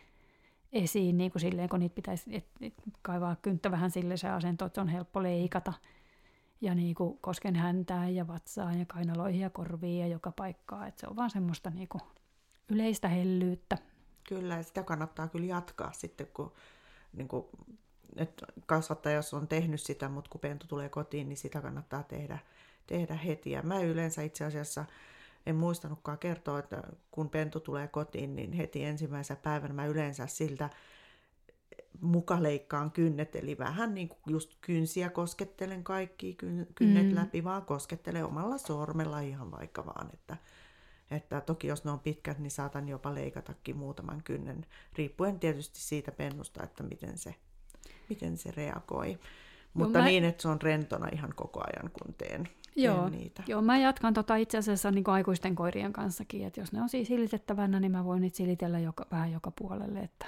esiin, 0.73 1.17
niin 1.17 1.31
kuin 1.31 1.41
silleen, 1.41 1.69
kun 1.69 1.79
niitä 1.79 1.95
pitäisi 1.95 2.35
et, 2.35 2.47
et, 2.61 2.73
kaivaa 3.01 3.35
kynttä 3.41 3.71
vähän 3.71 3.91
sille 3.91 4.17
se 4.17 4.29
asento, 4.29 4.65
että 4.65 4.75
se 4.75 4.81
on 4.81 4.87
helppo 4.87 5.23
leikata. 5.23 5.73
Ja 6.61 6.75
niin 6.75 6.95
kuin 6.95 7.17
kosken 7.21 7.55
häntään 7.55 8.15
ja 8.15 8.27
vatsaan 8.27 8.79
ja 8.79 8.85
kainaloihin 8.85 9.41
ja 9.41 9.49
korviin 9.49 9.99
ja 9.99 10.07
joka 10.07 10.31
paikkaa. 10.31 10.87
Että 10.87 11.01
se 11.01 11.07
on 11.07 11.15
vaan 11.15 11.29
semmoista 11.29 11.69
niin 11.69 11.87
kuin 11.87 12.01
yleistä 12.69 13.07
hellyyttä. 13.07 13.77
Kyllä, 14.29 14.55
ja 14.55 14.63
sitä 14.63 14.83
kannattaa 14.83 15.27
kyllä 15.27 15.45
jatkaa 15.45 15.91
sitten, 15.91 16.27
kun 16.33 16.53
niin 17.13 17.27
kuin, 17.27 17.45
että 18.15 18.45
kasvattaja, 18.65 19.15
jos 19.15 19.33
on 19.33 19.47
tehnyt 19.47 19.81
sitä, 19.81 20.09
mutta 20.09 20.29
kun 20.29 20.41
pentu 20.41 20.67
tulee 20.67 20.89
kotiin, 20.89 21.29
niin 21.29 21.37
sitä 21.37 21.61
kannattaa 21.61 22.03
tehdä, 22.03 22.39
tehdä 22.87 23.15
heti. 23.15 23.51
Ja 23.51 23.61
mä 23.61 23.79
yleensä 23.79 24.21
itse 24.21 24.45
asiassa 24.45 24.85
en 25.45 25.55
muistanutkaan 25.55 26.17
kertoa, 26.17 26.59
että 26.59 26.83
kun 27.11 27.29
pentu 27.29 27.59
tulee 27.59 27.87
kotiin, 27.87 28.35
niin 28.35 28.53
heti 28.53 28.83
ensimmäisenä 28.83 29.39
päivänä 29.43 29.73
mä 29.73 29.85
yleensä 29.85 30.27
siltä 30.27 30.69
mukaleikkaan 32.01 32.91
kynnet, 32.91 33.35
eli 33.35 33.57
vähän 33.57 33.93
niin 33.93 34.09
kuin 34.09 34.19
just 34.27 34.53
kynsiä 34.61 35.09
koskettelen 35.09 35.83
kaikki 35.83 36.37
kynnet 36.75 37.09
mm. 37.09 37.15
läpi, 37.15 37.43
vaan 37.43 37.65
koskettelen 37.65 38.25
omalla 38.25 38.57
sormella 38.57 39.19
ihan 39.19 39.51
vaikka 39.51 39.85
vaan, 39.85 40.09
että, 40.13 40.37
että 41.11 41.41
toki 41.41 41.67
jos 41.67 41.85
ne 41.85 41.91
on 41.91 41.99
pitkät, 41.99 42.39
niin 42.39 42.51
saatan 42.51 42.87
jopa 42.89 43.15
leikatakin 43.15 43.77
muutaman 43.77 44.23
kynnen, 44.23 44.65
riippuen 44.97 45.39
tietysti 45.39 45.79
siitä 45.79 46.11
pennusta, 46.11 46.63
että 46.63 46.83
miten 46.83 47.17
se, 47.17 47.35
miten 48.09 48.37
se 48.37 48.51
reagoi. 48.51 49.19
Mutta 49.73 49.99
no 49.99 50.03
mä... 50.03 50.09
niin, 50.09 50.23
että 50.23 50.41
se 50.41 50.47
on 50.47 50.61
rentona 50.61 51.07
ihan 51.13 51.33
koko 51.35 51.59
ajan, 51.59 51.91
kun 51.91 52.13
teen, 52.13 52.49
Joo, 52.75 53.09
teen 53.09 53.11
niitä. 53.11 53.43
Joo, 53.47 53.61
mä 53.61 53.77
jatkan 53.77 54.13
tota 54.13 54.35
itse 54.35 54.57
asiassa 54.57 54.91
niin 54.91 55.09
aikuisten 55.09 55.55
koirien 55.55 55.93
kanssakin, 55.93 56.47
että 56.47 56.59
jos 56.59 56.71
ne 56.71 56.81
on 56.81 56.89
siis 56.89 57.07
silitettävänä, 57.07 57.79
niin 57.79 57.91
mä 57.91 58.05
voin 58.05 58.21
niitä 58.21 58.37
silitellä 58.37 58.79
joka, 58.79 59.05
vähän 59.11 59.31
joka 59.31 59.51
puolelle, 59.51 59.99
että 59.99 60.25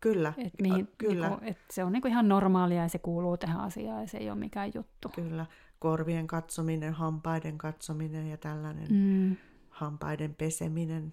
Kyllä, 0.00 0.32
et 0.38 0.52
mihin, 0.62 0.88
kyllä. 0.98 1.28
Niinku, 1.28 1.44
et 1.46 1.58
se 1.70 1.84
on 1.84 1.92
niinku 1.92 2.08
ihan 2.08 2.28
normaalia 2.28 2.82
ja 2.82 2.88
se 2.88 2.98
kuuluu 2.98 3.36
tähän 3.36 3.60
asiaan 3.60 4.00
ja 4.00 4.08
se 4.08 4.18
ei 4.18 4.30
ole 4.30 4.38
mikään 4.38 4.70
juttu. 4.74 5.08
Kyllä, 5.08 5.46
korvien 5.78 6.26
katsominen, 6.26 6.92
hampaiden 6.92 7.58
katsominen 7.58 8.30
ja 8.30 8.36
tällainen 8.36 8.86
mm. 8.90 9.36
Hampaiden 9.78 10.34
peseminen. 10.34 11.12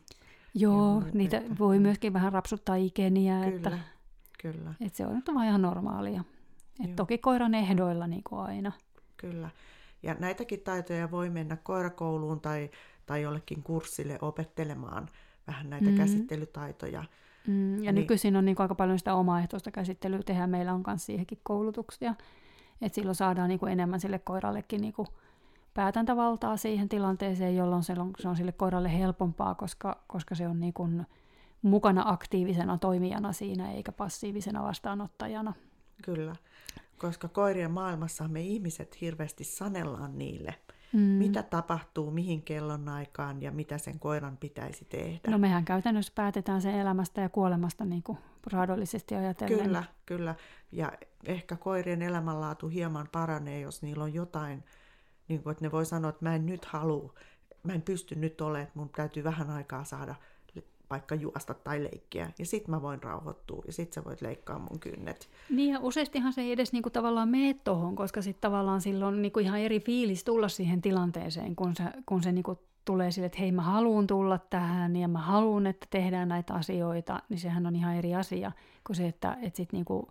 Joo, 0.54 1.04
ja 1.06 1.12
niitä 1.14 1.38
että... 1.38 1.56
voi 1.60 1.80
myöskin 1.80 2.14
vähän 2.14 2.34
rapsuttaa 2.34 2.76
ikeniä. 2.76 3.36
Kyllä, 3.44 3.56
että, 3.56 3.80
kyllä. 4.42 4.74
Että 4.82 4.98
se 4.98 5.06
on 5.06 5.16
nyt 5.16 5.30
vaan 5.34 5.48
ihan 5.48 5.62
normaalia. 5.62 6.24
Et 6.84 6.96
toki 6.96 7.18
koiran 7.18 7.56
ehdoilla 7.56 8.08
niin 8.08 8.24
kuin 8.30 8.42
aina. 8.42 8.72
Kyllä. 9.18 9.50
Ja 10.04 10.16
näitäkin 10.20 10.60
taitoja 10.60 11.12
voi 11.12 11.30
mennä 11.30 11.58
koirakouluun 11.64 12.42
tai, 12.42 12.70
tai 13.06 13.22
jollekin 13.22 13.64
kurssille 13.64 14.18
opettelemaan 14.22 15.10
vähän 15.48 15.70
näitä 15.70 15.90
mm. 15.90 15.98
käsittelytaitoja. 15.98 17.04
Mm, 17.48 17.84
ja 17.84 17.92
niin. 17.92 17.96
nykyisin 17.96 18.36
on 18.36 18.46
niin 18.46 18.56
aika 18.60 18.76
paljon 18.76 19.00
sitä 19.00 19.16
omaehtoista 19.16 19.72
käsittelyä 19.72 20.20
tehdä. 20.26 20.48
Meillä 20.48 20.74
on 20.74 20.84
myös 20.88 21.06
siihenkin 21.06 21.40
koulutuksia. 21.44 22.16
Että 22.82 22.96
silloin 22.96 23.16
saadaan 23.16 23.50
niin 23.50 23.60
kuin 23.60 23.72
enemmän 23.72 24.00
sille 24.00 24.20
koirallekin 24.20 24.82
niin 24.82 24.94
kuin 24.94 25.08
päätäntävaltaa 25.76 26.58
siihen 26.58 26.90
tilanteeseen, 26.90 27.56
jolloin 27.56 27.84
se 27.84 27.94
on, 27.98 28.12
se 28.20 28.28
on 28.28 28.36
sille 28.36 28.52
koiralle 28.52 28.98
helpompaa, 28.98 29.56
koska, 29.56 30.04
koska 30.08 30.36
se 30.36 30.48
on 30.48 30.60
niin 30.60 30.74
kuin 30.74 31.06
mukana 31.62 32.04
aktiivisena 32.06 32.78
toimijana 32.78 33.34
siinä 33.34 33.72
eikä 33.72 33.92
passiivisena 33.92 34.64
vastaanottajana. 34.64 35.54
Kyllä, 36.04 36.36
koska 36.98 37.28
koirien 37.28 37.72
maailmassa 37.72 38.28
me 38.28 38.42
ihmiset 38.42 39.02
hirveästi 39.02 39.44
sanellaan 39.44 40.18
niille, 40.18 40.56
mm. 40.94 41.00
mitä 41.00 41.44
tapahtuu, 41.44 42.12
mihin 42.12 42.42
kellon 42.42 42.90
aikaan 42.90 43.42
ja 43.42 43.52
mitä 43.52 43.78
sen 43.78 44.00
koiran 44.00 44.38
pitäisi 44.38 44.86
tehdä. 44.86 45.32
No 45.32 45.38
mehän 45.38 45.66
käytännössä 45.66 46.14
päätetään 46.16 46.62
sen 46.62 46.76
elämästä 46.76 47.22
ja 47.22 47.30
kuolemasta 47.30 47.86
niin 47.86 48.04
kuin 48.04 48.18
raadollisesti 48.52 49.16
ajatellen. 49.16 49.60
Kyllä, 49.60 49.84
kyllä. 50.06 50.36
Ja 50.72 50.92
ehkä 51.26 51.56
koirien 51.56 52.02
elämänlaatu 52.02 52.68
hieman 52.68 53.08
paranee, 53.12 53.60
jos 53.60 53.82
niillä 53.82 54.04
on 54.04 54.14
jotain, 54.14 54.64
niin 55.28 55.44
kuin, 55.44 55.52
että 55.52 55.66
ne 55.66 55.72
voi 55.72 55.86
sanoa, 55.86 56.10
että 56.10 56.26
mä 56.26 56.36
en 56.36 56.46
nyt 56.46 56.66
halua, 56.66 57.14
mä 57.64 57.74
en 57.74 57.82
pysty 57.82 58.16
nyt 58.16 58.42
olemaan, 58.42 58.64
että 58.64 58.80
mun 58.80 58.90
täytyy 58.90 59.24
vähän 59.24 59.50
aikaa 59.50 59.84
saada 59.84 60.16
vaikka 60.90 61.16
juosta 61.16 61.54
tai 61.54 61.84
leikkiä, 61.84 62.32
ja 62.40 62.46
sitten 62.46 62.72
mä 62.72 62.82
voin 62.82 63.04
rauhoittua, 63.04 63.64
ja 63.68 63.74
sitten 63.74 63.94
sä 63.94 64.10
voit 64.10 64.22
leikkaa 64.22 64.60
mun 64.60 64.80
kynnet. 64.80 65.30
Niin, 65.50 65.74
ja 65.74 65.80
useastihan 65.80 66.34
se 66.34 66.42
ei 66.42 66.52
edes 66.52 66.74
niinku 66.74 66.90
tavallaan 66.90 67.30
mene 67.30 67.54
tohon, 67.54 67.96
koska 67.96 68.22
sitten 68.22 68.42
tavallaan 68.42 68.82
silloin 68.82 69.22
niinku 69.22 69.40
ihan 69.40 69.60
eri 69.60 69.80
fiilis 69.80 70.24
tulla 70.24 70.48
siihen 70.48 70.82
tilanteeseen, 70.82 71.56
kun 71.56 71.76
se, 71.76 71.84
kun 72.06 72.24
se 72.24 72.32
niinku 72.32 72.60
tulee 72.86 73.12
sille, 73.12 73.26
että 73.26 73.40
hei 73.40 73.52
mä 73.52 73.62
haluan 73.62 74.08
tulla 74.08 74.38
tähän, 74.38 74.96
ja 74.96 75.08
mä 75.08 75.20
haluan, 75.20 75.68
että 75.68 75.88
tehdään 75.90 76.30
näitä 76.30 76.54
asioita, 76.54 77.22
niin 77.30 77.40
sehän 77.40 77.66
on 77.66 77.76
ihan 77.76 77.96
eri 77.96 78.16
asia 78.16 78.52
kuin 78.88 78.96
se, 78.96 79.08
että, 79.08 79.38
että 79.42 79.58
sitten 79.58 79.78
niinku 79.78 80.08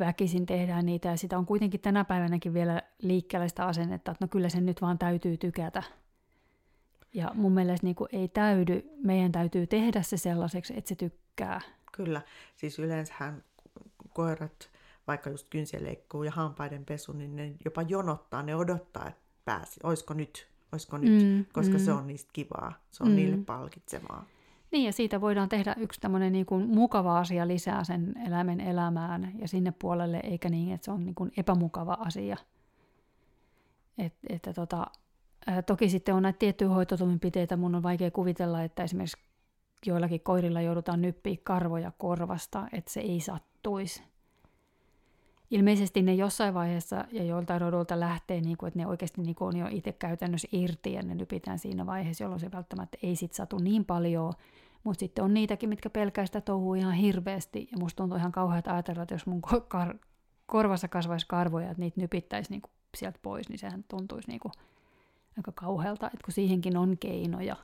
väkisin 0.00 0.46
tehdään 0.46 0.86
niitä, 0.86 1.08
ja 1.08 1.16
sitä 1.16 1.38
on 1.38 1.46
kuitenkin 1.46 1.80
tänä 1.80 2.04
päivänäkin 2.04 2.54
vielä 2.54 2.82
liikkeellä 3.02 3.48
sitä 3.48 3.66
asennetta, 3.66 4.12
että 4.12 4.24
no 4.24 4.28
kyllä 4.28 4.48
sen 4.48 4.66
nyt 4.66 4.82
vaan 4.82 4.98
täytyy 4.98 5.36
tykätä. 5.36 5.82
Ja 7.12 7.30
mun 7.34 7.52
mielestä 7.52 7.86
niin 7.86 7.96
kuin 7.96 8.08
ei 8.12 8.28
täydy, 8.28 8.90
meidän 9.04 9.32
täytyy 9.32 9.66
tehdä 9.66 10.02
se 10.02 10.16
sellaiseksi, 10.16 10.74
että 10.76 10.88
se 10.88 10.94
tykkää. 10.94 11.60
Kyllä, 11.92 12.22
siis 12.56 12.78
yleensähän 12.78 13.44
koirat, 14.12 14.70
vaikka 15.06 15.30
just 15.30 15.46
kynsileikkuu 15.50 16.22
ja 16.22 16.30
hampaiden 16.30 16.84
pesu, 16.84 17.12
niin 17.12 17.36
ne 17.36 17.54
jopa 17.64 17.82
jonottaa, 17.82 18.42
ne 18.42 18.56
odottaa, 18.56 19.08
että 19.08 19.20
pääsi, 19.44 19.80
olisiko 19.82 20.14
nyt, 20.14 20.48
olisiko 20.72 20.98
nyt, 20.98 21.22
mm, 21.22 21.44
koska 21.52 21.74
mm. 21.74 21.84
se 21.84 21.92
on 21.92 22.06
niistä 22.06 22.30
kivaa, 22.32 22.72
se 22.90 23.02
on 23.02 23.08
mm. 23.08 23.16
niille 23.16 23.36
palkitsevaa. 23.36 24.26
Niin, 24.70 24.84
ja 24.84 24.92
siitä 24.92 25.20
voidaan 25.20 25.48
tehdä 25.48 25.74
yksi 25.78 26.00
tämmöinen 26.00 26.32
niin 26.32 26.46
kuin 26.46 26.68
mukava 26.68 27.18
asia 27.18 27.48
lisää 27.48 27.84
sen 27.84 28.14
eläimen 28.26 28.60
elämään 28.60 29.32
ja 29.38 29.48
sinne 29.48 29.72
puolelle, 29.78 30.20
eikä 30.22 30.48
niin, 30.48 30.74
että 30.74 30.84
se 30.84 30.90
on 30.90 31.04
niin 31.06 31.14
kuin 31.14 31.32
epämukava 31.36 31.96
asia. 32.00 32.36
Et, 33.98 34.14
että 34.28 34.52
tota, 34.52 34.86
toki 35.66 35.88
sitten 35.88 36.14
on 36.14 36.22
näitä 36.22 36.38
tiettyjä 36.38 36.68
hoitotoimenpiteitä. 36.68 37.56
Mun 37.56 37.74
on 37.74 37.82
vaikea 37.82 38.10
kuvitella, 38.10 38.62
että 38.62 38.82
esimerkiksi 38.82 39.18
joillakin 39.86 40.20
koirilla 40.20 40.60
joudutaan 40.60 41.02
nyppiä 41.02 41.36
karvoja 41.44 41.92
korvasta, 41.98 42.66
että 42.72 42.92
se 42.92 43.00
ei 43.00 43.20
sattuisi. 43.20 44.02
Ilmeisesti 45.50 46.02
ne 46.02 46.14
jossain 46.14 46.54
vaiheessa 46.54 47.04
ja 47.12 47.24
joiltain 47.24 47.60
rodulta 47.60 48.00
lähtee, 48.00 48.40
niin 48.40 48.56
kuin, 48.56 48.68
että 48.68 48.78
ne 48.78 48.86
oikeasti 48.86 49.22
niin 49.22 49.34
kuin 49.34 49.48
on 49.48 49.56
jo 49.56 49.66
itse 49.70 49.92
käytännössä 49.92 50.48
irti 50.52 50.92
ja 50.92 51.02
ne 51.02 51.14
nypitään 51.14 51.58
siinä 51.58 51.86
vaiheessa, 51.86 52.24
jolloin 52.24 52.40
se 52.40 52.52
välttämättä 52.52 52.98
ei 53.02 53.16
sit 53.16 53.32
satu 53.32 53.58
niin 53.58 53.84
paljon. 53.84 54.32
Mutta 54.84 55.00
sitten 55.00 55.24
on 55.24 55.34
niitäkin, 55.34 55.68
mitkä 55.68 55.90
pelkää 55.90 56.26
sitä 56.26 56.40
touhuu 56.40 56.74
ihan 56.74 56.94
hirveästi. 56.94 57.68
Ja 57.72 57.78
musta 57.78 57.96
tuntuu 57.96 58.18
ihan 58.18 58.32
kauheaa 58.32 58.62
ajatella, 58.66 59.02
että 59.02 59.14
jos 59.14 59.26
mun 59.26 59.42
kar- 59.46 59.98
korvassa 60.46 60.88
kasvaisi 60.88 61.26
karvoja, 61.28 61.70
että 61.70 61.80
niitä 61.80 62.00
nypittäisi 62.00 62.50
niin 62.50 62.62
kuin 62.62 62.70
sieltä 62.96 63.18
pois, 63.22 63.48
niin 63.48 63.58
sehän 63.58 63.84
tuntuisi 63.88 64.28
niin 64.28 64.40
kuin 64.40 64.52
aika 65.36 65.52
kauhealta, 65.52 66.06
että 66.06 66.24
kun 66.24 66.34
siihenkin 66.34 66.76
on 66.76 66.98
keinoja, 66.98 67.56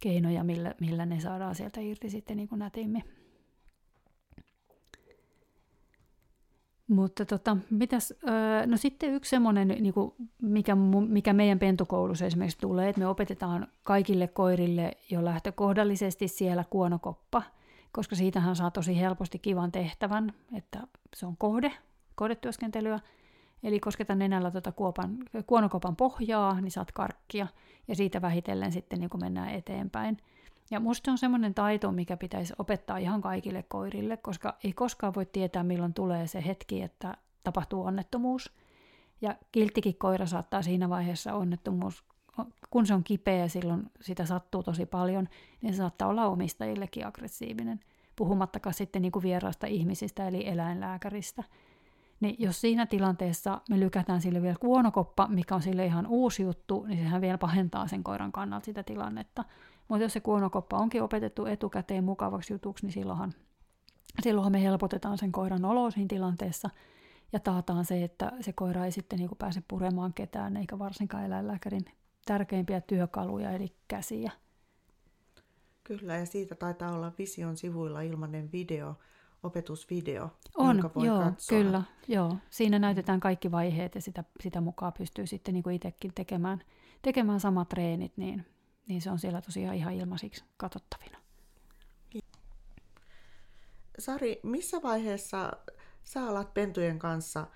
keinoja 0.00 0.44
millä, 0.44 0.74
millä 0.80 1.06
ne 1.06 1.20
saadaan 1.20 1.54
sieltä 1.54 1.80
irti 1.80 2.10
sitten 2.10 2.36
niin 2.36 2.48
nätimmin. 2.56 3.04
Mutta 6.88 7.24
tota, 7.24 7.56
mitäs, 7.70 8.14
no 8.66 8.76
sitten 8.76 9.14
yksi 9.14 9.30
semmoinen, 9.30 9.68
niin 9.68 9.94
mikä, 10.42 10.74
mikä 11.08 11.32
meidän 11.32 11.58
pentukoulussa 11.58 12.26
esimerkiksi 12.26 12.58
tulee, 12.58 12.88
että 12.88 13.00
me 13.00 13.06
opetetaan 13.06 13.66
kaikille 13.82 14.28
koirille 14.28 14.92
jo 15.10 15.24
lähtökohdallisesti 15.24 16.28
siellä 16.28 16.64
kuonokoppa, 16.70 17.42
koska 17.92 18.16
siitähän 18.16 18.56
saa 18.56 18.70
tosi 18.70 19.00
helposti 19.00 19.38
kivan 19.38 19.72
tehtävän, 19.72 20.32
että 20.54 20.80
se 21.16 21.26
on 21.26 21.36
kohde, 21.36 21.72
kohdetyöskentelyä, 22.14 23.00
Eli 23.62 23.80
kosketan 23.80 24.18
nenällä 24.18 24.50
tuota 24.50 24.72
kuopan, 24.72 25.18
kuonokopan 25.46 25.96
pohjaa, 25.96 26.60
niin 26.60 26.70
saat 26.70 26.92
karkkia, 26.92 27.46
ja 27.88 27.94
siitä 27.94 28.22
vähitellen 28.22 28.72
sitten 28.72 29.00
niin 29.00 29.10
mennään 29.20 29.50
eteenpäin. 29.50 30.18
Ja 30.70 30.80
musta 30.80 31.10
on 31.10 31.18
semmoinen 31.18 31.54
taito, 31.54 31.92
mikä 31.92 32.16
pitäisi 32.16 32.54
opettaa 32.58 32.96
ihan 32.96 33.20
kaikille 33.20 33.62
koirille, 33.62 34.16
koska 34.16 34.56
ei 34.64 34.72
koskaan 34.72 35.14
voi 35.14 35.26
tietää, 35.26 35.62
milloin 35.62 35.94
tulee 35.94 36.26
se 36.26 36.44
hetki, 36.46 36.82
että 36.82 37.16
tapahtuu 37.44 37.84
onnettomuus. 37.84 38.52
Ja 39.20 39.36
kilttikin 39.52 39.98
koira 39.98 40.26
saattaa 40.26 40.62
siinä 40.62 40.88
vaiheessa 40.88 41.34
onnettomuus, 41.34 42.04
kun 42.70 42.86
se 42.86 42.94
on 42.94 43.04
kipeä 43.04 43.36
ja 43.36 43.48
silloin 43.48 43.90
sitä 44.00 44.24
sattuu 44.24 44.62
tosi 44.62 44.86
paljon, 44.86 45.28
niin 45.60 45.74
se 45.74 45.76
saattaa 45.76 46.08
olla 46.08 46.26
omistajillekin 46.26 47.06
aggressiivinen. 47.06 47.80
puhumattakaan 48.16 48.74
sitten 48.74 49.02
niin 49.02 49.12
kuin 49.12 49.24
ihmisistä 49.68 50.28
eli 50.28 50.48
eläinlääkäristä. 50.48 51.44
Niin 52.20 52.36
jos 52.38 52.60
siinä 52.60 52.86
tilanteessa 52.86 53.60
me 53.70 53.80
lykätään 53.80 54.20
sille 54.20 54.42
vielä 54.42 54.56
kuonokoppa, 54.60 55.28
mikä 55.28 55.54
on 55.54 55.62
sille 55.62 55.86
ihan 55.86 56.06
uusi 56.06 56.42
juttu, 56.42 56.84
niin 56.88 56.98
sehän 56.98 57.20
vielä 57.20 57.38
pahentaa 57.38 57.88
sen 57.88 58.04
koiran 58.04 58.32
kannalta 58.32 58.64
sitä 58.64 58.82
tilannetta. 58.82 59.44
Mutta 59.88 60.02
jos 60.02 60.12
se 60.12 60.20
kuonokoppa 60.20 60.78
onkin 60.78 61.02
opetettu 61.02 61.46
etukäteen 61.46 62.04
mukavaksi 62.04 62.52
jutuksi, 62.52 62.86
niin 62.86 62.92
silloinhan, 62.92 63.34
silloinhan 64.22 64.52
me 64.52 64.62
helpotetaan 64.62 65.18
sen 65.18 65.32
koiran 65.32 65.64
oloa 65.64 65.90
siinä 65.90 66.08
tilanteessa 66.08 66.70
ja 67.32 67.40
taataan 67.40 67.84
se, 67.84 68.04
että 68.04 68.32
se 68.40 68.52
koira 68.52 68.84
ei 68.84 68.92
sitten 68.92 69.18
niin 69.18 69.30
pääse 69.38 69.62
puremaan 69.68 70.14
ketään, 70.14 70.56
eikä 70.56 70.78
varsinkaan 70.78 71.24
eläinlääkärin 71.24 71.84
tärkeimpiä 72.26 72.80
työkaluja, 72.80 73.50
eli 73.50 73.76
käsiä. 73.88 74.32
Kyllä, 75.84 76.16
ja 76.16 76.26
siitä 76.26 76.54
taitaa 76.54 76.92
olla 76.92 77.12
Vision 77.18 77.56
sivuilla 77.56 78.00
ilmainen 78.00 78.52
video, 78.52 78.94
opetusvideo, 79.42 80.30
on, 80.56 80.76
jonka 80.76 80.90
voi 80.94 81.06
joo, 81.06 81.22
katsoa. 81.22 81.58
kyllä, 81.58 81.82
joo. 82.08 82.36
Siinä 82.50 82.78
näytetään 82.78 83.20
kaikki 83.20 83.50
vaiheet 83.50 83.94
ja 83.94 84.00
sitä, 84.00 84.24
sitä 84.40 84.60
mukaan 84.60 84.92
pystyy 84.92 85.26
sitten 85.26 85.54
niin 85.54 85.62
kuin 85.62 85.76
itsekin 85.76 86.12
tekemään, 86.14 86.62
tekemään 87.02 87.40
samat 87.40 87.68
treenit, 87.68 88.12
niin, 88.16 88.46
niin 88.86 89.02
se 89.02 89.10
on 89.10 89.18
siellä 89.18 89.40
tosiaan 89.40 89.76
ihan 89.76 89.94
ilmaisiksi 89.94 90.44
katsottavina. 90.56 91.18
Sari, 93.98 94.40
missä 94.42 94.82
vaiheessa 94.82 95.52
sä 96.04 96.26
alat 96.26 96.54
pentujen 96.54 96.98
kanssa 96.98 97.40
äh, 97.40 97.46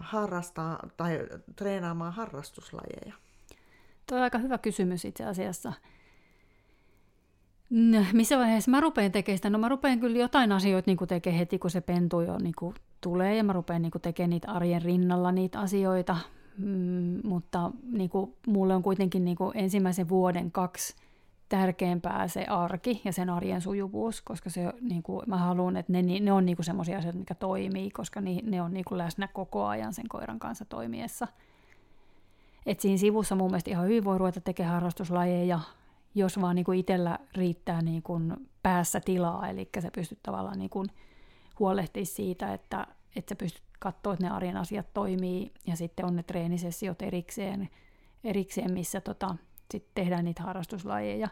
harrastaa 0.00 0.88
tai 0.96 1.18
treenaamaan 1.56 2.12
harrastuslajeja? 2.12 3.14
Tuo 4.06 4.18
on 4.18 4.24
aika 4.24 4.38
hyvä 4.38 4.58
kysymys 4.58 5.04
itse 5.04 5.24
asiassa. 5.24 5.72
No, 7.70 8.04
missä 8.12 8.38
vaiheessa 8.38 8.70
mä 8.70 8.80
rupean 8.80 9.12
tekemään 9.12 9.38
sitä? 9.38 9.50
No 9.50 9.58
mä 9.58 9.68
rupean 9.68 10.00
kyllä 10.00 10.18
jotain 10.18 10.52
asioita 10.52 10.90
niin 10.90 11.08
tekemään 11.08 11.38
heti, 11.38 11.58
kun 11.58 11.70
se 11.70 11.80
pentu 11.80 12.20
jo 12.20 12.38
niin 12.38 12.54
kuin 12.58 12.74
tulee 13.00 13.36
ja 13.36 13.44
mä 13.44 13.52
rupean 13.52 13.82
niin 13.82 13.92
tekemään 14.02 14.30
niitä 14.30 14.50
arjen 14.50 14.82
rinnalla 14.82 15.32
niitä 15.32 15.60
asioita. 15.60 16.16
Mm, 16.64 17.20
mutta 17.24 17.70
niin 17.92 18.10
kuin, 18.10 18.34
mulle 18.46 18.74
on 18.74 18.82
kuitenkin 18.82 19.24
niin 19.24 19.36
kuin 19.36 19.56
ensimmäisen 19.56 20.08
vuoden 20.08 20.50
kaksi 20.50 20.96
tärkeämpää 21.48 22.28
se 22.28 22.44
arki 22.44 23.00
ja 23.04 23.12
sen 23.12 23.30
arjen 23.30 23.60
sujuvuus, 23.60 24.22
koska 24.22 24.50
se, 24.50 24.72
niin 24.80 25.02
kuin, 25.02 25.22
mä 25.26 25.36
haluan, 25.36 25.76
että 25.76 25.92
ne, 25.92 26.02
ne 26.02 26.32
on 26.32 26.46
niin 26.46 26.56
semmoisia 26.60 26.98
asioita, 26.98 27.18
mikä 27.18 27.34
toimii, 27.34 27.90
koska 27.90 28.20
ne, 28.20 28.40
ne 28.42 28.62
on 28.62 28.74
niin 28.74 28.84
kuin 28.84 28.98
läsnä 28.98 29.28
koko 29.28 29.66
ajan 29.66 29.94
sen 29.94 30.08
koiran 30.08 30.38
kanssa 30.38 30.64
toimiessa. 30.64 31.28
Et 32.66 32.80
siinä 32.80 32.96
sivussa 32.96 33.34
mun 33.34 33.50
mielestä 33.50 33.70
ihan 33.70 33.84
hyvin 33.84 34.04
voi 34.04 34.18
ruveta 34.18 34.40
tekemään 34.40 34.74
harrastuslajeja, 34.74 35.60
jos 36.14 36.40
vaan 36.40 36.56
niin 36.56 36.64
kuin 36.64 36.78
itsellä 36.78 37.18
riittää 37.36 37.82
niin 37.82 38.02
kuin 38.02 38.36
päässä 38.62 39.00
tilaa, 39.00 39.48
eli 39.48 39.68
sä 39.80 39.90
pystyt 39.94 40.18
tavallaan 40.22 40.58
niin 40.58 40.70
kuin 40.70 40.88
huolehtimaan 41.58 42.06
siitä, 42.06 42.54
että, 42.54 42.86
että 43.16 43.30
sä 43.34 43.36
pystyt 43.36 43.69
katsoa, 43.80 44.12
että 44.12 44.24
ne 44.24 44.30
arjen 44.30 44.56
asiat 44.56 44.86
toimii, 44.94 45.52
ja 45.66 45.76
sitten 45.76 46.06
on 46.06 46.16
ne 46.16 46.22
treenisessiot 46.22 47.02
erikseen, 47.02 47.68
erikseen 48.24 48.72
missä 48.72 49.00
tota, 49.00 49.36
sitten 49.70 49.92
tehdään 49.94 50.24
niitä 50.24 50.42
harrastuslajeja. 50.42 51.28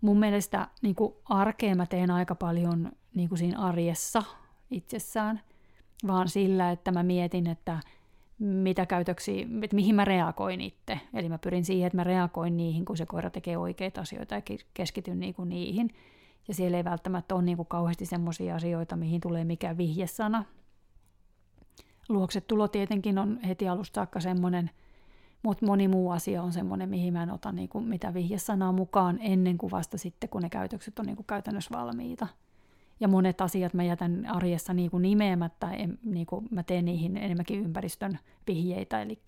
Mun 0.00 0.18
mielestä 0.18 0.68
niin 0.82 0.96
arkea 1.24 1.74
mä 1.74 1.86
teen 1.86 2.10
aika 2.10 2.34
paljon 2.34 2.92
niin 3.14 3.38
siinä 3.38 3.58
arjessa 3.58 4.22
itsessään, 4.70 5.40
vaan 6.06 6.28
sillä, 6.28 6.70
että 6.70 6.92
mä 6.92 7.02
mietin, 7.02 7.46
että 7.46 7.80
mitä 8.38 8.86
käytöksiä, 8.86 9.46
että 9.62 9.76
mihin 9.76 9.94
mä 9.94 10.04
reagoin 10.04 10.60
itse. 10.60 11.00
Eli 11.14 11.28
mä 11.28 11.38
pyrin 11.38 11.64
siihen, 11.64 11.86
että 11.86 11.96
mä 11.96 12.04
reagoin 12.04 12.56
niihin, 12.56 12.84
kun 12.84 12.96
se 12.96 13.06
koira 13.06 13.30
tekee 13.30 13.56
oikeita 13.56 14.00
asioita 14.00 14.34
ja 14.34 14.42
keskityn 14.74 15.20
niin 15.20 15.34
kuin 15.34 15.48
niihin. 15.48 15.90
Ja 16.48 16.54
siellä 16.54 16.76
ei 16.76 16.84
välttämättä 16.84 17.34
ole 17.34 17.42
niin 17.42 17.56
kuin 17.56 17.68
kauheasti 17.68 18.06
semmoisia 18.06 18.54
asioita, 18.54 18.96
mihin 18.96 19.20
tulee 19.20 19.44
mikään 19.44 19.76
vihjesana. 19.76 20.44
Luoksetulo 22.08 22.68
tietenkin 22.68 23.18
on 23.18 23.40
heti 23.40 23.68
alusta 23.68 23.98
saakka 23.98 24.20
semmoinen, 24.20 24.70
mutta 25.42 25.66
moni 25.66 25.88
muu 25.88 26.10
asia 26.10 26.42
on 26.42 26.52
semmoinen, 26.52 26.88
mihin 26.88 27.12
mä 27.12 27.22
en 27.22 27.30
ota 27.30 27.52
niin 27.52 27.68
kuin 27.68 27.84
mitä 27.84 28.14
vihjesanaa 28.14 28.72
mukaan 28.72 29.18
ennen 29.20 29.58
kuin 29.58 29.70
vasta 29.70 29.98
sitten, 29.98 30.30
kun 30.30 30.42
ne 30.42 30.50
käytökset 30.50 30.98
on 30.98 31.06
niin 31.06 31.16
kuin 31.16 31.26
käytännössä 31.26 31.78
valmiita 31.78 32.26
ja 33.00 33.08
monet 33.08 33.40
asiat 33.40 33.74
mä 33.74 33.82
jätän 33.82 34.26
arjessa 34.26 34.74
niin 34.74 34.90
kuin 34.90 35.02
nimeämättä, 35.02 35.70
en, 35.70 35.98
niin 36.04 36.26
kuin 36.26 36.48
mä 36.50 36.62
teen 36.62 36.84
niihin 36.84 37.16
enemmänkin 37.16 37.60
ympäristön 37.60 38.18
vihjeitä, 38.46 39.02
eli 39.02 39.18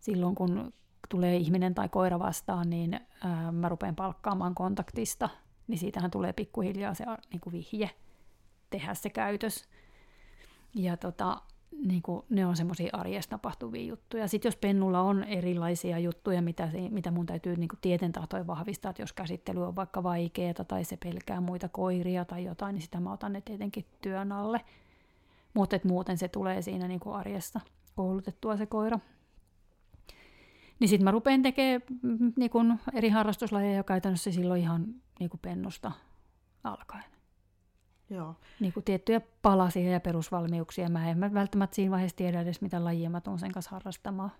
silloin 0.00 0.34
kun 0.34 0.72
tulee 1.08 1.36
ihminen 1.36 1.74
tai 1.74 1.88
koira 1.88 2.18
vastaan, 2.18 2.70
niin 2.70 3.00
ää, 3.24 3.52
mä 3.52 3.68
rupean 3.68 3.96
palkkaamaan 3.96 4.54
kontaktista, 4.54 5.28
niin 5.66 5.78
siitähän 5.78 6.10
tulee 6.10 6.32
pikkuhiljaa 6.32 6.94
se 6.94 7.04
niin 7.30 7.40
kuin 7.40 7.52
vihje 7.52 7.90
tehdä 8.70 8.94
se 8.94 9.10
käytös. 9.10 9.68
Ja 10.74 10.96
tota, 10.96 11.40
niin 11.86 12.02
kuin, 12.02 12.24
ne 12.30 12.46
on 12.46 12.56
semmoisia 12.56 12.90
arjessa 12.92 13.30
tapahtuvia 13.30 13.86
juttuja. 13.86 14.28
Sitten 14.28 14.48
jos 14.48 14.56
pennulla 14.56 15.00
on 15.00 15.24
erilaisia 15.24 15.98
juttuja, 15.98 16.42
mitä, 16.42 16.68
mitä 16.90 17.10
mun 17.10 17.26
täytyy 17.26 17.56
niin 17.56 17.68
tieten 17.80 18.12
tahtoin 18.12 18.46
vahvistaa, 18.46 18.90
että 18.90 19.02
jos 19.02 19.12
käsittely 19.12 19.66
on 19.66 19.76
vaikka 19.76 20.02
vaikeaa 20.02 20.64
tai 20.68 20.84
se 20.84 20.96
pelkää 20.96 21.40
muita 21.40 21.68
koiria 21.68 22.24
tai 22.24 22.44
jotain, 22.44 22.74
niin 22.74 22.82
sitä 22.82 23.00
mä 23.00 23.12
otan 23.12 23.32
ne 23.32 23.40
tietenkin 23.40 23.86
työn 24.00 24.32
alle. 24.32 24.60
Mutta 25.54 25.78
muuten 25.84 26.18
se 26.18 26.28
tulee 26.28 26.62
siinä 26.62 26.88
niin 26.88 27.00
kuin 27.00 27.16
arjessa 27.16 27.60
koulutettua 27.96 28.56
se 28.56 28.66
koira. 28.66 28.98
Niin 30.80 30.88
sitten 30.88 31.04
mä 31.04 31.10
rupean 31.10 31.42
tekemään 31.42 31.80
mm, 32.02 32.32
niin 32.36 32.50
kuin 32.50 32.80
eri 32.92 33.08
harrastuslajeja 33.08 33.84
käytännössä 33.84 34.32
silloin 34.32 34.60
ihan 34.60 34.86
niin 35.20 35.30
kuin 35.30 35.40
pennusta 35.40 35.92
alkaen. 36.64 37.13
Joo. 38.14 38.34
Niin 38.60 38.72
kuin 38.72 38.84
tiettyjä 38.84 39.20
palasia 39.42 39.90
ja 39.90 40.00
perusvalmiuksia. 40.00 40.88
Mä 40.88 41.10
en 41.10 41.34
välttämättä 41.34 41.74
siinä 41.74 41.90
vaiheessa 41.90 42.16
tiedä 42.16 42.40
edes, 42.40 42.60
mitä 42.60 42.84
lajia 42.84 43.10
mä 43.10 43.20
tuun 43.20 43.38
sen 43.38 43.52
kanssa 43.52 43.70
harrastamaan. 43.70 44.32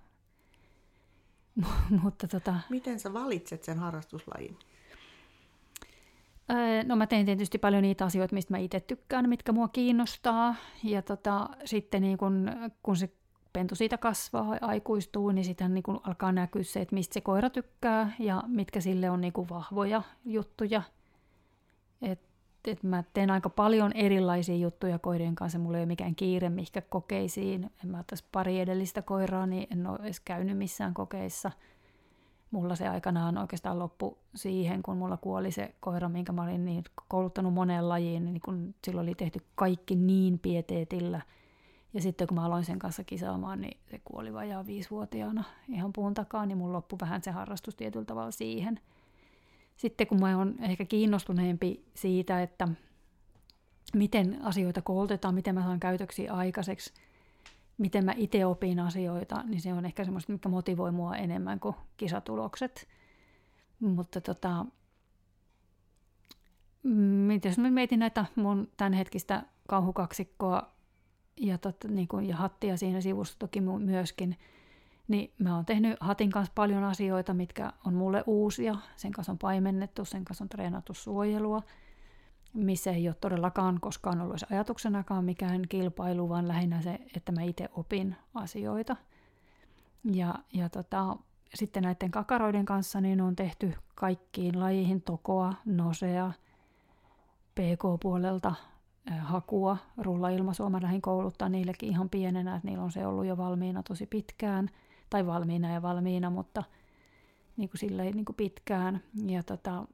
Mutta 2.02 2.28
tota... 2.28 2.54
Miten 2.70 3.00
sä 3.00 3.12
valitset 3.12 3.64
sen 3.64 3.78
harrastuslajin? 3.78 4.58
No 6.84 6.96
mä 6.96 7.06
teen 7.06 7.26
tietysti 7.26 7.58
paljon 7.58 7.82
niitä 7.82 8.04
asioita, 8.04 8.34
mistä 8.34 8.54
mä 8.54 8.58
itse 8.58 8.80
tykkään, 8.80 9.28
mitkä 9.28 9.52
mua 9.52 9.68
kiinnostaa. 9.68 10.54
Ja 10.82 11.02
tota, 11.02 11.48
sitten 11.64 12.02
niin 12.02 12.18
kun, 12.18 12.50
kun 12.82 12.96
se 12.96 13.10
pentu 13.52 13.74
siitä 13.74 13.98
kasvaa, 13.98 14.56
aikuistuu, 14.60 15.30
niin 15.30 15.44
sitten 15.44 15.74
niin 15.74 15.82
kun 15.82 16.00
alkaa 16.02 16.32
näkyä 16.32 16.62
se, 16.62 16.80
että 16.80 16.94
mistä 16.94 17.14
se 17.14 17.20
koira 17.20 17.50
tykkää 17.50 18.14
ja 18.18 18.42
mitkä 18.46 18.80
sille 18.80 19.10
on 19.10 19.20
niin 19.20 19.32
vahvoja 19.50 20.02
juttuja. 20.24 20.82
Et 22.02 22.20
että 22.70 22.86
mä 22.86 23.04
teen 23.14 23.30
aika 23.30 23.50
paljon 23.50 23.92
erilaisia 23.92 24.56
juttuja 24.56 24.98
koirien 24.98 25.34
kanssa. 25.34 25.58
Mulla 25.58 25.78
ei 25.78 25.80
ole 25.80 25.86
mikään 25.86 26.14
kiire 26.14 26.48
mihinkä 26.48 26.80
kokeisiin. 26.80 27.70
En 27.84 27.90
mä 27.90 27.98
ottaisi 27.98 28.24
pari 28.32 28.60
edellistä 28.60 29.02
koiraa, 29.02 29.46
niin 29.46 29.66
en 29.70 29.86
ole 29.86 29.98
edes 30.02 30.20
käynyt 30.20 30.58
missään 30.58 30.94
kokeissa. 30.94 31.50
Mulla 32.50 32.74
se 32.74 32.88
aikanaan 32.88 33.38
oikeastaan 33.38 33.78
loppu 33.78 34.18
siihen, 34.34 34.82
kun 34.82 34.96
mulla 34.96 35.16
kuoli 35.16 35.50
se 35.50 35.74
koira, 35.80 36.08
minkä 36.08 36.32
mä 36.32 36.42
olin 36.42 36.64
niin 36.64 36.84
kouluttanut 37.08 37.54
moneen 37.54 37.88
lajiin, 37.88 38.24
niin 38.24 38.40
kun 38.40 38.74
silloin 38.84 39.08
oli 39.08 39.14
tehty 39.14 39.40
kaikki 39.54 39.96
niin 39.96 40.38
pieteetillä. 40.38 41.20
Ja 41.94 42.00
sitten 42.00 42.26
kun 42.26 42.34
mä 42.34 42.44
aloin 42.44 42.64
sen 42.64 42.78
kanssa 42.78 43.04
kisaamaan, 43.04 43.60
niin 43.60 43.80
se 43.90 44.00
kuoli 44.04 44.34
vajaa 44.34 44.66
viisivuotiaana 44.66 45.44
ihan 45.68 45.92
puun 45.92 46.14
takaa, 46.14 46.46
niin 46.46 46.58
mun 46.58 46.72
loppu 46.72 46.96
vähän 47.00 47.22
se 47.22 47.30
harrastus 47.30 47.76
tietyllä 47.76 48.04
tavalla 48.04 48.30
siihen– 48.30 48.80
sitten 49.76 50.06
kun 50.06 50.20
mä 50.20 50.38
oon 50.38 50.54
ehkä 50.60 50.84
kiinnostuneempi 50.84 51.84
siitä, 51.94 52.42
että 52.42 52.68
miten 53.94 54.38
asioita 54.42 54.82
koulutetaan, 54.82 55.34
miten 55.34 55.54
mä 55.54 55.62
saan 55.62 55.80
käytöksiä 55.80 56.32
aikaiseksi, 56.32 56.94
miten 57.78 58.04
mä 58.04 58.14
itse 58.16 58.46
opin 58.46 58.80
asioita, 58.80 59.42
niin 59.42 59.60
se 59.60 59.72
on 59.72 59.84
ehkä 59.84 60.04
semmoista, 60.04 60.32
mikä 60.32 60.48
motivoi 60.48 60.92
mua 60.92 61.16
enemmän 61.16 61.60
kuin 61.60 61.76
kisatulokset. 61.96 62.88
Mutta 63.80 64.20
tota, 64.20 64.66
mm, 66.82 67.30
jos 67.44 67.58
mä 67.58 67.70
mietin 67.70 67.98
näitä 67.98 68.24
mun 68.36 68.68
tämänhetkistä 68.76 69.42
kauhukaksikkoa 69.68 70.74
ja, 71.40 71.58
tot, 71.58 71.76
niin 71.88 72.08
kuin, 72.08 72.28
ja 72.28 72.36
hattia 72.36 72.76
siinä 72.76 73.00
sivussa 73.00 73.38
toki 73.38 73.60
myöskin, 73.60 74.36
niin 75.08 75.32
mä 75.38 75.56
oon 75.56 75.64
tehnyt 75.64 75.96
Hatin 76.00 76.30
kanssa 76.30 76.52
paljon 76.54 76.84
asioita, 76.84 77.34
mitkä 77.34 77.72
on 77.86 77.94
mulle 77.94 78.24
uusia. 78.26 78.74
Sen 78.96 79.12
kanssa 79.12 79.32
on 79.32 79.38
paimennettu, 79.38 80.04
sen 80.04 80.24
kanssa 80.24 80.44
on 80.44 80.48
treenattu 80.48 80.94
suojelua, 80.94 81.62
missä 82.54 82.90
ei 82.90 83.08
ole 83.08 83.16
todellakaan 83.20 83.80
koskaan 83.80 84.20
ollut 84.20 84.42
ajatuksenakaan 84.50 85.24
mikään 85.24 85.62
kilpailu, 85.68 86.28
vaan 86.28 86.48
lähinnä 86.48 86.82
se, 86.82 86.98
että 87.16 87.32
mä 87.32 87.42
itse 87.42 87.68
opin 87.72 88.16
asioita. 88.34 88.96
Ja, 90.12 90.34
ja 90.52 90.68
tota, 90.68 91.16
sitten 91.54 91.82
näiden 91.82 92.10
kakaroiden 92.10 92.64
kanssa 92.64 93.00
niin 93.00 93.20
on 93.20 93.36
tehty 93.36 93.72
kaikkiin 93.94 94.60
lajiin 94.60 95.02
tokoa, 95.02 95.54
nosea, 95.64 96.32
PK-puolelta 97.54 98.54
hakua, 99.18 99.76
rullailmaisua. 99.98 100.70
Mä 100.70 100.82
lähdin 100.82 101.02
kouluttaa 101.02 101.48
niillekin 101.48 101.88
ihan 101.88 102.10
pienenä, 102.10 102.56
että 102.56 102.68
niillä 102.68 102.84
on 102.84 102.92
se 102.92 103.06
ollut 103.06 103.26
jo 103.26 103.36
valmiina 103.36 103.82
tosi 103.82 104.06
pitkään– 104.06 104.68
tai 105.10 105.26
valmiina 105.26 105.72
ja 105.72 105.82
valmiina, 105.82 106.30
mutta 106.30 106.62
niin 107.56 107.68
kuin 107.68 107.78
silleen 107.78 108.14
niin 108.14 108.24
kuin 108.24 108.36
pitkään. 108.36 109.02
Ja 109.26 109.42
tota, 109.42 109.84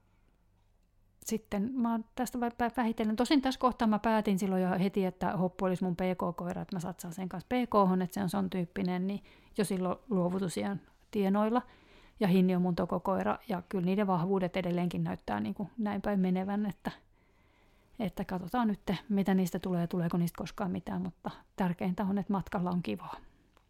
sitten 1.26 1.72
mä 1.74 2.00
tästä 2.14 2.38
vähitellen. 2.76 3.16
Tosin 3.16 3.42
tässä 3.42 3.60
kohtaa 3.60 3.88
mä 3.88 3.98
päätin 3.98 4.38
silloin 4.38 4.62
jo 4.62 4.78
heti, 4.78 5.04
että 5.04 5.36
Hoppu 5.36 5.64
olisi 5.64 5.84
mun 5.84 5.96
PK-koira, 5.96 6.62
että 6.62 6.76
mä 6.76 6.80
satsaan 6.80 7.14
sen 7.14 7.28
kanssa 7.28 7.46
PK, 7.48 8.02
että 8.02 8.14
se 8.14 8.22
on 8.22 8.28
son 8.28 8.50
tyyppinen, 8.50 9.06
niin 9.06 9.22
jo 9.58 9.64
silloin 9.64 9.98
luovutusien 10.10 10.80
tienoilla. 11.10 11.62
Ja 12.20 12.28
Hinni 12.28 12.56
on 12.56 12.62
mun 12.62 12.76
tokokoira, 12.76 13.38
ja 13.48 13.62
kyllä 13.68 13.84
niiden 13.84 14.06
vahvuudet 14.06 14.56
edelleenkin 14.56 15.04
näyttää 15.04 15.40
niin 15.40 15.54
kuin 15.54 15.70
näin 15.78 16.02
päin 16.02 16.20
menevän, 16.20 16.66
että, 16.66 16.90
että 17.98 18.24
katsotaan 18.24 18.68
nyt, 18.68 18.80
mitä 19.08 19.34
niistä 19.34 19.58
tulee, 19.58 19.86
tuleeko 19.86 20.16
niistä 20.16 20.38
koskaan 20.38 20.70
mitään, 20.70 21.02
mutta 21.02 21.30
tärkeintä 21.56 22.04
on, 22.04 22.18
että 22.18 22.32
matkalla 22.32 22.70
on 22.70 22.82
kivaa. 22.82 23.16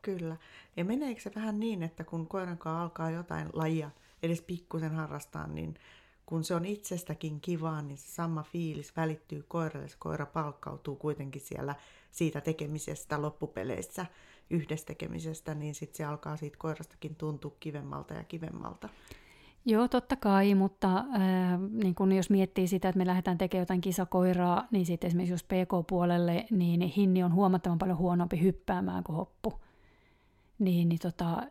Kyllä. 0.02 0.36
Ja 0.77 0.85
meneekö 0.85 1.20
se 1.20 1.32
vähän 1.35 1.60
niin, 1.60 1.82
että 1.82 2.05
kun 2.05 2.27
koiran 2.27 2.59
kanssa 2.59 2.82
alkaa 2.82 3.10
jotain 3.10 3.48
lajia 3.52 3.90
edes 4.22 4.43
pikkusen 4.43 4.94
harrastaa, 4.94 5.47
niin 5.47 5.74
kun 6.27 6.44
se 6.44 6.55
on 6.55 6.64
itsestäkin 6.64 7.40
kivaa, 7.40 7.82
niin 7.82 7.98
se 7.98 8.09
sama 8.09 8.43
fiilis 8.43 8.97
välittyy 8.97 9.44
koiralle. 9.48 9.89
Se 9.89 9.97
koira 9.98 10.27
palkkautuu 10.27 10.97
kuitenkin 10.97 11.43
siellä 11.43 11.74
siitä 12.10 12.40
tekemisestä 12.40 13.22
loppupeleissä, 13.22 14.06
yhdessä 14.51 14.86
tekemisestä, 14.86 15.55
niin 15.55 15.74
sitten 15.74 15.97
se 15.97 16.05
alkaa 16.05 16.36
siitä 16.36 16.56
koirastakin 16.59 17.14
tuntua 17.14 17.56
kivemmalta 17.60 18.14
ja 18.14 18.24
kivemmalta. 18.24 18.89
Joo, 19.64 19.89
totta 19.89 20.16
kai, 20.16 20.55
mutta 20.55 20.97
äh, 20.98 21.60
niin 21.70 21.94
kun 21.94 22.12
jos 22.12 22.31
miettii 22.31 22.68
sitä, 22.68 22.89
että 22.89 22.98
me 22.98 23.06
lähdetään 23.06 23.39
tekemään 23.39 23.62
jotain 23.62 23.81
kisakoiraa, 23.81 24.66
niin 24.70 24.86
sitten 24.86 25.09
esimerkiksi 25.09 25.32
jos 25.32 25.44
PK-puolelle, 25.44 26.47
niin 26.51 26.81
Hinni 26.81 27.22
on 27.22 27.35
huomattavan 27.35 27.78
paljon 27.78 27.98
huonompi 27.98 28.43
hyppäämään 28.43 29.05
kuin 29.05 29.16
hoppu. 29.16 29.60
Niin, 30.60 30.88
niin 30.88 30.98
tota, 30.98 31.42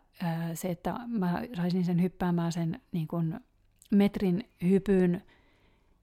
se, 0.54 0.70
että 0.70 0.94
mä 1.06 1.42
saisin 1.56 1.84
sen 1.84 2.02
hyppäämään 2.02 2.52
sen 2.52 2.80
niin 2.92 3.08
kun 3.08 3.40
metrin 3.90 4.48
hypyn 4.62 5.22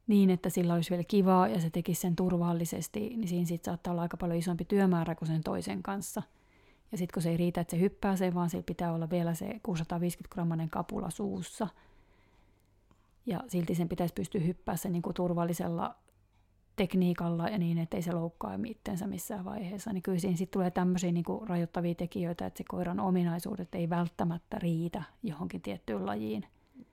niin, 0.08 0.30
että 0.30 0.50
sillä 0.50 0.74
olisi 0.74 0.90
vielä 0.90 1.04
kivaa 1.04 1.48
ja 1.48 1.62
se 1.62 1.70
tekisi 1.70 2.02
sen 2.02 2.16
turvallisesti, 2.16 3.00
niin 3.00 3.28
siinä 3.28 3.46
sitten 3.46 3.72
saattaa 3.72 3.92
olla 3.92 4.02
aika 4.02 4.18
paljon 4.18 4.40
isompi 4.40 4.66
työmäärä 4.66 5.16
kuin 5.16 5.28
sen 5.28 5.44
toisen 5.44 5.84
kanssa. 5.84 6.24
Ja 6.92 6.98
sitten 6.98 7.14
kun 7.14 7.24
se 7.24 7.30
ei 7.30 7.38
riitä, 7.38 7.62
että 7.62 7.72
se 7.72 7.80
hyppää 7.80 8.16
sen, 8.16 8.34
vaan 8.34 8.50
sillä 8.50 8.64
pitää 8.64 8.94
olla 8.94 9.10
vielä 9.10 9.34
se 9.34 9.60
650 9.64 10.34
grammanen 10.34 10.70
kapula 10.70 11.10
suussa. 11.10 11.68
Ja 13.26 13.44
silti 13.48 13.76
sen 13.76 13.90
pitäisi 13.90 14.14
pystyä 14.14 14.42
hyppää 14.42 14.76
sen 14.76 14.92
niin 14.92 15.02
kuin 15.02 15.14
turvallisella 15.14 15.96
tekniikalla 16.78 17.50
ja 17.50 17.58
niin, 17.58 17.78
ettei 17.78 18.02
se 18.02 18.12
loukkaa 18.12 18.60
itsensä 18.66 19.08
missään 19.08 19.46
vaiheessa. 19.46 19.94
Niin 19.94 20.04
kyllä 20.04 20.20
siinä 20.20 20.38
sitten 20.38 20.54
tulee 20.54 20.72
tämmöisiä 20.72 21.12
niin 21.12 21.24
kuin 21.24 21.50
rajoittavia 21.50 21.96
tekijöitä, 21.96 22.46
että 22.46 22.58
se 22.58 22.64
koiran 22.68 23.00
ominaisuudet 23.00 23.76
ei 23.76 23.90
välttämättä 23.90 24.60
riitä 24.60 25.04
johonkin 25.24 25.62
tiettyyn 25.62 26.06
lajiin. 26.06 26.46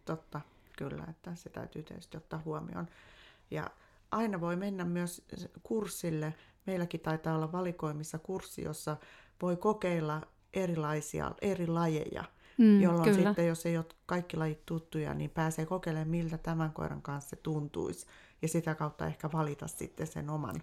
Totta 0.05 0.40
kyllä, 0.78 1.05
että 1.11 1.35
se 1.35 1.51
täytyy 1.51 1.82
tietysti 1.82 2.16
ottaa 2.16 2.43
huomioon. 2.44 2.86
Ja 3.51 3.70
aina 4.11 4.40
voi 4.40 4.56
mennä 4.56 4.85
myös 4.85 5.27
kurssille. 5.62 6.35
Meilläkin 6.66 7.01
taitaa 7.01 7.36
olla 7.36 7.52
valikoimissa 7.52 8.19
kurssi, 8.19 8.62
jossa 8.62 8.97
voi 9.43 9.56
kokeilla 9.56 10.23
erilaisia 10.55 11.35
eri 11.43 11.66
lajeja, 11.66 12.24
mm, 12.59 12.81
jolloin 12.81 13.15
kyllä. 13.15 13.28
sitten, 13.28 13.47
jos 13.47 13.66
ei 13.66 13.77
ole 13.77 13.86
kaikki 14.06 14.36
lajit 14.36 14.66
tuttuja, 14.66 15.15
niin 15.15 15.31
pääsee 15.31 15.66
kokeilemaan, 15.66 16.09
miltä 16.09 16.39
tämän 16.39 16.73
koiran 16.73 17.02
kanssa 17.02 17.31
se 17.31 17.36
tuntuisi. 17.36 18.06
Ja 18.44 18.48
sitä 18.48 18.74
kautta 18.74 19.06
ehkä 19.06 19.30
valita 19.32 19.66
sitten 19.66 20.06
sen 20.06 20.30
oman 20.30 20.62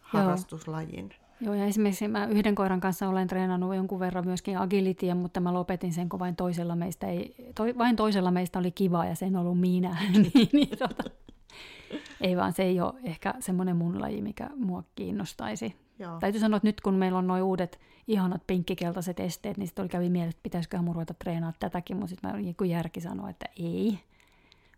harrastuslajin. 0.00 1.14
Joo, 1.40 1.54
ja 1.54 1.64
esimerkiksi 1.64 2.08
mä 2.08 2.26
yhden 2.26 2.54
koiran 2.54 2.80
kanssa 2.80 3.08
olen 3.08 3.28
treenannut 3.28 3.74
jonkun 3.74 4.00
verran 4.00 4.24
myöskin 4.24 4.58
agilitia, 4.58 5.14
mutta 5.14 5.40
mä 5.40 5.54
lopetin 5.54 5.92
sen, 5.92 6.08
kun 6.08 6.20
vain 6.20 6.36
toisella 6.36 6.76
meistä, 6.76 7.06
ei, 7.06 7.34
to, 7.54 7.64
vain 7.78 7.96
toisella 7.96 8.30
meistä 8.30 8.58
oli 8.58 8.70
kiva 8.70 9.04
ja 9.04 9.14
sen 9.14 9.36
ollut 9.36 9.60
minä. 9.60 9.96
niin, 10.34 10.48
niin, 10.52 10.78
tota, 10.78 11.04
ei 12.20 12.36
vaan 12.36 12.52
se 12.52 12.62
ei 12.62 12.80
ole 12.80 12.94
ehkä 13.04 13.34
semmoinen 13.40 13.76
mun 13.76 14.00
laji, 14.00 14.22
mikä 14.22 14.50
mua 14.56 14.84
kiinnostaisi. 14.94 15.76
Joo. 15.98 16.18
Täytyy 16.20 16.40
sanoa, 16.40 16.56
että 16.56 16.68
nyt 16.68 16.80
kun 16.80 16.94
meillä 16.94 17.18
on 17.18 17.26
nuo 17.26 17.40
uudet 17.40 17.80
ihanat 18.08 18.42
pinkkikeltaiset 18.46 19.20
esteet, 19.20 19.56
niin 19.56 19.66
sitten 19.66 19.82
oli 19.82 19.88
kävi 19.88 20.08
mielessä, 20.08 20.36
että 20.36 20.42
pitäisiköhän 20.42 20.84
mun 20.84 20.94
ruveta 20.94 21.14
treenaamaan 21.14 21.54
tätäkin, 21.58 21.96
mutta 21.96 22.10
sitten 22.10 22.30
mä 22.30 22.66
järki 22.66 23.00
sanoa, 23.00 23.30
että 23.30 23.46
ei. 23.56 23.98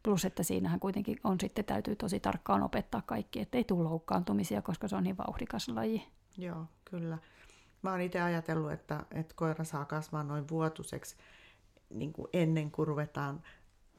Plus, 0.05 0.24
että 0.24 0.43
siinähän 0.43 0.81
kuitenkin 0.81 1.20
on 1.24 1.40
sitten, 1.40 1.64
täytyy 1.64 1.97
tosi 1.97 2.20
tarkkaan 2.20 2.62
opettaa 2.62 3.02
kaikki, 3.06 3.40
ettei 3.40 3.64
tule 3.64 3.85
loukkaantumisia, 3.85 4.62
koska 4.62 4.89
se 4.89 4.97
on 4.97 5.05
niin 5.05 5.16
vauhdikas 5.16 5.68
laji. 5.68 6.06
Joo, 6.39 6.66
kyllä. 6.85 7.18
Mä 7.82 7.90
oon 7.90 8.01
itse 8.01 8.20
ajatellut, 8.20 8.72
että, 8.72 9.05
että 9.10 9.35
koira 9.36 9.64
saa 9.64 9.85
kasvaa 9.85 10.22
noin 10.22 10.48
vuotuiseksi 10.48 11.16
niin 11.90 12.12
kuin 12.12 12.28
ennen 12.32 12.70
kuin 12.70 12.86
ruvetaan 12.86 13.43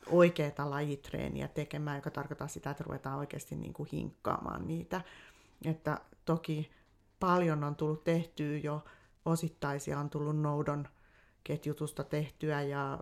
oikeita 0.09 0.69
lajitreeniä 0.69 1.47
tekemään, 1.47 1.97
joka 1.97 2.11
tarkoittaa 2.11 2.47
sitä, 2.47 2.69
että 2.69 2.83
ruvetaan 2.83 3.17
oikeasti 3.17 3.55
niin 3.55 3.73
kuin 3.73 3.89
hinkkaamaan 3.91 4.67
niitä. 4.67 5.01
Että 5.65 6.01
toki 6.25 6.71
paljon 7.19 7.63
on 7.63 7.75
tullut 7.75 8.03
tehtyä 8.03 8.57
jo, 8.57 8.85
osittaisia 9.25 9.99
on 9.99 10.09
tullut 10.09 10.39
noudon 10.39 10.87
ketjutusta 11.43 12.03
tehtyä 12.03 12.61
ja, 12.61 12.99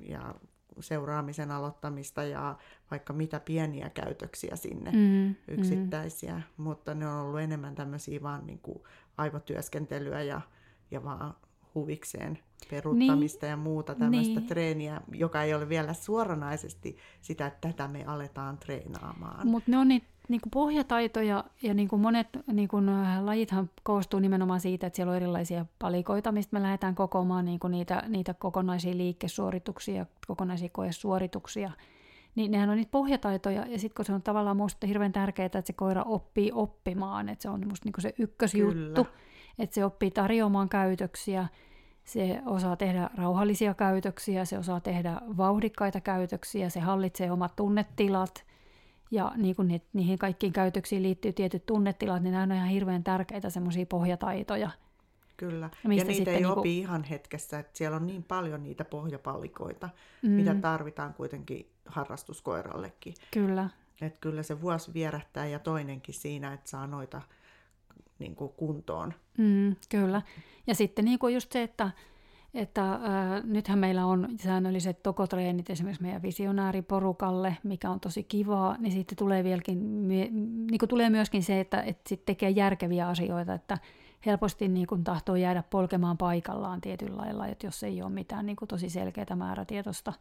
ja 0.00 0.34
seuraamisen 0.80 1.50
aloittamista 1.50 2.22
ja 2.24 2.56
vaikka 2.90 3.12
mitä 3.12 3.40
pieniä 3.40 3.90
käytöksiä 3.90 4.56
sinne 4.56 4.90
mm, 4.90 5.34
yksittäisiä, 5.48 6.34
mm. 6.34 6.64
mutta 6.64 6.94
ne 6.94 7.08
on 7.08 7.14
ollut 7.14 7.40
enemmän 7.40 7.74
tämmöisiä 7.74 8.22
vaan 8.22 8.46
niin 8.46 8.58
kuin 8.58 8.82
aivotyöskentelyä 9.18 10.22
ja, 10.22 10.40
ja 10.90 11.04
vaan 11.04 11.34
huvikseen 11.74 12.38
peruuttamista 12.70 13.46
niin, 13.46 13.50
ja 13.50 13.56
muuta 13.56 13.94
tämmöistä 13.94 14.40
niin. 14.40 14.48
treeniä, 14.48 15.00
joka 15.12 15.42
ei 15.42 15.54
ole 15.54 15.68
vielä 15.68 15.92
suoranaisesti 15.92 16.96
sitä, 17.20 17.46
että 17.46 17.68
tätä 17.68 17.88
me 17.88 18.04
aletaan 18.04 18.58
treenaamaan. 18.58 19.46
Mutta 19.46 19.70
ne 19.70 19.78
on 19.78 19.88
niitä 19.88 20.06
niin 20.28 20.40
kuin 20.40 20.50
pohjataitoja 20.50 21.44
ja 21.62 21.74
niin 21.74 21.88
kuin 21.88 22.02
monet 22.02 22.28
niin 22.52 22.68
kuin 22.68 22.88
äh, 22.88 23.24
lajithan 23.24 23.70
koostuu 23.82 24.20
nimenomaan 24.20 24.60
siitä, 24.60 24.86
että 24.86 24.96
siellä 24.96 25.10
on 25.10 25.16
erilaisia 25.16 25.66
palikoita, 25.78 26.32
mistä 26.32 26.56
me 26.56 26.62
lähdetään 26.62 26.94
kokoamaan 26.94 27.44
niin 27.44 27.60
kuin 27.60 27.70
niitä, 27.70 28.02
niitä 28.08 28.34
kokonaisia 28.34 28.96
liikkesuorituksia, 28.96 30.06
kokonaisia 30.26 30.68
koesuorituksia. 30.72 31.70
Niin 32.34 32.50
nehän 32.50 32.70
on 32.70 32.76
niitä 32.76 32.90
pohjataitoja 32.90 33.66
ja 33.66 33.78
sitten 33.78 33.94
kun 33.96 34.04
se 34.04 34.12
on 34.12 34.22
tavallaan 34.22 34.56
minusta 34.56 34.86
hirveän 34.86 35.12
tärkeää, 35.12 35.46
että 35.46 35.62
se 35.64 35.72
koira 35.72 36.02
oppii 36.02 36.50
oppimaan, 36.54 37.28
että 37.28 37.42
se 37.42 37.48
on 37.48 37.60
minusta 37.60 37.88
niin 37.88 38.02
se 38.02 38.14
ykkösjuttu, 38.18 39.04
Kyllä. 39.04 39.18
Että 39.58 39.74
se 39.74 39.84
oppii 39.84 40.10
tarjoamaan 40.10 40.68
käytöksiä, 40.68 41.48
se 42.04 42.40
osaa 42.46 42.76
tehdä 42.76 43.10
rauhallisia 43.16 43.74
käytöksiä, 43.74 44.44
se 44.44 44.58
osaa 44.58 44.80
tehdä 44.80 45.20
vauhdikkaita 45.36 46.00
käytöksiä, 46.00 46.68
se 46.68 46.80
hallitsee 46.80 47.32
omat 47.32 47.56
tunnetilat– 47.56 48.44
ja 49.12 49.32
niin 49.36 49.56
kuin 49.56 49.68
ni, 49.68 49.82
niihin 49.92 50.18
kaikkiin 50.18 50.52
käytöksiin 50.52 51.02
liittyy 51.02 51.32
tietyt 51.32 51.66
tunnetilat, 51.66 52.22
niin 52.22 52.32
nämä 52.32 52.42
on 52.42 52.52
ihan 52.52 52.68
hirveän 52.68 53.04
tärkeitä 53.04 53.50
semmoisia 53.50 53.86
pohjataitoja. 53.86 54.70
Kyllä, 55.36 55.70
ja 55.84 56.04
niitä 56.04 56.30
ei 56.30 56.36
niin 56.36 56.46
kuin... 56.46 56.58
opi 56.58 56.78
ihan 56.78 57.04
hetkessä, 57.04 57.58
että 57.58 57.78
siellä 57.78 57.96
on 57.96 58.06
niin 58.06 58.22
paljon 58.22 58.62
niitä 58.62 58.84
pohjapallikoita, 58.84 59.88
mm. 60.22 60.30
mitä 60.30 60.54
tarvitaan 60.54 61.14
kuitenkin 61.14 61.70
harrastuskoirallekin. 61.86 63.14
Kyllä. 63.30 63.70
Että 64.00 64.18
kyllä 64.20 64.42
se 64.42 64.60
vuosi 64.60 64.94
vierähtää 64.94 65.46
ja 65.46 65.58
toinenkin 65.58 66.14
siinä, 66.14 66.52
että 66.52 66.70
saa 66.70 66.86
noita 66.86 67.22
niin 68.22 68.36
kuin 68.36 68.52
kuntoon. 68.56 69.14
Mm, 69.38 69.76
kyllä. 69.88 70.22
Ja 70.66 70.74
sitten 70.74 71.04
niin 71.04 71.18
kuin 71.18 71.34
just 71.34 71.52
se, 71.52 71.62
että 71.62 71.90
että 72.54 72.92
äh, 72.92 73.00
nythän 73.44 73.78
meillä 73.78 74.06
on 74.06 74.28
säännölliset 74.40 75.02
tokotreenit 75.02 75.70
esimerkiksi 75.70 76.02
meidän 76.02 76.22
visionääriporukalle, 76.22 77.56
mikä 77.62 77.90
on 77.90 78.00
tosi 78.00 78.24
kivaa, 78.24 78.76
niin 78.78 78.92
sitten 78.92 79.18
tulee, 79.18 79.44
vieläkin, 79.44 80.08
niin 80.08 80.78
kuin 80.78 80.88
tulee 80.88 81.10
myöskin 81.10 81.42
se, 81.42 81.60
että, 81.60 81.82
että 81.82 82.08
sit 82.08 82.24
tekee 82.24 82.50
järkeviä 82.50 83.08
asioita, 83.08 83.54
että 83.54 83.78
helposti 84.26 84.68
niin 84.68 84.86
kuin 84.86 85.04
tahtoo 85.04 85.36
jäädä 85.36 85.62
polkemaan 85.70 86.18
paikallaan 86.18 86.80
tietyllä 86.80 87.16
lailla, 87.16 87.46
että 87.46 87.66
jos 87.66 87.82
ei 87.82 88.02
ole 88.02 88.10
mitään 88.10 88.46
niin 88.46 88.56
kuin 88.56 88.68
tosi 88.68 88.90
selkeää 88.90 89.36
määrätietoista 89.36 90.12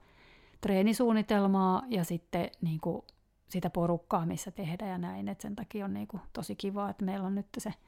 treenisuunnitelmaa 0.62 1.84
ja 1.90 2.04
sitten 2.04 2.50
niin 2.62 2.80
kuin 2.80 3.02
sitä 3.50 3.70
porukkaa, 3.70 4.26
missä 4.26 4.52
tehdään 4.52 4.92
ja 4.92 4.98
näin, 4.98 5.28
että 5.28 5.42
sen 5.42 5.56
takia 5.56 5.86
on 5.86 5.94
niin 5.94 6.08
kuin 6.08 6.22
tosi 6.34 6.56
kiva, 6.56 6.90
että 6.90 7.06
meillä 7.06 7.28
on 7.28 7.36
nyt 7.36 7.48
se– 7.58 7.74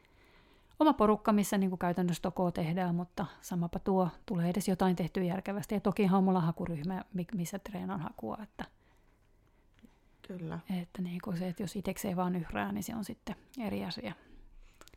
oma 0.83 0.93
porukka, 0.93 1.33
missä 1.33 1.57
niin 1.57 1.69
kuin 1.69 1.79
käytännössä 1.79 2.21
tokoa 2.21 2.51
tehdään, 2.51 2.95
mutta 2.95 3.25
samapa 3.41 3.79
tuo 3.79 4.09
tulee 4.25 4.49
edes 4.49 4.67
jotain 4.67 4.95
tehtyä 4.95 5.23
järkevästi. 5.23 5.75
Ja 5.75 5.81
toki 5.81 6.09
on 6.13 6.23
mulla 6.23 6.41
hakuryhmä, 6.41 7.03
missä 7.33 7.59
treenaan 7.59 7.99
hakua. 7.99 8.37
Että, 8.43 8.65
Kyllä. 10.27 10.59
Että 10.81 11.01
niin 11.01 11.21
kuin 11.23 11.37
se, 11.37 11.47
että 11.47 11.63
jos 11.63 11.75
itsekseen 11.75 12.15
vaan 12.15 12.35
yhrää, 12.35 12.71
niin 12.71 12.83
se 12.83 12.95
on 12.95 13.05
sitten 13.05 13.35
eri 13.59 13.85
asia. 13.85 14.13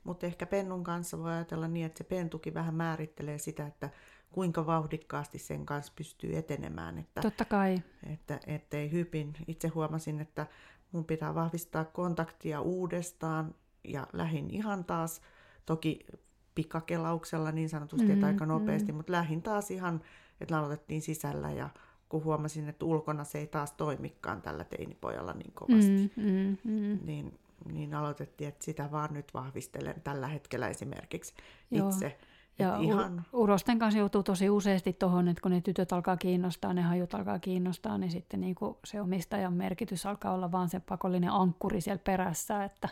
Mutta 0.04 0.26
ehkä 0.26 0.46
pennun 0.46 0.84
kanssa 0.84 1.18
voi 1.18 1.32
ajatella 1.32 1.68
niin, 1.68 1.86
että 1.86 1.98
se 1.98 2.04
pentukin 2.04 2.54
vähän 2.54 2.74
määrittelee 2.74 3.38
sitä, 3.38 3.66
että 3.66 3.90
kuinka 4.32 4.66
vauhdikkaasti 4.66 5.38
sen 5.38 5.66
kanssa 5.66 5.92
pystyy 5.96 6.36
etenemään. 6.36 6.98
Että, 6.98 7.20
Totta 7.20 7.44
kai. 7.44 7.82
Että, 8.12 8.40
ettei 8.46 8.92
hypin. 8.92 9.32
Itse 9.46 9.68
huomasin, 9.68 10.20
että 10.20 10.46
mun 10.92 11.04
pitää 11.04 11.34
vahvistaa 11.34 11.84
kontaktia 11.84 12.60
uudestaan 12.60 13.54
ja 13.84 14.06
lähin 14.12 14.50
ihan 14.50 14.84
taas 14.84 15.20
Toki 15.66 16.06
pikakelauksella 16.54 17.52
niin 17.52 17.68
sanotusti, 17.68 18.06
mm, 18.06 18.12
että 18.12 18.26
aika 18.26 18.46
nopeasti, 18.46 18.92
mm. 18.92 18.96
mutta 18.96 19.12
lähin 19.12 19.42
taas 19.42 19.70
ihan, 19.70 20.00
että 20.40 20.54
laulettiin 20.54 21.02
sisällä 21.02 21.50
ja 21.50 21.70
kun 22.08 22.24
huomasin, 22.24 22.68
että 22.68 22.84
ulkona 22.84 23.24
se 23.24 23.38
ei 23.38 23.46
taas 23.46 23.72
toimikaan 23.72 24.42
tällä 24.42 24.64
teinipojalla 24.64 25.32
niin 25.32 25.52
kovasti, 25.52 26.12
mm, 26.16 26.22
mm, 26.22 26.56
mm. 26.64 26.98
Niin, 27.04 27.38
niin 27.72 27.94
aloitettiin, 27.94 28.48
että 28.48 28.64
sitä 28.64 28.90
vaan 28.90 29.14
nyt 29.14 29.34
vahvistelen 29.34 30.00
tällä 30.04 30.28
hetkellä 30.28 30.68
esimerkiksi 30.68 31.34
Joo. 31.70 31.88
itse. 31.88 32.18
Ja 32.58 32.76
ihan... 32.76 33.24
urosten 33.32 33.78
kanssa 33.78 33.98
joutuu 33.98 34.22
tosi 34.22 34.50
useasti 34.50 34.92
tuohon, 34.92 35.28
että 35.28 35.40
kun 35.40 35.50
ne 35.50 35.60
tytöt 35.60 35.92
alkaa 35.92 36.16
kiinnostaa, 36.16 36.74
ne 36.74 36.82
hajut 36.82 37.14
alkaa 37.14 37.38
kiinnostaa, 37.38 37.98
niin 37.98 38.10
sitten 38.10 38.40
niin 38.40 38.54
kuin 38.54 38.76
se 38.84 39.00
omistajan 39.00 39.52
merkitys 39.52 40.06
alkaa 40.06 40.32
olla 40.32 40.52
vaan 40.52 40.68
se 40.68 40.80
pakollinen 40.80 41.30
ankkuri 41.30 41.80
siellä 41.80 42.02
perässä, 42.04 42.64
että, 42.64 42.88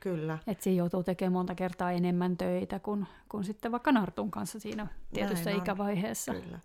Kyllä. 0.00 0.38
että 0.46 0.64
siinä 0.64 0.78
joutuu 0.78 1.02
tekemään 1.02 1.32
monta 1.32 1.54
kertaa 1.54 1.92
enemmän 1.92 2.36
töitä 2.36 2.78
kuin, 2.78 3.06
kuin 3.28 3.44
sitten 3.44 3.72
vaikka 3.72 3.92
Nartun 3.92 4.30
kanssa 4.30 4.60
siinä 4.60 4.86
tietyssä 5.14 5.50
Näin 5.50 5.62
ikävaiheessa. 5.62 6.34
Kyllä. 6.34 6.58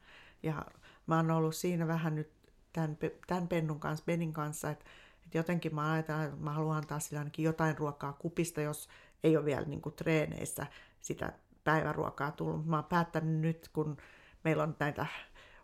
Ja 0.44 0.66
mä 1.08 1.16
oon 1.16 1.32
ollut 1.32 1.56
siinä 1.56 1.88
vähän 1.88 2.16
nyt 2.16 2.30
tämän, 2.74 2.98
tämän 3.28 3.48
Pennun 3.48 3.80
kanssa, 3.80 4.06
Benin 4.06 4.34
kanssa, 4.34 4.70
että, 4.70 4.86
että 5.26 5.38
jotenkin 5.38 5.76
mä 5.76 5.92
ajattelen, 5.92 6.24
että 6.24 6.36
mä 6.40 6.52
haluan 6.52 6.78
antaa 6.78 7.00
sille 7.00 7.20
ainakin 7.20 7.46
jotain 7.46 7.78
ruokaa 7.78 8.14
kupista, 8.14 8.62
jos 8.62 8.90
ei 9.24 9.38
ole 9.38 9.46
vielä 9.46 9.66
niin 9.66 9.82
kuin 9.82 9.96
treeneissä 9.96 10.68
sitä 11.02 11.34
päiväruokaa 11.64 12.32
tullut. 12.32 12.66
Mä 12.66 12.76
oon 12.76 12.86
päättänyt 12.86 13.42
nyt, 13.42 13.70
kun 13.74 13.98
meillä 14.44 14.64
on 14.64 14.76
näitä 14.80 15.06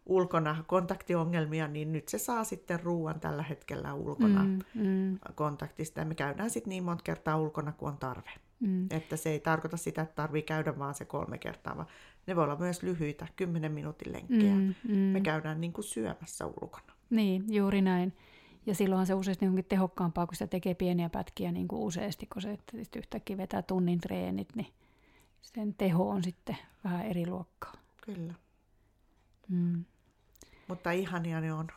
ulkona 0.05 0.63
kontaktiongelmia, 0.67 1.67
niin 1.67 1.91
nyt 1.91 2.07
se 2.07 2.17
saa 2.17 2.43
sitten 2.43 2.79
ruoan 2.79 3.19
tällä 3.19 3.43
hetkellä 3.43 3.93
ulkona 3.93 4.43
mm, 4.43 4.59
mm. 4.73 5.19
kontaktista. 5.35 5.99
Ja 5.99 6.05
me 6.05 6.15
käydään 6.15 6.49
sitten 6.49 6.69
niin 6.69 6.83
monta 6.83 7.03
kertaa 7.03 7.37
ulkona 7.37 7.71
kuin 7.71 7.91
on 7.91 7.97
tarve. 7.97 8.31
Mm. 8.59 8.87
Että 8.89 9.17
se 9.17 9.29
ei 9.29 9.39
tarkoita 9.39 9.77
sitä, 9.77 10.01
että 10.01 10.15
tarvii 10.15 10.41
käydä 10.41 10.79
vaan 10.79 10.93
se 10.93 11.05
kolme 11.05 11.37
kertaa, 11.37 11.77
vaan 11.77 11.87
ne 12.27 12.35
voi 12.35 12.43
olla 12.43 12.55
myös 12.55 12.83
lyhyitä, 12.83 13.27
kymmenen 13.35 13.71
minuutin 13.71 14.13
lenkkejä. 14.13 14.55
Mm, 14.55 14.73
mm. 14.87 14.95
Me 14.95 15.21
käydään 15.21 15.61
niin 15.61 15.73
kuin 15.73 15.85
syömässä 15.85 16.45
ulkona. 16.45 16.93
Niin, 17.09 17.43
juuri 17.53 17.81
näin. 17.81 18.13
Ja 18.65 18.75
silloinhan 18.75 19.07
se 19.07 19.13
useasti 19.13 19.47
onkin 19.47 19.65
tehokkaampaa, 19.65 20.27
kun 20.27 20.35
se 20.35 20.47
tekee 20.47 20.73
pieniä 20.73 21.09
pätkiä 21.09 21.51
niin 21.51 21.67
kuin 21.67 21.81
useasti, 21.81 22.27
kun 22.33 22.41
se 22.41 22.51
että 22.51 22.99
yhtäkkiä 22.99 23.37
vetää 23.37 23.61
tunnin 23.61 23.99
treenit, 23.99 24.55
niin 24.55 24.67
sen 25.41 25.73
teho 25.73 26.09
on 26.09 26.23
sitten 26.23 26.57
vähän 26.83 27.05
eri 27.05 27.27
luokkaa. 27.27 27.73
Kyllä. 28.05 28.33
Mm. 29.49 29.85
Mutta 30.67 30.91
ihania 30.91 31.41
ne 31.41 31.53
on, 31.53 31.67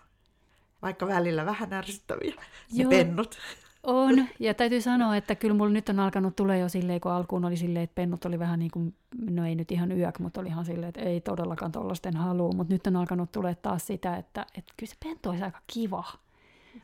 vaikka 0.83 1.07
välillä 1.07 1.47
vähän 1.47 1.73
ärsyttäviä, 1.73 2.35
ne 2.73 2.85
pennut. 2.89 3.39
On, 3.83 4.27
ja 4.39 4.55
täytyy 4.55 4.81
sanoa, 4.81 5.17
että 5.17 5.35
kyllä 5.35 5.55
mulla 5.55 5.73
nyt 5.73 5.89
on 5.89 6.01
alkanut 6.01 6.37
tulee 6.37 6.59
jo 6.59 6.69
silleen, 6.69 7.01
kun 7.01 7.13
alkuun 7.13 7.45
oli 7.45 7.57
silleen, 7.57 7.83
että 7.83 7.95
pennut 7.95 8.25
oli 8.25 8.39
vähän 8.39 8.59
niin 8.59 8.71
kuin, 8.71 8.95
no 9.31 9.47
ei 9.47 9.55
nyt 9.55 9.73
ihan 9.73 9.93
yök, 9.93 10.19
mutta 10.19 10.41
oli 10.41 10.49
ihan 10.49 10.65
silleen, 10.65 10.89
että 10.89 11.01
ei 11.01 11.21
todellakaan 11.21 11.73
tollasten 11.73 12.17
halua, 12.17 12.53
mutta 12.53 12.73
nyt 12.73 12.87
on 12.87 12.97
alkanut 12.97 13.33
tulee 13.33 13.55
taas 13.55 13.87
sitä, 13.87 14.17
että, 14.17 14.47
että 14.59 14.75
kyllä 14.77 14.91
se 14.91 14.97
pentu 15.05 15.29
olisi 15.29 15.45
aika 15.45 15.61
kiva. 15.67 16.05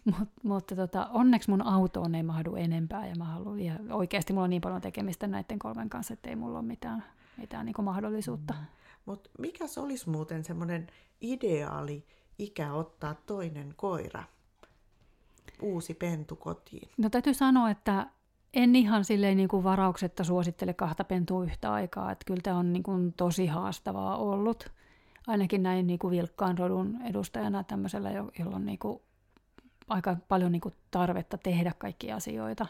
Mut, 0.05 0.29
mutta 0.43 0.77
tota, 0.77 1.07
onneksi 1.13 1.51
mun 1.51 1.63
autoon 1.63 2.15
ei 2.15 2.23
mahdu 2.23 2.55
enempää 2.55 3.07
ja 3.07 3.15
mä 3.19 3.25
haluan, 3.25 3.61
ja 3.61 3.75
oikeasti 3.91 4.33
mulla 4.33 4.45
on 4.45 4.51
niin 4.51 4.63
paljon 4.63 4.81
tekemistä 4.81 5.27
näiden 5.27 5.59
kolmen 5.59 5.91
kanssa, 5.91 6.15
että 6.15 6.31
ei 6.31 6.37
mulla 6.37 6.59
ole 6.59 6.67
mitään, 6.67 7.05
mitään 7.37 7.67
niin 7.67 7.75
mahdollisuutta. 7.83 8.55
Mm. 8.55 8.67
Mutta 9.11 9.31
mikä 9.39 9.65
olisi 9.77 10.11
muuten 10.11 10.45
semmoinen 10.45 10.87
ideaali 11.21 12.05
ikä 12.39 12.73
ottaa 12.73 13.15
toinen 13.15 13.75
koira? 13.77 14.25
uusi 15.63 15.95
pentu 15.95 16.37
kotiin? 16.37 16.89
No 16.99 17.11
täytyy 17.11 17.35
sanoa, 17.35 17.71
että 17.71 18.07
en 18.55 18.77
ihan 18.77 19.05
silleen 19.05 19.37
niin 19.37 19.49
kuin 19.49 19.65
varauksetta 19.65 20.25
suosittele 20.25 20.75
kahta 20.75 21.05
pentua 21.05 21.45
yhtä 21.45 21.73
aikaa. 21.73 22.13
Että 22.13 22.25
kyllä 22.27 22.41
tämä 22.43 22.57
on 22.57 22.73
niin 22.73 22.83
kuin 22.83 23.13
tosi 23.13 23.47
haastavaa 23.47 24.17
ollut. 24.17 24.73
Ainakin 25.27 25.63
näin 25.63 25.87
niin 25.87 25.99
kuin 25.99 26.11
vilkkaan 26.11 26.59
rodun 26.59 26.99
edustajana 27.05 27.65
tämmöisellä, 27.65 28.11
jolla 28.11 28.57
on 28.57 28.67
niin 28.67 28.79
kuin 28.79 29.03
aika 29.89 30.17
paljon 30.29 30.53
niin 30.53 30.61
kuin 30.61 30.75
tarvetta 30.91 31.39
tehdä 31.39 31.73
kaikkia 31.79 32.17
asioita. 32.17 32.67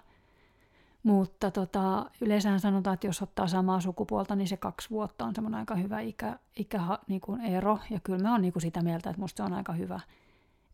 Mutta 1.02 1.50
tota, 1.50 2.10
yleensä 2.20 2.58
sanotaan, 2.58 2.94
että 2.94 3.06
jos 3.06 3.22
ottaa 3.22 3.46
samaa 3.46 3.80
sukupuolta, 3.80 4.36
niin 4.36 4.48
se 4.48 4.56
kaksi 4.56 4.90
vuotta 4.90 5.24
on 5.24 5.34
semmoinen 5.34 5.60
aika 5.60 5.74
hyvä 5.74 6.00
ikä, 6.00 6.38
ikä 6.56 6.80
niin 7.08 7.20
kuin 7.20 7.40
ero. 7.40 7.78
Ja 7.90 8.00
kyllä 8.00 8.22
mä 8.22 8.32
oon 8.32 8.42
niin 8.42 8.52
kuin 8.52 8.62
sitä 8.62 8.82
mieltä, 8.82 9.10
että 9.10 9.20
musta 9.22 9.36
se 9.36 9.46
on 9.46 9.52
aika 9.52 9.72
hyvä 9.72 10.00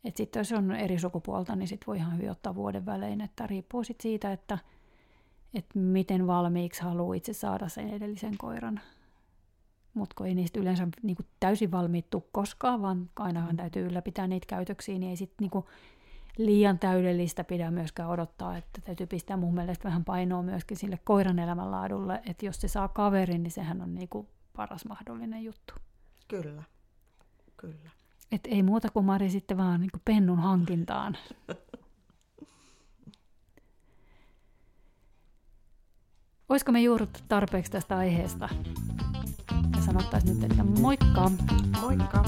että 0.07 0.19
sitten 0.19 0.40
jos 0.40 0.53
on 0.53 0.73
eri 0.73 0.98
sukupuolta, 0.98 1.57
niin 1.57 1.69
sitten 1.69 1.86
voi 1.86 1.97
ihan 1.97 2.16
hyvin 2.16 2.31
ottaa 2.31 2.55
vuoden 2.55 2.86
välein, 2.86 3.20
että 3.20 3.47
riippuu 3.47 3.85
sitten 3.85 4.03
siitä, 4.03 4.32
että, 4.32 4.59
että 5.55 5.78
miten 5.78 6.27
valmiiksi 6.27 6.82
haluaa 6.82 7.15
itse 7.15 7.32
saada 7.32 7.69
sen 7.69 7.89
edellisen 7.89 8.39
koiran. 8.39 8.81
Mutta 9.94 10.15
kun 10.19 10.27
ei 10.27 10.35
niistä 10.35 10.61
yleensä 10.61 10.89
niin 11.03 11.16
kuin 11.16 11.27
täysin 11.40 11.70
valmiittu 11.70 12.28
koskaan, 12.32 12.82
vaan 12.82 13.11
ainahan 13.16 13.57
täytyy 13.57 13.86
ylläpitää 13.86 14.27
niitä 14.27 14.47
käytöksiä, 14.47 14.98
niin 14.98 15.11
ei 15.11 15.16
sitten 15.16 15.48
niin 15.53 15.65
liian 16.38 16.78
täydellistä 16.78 17.44
pidä 17.44 17.70
myöskään 17.70 18.08
odottaa, 18.08 18.56
että 18.56 18.80
täytyy 18.80 19.06
pistää 19.06 19.36
mun 19.36 19.54
mielestä 19.54 19.84
vähän 19.84 20.04
painoa 20.04 20.42
myöskin 20.42 20.76
sille 20.76 20.98
koiran 21.04 21.38
elämänlaadulle, 21.38 22.22
että 22.26 22.46
jos 22.46 22.60
se 22.60 22.68
saa 22.68 22.88
kaverin, 22.88 23.42
niin 23.42 23.50
sehän 23.50 23.82
on 23.82 23.94
niin 23.94 24.08
kuin 24.08 24.28
paras 24.56 24.84
mahdollinen 24.84 25.44
juttu. 25.44 25.74
Kyllä, 26.28 26.62
kyllä. 27.56 27.90
Et 28.32 28.40
ei 28.46 28.62
muuta 28.62 28.90
kuin 28.90 29.04
Mari 29.04 29.30
sitten 29.30 29.56
vaan 29.56 29.80
niin 29.80 29.90
kuin 29.90 30.02
pennun 30.04 30.38
hankintaan. 30.38 31.16
Olisiko 36.48 36.72
me 36.72 36.80
juurruttu 36.80 37.20
tarpeeksi 37.28 37.72
tästä 37.72 37.96
aiheesta? 37.96 38.48
Ja 39.76 39.82
sanottaisiin 39.82 40.40
nyt, 40.40 40.50
että 40.50 40.64
moikka! 40.64 41.30
Moikka! 41.80 42.24